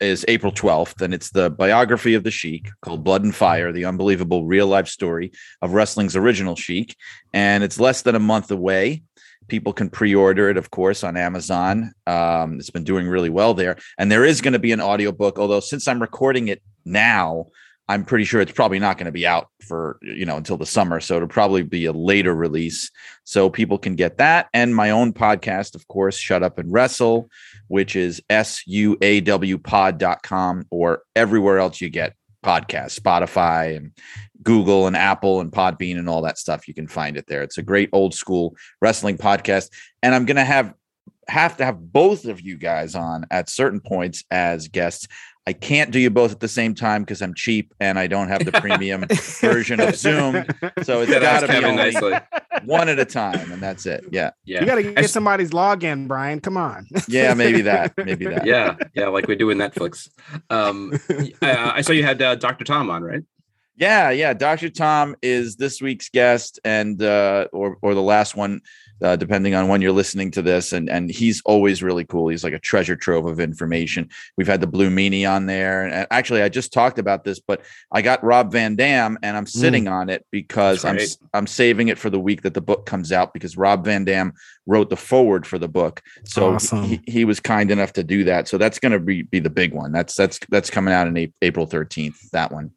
is 0.00 0.24
April 0.28 0.52
12th, 0.52 1.00
and 1.00 1.14
it's 1.14 1.30
the 1.30 1.50
biography 1.50 2.14
of 2.14 2.24
the 2.24 2.30
Sheik 2.30 2.70
called 2.82 3.04
Blood 3.04 3.24
and 3.24 3.34
Fire, 3.34 3.72
the 3.72 3.84
unbelievable 3.84 4.44
real 4.44 4.66
life 4.66 4.88
story 4.88 5.32
of 5.62 5.72
wrestling's 5.72 6.16
original 6.16 6.56
Sheik. 6.56 6.96
And 7.32 7.64
it's 7.64 7.80
less 7.80 8.02
than 8.02 8.14
a 8.14 8.20
month 8.20 8.50
away. 8.50 9.02
People 9.48 9.72
can 9.72 9.90
pre 9.90 10.14
order 10.14 10.48
it, 10.48 10.56
of 10.56 10.70
course, 10.70 11.04
on 11.04 11.16
Amazon. 11.16 11.92
Um, 12.06 12.58
it's 12.58 12.70
been 12.70 12.84
doing 12.84 13.06
really 13.06 13.30
well 13.30 13.54
there. 13.54 13.76
And 13.98 14.10
there 14.10 14.24
is 14.24 14.40
going 14.40 14.54
to 14.54 14.58
be 14.58 14.72
an 14.72 14.80
audiobook, 14.80 15.38
although 15.38 15.60
since 15.60 15.86
I'm 15.86 16.00
recording 16.00 16.48
it 16.48 16.62
now, 16.84 17.46
I'm 17.88 18.04
pretty 18.04 18.24
sure 18.24 18.40
it's 18.40 18.52
probably 18.52 18.78
not 18.78 18.98
going 18.98 19.06
to 19.06 19.12
be 19.12 19.26
out 19.26 19.48
for, 19.60 19.98
you 20.02 20.24
know, 20.24 20.36
until 20.36 20.56
the 20.56 20.66
summer. 20.66 21.00
So 21.00 21.16
it'll 21.16 21.28
probably 21.28 21.62
be 21.62 21.86
a 21.86 21.92
later 21.92 22.34
release. 22.34 22.90
So 23.24 23.50
people 23.50 23.78
can 23.78 23.94
get 23.94 24.18
that. 24.18 24.48
And 24.54 24.74
my 24.74 24.90
own 24.90 25.12
podcast, 25.12 25.74
of 25.74 25.86
course, 25.88 26.16
Shut 26.16 26.42
Up 26.42 26.58
and 26.58 26.72
Wrestle, 26.72 27.28
which 27.68 27.96
is 27.96 28.22
S 28.30 28.62
U 28.66 28.96
A 29.00 29.20
W 29.20 29.58
suawpod.com 29.58 30.66
or 30.70 31.02
everywhere 31.16 31.58
else 31.58 31.80
you 31.80 31.90
get 31.90 32.14
podcasts, 32.44 32.98
Spotify 32.98 33.76
and 33.76 33.92
Google 34.42 34.86
and 34.86 34.96
Apple 34.96 35.40
and 35.40 35.50
Podbean 35.50 35.98
and 35.98 36.08
all 36.08 36.22
that 36.22 36.38
stuff. 36.38 36.68
You 36.68 36.74
can 36.74 36.86
find 36.86 37.16
it 37.16 37.26
there. 37.26 37.42
It's 37.42 37.58
a 37.58 37.62
great 37.62 37.88
old 37.92 38.14
school 38.14 38.54
wrestling 38.80 39.16
podcast. 39.16 39.70
And 40.02 40.14
I'm 40.14 40.26
going 40.26 40.36
to 40.36 40.44
have 40.44 40.74
have 41.28 41.56
to 41.58 41.64
have 41.64 41.92
both 41.92 42.24
of 42.24 42.40
you 42.40 42.56
guys 42.56 42.94
on 42.94 43.26
at 43.30 43.48
certain 43.48 43.80
points 43.80 44.24
as 44.30 44.68
guests. 44.68 45.08
I 45.46 45.52
can't 45.52 45.90
do 45.90 45.98
you 45.98 46.08
both 46.08 46.32
at 46.32 46.40
the 46.40 46.48
same 46.48 46.74
time 46.74 47.02
because 47.02 47.20
I'm 47.20 47.34
cheap 47.34 47.74
and 47.78 47.98
I 47.98 48.06
don't 48.06 48.28
have 48.28 48.46
the 48.46 48.52
premium 48.52 49.04
version 49.40 49.78
of 49.78 49.94
Zoom. 49.94 50.46
So 50.82 51.02
it's 51.02 51.12
got 51.12 51.40
to 51.40 51.48
be 51.48 51.56
only 51.56 51.76
nicely. 51.76 52.14
one 52.64 52.88
at 52.88 52.98
a 52.98 53.04
time, 53.04 53.52
and 53.52 53.62
that's 53.62 53.84
it. 53.84 54.04
Yeah, 54.10 54.30
yeah. 54.44 54.60
You 54.60 54.66
got 54.66 54.76
to 54.76 54.92
get 54.94 55.10
somebody's 55.10 55.50
login, 55.50 56.08
Brian. 56.08 56.40
Come 56.40 56.56
on. 56.56 56.86
yeah, 57.08 57.34
maybe 57.34 57.60
that. 57.62 57.92
Maybe 58.04 58.26
that. 58.26 58.46
Yeah, 58.46 58.76
yeah, 58.94 59.08
like 59.08 59.26
we 59.26 59.36
do 59.36 59.50
in 59.50 59.58
Netflix. 59.58 60.08
Um, 60.50 60.92
I, 61.42 61.72
I 61.76 61.80
saw 61.80 61.92
you 61.92 62.04
had 62.04 62.20
uh, 62.20 62.34
Dr. 62.36 62.64
Tom 62.64 62.90
on, 62.90 63.02
right? 63.02 63.22
Yeah, 63.76 64.10
yeah. 64.10 64.34
Dr. 64.34 64.70
Tom 64.70 65.16
is 65.22 65.56
this 65.56 65.82
week's 65.82 66.08
guest, 66.08 66.60
and 66.64 67.02
uh, 67.02 67.48
or 67.52 67.76
or 67.82 67.94
the 67.94 68.02
last 68.02 68.36
one 68.36 68.60
uh, 69.02 69.16
depending 69.16 69.54
on 69.54 69.68
when 69.68 69.82
you're 69.82 69.92
listening 69.92 70.30
to 70.32 70.42
this. 70.42 70.72
And 70.72 70.88
and 70.88 71.10
he's 71.10 71.42
always 71.44 71.82
really 71.82 72.04
cool. 72.04 72.28
He's 72.28 72.44
like 72.44 72.52
a 72.52 72.58
treasure 72.58 72.96
trove 72.96 73.26
of 73.26 73.40
information. 73.40 74.08
We've 74.36 74.46
had 74.46 74.60
the 74.60 74.66
Blue 74.66 74.90
Meanie 74.90 75.28
on 75.28 75.46
there, 75.46 75.84
and 75.84 76.06
actually, 76.10 76.42
I 76.42 76.48
just 76.48 76.72
talked 76.72 76.98
about 76.98 77.24
this, 77.24 77.40
but 77.40 77.62
I 77.92 78.02
got 78.02 78.22
Rob 78.24 78.52
Van 78.52 78.76
Dam, 78.76 79.18
and 79.22 79.36
I'm 79.36 79.46
sitting 79.46 79.84
mm. 79.84 79.92
on 79.92 80.10
it 80.10 80.26
because 80.30 80.84
I'm 80.84 80.98
I'm 81.32 81.46
saving 81.46 81.88
it 81.88 81.98
for 81.98 82.10
the 82.10 82.20
week 82.20 82.42
that 82.42 82.54
the 82.54 82.60
book 82.60 82.86
comes 82.86 83.12
out 83.12 83.32
because 83.32 83.56
Rob 83.56 83.84
Van 83.84 84.04
Dam 84.04 84.32
wrote 84.66 84.90
the 84.90 84.96
foreword 84.96 85.46
for 85.46 85.58
the 85.58 85.68
book, 85.68 86.02
so 86.24 86.54
awesome. 86.54 86.84
he, 86.84 87.00
he 87.06 87.24
was 87.24 87.40
kind 87.40 87.70
enough 87.70 87.92
to 87.94 88.04
do 88.04 88.24
that. 88.24 88.48
So 88.48 88.58
that's 88.58 88.78
going 88.78 88.92
to 88.92 89.00
be 89.00 89.22
be 89.22 89.40
the 89.40 89.50
big 89.50 89.74
one. 89.74 89.92
That's 89.92 90.14
that's 90.14 90.38
that's 90.50 90.70
coming 90.70 90.94
out 90.94 91.06
in 91.06 91.32
April 91.42 91.66
13th. 91.66 92.30
That 92.30 92.52
one. 92.52 92.72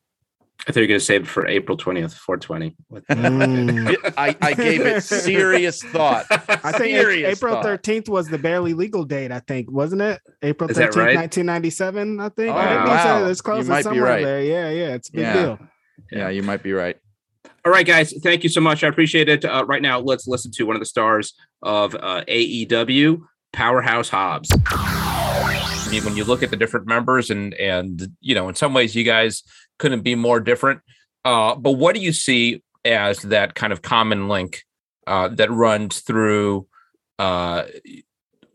I 0.66 0.72
thought 0.72 0.78
you 0.78 0.84
were 0.84 0.88
going 0.88 1.00
to 1.00 1.06
save 1.06 1.22
it 1.24 1.28
for 1.28 1.48
April 1.48 1.78
20th, 1.78 2.14
420. 2.14 2.76
Mm. 3.10 4.14
I, 4.18 4.36
I 4.42 4.54
gave 4.54 4.82
it 4.82 5.02
serious 5.02 5.82
thought. 5.82 6.26
I 6.32 6.72
think 6.72 6.98
serious 6.98 7.38
April 7.38 7.56
thought. 7.56 7.66
13th 7.66 8.10
was 8.10 8.28
the 8.28 8.38
barely 8.38 8.74
legal 8.74 9.06
date, 9.06 9.32
I 9.32 9.40
think, 9.40 9.72
wasn't 9.72 10.02
it? 10.02 10.20
April 10.42 10.68
13th, 10.68 10.96
right? 10.96 11.16
1997, 11.16 12.20
I 12.20 12.30
think. 12.30 12.54
Oh, 12.54 12.58
I 12.58 12.68
think 12.68 12.88
wow. 12.88 13.28
it's 13.28 13.42
close 13.42 13.68
to 13.68 13.84
somewhere 13.84 14.04
right. 14.04 14.26
there. 14.26 14.44
Yeah, 14.44 14.70
yeah, 14.70 14.96
it's 14.96 15.10
a 15.10 15.12
big 15.12 15.22
yeah. 15.22 15.34
deal. 15.34 15.60
Yeah, 16.12 16.30
you 16.30 16.44
might 16.44 16.64
be 16.64 16.74
right. 16.74 16.98
All 17.66 17.72
right, 17.72 17.86
guys. 17.86 18.14
Thank 18.24 18.44
you 18.44 18.50
so 18.50 18.62
much. 18.62 18.84
I 18.84 18.88
appreciate 18.88 19.30
it. 19.30 19.46
Uh, 19.46 19.66
right 19.66 19.82
now, 19.82 20.00
let's 20.00 20.28
listen 20.28 20.52
to 20.54 20.64
one 20.64 20.76
of 20.76 20.80
the 20.80 20.86
stars 20.86 21.34
of 21.62 21.96
uh, 21.96 22.24
AEW, 22.28 23.22
Powerhouse 23.54 24.10
Hobbs. 24.10 24.50
I 24.68 25.88
mean, 25.92 26.04
when 26.04 26.18
you 26.18 26.24
look 26.24 26.44
at 26.44 26.50
the 26.50 26.58
different 26.58 26.88
members, 26.88 27.30
and 27.30 27.54
and 27.56 28.10
you 28.20 28.36
know, 28.36 28.50
in 28.50 28.56
some 28.56 28.74
ways, 28.74 28.96
you 28.96 29.04
guys 29.04 29.44
couldn't 29.78 30.02
be 30.02 30.16
more 30.16 30.40
different. 30.40 30.82
Uh, 31.26 31.56
but 31.56 31.74
what 31.74 31.96
do 31.96 32.02
you 32.02 32.14
see 32.14 32.64
as 32.86 33.22
that 33.24 33.56
kind 33.56 33.74
of 33.74 33.82
common 33.82 34.28
link 34.28 34.64
uh, 35.06 35.28
that 35.30 35.52
runs 35.52 36.00
through 36.00 36.68
uh, 37.20 37.64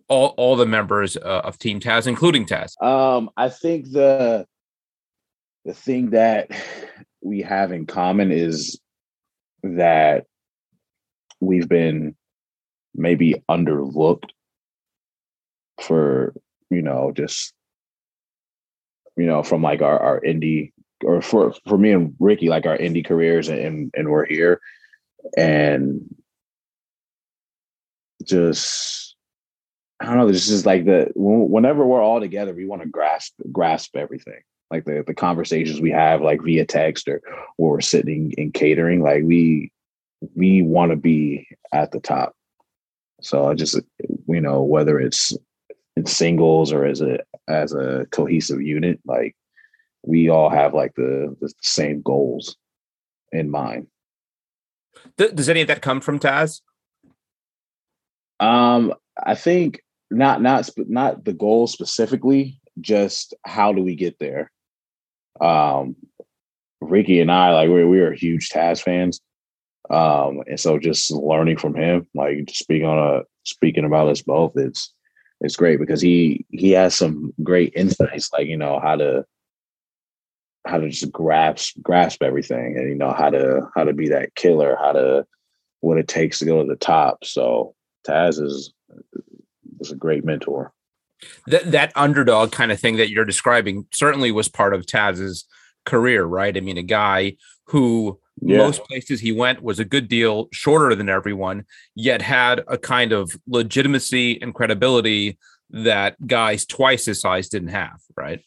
all 0.09 0.29
all 0.37 0.57
the 0.57 0.67
members 0.67 1.17
uh, 1.17 1.43
of 1.45 1.59
Team 1.59 1.81
Taz, 1.81 2.07
including 2.07 2.47
Taz? 2.47 2.81
Um, 2.83 3.31
I 3.37 3.49
think 3.49 3.91
the 3.91 4.47
the 5.65 5.75
thing 5.75 6.11
that 6.11 6.51
we 7.21 7.43
have 7.43 7.73
in 7.73 7.87
common 7.87 8.33
is 8.33 8.81
that 9.63 10.27
we've 11.41 11.69
been 11.69 12.17
maybe 12.95 13.43
underlooked 13.49 14.31
for 15.81 16.35
you 16.73 16.83
know, 16.83 17.13
just 17.15 17.53
you 19.17 19.27
know, 19.27 19.43
from 19.43 19.63
like 19.63 19.83
our 19.83 19.99
our 19.99 20.21
indie 20.21 20.73
or 21.05 21.23
for 21.23 21.55
for 21.67 21.79
me 21.79 21.93
and 21.93 22.15
Ricky, 22.19 22.49
like 22.49 22.67
our 22.67 22.77
indie 22.77 23.05
careers, 23.05 23.49
and 23.49 23.93
and 23.97 24.09
we're 24.09 24.27
here, 24.27 24.61
and 25.37 26.15
just 28.25 29.17
I 30.01 30.07
don't 30.07 30.17
know. 30.17 30.27
This 30.27 30.49
is 30.51 30.67
like 30.67 30.85
the 30.85 31.11
whenever 31.15 31.87
we're 31.87 32.03
all 32.03 32.21
together, 32.21 32.53
we 32.53 32.67
want 32.67 32.83
to 32.83 32.89
grasp 32.89 33.35
grasp 33.51 33.97
everything. 33.97 34.41
Like 34.71 34.85
the 34.85 35.05
the 35.07 35.15
conversations 35.15 35.81
we 35.81 35.91
have, 35.91 36.23
like 36.23 36.43
via 36.43 36.65
text 36.65 37.09
or 37.09 37.21
where 37.57 37.73
we're 37.73 37.81
sitting 37.81 38.33
in 38.37 38.53
catering, 38.53 39.03
like 39.03 39.23
we 39.25 39.71
we 40.35 40.63
want 40.63 40.91
to 40.91 40.97
be 40.97 41.47
at 41.73 41.93
the 41.93 42.01
top. 42.01 42.35
So 43.21 43.49
I 43.49 43.55
just 43.55 43.79
you 44.27 44.41
know 44.41 44.63
whether 44.63 44.99
it's 44.99 45.37
in 45.97 46.07
singles 46.07 46.73
or 46.73 46.85
as 46.85 47.01
a 47.01 47.19
as 47.49 47.73
a 47.73 48.07
cohesive 48.11 48.63
unit 48.63 48.99
like 49.05 49.37
we 50.03 50.29
all 50.29 50.51
have 50.51 50.75
like 50.75 50.95
the 50.95 51.37
the 51.41 51.53
same 51.61 52.03
goals 52.03 52.57
in 53.31 53.51
mind. 53.51 53.87
Does 55.17 55.49
any 55.49 55.63
of 55.63 55.69
that 55.69 55.83
come 55.83 56.01
from 56.01 56.19
taz? 56.19 56.61
Um 58.41 58.95
i 59.25 59.35
think 59.35 59.83
not 60.11 60.43
not 60.43 60.69
not 60.77 61.25
the 61.25 61.33
goal 61.33 61.67
specifically 61.67 62.61
just 62.81 63.35
how 63.45 63.73
do 63.73 63.83
we 63.83 63.95
get 63.95 64.19
there? 64.19 64.51
Um 65.41 65.97
ricky 66.81 67.21
and 67.21 67.31
i 67.31 67.53
like 67.53 67.71
we, 67.71 67.85
we 67.85 68.01
are 68.01 68.13
huge 68.13 68.49
taz 68.51 68.83
fans. 68.83 69.21
Um 69.91 70.43
and 70.47 70.59
so 70.59 70.79
just 70.79 71.11
learning 71.11 71.59
from 71.59 71.75
him 71.75 72.07
like 72.15 72.51
speaking 72.51 72.87
on 72.87 72.99
a 72.99 73.23
speaking 73.45 73.85
about 73.85 74.09
us 74.09 74.23
both 74.23 74.57
it's 74.57 74.93
it's 75.43 75.57
great 75.57 75.79
because 75.81 76.01
he 76.01 76.47
he 76.51 76.71
has 76.71 76.95
some 76.95 77.33
great 77.43 77.73
insights, 77.75 78.33
like 78.33 78.47
you 78.47 78.57
know 78.57 78.79
how 78.81 78.97
to 78.97 79.25
how 80.67 80.79
to 80.79 80.89
just 80.89 81.11
grasp 81.11 81.77
grasp 81.83 82.23
everything, 82.23 82.77
and 82.77 82.89
you 82.89 82.95
know 82.95 83.13
how 83.13 83.31
to 83.31 83.69
how 83.75 83.85
to 83.85 83.93
be 83.93 84.09
that 84.09 84.35
killer, 84.35 84.77
how 84.81 84.93
to 84.93 85.27
what 85.81 85.99
it 85.99 86.09
takes 86.09 86.39
to 86.39 86.45
go 86.45 86.63
to 86.63 86.69
the 86.69 86.77
top. 86.77 87.25
So 87.25 87.75
Taz 88.07 88.41
is 88.41 88.73
is 89.81 89.91
a 89.91 89.97
great 89.97 90.25
mentor. 90.25 90.73
That 91.47 91.71
that 91.73 91.93
underdog 91.95 92.53
kind 92.53 92.73
of 92.73 92.81
thing 92.81 92.97
that 92.97 93.11
you're 93.11 93.25
describing 93.25 93.87
certainly 93.93 94.33
was 94.33 94.49
part 94.49 94.75
of 94.75 94.87
Taz's 94.87 95.45
career, 95.85 96.25
right? 96.25 96.57
I 96.57 96.61
mean, 96.61 96.79
a 96.79 96.83
guy 96.83 97.37
who 97.67 98.19
yeah. 98.41 98.59
most 98.59 98.85
places 98.85 99.21
he 99.21 99.33
went 99.33 99.63
was 99.63 99.79
a 99.79 99.85
good 99.85 100.09
deal 100.09 100.49
shorter 100.53 100.95
than 100.95 101.09
everyone, 101.09 101.65
yet 101.95 102.23
had 102.23 102.65
a 102.67 102.79
kind 102.79 103.13
of 103.13 103.37
legitimacy 103.47 104.41
and 104.41 104.55
credibility 104.55 105.39
that 105.71 106.27
guys 106.27 106.67
twice 106.67 107.07
his 107.07 107.21
size 107.21 107.49
didn't 107.49 107.69
have, 107.69 108.01
right? 108.17 108.43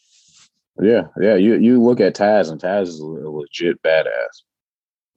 Yeah, 0.82 1.04
yeah. 1.20 1.36
You 1.36 1.56
you 1.56 1.82
look 1.82 2.02
at 2.02 2.16
Taz 2.16 2.52
and 2.52 2.60
Taz 2.60 2.88
is 2.88 3.00
a 3.00 3.06
legit 3.06 3.82
badass. 3.82 4.44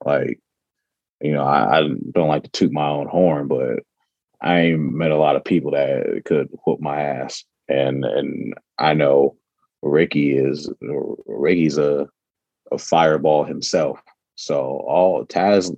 Like, 0.05 0.39
you 1.21 1.33
know, 1.33 1.43
I, 1.43 1.79
I 1.79 1.81
don't 2.13 2.29
like 2.29 2.43
to 2.43 2.49
toot 2.51 2.71
my 2.71 2.87
own 2.87 3.07
horn, 3.07 3.47
but 3.47 3.79
I 4.41 4.59
ain't 4.59 4.93
met 4.93 5.11
a 5.11 5.17
lot 5.17 5.35
of 5.35 5.43
people 5.43 5.71
that 5.71 6.23
could 6.25 6.47
whoop 6.65 6.79
my 6.79 7.01
ass. 7.01 7.43
And 7.67 8.05
and 8.05 8.53
I 8.77 8.93
know 8.93 9.35
Ricky 9.81 10.37
is 10.37 10.71
Ricky's 11.25 11.77
a 11.77 12.07
a 12.71 12.77
fireball 12.77 13.43
himself. 13.43 14.01
So 14.35 14.61
all 14.87 15.25
Taz, 15.25 15.75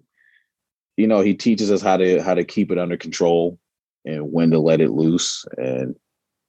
you 0.98 1.08
know, 1.08 1.22
he 1.22 1.34
teaches 1.34 1.72
us 1.72 1.82
how 1.82 1.98
to 1.98 2.22
how 2.22 2.36
to 2.36 2.44
keep 2.44 2.72
it 2.72 2.78
under 2.78 2.98
control 2.98 3.58
and 4.06 4.32
when 4.32 4.52
to 4.52 4.60
let 4.60 4.82
it 4.82 4.92
loose 4.92 5.46
and 5.58 5.96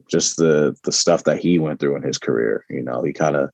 just 0.08 0.36
the 0.36 0.76
the 0.84 0.92
stuff 0.92 1.24
that 1.24 1.38
he 1.38 1.58
went 1.58 1.80
through 1.80 1.96
in 1.96 2.02
his 2.02 2.18
career. 2.18 2.64
You 2.68 2.82
know, 2.82 3.02
he 3.02 3.12
kind 3.12 3.36
of 3.36 3.50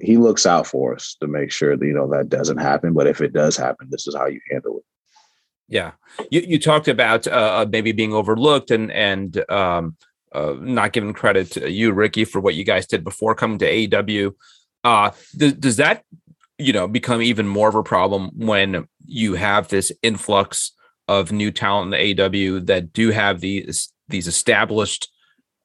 he 0.00 0.16
looks 0.16 0.44
out 0.44 0.66
for 0.66 0.94
us 0.94 1.16
to 1.20 1.26
make 1.26 1.50
sure 1.50 1.76
that 1.76 1.86
you 1.86 1.94
know 1.94 2.08
that 2.10 2.28
doesn't 2.28 2.58
happen. 2.58 2.92
But 2.92 3.06
if 3.06 3.20
it 3.20 3.32
does 3.32 3.56
happen, 3.56 3.88
this 3.90 4.06
is 4.06 4.14
how 4.14 4.26
you 4.26 4.40
handle 4.50 4.78
it. 4.78 4.84
Yeah, 5.68 5.92
you 6.30 6.40
you 6.40 6.58
talked 6.58 6.88
about 6.88 7.26
uh, 7.26 7.66
maybe 7.70 7.92
being 7.92 8.12
overlooked 8.12 8.70
and 8.70 8.92
and 8.92 9.50
um, 9.50 9.96
uh, 10.32 10.54
not 10.58 10.92
giving 10.92 11.12
credit 11.12 11.50
to 11.52 11.70
you, 11.70 11.92
Ricky, 11.92 12.24
for 12.24 12.40
what 12.40 12.54
you 12.54 12.64
guys 12.64 12.86
did 12.86 13.04
before 13.04 13.34
coming 13.34 13.58
to 13.58 13.70
AEW. 13.70 14.34
Uh, 14.84 15.10
th- 15.38 15.58
does 15.58 15.76
that 15.76 16.04
you 16.58 16.72
know 16.72 16.86
become 16.86 17.22
even 17.22 17.46
more 17.46 17.68
of 17.68 17.74
a 17.74 17.82
problem 17.82 18.30
when 18.34 18.86
you 19.06 19.34
have 19.34 19.68
this 19.68 19.92
influx 20.02 20.72
of 21.08 21.32
new 21.32 21.50
talent 21.50 21.94
in 21.94 22.14
the 22.14 22.22
AW 22.22 22.60
that 22.64 22.92
do 22.92 23.10
have 23.10 23.40
these 23.40 23.91
these 24.08 24.26
established 24.26 25.08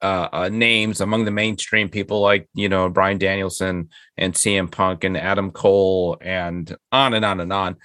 uh, 0.02 0.30
uh, 0.32 0.50
names 0.50 1.02
among 1.02 1.26
the 1.26 1.32
mainstream 1.32 1.90
people 1.90 2.22
like 2.22 2.48
you 2.54 2.70
know 2.70 2.90
Bryan 2.90 3.18
Danielson 3.18 3.90
and 4.18 4.34
CM 4.34 4.72
Punk 4.72 5.04
and 5.04 5.18
Adam 5.18 5.52
Cole 5.52 6.18
and 6.22 6.76
on 6.92 7.14
and 7.14 7.26
on 7.26 7.40
and 7.40 7.52
on. 7.52 7.78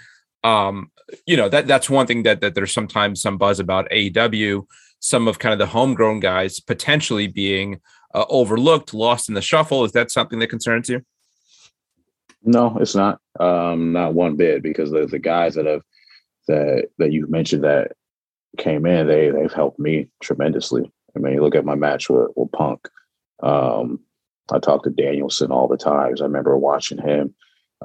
Um, 0.44 0.90
you 1.26 1.36
know 1.36 1.48
that 1.48 1.66
that's 1.66 1.88
one 1.88 2.06
thing 2.06 2.24
that 2.24 2.40
that 2.40 2.54
there's 2.54 2.72
sometimes 2.72 3.22
some 3.22 3.38
buzz 3.38 3.60
about 3.60 3.90
AEW. 3.90 4.66
Some 5.00 5.26
of 5.26 5.38
kind 5.38 5.52
of 5.52 5.58
the 5.58 5.66
homegrown 5.66 6.20
guys 6.20 6.60
potentially 6.60 7.26
being 7.26 7.80
uh, 8.14 8.24
overlooked, 8.28 8.94
lost 8.94 9.28
in 9.28 9.34
the 9.34 9.42
shuffle. 9.42 9.84
Is 9.84 9.92
that 9.92 10.12
something 10.12 10.38
that 10.38 10.48
concerns 10.48 10.88
you? 10.88 11.02
No, 12.44 12.76
it's 12.80 12.94
not. 12.94 13.20
Um, 13.40 13.92
not 13.92 14.14
one 14.14 14.36
bit 14.36 14.62
because 14.62 14.90
the 14.90 15.06
the 15.06 15.18
guys 15.18 15.54
that 15.54 15.66
have 15.66 15.82
that 16.48 16.88
that 16.98 17.12
you 17.12 17.26
mentioned 17.28 17.64
that 17.64 17.92
came 18.58 18.86
in, 18.86 19.06
they 19.06 19.30
they've 19.30 19.52
helped 19.52 19.78
me 19.78 20.08
tremendously. 20.22 20.90
I 21.16 21.18
mean, 21.18 21.40
look 21.40 21.54
at 21.54 21.64
my 21.64 21.74
match 21.74 22.08
with, 22.08 22.30
with 22.36 22.52
Punk. 22.52 22.88
Um, 23.42 24.00
I 24.50 24.58
talk 24.58 24.84
to 24.84 24.90
Danielson 24.90 25.50
all 25.50 25.68
the 25.68 25.76
times. 25.76 26.20
I 26.20 26.24
remember 26.24 26.56
watching 26.56 26.98
him 26.98 27.34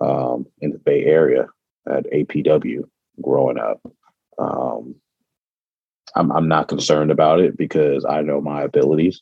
um, 0.02 0.46
in 0.60 0.72
the 0.72 0.80
Bay 0.80 1.04
Area 1.06 1.48
at 1.90 2.12
APW 2.12 2.84
growing 3.22 3.58
up. 3.58 3.82
Um, 4.38 4.96
I'm 6.16 6.32
I'm 6.32 6.48
not 6.48 6.68
concerned 6.68 7.12
about 7.12 7.40
it 7.40 7.58
because 7.58 8.06
I 8.06 8.22
know 8.22 8.42
my 8.42 8.64
abilities. 8.64 9.22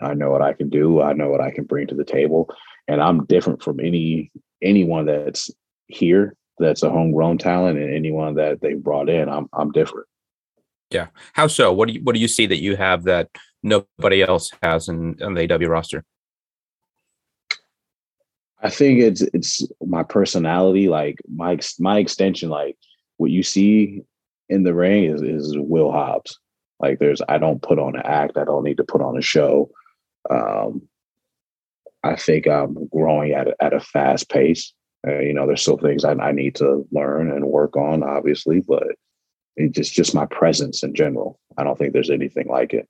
I 0.00 0.14
know 0.14 0.30
what 0.30 0.42
I 0.42 0.52
can 0.52 0.68
do. 0.68 1.00
I 1.00 1.12
know 1.12 1.28
what 1.28 1.40
I 1.40 1.50
can 1.50 1.64
bring 1.64 1.86
to 1.88 1.94
the 1.94 2.04
table, 2.04 2.48
and 2.88 3.00
I'm 3.00 3.24
different 3.26 3.62
from 3.62 3.80
any 3.80 4.30
anyone 4.62 5.06
that's 5.06 5.50
here 5.86 6.34
that's 6.58 6.82
a 6.82 6.90
homegrown 6.90 7.38
talent 7.38 7.78
and 7.78 7.92
anyone 7.92 8.34
that 8.34 8.60
they 8.60 8.74
brought 8.74 9.08
in. 9.08 9.28
I'm 9.28 9.48
I'm 9.52 9.70
different. 9.72 10.06
Yeah. 10.92 11.08
How 11.32 11.46
so? 11.46 11.72
What 11.72 11.88
do 11.88 11.94
you 11.94 12.00
what 12.02 12.14
do 12.14 12.20
you 12.20 12.28
see 12.28 12.46
that 12.46 12.60
you 12.60 12.76
have 12.76 13.04
that 13.04 13.30
nobody 13.62 14.22
else 14.22 14.50
has 14.62 14.88
in, 14.88 15.16
in 15.20 15.34
the 15.34 15.52
AW 15.52 15.68
roster? 15.68 16.04
I 18.62 18.70
think 18.70 19.00
it's 19.00 19.22
it's 19.34 19.66
my 19.84 20.02
personality, 20.02 20.88
like 20.88 21.18
my 21.34 21.58
my 21.80 21.98
extension, 21.98 22.48
like 22.48 22.76
what 23.16 23.30
you 23.30 23.42
see 23.42 24.02
in 24.48 24.62
the 24.62 24.74
ring 24.74 25.04
is 25.04 25.22
is 25.22 25.56
Will 25.56 25.90
Hobbs. 25.90 26.38
Like 26.78 26.98
there's 26.98 27.20
I 27.28 27.38
don't 27.38 27.62
put 27.62 27.78
on 27.78 27.96
an 27.96 28.02
act, 28.04 28.36
I 28.36 28.44
don't 28.44 28.64
need 28.64 28.76
to 28.76 28.84
put 28.84 29.00
on 29.00 29.16
a 29.16 29.22
show. 29.22 29.70
Um, 30.30 30.82
I 32.04 32.16
think 32.16 32.46
I'm 32.46 32.88
growing 32.88 33.32
at 33.32 33.48
a, 33.48 33.56
at 33.60 33.72
a 33.72 33.80
fast 33.80 34.28
pace. 34.28 34.72
Uh, 35.06 35.18
you 35.18 35.32
know, 35.32 35.46
there's 35.46 35.62
still 35.62 35.78
things 35.78 36.04
I, 36.04 36.12
I 36.12 36.32
need 36.32 36.54
to 36.56 36.86
learn 36.92 37.30
and 37.30 37.46
work 37.46 37.76
on, 37.76 38.02
obviously, 38.02 38.60
but 38.60 38.86
it's 39.56 39.76
just 39.76 39.92
just 39.92 40.14
my 40.14 40.26
presence 40.26 40.82
in 40.82 40.94
general. 40.94 41.38
I 41.56 41.64
don't 41.64 41.78
think 41.78 41.92
there's 41.92 42.10
anything 42.10 42.48
like 42.48 42.72
it. 42.72 42.88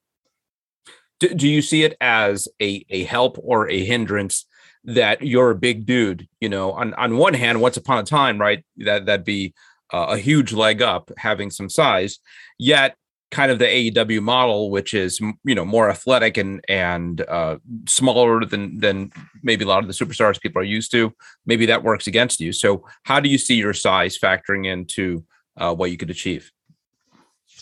Do, 1.20 1.34
do 1.34 1.48
you 1.48 1.62
see 1.62 1.84
it 1.84 1.96
as 2.00 2.48
a 2.60 2.84
a 2.90 3.04
help 3.04 3.38
or 3.42 3.68
a 3.68 3.84
hindrance 3.84 4.46
that 4.84 5.22
you're 5.22 5.50
a 5.50 5.56
big 5.56 5.86
dude? 5.86 6.28
You 6.40 6.48
know, 6.48 6.72
on 6.72 6.94
on 6.94 7.16
one 7.16 7.34
hand, 7.34 7.60
once 7.60 7.76
upon 7.76 7.98
a 7.98 8.04
time, 8.04 8.40
right, 8.40 8.64
that 8.78 9.06
that'd 9.06 9.24
be 9.24 9.54
uh, 9.92 10.06
a 10.10 10.18
huge 10.18 10.52
leg 10.52 10.82
up 10.82 11.10
having 11.18 11.50
some 11.50 11.68
size. 11.68 12.18
Yet 12.58 12.96
kind 13.32 13.50
of 13.50 13.58
the 13.58 13.64
AEW 13.64 14.20
model, 14.20 14.70
which 14.70 14.94
is 14.94 15.18
you 15.20 15.54
know 15.54 15.64
more 15.64 15.90
athletic 15.90 16.36
and 16.36 16.64
and 16.68 17.22
uh, 17.22 17.56
smaller 17.88 18.44
than 18.44 18.78
than 18.78 19.10
maybe 19.42 19.64
a 19.64 19.68
lot 19.68 19.82
of 19.82 19.88
the 19.88 20.04
superstars 20.04 20.40
people 20.40 20.60
are 20.60 20.64
used 20.64 20.92
to. 20.92 21.12
Maybe 21.46 21.66
that 21.66 21.82
works 21.82 22.06
against 22.06 22.40
you. 22.40 22.52
So 22.52 22.84
how 23.02 23.18
do 23.18 23.28
you 23.28 23.38
see 23.38 23.54
your 23.54 23.72
size 23.72 24.18
factoring 24.18 24.66
into 24.66 25.24
uh, 25.56 25.74
what 25.74 25.90
you 25.90 25.96
could 25.96 26.10
achieve? 26.10 26.50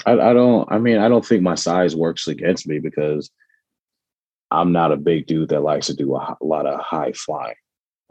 I, 0.07 0.13
I 0.13 0.33
don't. 0.33 0.71
I 0.71 0.79
mean, 0.79 0.99
I 0.99 1.09
don't 1.09 1.25
think 1.25 1.43
my 1.43 1.55
size 1.55 1.95
works 1.95 2.29
against 2.29 2.67
me 2.67 2.79
because 2.79 3.31
I'm 4.51 4.73
not 4.73 4.93
a 4.93 4.97
big 4.97 5.27
dude 5.27 5.51
that 5.51 5.63
likes 5.63 5.87
to 5.87 5.95
do 5.95 6.15
a, 6.15 6.37
a 6.41 6.45
lot 6.45 6.67
of 6.67 6.81
high 6.81 7.13
flying. 7.13 7.55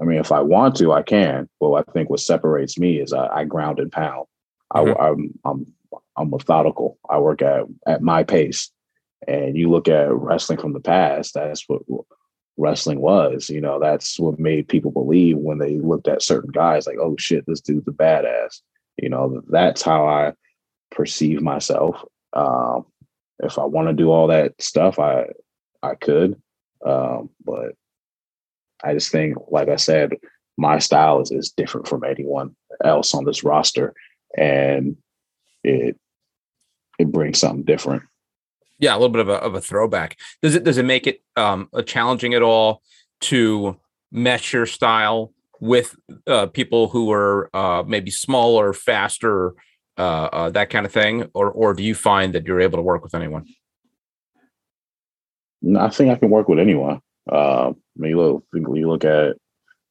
I 0.01 0.05
mean, 0.05 0.19
if 0.19 0.31
I 0.31 0.41
want 0.41 0.75
to, 0.77 0.93
I 0.93 1.01
can. 1.01 1.49
But 1.59 1.73
I 1.73 1.83
think 1.91 2.09
what 2.09 2.19
separates 2.19 2.77
me 2.77 2.99
is 2.99 3.11
I, 3.13 3.27
I 3.27 3.43
ground 3.45 3.79
and 3.79 3.91
pound. 3.91 4.27
Mm-hmm. 4.73 5.01
I, 5.01 5.07
I'm 5.07 5.39
I'm 5.45 5.73
I'm 6.17 6.29
methodical. 6.29 6.97
I 7.09 7.19
work 7.19 7.41
at 7.41 7.65
at 7.85 8.01
my 8.01 8.23
pace. 8.23 8.71
And 9.27 9.57
you 9.57 9.69
look 9.69 9.89
at 9.89 10.13
wrestling 10.13 10.59
from 10.59 10.71
the 10.71 10.79
past, 10.79 11.33
that's 11.33 11.65
what 11.67 11.81
wrestling 12.55 13.01
was. 13.01 13.49
You 13.49 13.59
know, 13.59 13.77
that's 13.79 14.17
what 14.17 14.39
made 14.39 14.69
people 14.69 14.91
believe 14.91 15.37
when 15.37 15.57
they 15.57 15.77
looked 15.79 16.07
at 16.07 16.21
certain 16.21 16.51
guys 16.51 16.87
like, 16.87 16.97
oh 17.01 17.15
shit, 17.19 17.45
this 17.45 17.59
dude's 17.59 17.87
a 17.87 17.91
badass. 17.91 18.61
You 19.01 19.09
know, 19.09 19.41
that's 19.49 19.81
how 19.81 20.07
I 20.07 20.33
perceive 20.91 21.41
myself. 21.41 22.03
Um, 22.33 22.85
if 23.39 23.57
I 23.57 23.65
want 23.65 23.87
to 23.87 23.93
do 23.93 24.11
all 24.11 24.27
that 24.27 24.61
stuff, 24.61 24.99
I 24.99 25.27
I 25.81 25.95
could. 25.95 26.41
Um, 26.85 27.29
but 27.43 27.73
I 28.83 28.93
just 28.93 29.11
think, 29.11 29.37
like 29.49 29.69
I 29.69 29.75
said, 29.75 30.13
my 30.57 30.79
style 30.79 31.21
is, 31.21 31.31
is 31.31 31.51
different 31.51 31.87
from 31.87 32.03
anyone 32.03 32.55
else 32.83 33.13
on 33.13 33.25
this 33.25 33.43
roster. 33.43 33.93
And 34.37 34.97
it 35.63 35.97
it 36.97 37.11
brings 37.11 37.39
something 37.39 37.63
different. 37.63 38.03
Yeah, 38.77 38.93
a 38.93 38.97
little 38.97 39.09
bit 39.09 39.21
of 39.21 39.29
a, 39.29 39.35
of 39.35 39.55
a 39.55 39.61
throwback. 39.61 40.17
Does 40.41 40.55
it 40.55 40.63
does 40.63 40.77
it 40.77 40.85
make 40.85 41.07
it 41.07 41.21
um, 41.35 41.69
challenging 41.85 42.33
at 42.33 42.41
all 42.41 42.81
to 43.21 43.77
mesh 44.11 44.53
your 44.53 44.65
style 44.65 45.33
with 45.59 45.95
uh, 46.27 46.47
people 46.47 46.89
who 46.89 47.11
are 47.11 47.49
uh, 47.55 47.83
maybe 47.85 48.11
smaller, 48.11 48.73
faster, 48.73 49.53
uh, 49.97 50.29
uh, 50.31 50.49
that 50.51 50.69
kind 50.69 50.85
of 50.85 50.91
thing, 50.91 51.29
or 51.33 51.51
or 51.51 51.73
do 51.73 51.83
you 51.83 51.95
find 51.95 52.33
that 52.33 52.45
you're 52.45 52.61
able 52.61 52.77
to 52.77 52.83
work 52.83 53.03
with 53.03 53.13
anyone? 53.13 53.45
I 55.77 55.89
think 55.89 56.11
I 56.11 56.15
can 56.15 56.29
work 56.29 56.47
with 56.47 56.59
anyone. 56.59 57.01
Uh, 57.29 57.69
I 57.69 57.73
mean, 57.97 58.15
look, 58.15 58.45
you 58.53 58.89
look 58.89 59.03
at 59.03 59.35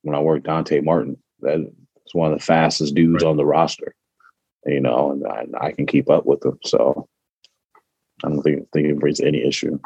when 0.02 0.16
I 0.16 0.20
worked 0.20 0.46
Dante 0.46 0.80
Martin. 0.80 1.16
That's 1.40 2.14
one 2.14 2.32
of 2.32 2.38
the 2.38 2.44
fastest 2.44 2.94
dudes 2.94 3.22
right. 3.22 3.28
on 3.28 3.36
the 3.36 3.44
roster 3.44 3.94
you 4.66 4.80
know, 4.80 5.12
and 5.12 5.26
I, 5.26 5.66
I, 5.66 5.72
can 5.72 5.86
keep 5.86 6.10
up 6.10 6.26
with 6.26 6.40
them. 6.40 6.58
So 6.64 7.08
I 8.24 8.28
don't 8.28 8.42
think, 8.42 8.70
think 8.72 8.88
it 8.88 8.98
brings 8.98 9.20
any 9.20 9.46
issue. 9.46 9.78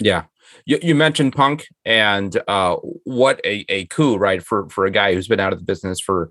Yeah. 0.00 0.24
You, 0.64 0.78
you 0.82 0.94
mentioned 0.94 1.34
Punk 1.34 1.66
and 1.84 2.40
uh, 2.48 2.76
what 3.04 3.40
a, 3.44 3.64
a 3.68 3.86
coup, 3.86 4.16
right? 4.16 4.42
For, 4.42 4.68
for 4.68 4.86
a 4.86 4.90
guy 4.90 5.14
who's 5.14 5.28
been 5.28 5.40
out 5.40 5.52
of 5.52 5.58
the 5.58 5.64
business 5.64 6.00
for 6.00 6.30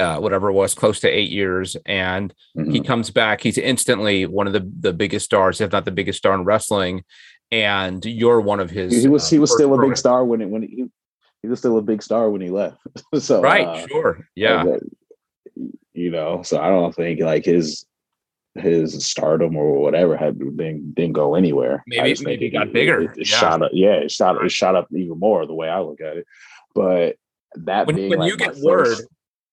uh, 0.00 0.18
whatever 0.18 0.48
it 0.48 0.54
was, 0.54 0.74
close 0.74 1.00
to 1.00 1.08
eight 1.08 1.30
years. 1.30 1.76
And 1.86 2.34
mm-hmm. 2.56 2.70
he 2.70 2.80
comes 2.80 3.10
back. 3.10 3.42
He's 3.42 3.58
instantly 3.58 4.26
one 4.26 4.46
of 4.46 4.52
the, 4.52 4.70
the 4.80 4.92
biggest 4.92 5.26
stars, 5.26 5.60
if 5.60 5.72
not 5.72 5.84
the 5.84 5.90
biggest 5.90 6.18
star 6.18 6.34
in 6.34 6.44
wrestling. 6.44 7.04
And 7.50 8.04
you're 8.04 8.40
one 8.40 8.60
of 8.60 8.70
his. 8.70 9.02
He 9.02 9.08
was, 9.08 9.24
uh, 9.24 9.30
he 9.30 9.38
was 9.38 9.52
still 9.52 9.74
a 9.74 9.86
big 9.86 9.96
star 9.96 10.24
when 10.24 10.40
it, 10.40 10.48
when 10.48 10.62
he, 10.62 10.86
he 11.42 11.48
was 11.48 11.58
still 11.58 11.78
a 11.78 11.82
big 11.82 12.02
star 12.02 12.30
when 12.30 12.40
he 12.40 12.50
left. 12.50 12.78
so, 13.18 13.40
right. 13.40 13.66
Uh, 13.66 13.86
sure. 13.86 14.28
Yeah 14.34 14.64
you 15.94 16.10
know. 16.10 16.42
So 16.42 16.60
I 16.60 16.68
don't 16.68 16.94
think 16.94 17.20
like 17.20 17.44
his 17.44 17.86
his 18.54 19.04
stardom 19.04 19.56
or 19.56 19.80
whatever 19.80 20.16
had 20.16 20.38
been 20.56 20.92
didn't 20.92 21.14
go 21.14 21.34
anywhere. 21.34 21.82
Maybe 21.86 22.16
maybe 22.22 22.46
it 22.46 22.50
got 22.50 22.72
bigger. 22.72 23.02
It, 23.02 23.10
it 23.18 23.30
yeah. 23.30 23.36
shot 23.36 23.62
up. 23.62 23.70
Yeah, 23.72 23.94
it 23.94 24.10
shot 24.10 24.42
it 24.44 24.50
shot 24.50 24.76
up 24.76 24.88
even 24.92 25.18
more 25.18 25.46
the 25.46 25.54
way 25.54 25.68
I 25.68 25.80
look 25.80 26.00
at 26.00 26.16
it. 26.18 26.26
But 26.74 27.16
that 27.56 27.86
when, 27.86 28.08
when 28.08 28.18
like 28.20 28.30
you 28.30 28.36
get 28.36 28.56
word, 28.58 28.98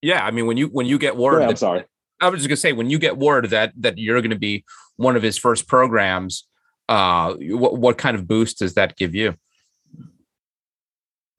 yeah, 0.02 0.24
I 0.24 0.32
mean 0.32 0.46
when 0.46 0.58
you 0.58 0.68
when 0.68 0.86
you 0.86 1.00
get 1.00 1.16
word, 1.16 1.42
yeah, 1.42 1.50
I'm 1.50 1.56
sorry. 1.56 1.86
I 2.20 2.30
was 2.30 2.40
just 2.40 2.50
gonna 2.50 2.58
say 2.58 2.74
when 2.74 2.90
you 2.90 3.00
get 3.00 3.18
word 3.18 3.50
that 3.50 3.74
that 3.78 3.98
you're 3.98 4.22
gonna 4.22 4.36
be 4.36 4.64
one 4.98 5.16
of 5.16 5.24
his 5.24 5.38
first 5.38 5.68
programs, 5.68 6.48
uh, 6.88 7.34
what 7.40 7.78
what 7.78 7.98
kind 7.98 8.16
of 8.16 8.28
boost 8.28 8.60
does 8.60 8.76
that 8.76 8.98
give 8.98 9.16
you? 9.16 9.36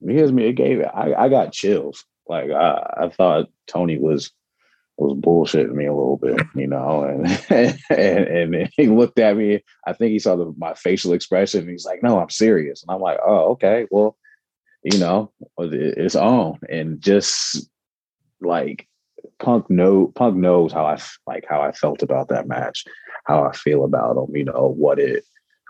Because 0.04 0.32
me, 0.32 0.46
it 0.46 0.54
gave 0.54 0.82
I, 0.82 1.14
I 1.16 1.28
got 1.28 1.52
chills. 1.52 2.04
Like 2.26 2.50
I, 2.50 3.04
I 3.04 3.08
thought 3.08 3.48
Tony 3.68 3.98
was 3.98 4.32
was 4.96 5.18
bullshitting 5.18 5.74
me 5.74 5.86
a 5.86 5.94
little 5.94 6.16
bit, 6.16 6.46
you 6.54 6.66
know, 6.66 7.04
and 7.04 7.26
and, 7.90 8.54
and 8.54 8.70
he 8.76 8.88
looked 8.88 9.18
at 9.18 9.36
me. 9.36 9.62
I 9.86 9.92
think 9.92 10.12
he 10.12 10.18
saw 10.18 10.36
the, 10.36 10.52
my 10.56 10.74
facial 10.74 11.12
expression. 11.12 11.68
He's 11.68 11.84
like, 11.84 12.02
"No, 12.02 12.18
I'm 12.18 12.30
serious," 12.30 12.82
and 12.82 12.94
I'm 12.94 13.00
like, 13.00 13.18
"Oh, 13.24 13.52
okay, 13.52 13.86
well, 13.90 14.16
you 14.82 14.98
know, 14.98 15.32
it's 15.58 16.16
on." 16.16 16.58
And 16.68 17.00
just 17.00 17.68
like 18.40 18.88
Punk 19.38 19.68
know 19.70 20.12
Punk 20.14 20.36
knows 20.36 20.72
how 20.72 20.86
I 20.86 20.98
like 21.26 21.44
how 21.48 21.62
I 21.62 21.72
felt 21.72 22.02
about 22.02 22.28
that 22.28 22.48
match, 22.48 22.84
how 23.24 23.44
I 23.44 23.52
feel 23.52 23.84
about 23.84 24.16
him, 24.16 24.36
you 24.36 24.44
know, 24.44 24.74
what 24.76 24.98
it 24.98 25.24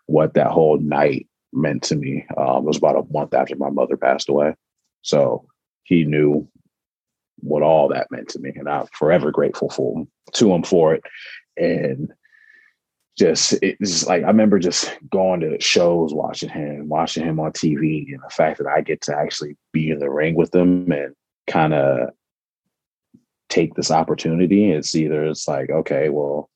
what 0.06 0.34
that 0.34 0.48
whole 0.48 0.78
night 0.78 1.26
meant 1.52 1.82
to 1.84 1.96
me. 1.96 2.26
Um, 2.36 2.58
it 2.58 2.64
was 2.64 2.78
about 2.78 2.96
a 2.96 3.12
month 3.12 3.34
after 3.34 3.56
my 3.56 3.70
mother 3.70 3.96
passed 3.96 4.28
away, 4.28 4.54
so 5.02 5.46
he 5.84 6.04
knew 6.04 6.48
what 7.42 7.62
all 7.62 7.88
that 7.88 8.10
meant 8.10 8.28
to 8.28 8.38
me. 8.38 8.52
And 8.54 8.68
I'm 8.68 8.86
forever 8.92 9.30
grateful 9.30 9.68
for 9.68 9.98
him, 9.98 10.08
to 10.34 10.54
him 10.54 10.62
for 10.62 10.94
it. 10.94 11.02
And 11.56 12.12
just 13.18 13.52
it's 13.60 14.06
like 14.06 14.22
I 14.22 14.28
remember 14.28 14.58
just 14.58 14.96
going 15.10 15.40
to 15.40 15.60
shows, 15.60 16.14
watching 16.14 16.48
him, 16.48 16.88
watching 16.88 17.24
him 17.24 17.38
on 17.40 17.52
TV, 17.52 18.06
and 18.08 18.20
the 18.24 18.30
fact 18.30 18.58
that 18.58 18.66
I 18.66 18.80
get 18.80 19.02
to 19.02 19.16
actually 19.16 19.56
be 19.72 19.90
in 19.90 19.98
the 19.98 20.10
ring 20.10 20.34
with 20.34 20.54
him 20.54 20.90
and 20.90 21.14
kind 21.46 21.74
of 21.74 22.10
take 23.50 23.74
this 23.74 23.90
opportunity. 23.90 24.70
It's 24.70 24.94
either 24.94 25.24
it's 25.26 25.46
like, 25.46 25.68
okay, 25.68 26.08
well, 26.08 26.48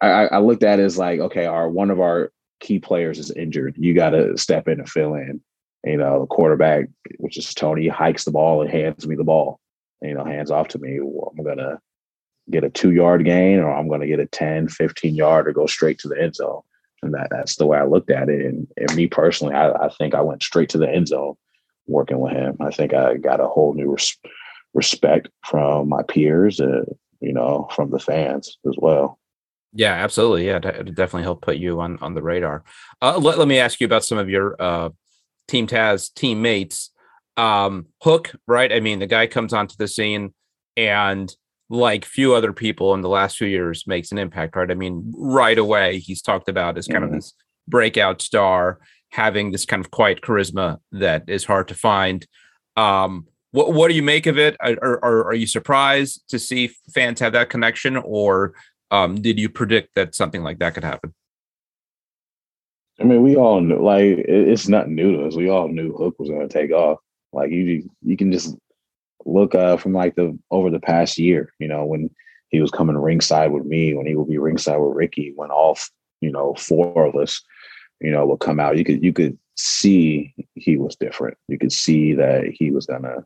I, 0.00 0.26
I 0.26 0.38
looked 0.38 0.62
at 0.62 0.80
it 0.80 0.84
as 0.84 0.96
like, 0.96 1.20
okay, 1.20 1.44
our 1.44 1.68
one 1.68 1.90
of 1.90 2.00
our 2.00 2.32
key 2.60 2.78
players 2.78 3.18
is 3.18 3.30
injured. 3.30 3.76
You 3.78 3.94
got 3.94 4.10
to 4.10 4.38
step 4.38 4.68
in 4.68 4.78
and 4.78 4.88
fill 4.88 5.14
in 5.14 5.42
you 5.84 5.96
know, 5.96 6.20
the 6.20 6.26
quarterback, 6.26 6.86
which 7.18 7.38
is 7.38 7.54
Tony, 7.54 7.88
hikes 7.88 8.24
the 8.24 8.30
ball 8.30 8.60
and 8.60 8.70
hands 8.70 9.06
me 9.06 9.16
the 9.16 9.24
ball, 9.24 9.60
you 10.02 10.14
know, 10.14 10.24
hands 10.24 10.50
off 10.50 10.68
to 10.68 10.78
me. 10.78 10.98
Well, 11.00 11.32
I'm 11.36 11.44
going 11.44 11.58
to 11.58 11.78
get 12.50 12.64
a 12.64 12.70
two 12.70 12.92
yard 12.92 13.24
gain 13.24 13.60
or 13.60 13.72
I'm 13.72 13.88
going 13.88 14.00
to 14.00 14.06
get 14.06 14.20
a 14.20 14.26
10, 14.26 14.68
15 14.68 15.14
yard 15.14 15.48
or 15.48 15.52
go 15.52 15.66
straight 15.66 15.98
to 16.00 16.08
the 16.08 16.20
end 16.20 16.34
zone. 16.34 16.62
And 17.02 17.14
that, 17.14 17.28
that's 17.30 17.56
the 17.56 17.66
way 17.66 17.78
I 17.78 17.84
looked 17.84 18.10
at 18.10 18.28
it. 18.28 18.44
And, 18.44 18.66
and 18.76 18.94
me 18.94 19.06
personally, 19.06 19.54
I, 19.54 19.70
I 19.70 19.88
think 19.88 20.14
I 20.14 20.20
went 20.20 20.42
straight 20.42 20.68
to 20.70 20.78
the 20.78 20.90
end 20.90 21.08
zone 21.08 21.34
working 21.86 22.20
with 22.20 22.32
him. 22.32 22.56
I 22.60 22.70
think 22.70 22.92
I 22.92 23.16
got 23.16 23.40
a 23.40 23.46
whole 23.46 23.72
new 23.74 23.92
res- 23.92 24.18
respect 24.74 25.28
from 25.46 25.88
my 25.88 26.02
peers, 26.02 26.60
uh, 26.60 26.84
you 27.20 27.32
know, 27.32 27.68
from 27.74 27.90
the 27.90 27.98
fans 27.98 28.58
as 28.66 28.74
well. 28.78 29.18
Yeah, 29.72 29.92
absolutely. 29.94 30.46
Yeah, 30.46 30.56
it 30.56 30.94
definitely 30.94 31.22
helped 31.22 31.42
put 31.42 31.56
you 31.56 31.80
on 31.80 31.96
on 32.00 32.14
the 32.14 32.22
radar. 32.22 32.64
Uh, 33.00 33.18
let, 33.18 33.38
let 33.38 33.46
me 33.46 33.58
ask 33.58 33.80
you 33.80 33.86
about 33.86 34.04
some 34.04 34.18
of 34.18 34.28
your 34.28 34.60
uh, 34.60 34.90
Team 35.50 35.66
Taz 35.66 36.12
teammates. 36.14 36.90
Um, 37.36 37.86
Hook, 38.02 38.32
right? 38.46 38.72
I 38.72 38.80
mean, 38.80 38.98
the 39.00 39.06
guy 39.06 39.26
comes 39.26 39.52
onto 39.52 39.74
the 39.76 39.88
scene 39.88 40.32
and 40.76 41.34
like 41.68 42.04
few 42.04 42.34
other 42.34 42.52
people 42.52 42.94
in 42.94 43.00
the 43.00 43.08
last 43.08 43.36
few 43.36 43.46
years 43.46 43.86
makes 43.86 44.12
an 44.12 44.18
impact, 44.18 44.56
right? 44.56 44.70
I 44.70 44.74
mean, 44.74 45.12
right 45.16 45.58
away 45.58 45.98
he's 45.98 46.22
talked 46.22 46.48
about 46.48 46.76
as 46.78 46.86
kind 46.86 47.04
mm-hmm. 47.04 47.14
of 47.14 47.20
this 47.20 47.34
breakout 47.68 48.20
star 48.20 48.78
having 49.10 49.50
this 49.50 49.64
kind 49.64 49.84
of 49.84 49.90
quiet 49.90 50.20
charisma 50.20 50.78
that 50.92 51.24
is 51.28 51.44
hard 51.44 51.68
to 51.68 51.74
find. 51.74 52.26
Um, 52.76 53.26
what 53.52 53.72
what 53.72 53.88
do 53.88 53.94
you 53.94 54.02
make 54.02 54.26
of 54.26 54.38
it? 54.38 54.56
Are, 54.60 54.76
are, 54.82 55.24
are 55.26 55.34
you 55.34 55.46
surprised 55.46 56.22
to 56.28 56.38
see 56.38 56.70
fans 56.94 57.18
have 57.20 57.32
that 57.32 57.50
connection, 57.50 57.96
or 57.96 58.54
um, 58.92 59.20
did 59.20 59.38
you 59.38 59.48
predict 59.48 59.94
that 59.96 60.14
something 60.14 60.42
like 60.42 60.60
that 60.60 60.74
could 60.74 60.84
happen? 60.84 61.12
I 63.00 63.04
mean, 63.04 63.22
we 63.22 63.36
all 63.36 63.60
knew, 63.60 63.82
like 63.82 64.02
it's 64.02 64.68
not 64.68 64.90
new 64.90 65.16
to 65.16 65.26
us. 65.26 65.36
We 65.36 65.48
all 65.48 65.68
knew 65.68 65.92
Hook 65.92 66.16
was 66.18 66.28
going 66.28 66.46
to 66.46 66.52
take 66.52 66.70
off. 66.70 66.98
Like 67.32 67.50
you, 67.50 67.88
you 68.02 68.16
can 68.16 68.30
just 68.30 68.56
look 69.24 69.54
uh, 69.54 69.76
from 69.76 69.92
like 69.92 70.16
the 70.16 70.38
over 70.50 70.70
the 70.70 70.80
past 70.80 71.18
year. 71.18 71.52
You 71.58 71.68
know, 71.68 71.84
when 71.84 72.10
he 72.48 72.60
was 72.60 72.70
coming 72.70 72.96
ringside 72.96 73.52
with 73.52 73.64
me, 73.64 73.94
when 73.94 74.06
he 74.06 74.14
would 74.14 74.28
be 74.28 74.38
ringside 74.38 74.78
with 74.78 74.96
Ricky, 74.96 75.32
when 75.34 75.50
all 75.50 75.78
you 76.20 76.30
know 76.30 76.54
four 76.54 77.06
of 77.06 77.16
us, 77.16 77.40
you 78.00 78.10
know, 78.10 78.26
would 78.26 78.40
come 78.40 78.60
out. 78.60 78.76
You 78.76 78.84
could 78.84 79.02
you 79.02 79.12
could 79.12 79.38
see 79.56 80.34
he 80.54 80.76
was 80.76 80.96
different. 80.96 81.38
You 81.48 81.58
could 81.58 81.72
see 81.72 82.12
that 82.14 82.44
he 82.52 82.70
was 82.70 82.86
gonna, 82.86 83.24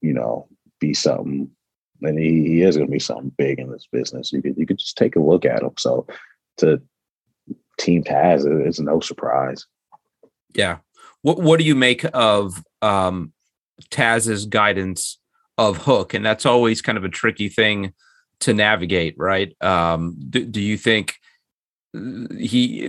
you 0.00 0.12
know, 0.12 0.48
be 0.80 0.92
something, 0.92 1.48
and 2.02 2.18
he, 2.18 2.46
he 2.48 2.62
is 2.62 2.76
gonna 2.76 2.90
be 2.90 2.98
something 2.98 3.32
big 3.38 3.60
in 3.60 3.70
this 3.70 3.86
business. 3.92 4.32
You 4.32 4.42
could 4.42 4.56
you 4.56 4.66
could 4.66 4.78
just 4.78 4.96
take 4.96 5.14
a 5.14 5.20
look 5.20 5.44
at 5.44 5.62
him. 5.62 5.72
So 5.78 6.06
to 6.58 6.82
Team 7.78 8.02
Taz 8.02 8.66
is 8.66 8.80
no 8.80 9.00
surprise. 9.00 9.66
Yeah. 10.54 10.78
What 11.22 11.40
What 11.40 11.58
do 11.58 11.64
you 11.64 11.74
make 11.74 12.04
of 12.12 12.62
um, 12.82 13.32
Taz's 13.90 14.46
guidance 14.46 15.18
of 15.56 15.78
Hook? 15.78 16.14
And 16.14 16.24
that's 16.24 16.46
always 16.46 16.82
kind 16.82 16.98
of 16.98 17.04
a 17.04 17.08
tricky 17.08 17.48
thing 17.48 17.92
to 18.40 18.54
navigate, 18.54 19.14
right? 19.16 19.54
Um, 19.62 20.16
do, 20.28 20.44
do 20.44 20.60
you 20.60 20.76
think 20.76 21.16
he 22.38 22.84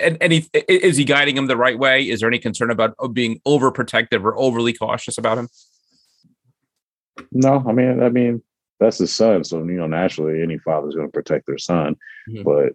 and, 0.00 0.16
and 0.20 0.32
he, 0.32 0.48
is 0.68 0.96
he 0.96 1.04
guiding 1.04 1.36
him 1.36 1.46
the 1.46 1.56
right 1.56 1.78
way? 1.78 2.08
Is 2.08 2.20
there 2.20 2.28
any 2.28 2.38
concern 2.38 2.70
about 2.70 2.94
being 3.12 3.40
overprotective 3.46 4.24
or 4.24 4.36
overly 4.38 4.72
cautious 4.72 5.18
about 5.18 5.38
him? 5.38 5.48
No, 7.30 7.62
I 7.68 7.72
mean, 7.72 8.02
I 8.02 8.08
mean, 8.08 8.42
that's 8.80 8.98
his 8.98 9.14
son. 9.14 9.44
So, 9.44 9.58
you 9.58 9.74
know, 9.74 9.86
naturally 9.86 10.42
any 10.42 10.58
father's 10.58 10.94
going 10.94 11.06
to 11.06 11.12
protect 11.12 11.46
their 11.46 11.58
son. 11.58 11.94
Mm-hmm. 12.28 12.42
But 12.42 12.72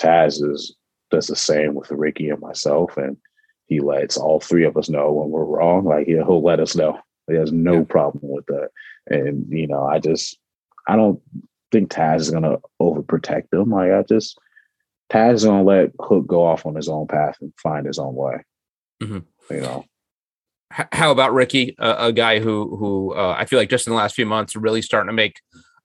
Taz 0.00 0.42
is 0.42 0.74
does 1.10 1.26
the 1.26 1.36
same 1.36 1.74
with 1.74 1.90
Ricky 1.90 2.30
and 2.30 2.40
myself, 2.40 2.96
and 2.96 3.16
he 3.66 3.80
lets 3.80 4.16
all 4.16 4.40
three 4.40 4.64
of 4.64 4.76
us 4.76 4.88
know 4.88 5.12
when 5.12 5.30
we're 5.30 5.44
wrong. 5.44 5.84
Like 5.84 6.06
he'll, 6.06 6.24
he'll 6.24 6.42
let 6.42 6.60
us 6.60 6.74
know. 6.74 6.98
He 7.28 7.36
has 7.36 7.52
no 7.52 7.78
yeah. 7.78 7.84
problem 7.84 8.22
with 8.24 8.46
that. 8.46 8.70
And 9.06 9.46
you 9.48 9.66
know, 9.66 9.84
I 9.84 9.98
just 9.98 10.38
I 10.88 10.96
don't 10.96 11.20
think 11.72 11.90
Taz 11.90 12.20
is 12.20 12.30
gonna 12.30 12.58
overprotect 12.80 13.52
him. 13.52 13.70
Like 13.70 13.92
I 13.92 14.02
just 14.02 14.38
Taz 15.10 15.34
is 15.34 15.44
gonna 15.44 15.62
let 15.62 15.90
Hook 16.00 16.26
go 16.26 16.44
off 16.44 16.66
on 16.66 16.74
his 16.74 16.88
own 16.88 17.06
path 17.06 17.36
and 17.40 17.52
find 17.62 17.86
his 17.86 17.98
own 17.98 18.14
way. 18.14 18.44
Mm-hmm. 19.02 19.54
You 19.54 19.60
know. 19.60 19.84
How 20.92 21.10
about 21.10 21.32
Ricky, 21.32 21.74
a, 21.78 22.06
a 22.06 22.12
guy 22.12 22.38
who 22.38 22.76
who 22.76 23.14
uh, 23.14 23.34
I 23.36 23.44
feel 23.44 23.58
like 23.58 23.70
just 23.70 23.86
in 23.86 23.92
the 23.92 23.96
last 23.96 24.14
few 24.14 24.26
months 24.26 24.54
really 24.54 24.82
starting 24.82 25.08
to 25.08 25.12
make 25.12 25.40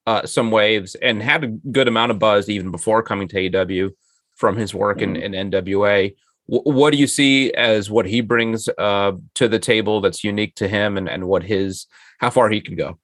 uh, 0.06 0.24
some 0.26 0.52
waves 0.52 0.94
and 0.96 1.22
had 1.22 1.44
a 1.44 1.48
good 1.48 1.88
amount 1.88 2.12
of 2.12 2.20
buzz 2.20 2.48
even 2.48 2.70
before 2.70 3.02
coming 3.02 3.26
to 3.28 3.36
AEW 3.36 3.90
from 4.36 4.56
his 4.56 4.74
work 4.74 5.02
in, 5.02 5.14
mm-hmm. 5.14 5.34
in 5.34 5.50
NWA. 5.50 6.14
W- 6.48 6.78
what 6.78 6.92
do 6.92 6.98
you 6.98 7.06
see 7.06 7.52
as 7.54 7.90
what 7.90 8.06
he 8.06 8.20
brings 8.20 8.68
uh, 8.78 9.12
to 9.34 9.48
the 9.48 9.58
table 9.58 10.00
that's 10.00 10.22
unique 10.22 10.54
to 10.56 10.68
him, 10.68 10.96
and, 10.96 11.08
and 11.08 11.26
what 11.26 11.42
his 11.42 11.86
how 12.18 12.30
far 12.30 12.48
he 12.48 12.60
can 12.60 12.76
go? 12.76 12.98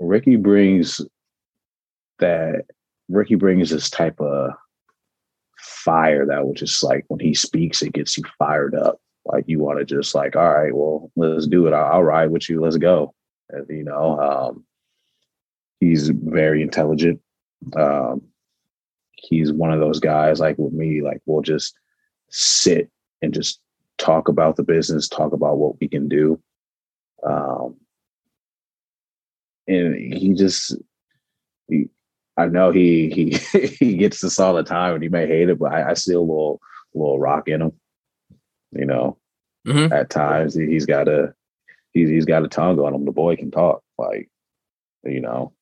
Ricky 0.00 0.36
brings 0.36 1.00
that. 2.18 2.64
Ricky 3.10 3.36
brings 3.36 3.70
this 3.70 3.88
type 3.88 4.20
of 4.20 4.50
fire 5.58 6.26
that 6.26 6.46
was 6.46 6.58
just 6.58 6.82
like 6.82 7.04
when 7.08 7.20
he 7.20 7.34
speaks, 7.34 7.82
it 7.82 7.92
gets 7.92 8.16
you 8.16 8.24
fired 8.38 8.74
up. 8.74 9.00
Like 9.24 9.44
you 9.46 9.60
want 9.60 9.78
to 9.78 9.84
just 9.84 10.14
like, 10.14 10.36
all 10.36 10.52
right, 10.52 10.74
well, 10.74 11.10
let's 11.16 11.46
do 11.46 11.66
it. 11.66 11.72
I'll, 11.72 11.94
I'll 11.94 12.02
ride 12.02 12.30
with 12.30 12.48
you. 12.48 12.60
Let's 12.60 12.76
go. 12.76 13.14
And, 13.50 13.66
you 13.68 13.84
know, 13.84 14.18
um, 14.20 14.64
he's 15.80 16.08
very 16.08 16.62
intelligent. 16.62 17.20
Um, 17.76 18.27
he's 19.20 19.52
one 19.52 19.72
of 19.72 19.80
those 19.80 20.00
guys 20.00 20.40
like 20.40 20.56
with 20.58 20.72
me, 20.72 21.02
like 21.02 21.20
we'll 21.26 21.42
just 21.42 21.74
sit 22.30 22.90
and 23.22 23.34
just 23.34 23.60
talk 23.98 24.28
about 24.28 24.56
the 24.56 24.62
business, 24.62 25.08
talk 25.08 25.32
about 25.32 25.58
what 25.58 25.80
we 25.80 25.88
can 25.88 26.08
do. 26.08 26.40
Um, 27.24 27.76
and 29.66 29.94
he 29.94 30.34
just, 30.34 30.76
he, 31.68 31.88
I 32.36 32.46
know 32.46 32.70
he 32.70 33.10
he 33.10 33.58
he 33.80 33.96
gets 33.96 34.20
this 34.20 34.38
all 34.38 34.54
the 34.54 34.62
time, 34.62 34.94
and 34.94 35.02
he 35.02 35.08
may 35.08 35.26
hate 35.26 35.48
it, 35.48 35.58
but 35.58 35.72
I, 35.72 35.90
I 35.90 35.94
see 35.94 36.14
a 36.14 36.20
little 36.20 36.60
little 36.94 37.18
rock 37.18 37.48
in 37.48 37.62
him. 37.62 37.72
You 38.72 38.86
know, 38.86 39.18
mm-hmm. 39.66 39.92
at 39.92 40.10
times 40.10 40.54
he's 40.54 40.86
got 40.86 41.08
a 41.08 41.34
he's 41.92 42.08
he's 42.08 42.24
got 42.24 42.44
a 42.44 42.48
tongue 42.48 42.78
on 42.78 42.94
him. 42.94 43.04
The 43.04 43.12
boy 43.12 43.36
can 43.36 43.50
talk, 43.50 43.82
like 43.98 44.30
you 45.04 45.20
know. 45.20 45.52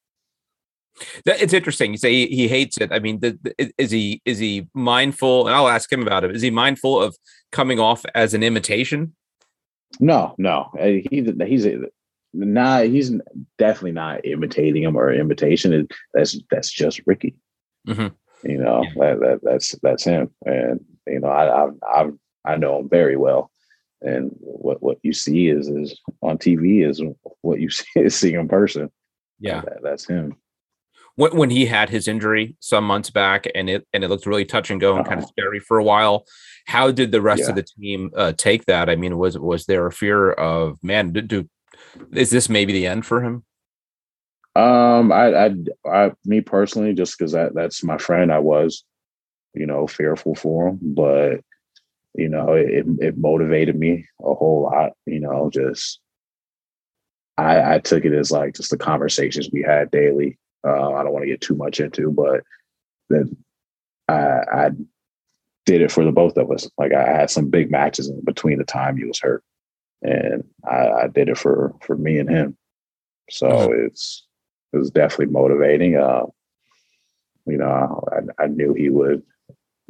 It's 1.25 1.53
interesting. 1.53 1.93
You 1.93 1.99
say 1.99 2.13
he, 2.13 2.27
he 2.35 2.49
hates 2.49 2.79
it. 2.79 2.93
I 2.93 2.99
mean, 2.99 3.21
the, 3.21 3.39
the, 3.43 3.73
is 3.79 3.91
he 3.91 4.23
is 4.25 4.39
he 4.39 4.69
mindful? 4.75 5.47
And 5.47 5.55
I'll 5.55 5.69
ask 5.69 5.93
him 5.93 6.03
about 6.03 6.25
it. 6.25 6.35
Is 6.35 6.43
he 6.43 6.51
mindful 6.51 7.03
of 7.03 7.17
coming 7.53 7.79
off 7.79 8.05
as 8.15 8.35
an 8.35 8.43
imitation? 8.43 9.15
No, 10.01 10.35
no. 10.39 10.71
Uh, 10.79 10.87
he 10.87 11.07
he's 11.11 11.69
not. 12.33 12.85
He's 12.85 13.13
definitely 13.59 13.93
not 13.93 14.25
imitating 14.25 14.83
him 14.83 14.97
or 14.97 15.13
imitation. 15.13 15.87
That's 16.15 16.39
that's 16.51 16.71
just 16.71 17.01
Ricky. 17.07 17.35
Mm-hmm. 17.87 18.49
You 18.49 18.59
know, 18.59 18.83
yeah. 18.83 18.91
that, 18.97 19.21
that, 19.21 19.41
that's 19.43 19.75
that's 19.83 20.05
him. 20.05 20.31
And 20.45 20.85
you 21.07 21.21
know, 21.21 21.29
I 21.29 21.65
I 21.65 21.71
I 21.87 22.11
I 22.45 22.57
know 22.57 22.81
him 22.81 22.89
very 22.89 23.17
well. 23.17 23.51
And 24.03 24.31
what 24.41 24.83
what 24.83 24.99
you 25.03 25.13
see 25.13 25.49
is 25.49 25.69
is 25.69 26.01
on 26.23 26.39
TV 26.39 26.89
is 26.89 27.03
what 27.43 27.61
you 27.61 27.71
see, 27.71 28.09
see 28.09 28.35
in 28.35 28.49
person. 28.49 28.91
Yeah, 29.39 29.61
that, 29.61 29.83
that's 29.83 30.07
him 30.07 30.37
when, 31.17 31.37
when 31.37 31.51
he 31.51 31.67
had 31.67 31.91
his 31.91 32.07
injury 32.07 32.57
some 32.61 32.85
months 32.85 33.11
back 33.11 33.47
and 33.55 33.69
it 33.69 33.87
and 33.93 34.05
it 34.05 34.09
looked 34.09 34.27
really 34.27 34.45
touch 34.45 34.71
and 34.71 34.81
go 34.81 34.93
and 34.93 35.01
uh-huh. 35.01 35.09
kind 35.09 35.23
of 35.23 35.29
scary 35.29 35.59
for 35.59 35.79
a 35.79 35.85
while 35.85 36.25
how 36.67 36.91
did 36.91 37.11
the 37.11 37.21
rest 37.21 37.43
yeah. 37.43 37.49
of 37.49 37.57
the 37.57 37.63
team 37.63 38.11
uh, 38.17 38.33
take 38.33 38.65
that 38.67 38.89
i 38.89 38.95
mean 38.95 39.19
was 39.19 39.39
was 39.39 39.67
there 39.67 39.87
a 39.87 39.93
fear 39.93 40.31
of 40.33 40.79
man 40.83 41.13
do, 41.13 41.21
do 41.21 41.49
is 42.13 42.31
this 42.31 42.49
maybe 42.49 42.73
the 42.73 42.87
end 42.87 43.05
for 43.05 43.23
him 43.23 43.45
um 44.55 45.11
i 45.11 45.47
i, 45.47 45.55
I 45.91 46.13
me 46.25 46.41
personally 46.41 46.95
just 46.95 47.19
because 47.19 47.33
that 47.33 47.55
that's 47.55 47.83
my 47.83 47.99
friend 47.99 48.33
i 48.33 48.39
was 48.39 48.85
you 49.55 49.67
know 49.67 49.87
fearful 49.87 50.35
for 50.35 50.69
him 50.69 50.79
but 50.83 51.41
you 52.15 52.29
know 52.29 52.53
it, 52.53 52.87
it 52.99 53.19
motivated 53.19 53.79
me 53.79 54.07
a 54.21 54.35
whole 54.35 54.63
lot 54.63 54.93
you 55.07 55.21
know 55.21 55.51
just 55.53 56.01
I, 57.39 57.75
I 57.75 57.79
took 57.81 58.07
it 58.07 58.15
as 58.15 58.31
like 58.31 58.55
just 58.55 58.71
the 58.71 58.79
conversations 58.79 59.51
we 59.53 59.61
had 59.61 59.91
daily 59.91 60.39
uh, 60.67 60.93
I 60.93 61.03
don't 61.03 61.13
want 61.13 61.23
to 61.23 61.31
get 61.31 61.41
too 61.41 61.55
much 61.55 61.81
into, 61.81 62.11
but 62.11 62.43
that 63.11 63.35
I, 64.09 64.67
I 64.67 64.71
did 65.65 65.83
it 65.83 65.93
for 65.93 66.05
the 66.05 66.13
both 66.13 66.37
of 66.37 66.51
us. 66.51 66.69
Like 66.79 66.93
I 66.93 67.05
had 67.05 67.31
some 67.31 67.51
big 67.51 67.71
matches 67.71 68.09
in 68.09 68.21
between 68.25 68.59
the 68.59 68.65
time 68.65 68.97
he 68.97 69.05
was 69.05 69.21
hurt, 69.21 69.45
and 70.03 70.45
I, 70.65 70.89
I 70.89 71.09
did 71.09 71.29
it 71.29 71.39
for 71.39 71.75
for 71.83 71.97
me 71.97 72.19
and 72.19 72.29
him. 72.29 72.57
So 73.31 73.49
mm-hmm. 73.49 73.87
it's 73.87 74.27
it 74.73 74.79
was 74.79 74.91
definitely 74.91 75.33
motivating. 75.33 75.97
Uh, 75.97 76.27
you 77.47 77.59
know, 77.59 78.05
I, 78.13 78.45
I 78.45 78.47
knew 78.49 78.75
he 78.75 78.89
would. 78.89 79.23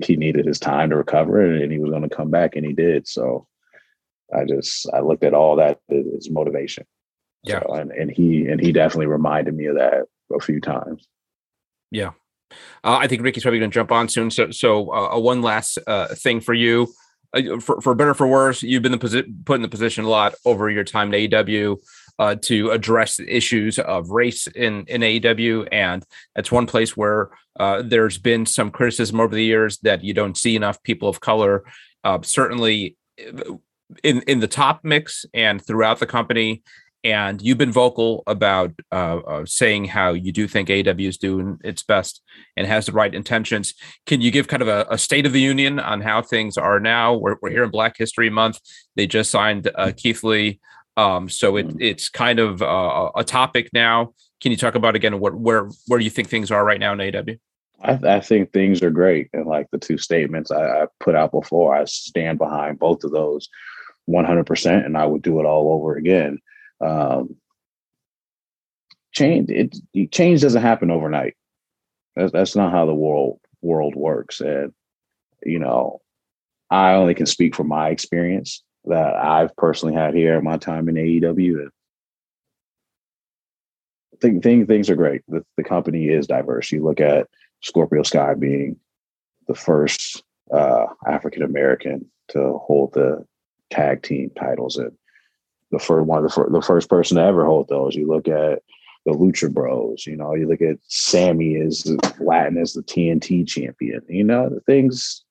He 0.04 0.16
needed 0.16 0.44
his 0.44 0.58
time 0.58 0.90
to 0.90 0.96
recover, 0.96 1.40
and 1.40 1.72
he 1.72 1.78
was 1.78 1.90
going 1.90 2.06
to 2.06 2.14
come 2.14 2.30
back, 2.30 2.54
and 2.54 2.66
he 2.66 2.74
did. 2.74 3.08
So 3.08 3.46
I 4.34 4.44
just 4.44 4.86
I 4.92 5.00
looked 5.00 5.24
at 5.24 5.34
all 5.34 5.56
that 5.56 5.80
as 5.90 6.28
motivation. 6.30 6.84
Yeah, 7.44 7.60
so, 7.60 7.74
and 7.74 7.92
and 7.92 8.10
he 8.10 8.46
and 8.46 8.60
he 8.60 8.72
definitely 8.72 9.06
reminded 9.06 9.54
me 9.54 9.66
of 9.66 9.76
that 9.76 10.04
a 10.34 10.40
few 10.40 10.60
times. 10.60 11.06
Yeah. 11.90 12.10
Uh, 12.84 12.98
I 13.00 13.06
think 13.06 13.22
Ricky's 13.22 13.42
probably 13.42 13.58
going 13.58 13.70
to 13.70 13.74
jump 13.74 13.92
on 13.92 14.08
soon. 14.08 14.30
So, 14.30 14.50
so 14.50 14.92
uh, 14.92 15.18
one 15.18 15.42
last 15.42 15.78
uh, 15.86 16.08
thing 16.14 16.40
for 16.40 16.54
you, 16.54 16.88
uh, 17.34 17.58
for, 17.60 17.80
for 17.80 17.94
better 17.94 18.14
for 18.14 18.26
worse, 18.26 18.62
you've 18.62 18.82
been 18.82 18.92
the 18.92 18.98
posi- 18.98 19.44
put 19.44 19.56
in 19.56 19.62
the 19.62 19.68
position 19.68 20.04
a 20.04 20.08
lot 20.08 20.34
over 20.44 20.70
your 20.70 20.84
time 20.84 21.12
in 21.12 21.30
AEW 21.30 21.76
uh, 22.18 22.36
to 22.42 22.70
address 22.70 23.16
the 23.16 23.36
issues 23.36 23.78
of 23.78 24.10
race 24.10 24.46
in 24.46 24.84
in 24.86 25.02
AEW, 25.02 25.68
and 25.70 26.02
that's 26.34 26.50
one 26.50 26.66
place 26.66 26.96
where 26.96 27.30
uh, 27.60 27.82
there's 27.82 28.16
been 28.16 28.46
some 28.46 28.70
criticism 28.70 29.20
over 29.20 29.34
the 29.34 29.44
years 29.44 29.78
that 29.78 30.02
you 30.02 30.14
don't 30.14 30.38
see 30.38 30.56
enough 30.56 30.82
people 30.82 31.08
of 31.10 31.20
color. 31.20 31.64
certainly, 32.22 32.96
in 34.02 34.22
in 34.22 34.40
the 34.40 34.48
top 34.48 34.80
mix 34.82 35.26
and 35.34 35.64
throughout 35.64 35.98
the 35.98 36.06
company 36.06 36.62
and 37.06 37.40
you've 37.40 37.56
been 37.56 37.70
vocal 37.70 38.24
about 38.26 38.72
uh, 38.90 39.18
uh, 39.18 39.44
saying 39.46 39.84
how 39.84 40.12
you 40.12 40.32
do 40.32 40.48
think 40.48 40.68
AW 40.68 40.98
is 40.98 41.16
doing 41.16 41.56
its 41.62 41.84
best 41.84 42.20
and 42.56 42.66
has 42.66 42.86
the 42.86 42.92
right 42.92 43.14
intentions. 43.14 43.74
Can 44.06 44.20
you 44.20 44.32
give 44.32 44.48
kind 44.48 44.60
of 44.60 44.66
a, 44.66 44.84
a 44.90 44.98
state 44.98 45.24
of 45.24 45.32
the 45.32 45.40
union 45.40 45.78
on 45.78 46.00
how 46.00 46.20
things 46.20 46.58
are 46.58 46.80
now? 46.80 47.14
We're, 47.14 47.36
we're 47.40 47.50
here 47.50 47.62
in 47.62 47.70
Black 47.70 47.96
History 47.96 48.28
Month. 48.28 48.58
They 48.96 49.06
just 49.06 49.30
signed 49.30 49.70
uh, 49.76 49.92
Keith 49.96 50.24
Lee. 50.24 50.58
Um, 50.96 51.28
so 51.28 51.56
it, 51.56 51.68
mm. 51.68 51.76
it's 51.78 52.08
kind 52.08 52.40
of 52.40 52.60
uh, 52.60 53.10
a 53.14 53.22
topic 53.22 53.70
now. 53.72 54.12
can 54.40 54.50
you 54.50 54.56
talk 54.56 54.74
about 54.74 54.96
again 54.96 55.20
what 55.20 55.34
where 55.34 55.68
where 55.86 56.00
you 56.00 56.10
think 56.10 56.28
things 56.28 56.50
are 56.50 56.64
right 56.64 56.80
now 56.80 56.92
in 56.92 57.00
AW? 57.00 57.34
I, 57.82 58.16
I 58.16 58.20
think 58.20 58.52
things 58.52 58.82
are 58.82 58.90
great, 58.90 59.28
and 59.32 59.46
like 59.46 59.68
the 59.70 59.78
two 59.78 59.98
statements 59.98 60.50
I, 60.50 60.82
I 60.82 60.86
put 60.98 61.14
out 61.14 61.30
before, 61.30 61.76
I 61.76 61.84
stand 61.84 62.38
behind 62.38 62.80
both 62.80 63.04
of 63.04 63.12
those 63.12 63.48
100%, 64.10 64.84
and 64.84 64.98
I 64.98 65.06
would 65.06 65.22
do 65.22 65.38
it 65.38 65.46
all 65.46 65.72
over 65.72 65.94
again. 65.94 66.40
Um, 66.80 67.36
change 69.12 69.50
it 69.50 69.76
change 70.12 70.42
doesn't 70.42 70.62
happen 70.62 70.90
overnight. 70.90 71.34
That's, 72.14 72.32
that's 72.32 72.56
not 72.56 72.72
how 72.72 72.86
the 72.86 72.94
world 72.94 73.40
world 73.62 73.94
works, 73.94 74.40
and 74.40 74.72
you 75.44 75.58
know, 75.58 76.00
I 76.70 76.94
only 76.94 77.14
can 77.14 77.26
speak 77.26 77.54
from 77.54 77.68
my 77.68 77.88
experience 77.88 78.62
that 78.84 79.16
I've 79.16 79.54
personally 79.56 79.94
had 79.94 80.14
here 80.14 80.38
in 80.38 80.44
my 80.44 80.58
time 80.58 80.88
in 80.88 80.94
AEW. 80.94 81.68
think, 84.20 84.42
think 84.42 84.66
things 84.66 84.88
are 84.88 84.96
great. 84.96 85.22
The, 85.28 85.44
the 85.56 85.64
company 85.64 86.08
is 86.08 86.26
diverse. 86.26 86.70
You 86.72 86.82
look 86.82 87.00
at 87.00 87.28
Scorpio 87.62 88.02
Sky 88.02 88.34
being 88.34 88.76
the 89.48 89.54
first 89.54 90.22
uh, 90.52 90.86
African 91.06 91.42
American 91.42 92.10
to 92.28 92.58
hold 92.58 92.92
the 92.94 93.24
tag 93.70 94.02
team 94.02 94.30
titles 94.38 94.76
and 94.76 94.92
the 95.70 95.78
first 95.78 96.06
one, 96.06 96.22
the, 96.22 96.28
fir- 96.28 96.50
the 96.50 96.62
first 96.62 96.88
person 96.88 97.16
to 97.16 97.22
ever 97.22 97.44
hold 97.44 97.68
those. 97.68 97.94
You 97.94 98.08
look 98.08 98.28
at 98.28 98.62
the 99.04 99.12
Lucha 99.12 99.52
Bros. 99.52 100.06
You 100.06 100.16
know, 100.16 100.34
you 100.34 100.48
look 100.48 100.60
at 100.60 100.78
Sammy 100.88 101.56
as 101.56 101.86
Latin 102.20 102.58
as 102.58 102.72
the 102.72 102.82
TNT 102.82 103.46
champion. 103.46 104.02
You 104.08 104.24
know, 104.24 104.48
the 104.48 104.60
things 104.60 105.24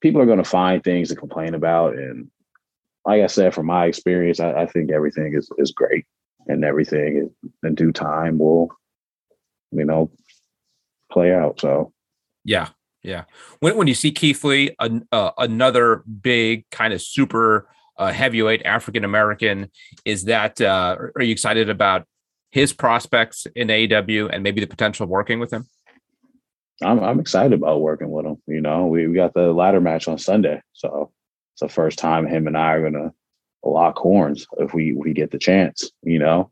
people 0.00 0.20
are 0.20 0.26
going 0.26 0.38
to 0.38 0.44
find 0.44 0.82
things 0.82 1.08
to 1.10 1.16
complain 1.16 1.54
about, 1.54 1.96
and 1.96 2.30
like 3.06 3.22
I 3.22 3.26
said, 3.26 3.54
from 3.54 3.66
my 3.66 3.86
experience, 3.86 4.40
I, 4.40 4.52
I 4.52 4.66
think 4.66 4.90
everything 4.90 5.34
is 5.34 5.50
is 5.58 5.70
great, 5.70 6.06
and 6.46 6.64
everything 6.64 7.28
is, 7.28 7.50
in 7.62 7.74
due 7.74 7.92
time 7.92 8.38
will, 8.38 8.68
you 9.70 9.84
know, 9.84 10.10
play 11.12 11.34
out. 11.34 11.60
So, 11.60 11.92
yeah, 12.44 12.68
yeah. 13.02 13.24
When 13.60 13.76
when 13.76 13.86
you 13.86 13.94
see 13.94 14.12
Keith 14.12 14.42
Lee, 14.44 14.74
an, 14.78 15.06
uh, 15.12 15.32
another 15.38 16.04
big 16.22 16.68
kind 16.70 16.92
of 16.92 17.02
super 17.02 17.68
uh, 18.00 18.12
heavyweight 18.12 18.62
African 18.64 19.04
American, 19.04 19.70
is 20.04 20.24
that 20.24 20.60
uh, 20.60 20.96
are 21.14 21.22
you 21.22 21.32
excited 21.32 21.68
about 21.68 22.06
his 22.50 22.72
prospects 22.72 23.46
in 23.54 23.68
AEW 23.68 24.30
and 24.32 24.42
maybe 24.42 24.60
the 24.60 24.66
potential 24.66 25.04
of 25.04 25.10
working 25.10 25.38
with 25.38 25.52
him? 25.52 25.66
I'm 26.82 26.98
I'm 27.04 27.20
excited 27.20 27.52
about 27.52 27.82
working 27.82 28.10
with 28.10 28.24
him. 28.24 28.38
You 28.46 28.62
know, 28.62 28.86
we, 28.86 29.06
we 29.06 29.14
got 29.14 29.34
the 29.34 29.52
ladder 29.52 29.82
match 29.82 30.08
on 30.08 30.16
Sunday, 30.16 30.62
so 30.72 31.12
it's 31.52 31.60
the 31.60 31.68
first 31.68 31.98
time 31.98 32.26
him 32.26 32.46
and 32.46 32.56
I 32.56 32.72
are 32.72 32.90
gonna 32.90 33.12
lock 33.62 33.98
horns 33.98 34.46
if 34.58 34.72
we 34.72 34.94
we 34.94 35.12
get 35.12 35.30
the 35.30 35.38
chance. 35.38 35.90
You 36.02 36.18
know, 36.18 36.50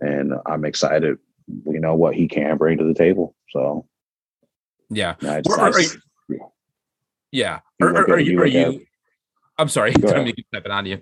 and 0.00 0.34
I'm 0.44 0.66
excited. 0.66 1.16
You 1.46 1.80
know 1.80 1.94
what 1.94 2.14
he 2.14 2.28
can 2.28 2.58
bring 2.58 2.76
to 2.76 2.84
the 2.84 2.94
table. 2.94 3.34
So 3.52 3.86
yeah, 4.90 5.14
nice. 5.22 5.46
are 5.46 5.80
you, 5.80 5.88
yeah. 7.32 7.60
Are, 7.80 7.88
are, 7.88 8.10
are 8.10 8.20
you? 8.20 8.38
Are 8.42 8.46
you? 8.46 8.84
I'm 9.60 9.68
sorry, 9.68 9.92
I'm 10.04 10.32
stepping 10.52 10.72
on 10.72 10.86
you 10.86 11.00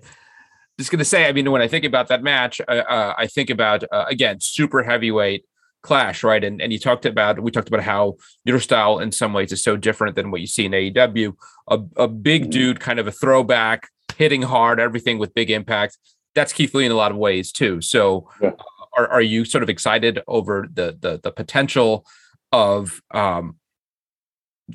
just 0.78 0.90
going 0.93 1.01
to 1.01 1.05
say, 1.05 1.28
I 1.28 1.32
mean, 1.32 1.51
when 1.51 1.60
I 1.60 1.68
think 1.68 1.85
about 1.85 2.09
that 2.09 2.22
match, 2.22 2.60
uh, 2.66 2.70
uh, 2.70 3.14
I 3.18 3.26
think 3.26 3.51
about 3.51 3.82
uh, 3.93 4.05
again 4.09 4.39
super 4.40 4.82
heavyweight 4.82 5.44
clash, 5.82 6.22
right? 6.22 6.43
And 6.43 6.62
and 6.62 6.72
you 6.72 6.78
talked 6.78 7.05
about 7.05 7.40
we 7.40 7.51
talked 7.51 7.68
about 7.68 7.82
how 7.82 8.14
your 8.44 8.60
style 8.60 9.01
in 9.01 9.10
some 9.10 9.32
ways 9.32 9.52
is 9.52 9.62
so 9.62 9.76
different 9.76 10.14
than 10.14 10.30
what 10.30 10.40
you 10.40 10.47
see 10.47 10.66
in 10.66 10.72
AEW. 10.72 11.35
A, 11.68 11.80
a 11.97 12.09
big 12.09 12.43
mm-hmm. 12.43 12.51
dude, 12.51 12.80
kind 12.80 13.01
of 13.01 13.09
a 13.09 13.12
throwback, 13.12 13.89
hitting 14.16 14.43
hard, 14.43 14.78
everything 14.78 15.18
with 15.18 15.35
big 15.35 15.51
impact. 15.51 15.98
That's 16.35 16.52
Keith 16.52 16.74
Lee 16.74 16.86
in 16.86 16.93
a 16.93 16.97
lot 16.97 17.10
of 17.10 17.16
ways 17.16 17.51
too. 17.51 17.80
So, 17.80 18.30
yeah. 18.40 18.52
are 18.97 19.09
are 19.09 19.22
you 19.22 19.44
sort 19.44 19.64
of 19.64 19.68
excited 19.68 20.20
over 20.28 20.68
the 20.72 20.97
the 20.98 21.18
the 21.20 21.32
potential 21.32 22.06
of 22.52 23.01
um, 23.12 23.56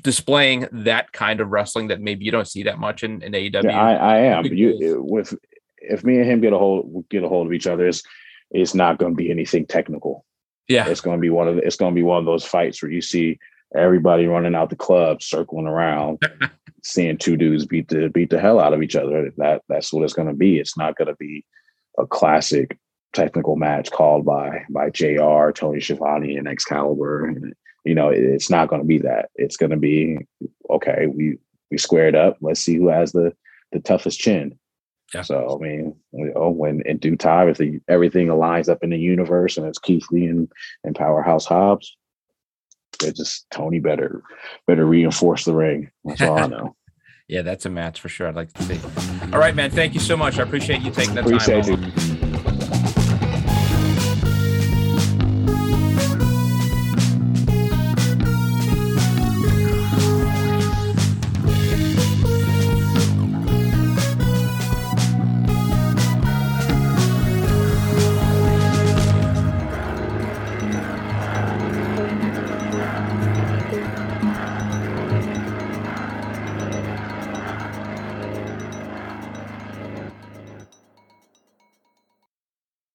displaying 0.02 0.66
that 0.72 1.12
kind 1.12 1.40
of 1.40 1.50
wrestling 1.50 1.88
that 1.88 2.00
maybe 2.00 2.24
you 2.24 2.30
don't 2.30 2.48
see 2.48 2.64
that 2.64 2.78
much 2.78 3.02
in, 3.02 3.22
in 3.22 3.32
AEW. 3.32 3.64
Yeah, 3.64 3.80
I, 3.80 3.94
I 3.94 4.16
am. 4.18 4.44
You 4.46 5.02
with 5.02 5.34
if 5.78 6.04
me 6.04 6.16
and 6.18 6.28
him 6.28 6.40
get 6.40 6.52
a 6.52 6.58
hold 6.58 7.04
get 7.08 7.24
a 7.24 7.28
hold 7.28 7.46
of 7.46 7.52
each 7.52 7.66
other, 7.66 7.86
it's 7.86 8.02
it's 8.50 8.74
not 8.74 8.98
going 8.98 9.12
to 9.12 9.16
be 9.16 9.30
anything 9.30 9.66
technical. 9.66 10.24
Yeah, 10.68 10.88
it's 10.88 11.00
going 11.00 11.18
to 11.18 11.20
be 11.20 11.30
one 11.30 11.48
of 11.48 11.56
the, 11.56 11.62
it's 11.62 11.76
going 11.76 11.92
to 11.92 11.98
be 11.98 12.02
one 12.02 12.18
of 12.18 12.24
those 12.24 12.44
fights 12.44 12.82
where 12.82 12.90
you 12.90 13.02
see 13.02 13.38
everybody 13.76 14.26
running 14.26 14.54
out 14.54 14.70
the 14.70 14.76
club, 14.76 15.22
circling 15.22 15.66
around, 15.66 16.22
seeing 16.82 17.18
two 17.18 17.36
dudes 17.36 17.66
beat 17.66 17.88
the 17.88 18.08
beat 18.08 18.30
the 18.30 18.40
hell 18.40 18.60
out 18.60 18.72
of 18.72 18.82
each 18.82 18.96
other. 18.96 19.30
That 19.36 19.62
that's 19.68 19.92
what 19.92 20.04
it's 20.04 20.14
going 20.14 20.28
to 20.28 20.34
be. 20.34 20.58
It's 20.58 20.76
not 20.76 20.96
going 20.96 21.08
to 21.08 21.16
be 21.16 21.44
a 21.98 22.06
classic 22.06 22.78
technical 23.12 23.56
match 23.56 23.90
called 23.92 24.24
by 24.24 24.64
by 24.70 24.90
Jr. 24.90 25.50
Tony 25.54 25.80
Schiavone 25.80 26.36
and 26.36 26.48
Excalibur. 26.48 27.26
And, 27.26 27.54
you 27.84 27.94
know, 27.94 28.08
it's 28.08 28.50
not 28.50 28.68
going 28.68 28.80
to 28.80 28.86
be 28.88 28.98
that. 28.98 29.30
It's 29.34 29.56
going 29.56 29.70
to 29.70 29.76
be 29.76 30.18
okay. 30.70 31.06
We 31.06 31.38
we 31.70 31.78
squared 31.78 32.14
up. 32.14 32.38
Let's 32.40 32.60
see 32.60 32.76
who 32.76 32.88
has 32.88 33.12
the 33.12 33.32
the 33.72 33.80
toughest 33.80 34.18
chin. 34.18 34.58
Yeah. 35.14 35.22
So 35.22 35.58
I 35.60 35.62
mean, 35.62 35.94
you 36.12 36.32
know, 36.34 36.50
when 36.50 36.82
in 36.82 36.98
due 36.98 37.16
time, 37.16 37.48
if 37.48 37.58
the, 37.58 37.80
everything 37.88 38.28
aligns 38.28 38.68
up 38.68 38.82
in 38.82 38.90
the 38.90 38.98
universe 38.98 39.56
and 39.56 39.66
it's 39.66 39.78
Keith 39.78 40.06
Lee 40.10 40.26
and, 40.26 40.50
and 40.82 40.96
Powerhouse 40.96 41.44
Hobbs, 41.44 41.96
they 43.00 43.12
just 43.12 43.46
Tony 43.50 43.80
better 43.80 44.22
better 44.66 44.86
reinforce 44.86 45.44
the 45.44 45.54
ring. 45.54 45.90
That's 46.04 46.22
all 46.22 46.38
I 46.38 46.46
know. 46.48 46.74
yeah, 47.28 47.42
that's 47.42 47.66
a 47.66 47.70
match 47.70 48.00
for 48.00 48.08
sure. 48.08 48.28
I'd 48.28 48.34
like 48.34 48.52
to 48.54 48.62
see. 48.62 48.80
All 49.32 49.38
right, 49.38 49.54
man. 49.54 49.70
Thank 49.70 49.94
you 49.94 50.00
so 50.00 50.16
much. 50.16 50.38
I 50.38 50.42
appreciate 50.42 50.80
you 50.82 50.90
taking 50.90 51.14
the 51.14 51.20
appreciate 51.20 51.64
time. 51.64 51.82
You. 51.84 51.92